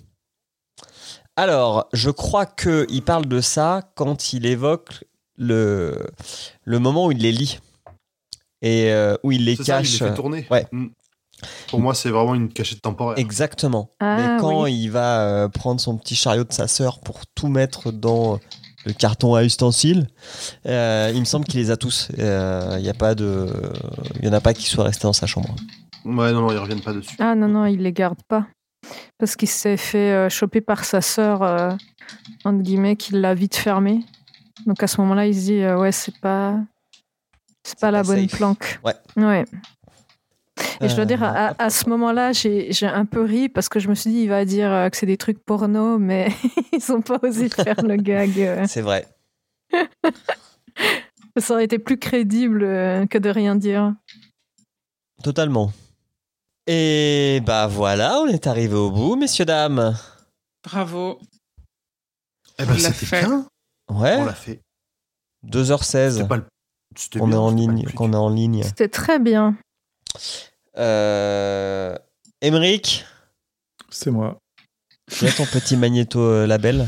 Alors, 1.40 1.86
je 1.94 2.10
crois 2.10 2.44
qu'il 2.44 3.02
parle 3.02 3.24
de 3.26 3.40
ça 3.40 3.90
quand 3.94 4.34
il 4.34 4.44
évoque 4.44 5.04
le, 5.38 6.06
le 6.64 6.78
moment 6.78 7.06
où 7.06 7.12
il 7.12 7.18
les 7.18 7.32
lit 7.32 7.60
et 8.60 8.92
euh, 8.92 9.16
où 9.22 9.32
il 9.32 9.46
les 9.46 9.56
C'est 9.56 9.64
ça, 9.64 9.80
il 9.80 9.84
les 9.84 9.88
cache. 9.98 9.98
fait 10.10 10.14
tourner. 10.14 10.46
Ouais. 10.50 10.66
Mm. 10.70 10.88
Pour 11.68 11.80
moi, 11.80 11.94
c'est 11.94 12.10
vraiment 12.10 12.34
une 12.34 12.50
cachette 12.52 12.82
temporaire. 12.82 13.18
Exactement. 13.18 13.88
Ah, 14.00 14.16
Mais 14.18 14.40
quand 14.40 14.64
oui. 14.64 14.74
il 14.78 14.88
va 14.90 15.22
euh, 15.22 15.48
prendre 15.48 15.80
son 15.80 15.96
petit 15.96 16.14
chariot 16.14 16.44
de 16.44 16.52
sa 16.52 16.68
sœur 16.68 17.00
pour 17.00 17.20
tout 17.34 17.48
mettre 17.48 17.90
dans 17.90 18.38
le 18.84 18.92
carton 18.92 19.34
à 19.34 19.42
ustensiles, 19.42 20.08
euh, 20.66 21.10
il 21.14 21.20
me 21.20 21.24
semble 21.24 21.46
qu'il 21.46 21.60
les 21.60 21.70
a 21.70 21.78
tous. 21.78 22.08
Euh, 22.18 22.76
Il 22.78 22.84
y 22.84 22.90
a 22.90 22.94
pas 22.94 23.14
de, 23.14 23.48
il 24.20 24.26
y 24.26 24.28
en 24.28 24.34
a 24.34 24.42
pas 24.42 24.52
qui 24.52 24.64
soient 24.66 24.84
restés 24.84 25.04
dans 25.04 25.14
sa 25.14 25.26
chambre. 25.26 25.56
Ouais, 26.04 26.32
non, 26.32 26.42
non, 26.42 26.50
ils 26.52 26.58
reviennent 26.58 26.82
pas 26.82 26.92
dessus. 26.92 27.16
Ah 27.18 27.34
non, 27.34 27.48
non, 27.48 27.64
il 27.64 27.80
les 27.82 27.92
garde 27.94 28.18
pas. 28.28 28.46
Parce 29.18 29.36
qu'il 29.36 29.48
s'est 29.48 29.76
fait 29.76 30.12
euh, 30.12 30.28
choper 30.28 30.60
par 30.60 30.84
sa 30.84 31.00
sœur, 31.00 31.42
euh, 31.42 31.70
entre 32.44 32.62
guillemets, 32.62 32.96
qui 32.96 33.14
l'a 33.14 33.34
vite 33.34 33.56
fermé. 33.56 34.00
Donc 34.66 34.82
à 34.82 34.86
ce 34.86 35.00
moment-là, 35.00 35.26
il 35.26 35.34
se 35.34 35.40
dit, 35.40 35.62
euh, 35.62 35.78
ouais, 35.78 35.92
c'est 35.92 36.16
pas, 36.18 36.58
c'est 37.62 37.78
pas 37.78 37.90
la 37.90 38.02
bonne 38.02 38.26
planque. 38.28 38.80
Ouais. 38.84 38.94
Ouais. 39.16 39.44
Et 40.82 40.88
je 40.88 40.96
dois 40.96 41.04
dire, 41.04 41.22
à, 41.22 41.54
à 41.58 41.70
ce 41.70 41.88
moment-là, 41.88 42.32
j'ai 42.32 42.86
un 42.86 43.04
peu 43.04 43.22
ri 43.22 43.48
parce 43.48 43.68
que 43.68 43.78
je 43.78 43.88
me 43.88 43.94
suis 43.94 44.10
dit, 44.10 44.18
il 44.22 44.28
va 44.28 44.44
dire 44.44 44.88
que 44.90 44.96
c'est 44.96 45.06
des 45.06 45.16
trucs 45.16 45.38
porno, 45.38 45.98
mais 45.98 46.28
ils 46.72 46.92
ont 46.92 47.00
pas 47.00 47.18
osé 47.22 47.48
faire 47.54 47.82
le 47.82 47.96
gag. 47.96 48.66
C'est 48.66 48.82
vrai. 48.82 49.06
Ça 51.38 51.54
aurait 51.54 51.64
été 51.64 51.78
plus 51.78 51.98
crédible 51.98 52.60
que 53.08 53.18
de 53.18 53.30
rien 53.30 53.56
dire. 53.56 53.94
Totalement. 55.22 55.72
Et 56.72 57.40
bah 57.44 57.66
voilà, 57.66 58.20
on 58.20 58.28
est 58.28 58.46
arrivé 58.46 58.74
au 58.74 58.92
bout, 58.92 59.16
messieurs 59.16 59.44
dames. 59.44 59.96
Bravo. 60.62 61.18
Eh 62.60 62.64
ben, 62.64 62.74
On 62.74 62.78
c'était 62.78 63.06
fait. 63.06 63.20
bien. 63.26 63.46
Ouais. 63.90 64.16
On 64.20 64.24
l'a 64.24 64.34
fait. 64.34 64.60
2h16. 65.46 66.10
C'était 66.12 66.28
pas 66.28 66.36
le. 66.36 66.44
On 67.18 67.26
bien, 67.26 67.36
est 67.36 67.40
en 67.40 67.50
le 67.50 67.56
ligne. 67.56 67.84
Qu'on 67.96 68.12
est 68.12 68.16
en 68.16 68.28
ligne. 68.28 68.62
C'était 68.62 68.86
très 68.88 69.18
bien. 69.18 69.56
Euh... 70.78 71.96
Emeric, 72.40 73.04
C'est 73.90 74.10
moi. 74.12 74.38
tu 75.10 75.26
as 75.26 75.32
ton 75.32 75.46
petit 75.46 75.76
magnéto 75.76 76.20
euh, 76.20 76.46
label 76.46 76.86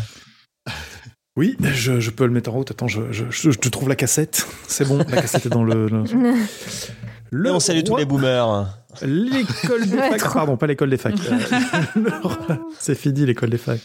Oui, 1.37 1.57
je, 1.61 1.99
je 1.99 2.11
peux 2.11 2.27
le 2.27 2.33
mettre 2.33 2.51
en 2.51 2.53
route. 2.55 2.71
Attends, 2.71 2.87
je, 2.89 3.11
je, 3.11 3.25
je- 3.31 3.51
je 3.51 3.59
te 3.59 3.69
trouve 3.69 3.89
la 3.89 3.97
cassette. 3.97 4.47
C'est 4.69 4.85
bon, 4.87 4.99
la 4.99 5.23
cassette 5.23 5.47
est 5.47 5.51
dans 5.51 5.65
le. 5.65 5.89
le- 5.89 6.05
Et 7.49 7.51
on 7.51 7.59
salue 7.61 7.83
tous 7.83 7.97
les 7.97 8.05
boomers. 8.05 8.79
L'école 9.01 9.87
des 9.89 9.97
facs. 9.97 10.33
Pardon, 10.33 10.57
pas 10.57 10.67
l'école 10.67 10.91
des 10.91 10.97
facs. 10.99 11.15
Le 11.97 12.11
roi- 12.23 12.69
C'est 12.79 12.95
fini, 12.95 13.25
l'école 13.25 13.51
des 13.51 13.59
facs. 13.59 13.81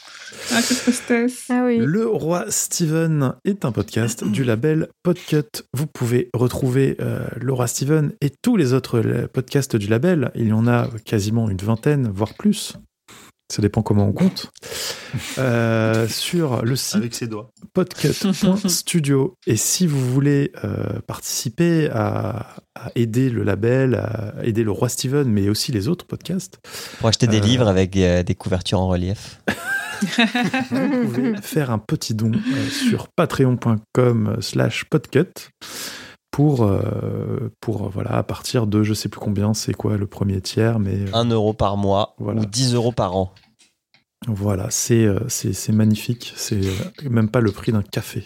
Ah, 0.52 0.60
quelle 0.68 0.78
tristesse. 0.78 1.46
Ah 1.50 1.64
oui. 1.66 1.78
Le 1.78 2.06
roi 2.08 2.46
Steven 2.50 3.34
est 3.46 3.64
un 3.66 3.72
podcast 3.72 4.24
du 4.26 4.44
label 4.44 4.88
Podcut. 5.04 5.64
Vous 5.74 5.88
pouvez 5.88 6.30
retrouver 6.34 6.98
euh, 7.00 7.26
le 7.40 7.54
roi 7.54 7.68
Steven 7.68 8.12
et 8.22 8.30
tous 8.42 8.58
les 8.58 8.74
autres 8.74 9.00
euh, 9.00 9.28
podcasts 9.28 9.76
du 9.76 9.88
label. 9.88 10.32
Il 10.36 10.48
y 10.50 10.54
en 10.54 10.68
a 10.68 10.90
quasiment 11.06 11.50
une 11.50 11.58
vingtaine, 11.58 12.10
voire 12.14 12.34
plus. 12.34 12.74
Ça 13.50 13.62
dépend 13.62 13.82
comment 13.82 14.08
on 14.08 14.14
compte. 14.14 14.52
Euh, 15.40 16.08
sur 16.10 16.64
le 16.66 16.76
site 16.76 16.98
Avec 16.98 17.16
ses 17.16 17.28
doigts. 17.28 17.50
podcut.studio. 17.74 19.36
Et 19.48 19.56
si 19.56 19.88
vous 19.88 20.14
voulez 20.14 20.52
euh, 20.64 21.00
participer 21.08 21.90
à, 21.92 22.56
à 22.76 22.92
aider 22.96 23.30
le 23.30 23.44
label, 23.44 23.96
à 23.96 24.34
aider 24.44 24.64
le 24.64 24.72
roi 24.72 24.90
Steven, 24.90 25.28
mais 25.30 25.48
aussi 25.50 25.72
les 25.72 25.88
autres 25.88 26.06
podcasts, 26.06 26.60
Pour 27.00 27.08
acheter 27.08 27.26
des 27.28 27.38
Euh. 27.38 27.42
livres 27.42 27.68
avec 27.68 27.96
euh, 27.96 28.22
des 28.22 28.36
couvertures 28.36 28.80
en 28.82 28.90
relief. 28.90 29.42
vous 30.72 31.08
pouvez 31.14 31.36
faire 31.42 31.72
un 31.72 31.80
petit 31.80 32.14
don 32.14 32.32
euh, 32.34 32.70
sur 32.70 33.08
patreon.com 33.08 34.38
slash 34.42 34.86
podcut 34.86 35.24
pour, 36.38 36.62
euh, 36.66 37.52
pour 37.62 37.88
euh, 37.88 37.90
voilà, 37.90 38.12
à 38.12 38.22
partir 38.22 38.68
de 38.68 38.84
je 38.84 38.94
sais 38.94 39.10
plus 39.10 39.20
combien, 39.20 39.56
c'est 39.56 39.74
quoi 39.74 39.98
le 39.98 40.06
premier 40.06 40.40
tiers, 40.40 40.78
mais 40.78 40.94
euh, 41.10 41.10
1 41.14 41.30
euro 41.32 41.56
par 41.56 41.78
mois 41.78 42.14
Voilà. 42.20 42.42
ou 42.42 42.46
10 42.46 42.76
euros 42.76 42.92
par 42.92 43.16
an. 43.16 43.34
voilà, 44.28 44.70
c'est 44.70 45.04
euh, 45.04 45.28
c'est 45.30 45.52
c'est 45.54 45.72
magnifique. 45.72 46.34
C'est 46.38 46.64
euh, 46.64 47.10
même 47.10 47.32
pas 47.32 47.40
le 47.40 47.52
prix 47.52 47.72
d'un 47.72 47.82
café. 47.82 48.24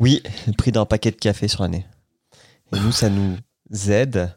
Oui, 0.00 0.24
le 0.48 0.54
prix 0.54 0.72
d'un 0.72 0.86
paquet 0.86 1.12
de 1.12 1.16
café 1.16 1.46
sur 1.46 1.62
l'année. 1.62 1.86
Et 2.74 2.80
nous, 2.80 2.90
ça 2.90 3.08
nous 3.10 3.36
aide 3.88 4.36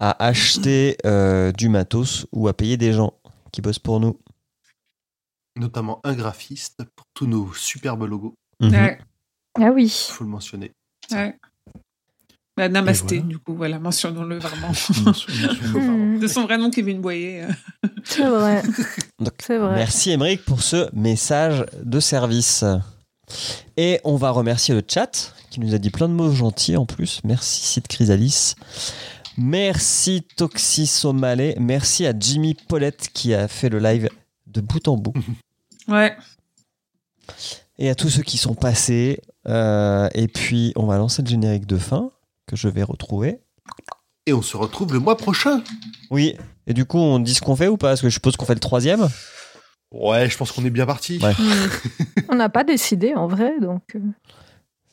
à 0.00 0.24
acheter 0.26 0.96
euh, 1.06 1.52
du 1.52 1.68
matos 1.68 2.26
ou 2.32 2.48
à 2.48 2.54
payer 2.54 2.76
des 2.76 2.92
gens 2.92 3.12
qui 3.52 3.60
bossent 3.62 3.78
pour 3.78 4.00
nous. 4.00 4.18
Notamment 5.54 6.00
un 6.02 6.12
graphiste 6.14 6.82
pour 6.96 7.06
tous 7.14 7.28
nos 7.28 7.52
superbes 7.54 8.02
logos. 8.02 8.34
Mhm. 8.58 8.72
Ouais, 8.72 8.98
Ah 9.60 9.70
oui. 9.72 9.84
Il 9.84 10.12
faut 10.12 10.24
le 10.24 10.30
mentionner. 10.30 10.72
ouais. 11.12 11.38
Bah, 12.56 12.68
namasté, 12.70 13.16
voilà. 13.16 13.28
du 13.28 13.38
coup, 13.38 13.54
voilà, 13.54 13.78
mentionnons-le 13.78 14.38
vraiment. 14.38 14.72
Hmm, 15.74 16.18
De 16.18 16.26
son 16.26 16.44
vrai 16.44 16.56
nom, 16.56 16.70
Kevin 16.70 17.00
Boyer. 17.00 17.46
C'est 18.04 18.26
vrai. 18.26 18.62
Donc, 19.18 19.34
C'est 19.42 19.58
vrai. 19.58 19.74
Merci 19.74 20.10
Émeric 20.12 20.44
pour 20.44 20.62
ce 20.62 20.88
message 20.94 21.64
de 21.82 22.00
service. 22.00 22.64
Et 23.76 24.00
on 24.04 24.16
va 24.16 24.30
remercier 24.30 24.74
le 24.74 24.82
chat 24.88 25.34
qui 25.50 25.60
nous 25.60 25.74
a 25.74 25.78
dit 25.78 25.90
plein 25.90 26.08
de 26.08 26.14
mots 26.14 26.32
gentils 26.32 26.76
en 26.76 26.86
plus. 26.86 27.20
Merci 27.24 27.60
Sid 27.66 27.86
Chrysalis. 27.88 28.54
Merci 29.36 30.22
Toxisomalé. 30.36 31.56
Merci 31.60 32.06
à 32.06 32.14
Jimmy 32.18 32.54
Paulette 32.54 33.10
qui 33.12 33.34
a 33.34 33.48
fait 33.48 33.68
le 33.68 33.78
live 33.80 34.08
de 34.46 34.60
bout 34.60 34.86
en 34.88 34.96
bout. 34.96 35.12
Ouais. 35.88 36.16
Et 37.78 37.88
à 37.90 37.94
tous 37.94 38.08
ceux 38.08 38.22
qui 38.22 38.38
sont 38.38 38.54
passés. 38.54 39.20
Euh, 39.46 40.08
et 40.14 40.26
puis 40.26 40.72
on 40.74 40.86
va 40.86 40.98
lancer 40.98 41.22
le 41.22 41.28
générique 41.28 41.66
de 41.66 41.76
fin 41.78 42.10
que 42.46 42.56
je 42.56 42.68
vais 42.68 42.82
retrouver. 42.82 43.38
Et 44.26 44.32
on 44.32 44.42
se 44.42 44.56
retrouve 44.56 44.92
le 44.92 44.98
mois 44.98 45.16
prochain. 45.16 45.62
Oui. 46.10 46.36
Et 46.66 46.74
du 46.74 46.84
coup, 46.84 46.98
on 46.98 47.18
dit 47.20 47.34
ce 47.34 47.40
qu'on 47.40 47.54
fait 47.56 47.68
ou 47.68 47.76
pas? 47.76 47.88
Parce 47.88 48.00
que 48.02 48.08
je 48.08 48.14
suppose 48.14 48.36
qu'on 48.36 48.44
fait 48.46 48.54
le 48.54 48.60
troisième. 48.60 49.08
Ouais, 49.92 50.28
je 50.28 50.36
pense 50.36 50.50
qu'on 50.50 50.64
est 50.64 50.70
bien 50.70 50.86
parti. 50.86 51.18
Ouais. 51.22 51.32
On 52.28 52.34
n'a 52.34 52.48
pas 52.48 52.64
décidé 52.64 53.14
en 53.14 53.28
vrai, 53.28 53.52
donc. 53.60 53.82
euh, 53.94 54.00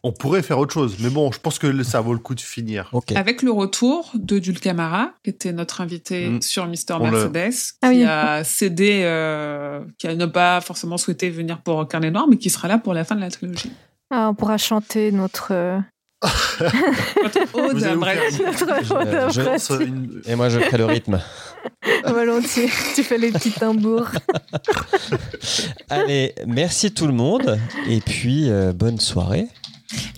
On 0.03 0.11
pourrait 0.11 0.43
faire 0.43 0.59
autre 0.59 0.71
chose, 0.73 0.97
mais 0.99 1.09
bon, 1.09 1.31
je 1.31 1.39
pense 1.39 1.57
que 1.57 1.81
ça 1.81 1.99
vaut 1.99 2.13
le 2.13 2.19
coup 2.19 2.35
de 2.35 2.41
finir. 2.41 2.89
Ok. 2.93 3.11
Avec 3.15 3.41
le 3.41 3.49
retour 3.51 4.11
de 4.13 4.37
Dulcamara, 4.37 5.13
qui 5.23 5.31
était 5.31 5.51
notre 5.51 5.81
invité 5.81 6.29
Mm. 6.29 6.41
sur 6.43 6.67
Mister 6.67 6.93
On 6.99 7.09
le- 7.09 7.29
Mercedes, 7.29 7.73
Ah 7.81 7.89
qui 7.89 7.97
oui. 7.97 8.03
a 8.03 8.43
cédé, 8.43 9.01
euh, 9.03 9.83
qui 9.97 10.07
a 10.07 10.15
ne 10.15 10.27
pas 10.27 10.61
forcément 10.61 10.97
souhaité 10.97 11.31
venir 11.31 11.61
pour 11.61 11.87
Carnet 11.87 12.11
Noir, 12.11 12.27
mais 12.29 12.37
qui 12.37 12.51
sera 12.51 12.67
là 12.67 12.77
pour 12.77 12.93
la 12.93 13.03
fin 13.03 13.15
de 13.15 13.21
la 13.21 13.31
trilogie. 13.31 13.71
Ah, 14.11 14.29
on 14.29 14.35
pourra 14.35 14.59
chanter 14.59 15.11
notre. 15.11 15.53
Ode 17.53 17.83
à 17.83 17.91
Et 20.25 20.35
moi, 20.35 20.49
je 20.49 20.59
ferai 20.59 20.77
le 20.77 20.85
rythme. 20.85 21.19
Volontiers. 22.05 22.69
Tu 22.95 23.03
fais 23.03 23.17
les 23.17 23.31
petits 23.31 23.51
tambours. 23.51 24.09
Allez, 25.89 26.33
merci 26.47 26.93
tout 26.93 27.07
le 27.07 27.13
monde. 27.13 27.57
Et 27.89 27.99
puis, 27.99 28.49
euh, 28.49 28.73
bonne 28.73 28.99
soirée. 28.99 29.47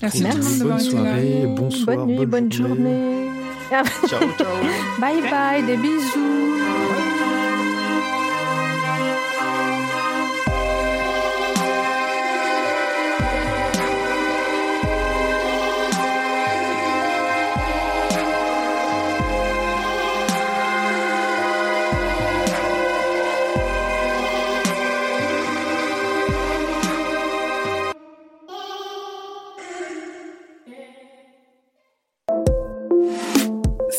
Merci, 0.01 0.23
Merci. 0.23 0.39
tout 0.39 0.45
le 0.45 0.49
monde 0.49 0.59
d'avoir 0.59 0.77
Bonne 0.77 0.89
soirée, 0.89 1.43
bonsoir, 1.47 1.97
bonne 1.97 2.07
nuit, 2.07 2.25
bonne 2.25 2.51
journée. 2.51 3.29
Ah, 3.71 3.83
Ciao, 4.07 4.21
ciao. 4.37 4.47
Bye 4.99 5.21
bye, 5.29 5.65
des 5.65 5.77
bisous. 5.77 7.11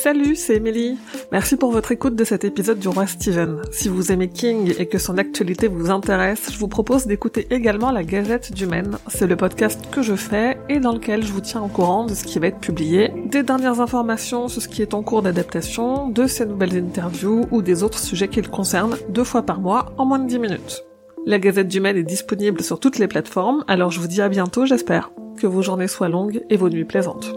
Salut, 0.07 0.37
c'est 0.37 0.55
Emily. 0.55 0.99
Merci 1.33 1.57
pour 1.57 1.73
votre 1.73 1.91
écoute 1.91 2.15
de 2.15 2.23
cet 2.23 2.45
épisode 2.45 2.79
du 2.79 2.87
Roi 2.87 3.09
Steven. 3.09 3.61
Si 3.73 3.89
vous 3.89 4.13
aimez 4.13 4.29
King 4.29 4.73
et 4.79 4.87
que 4.87 4.99
son 4.99 5.19
actualité 5.19 5.67
vous 5.67 5.91
intéresse, 5.91 6.53
je 6.53 6.59
vous 6.59 6.69
propose 6.69 7.09
d'écouter 7.09 7.49
également 7.51 7.91
la 7.91 8.05
Gazette 8.05 8.53
du 8.53 8.69
Maine. 8.69 8.99
C'est 9.09 9.27
le 9.27 9.35
podcast 9.35 9.81
que 9.91 10.03
je 10.03 10.15
fais 10.15 10.59
et 10.69 10.79
dans 10.79 10.93
lequel 10.93 11.25
je 11.25 11.33
vous 11.33 11.41
tiens 11.41 11.61
au 11.61 11.67
courant 11.67 12.07
de 12.07 12.15
ce 12.15 12.23
qui 12.23 12.39
va 12.39 12.47
être 12.47 12.61
publié, 12.61 13.11
des 13.25 13.43
dernières 13.43 13.81
informations 13.81 14.47
sur 14.47 14.63
ce 14.63 14.69
qui 14.69 14.81
est 14.81 14.95
en 14.95 15.03
cours 15.03 15.23
d'adaptation, 15.23 16.07
de 16.09 16.29
ses 16.29 16.47
nouvelles 16.47 16.77
interviews 16.77 17.49
ou 17.51 17.61
des 17.61 17.83
autres 17.83 17.99
sujets 17.99 18.29
qui 18.29 18.41
le 18.41 18.49
concernent 18.49 18.97
deux 19.09 19.25
fois 19.25 19.43
par 19.43 19.59
mois 19.59 19.87
en 19.99 20.07
moins 20.07 20.21
de 20.21 20.29
10 20.29 20.39
minutes. 20.39 20.85
La 21.27 21.41
Gazette 21.41 21.67
du 21.67 21.81
Maine 21.81 21.97
est 21.97 22.05
disponible 22.05 22.63
sur 22.63 22.79
toutes 22.79 23.01
les 23.01 23.09
plateformes, 23.09 23.65
alors 23.67 23.91
je 23.91 23.99
vous 23.99 24.07
dis 24.07 24.23
à 24.23 24.29
bientôt 24.29 24.67
j'espère. 24.67 25.11
Que 25.37 25.49
vos 25.49 25.63
journées 25.63 25.89
soient 25.89 26.09
longues 26.09 26.45
et 26.49 26.57
vos 26.57 26.69
nuits 26.69 26.85
plaisantes. 26.85 27.37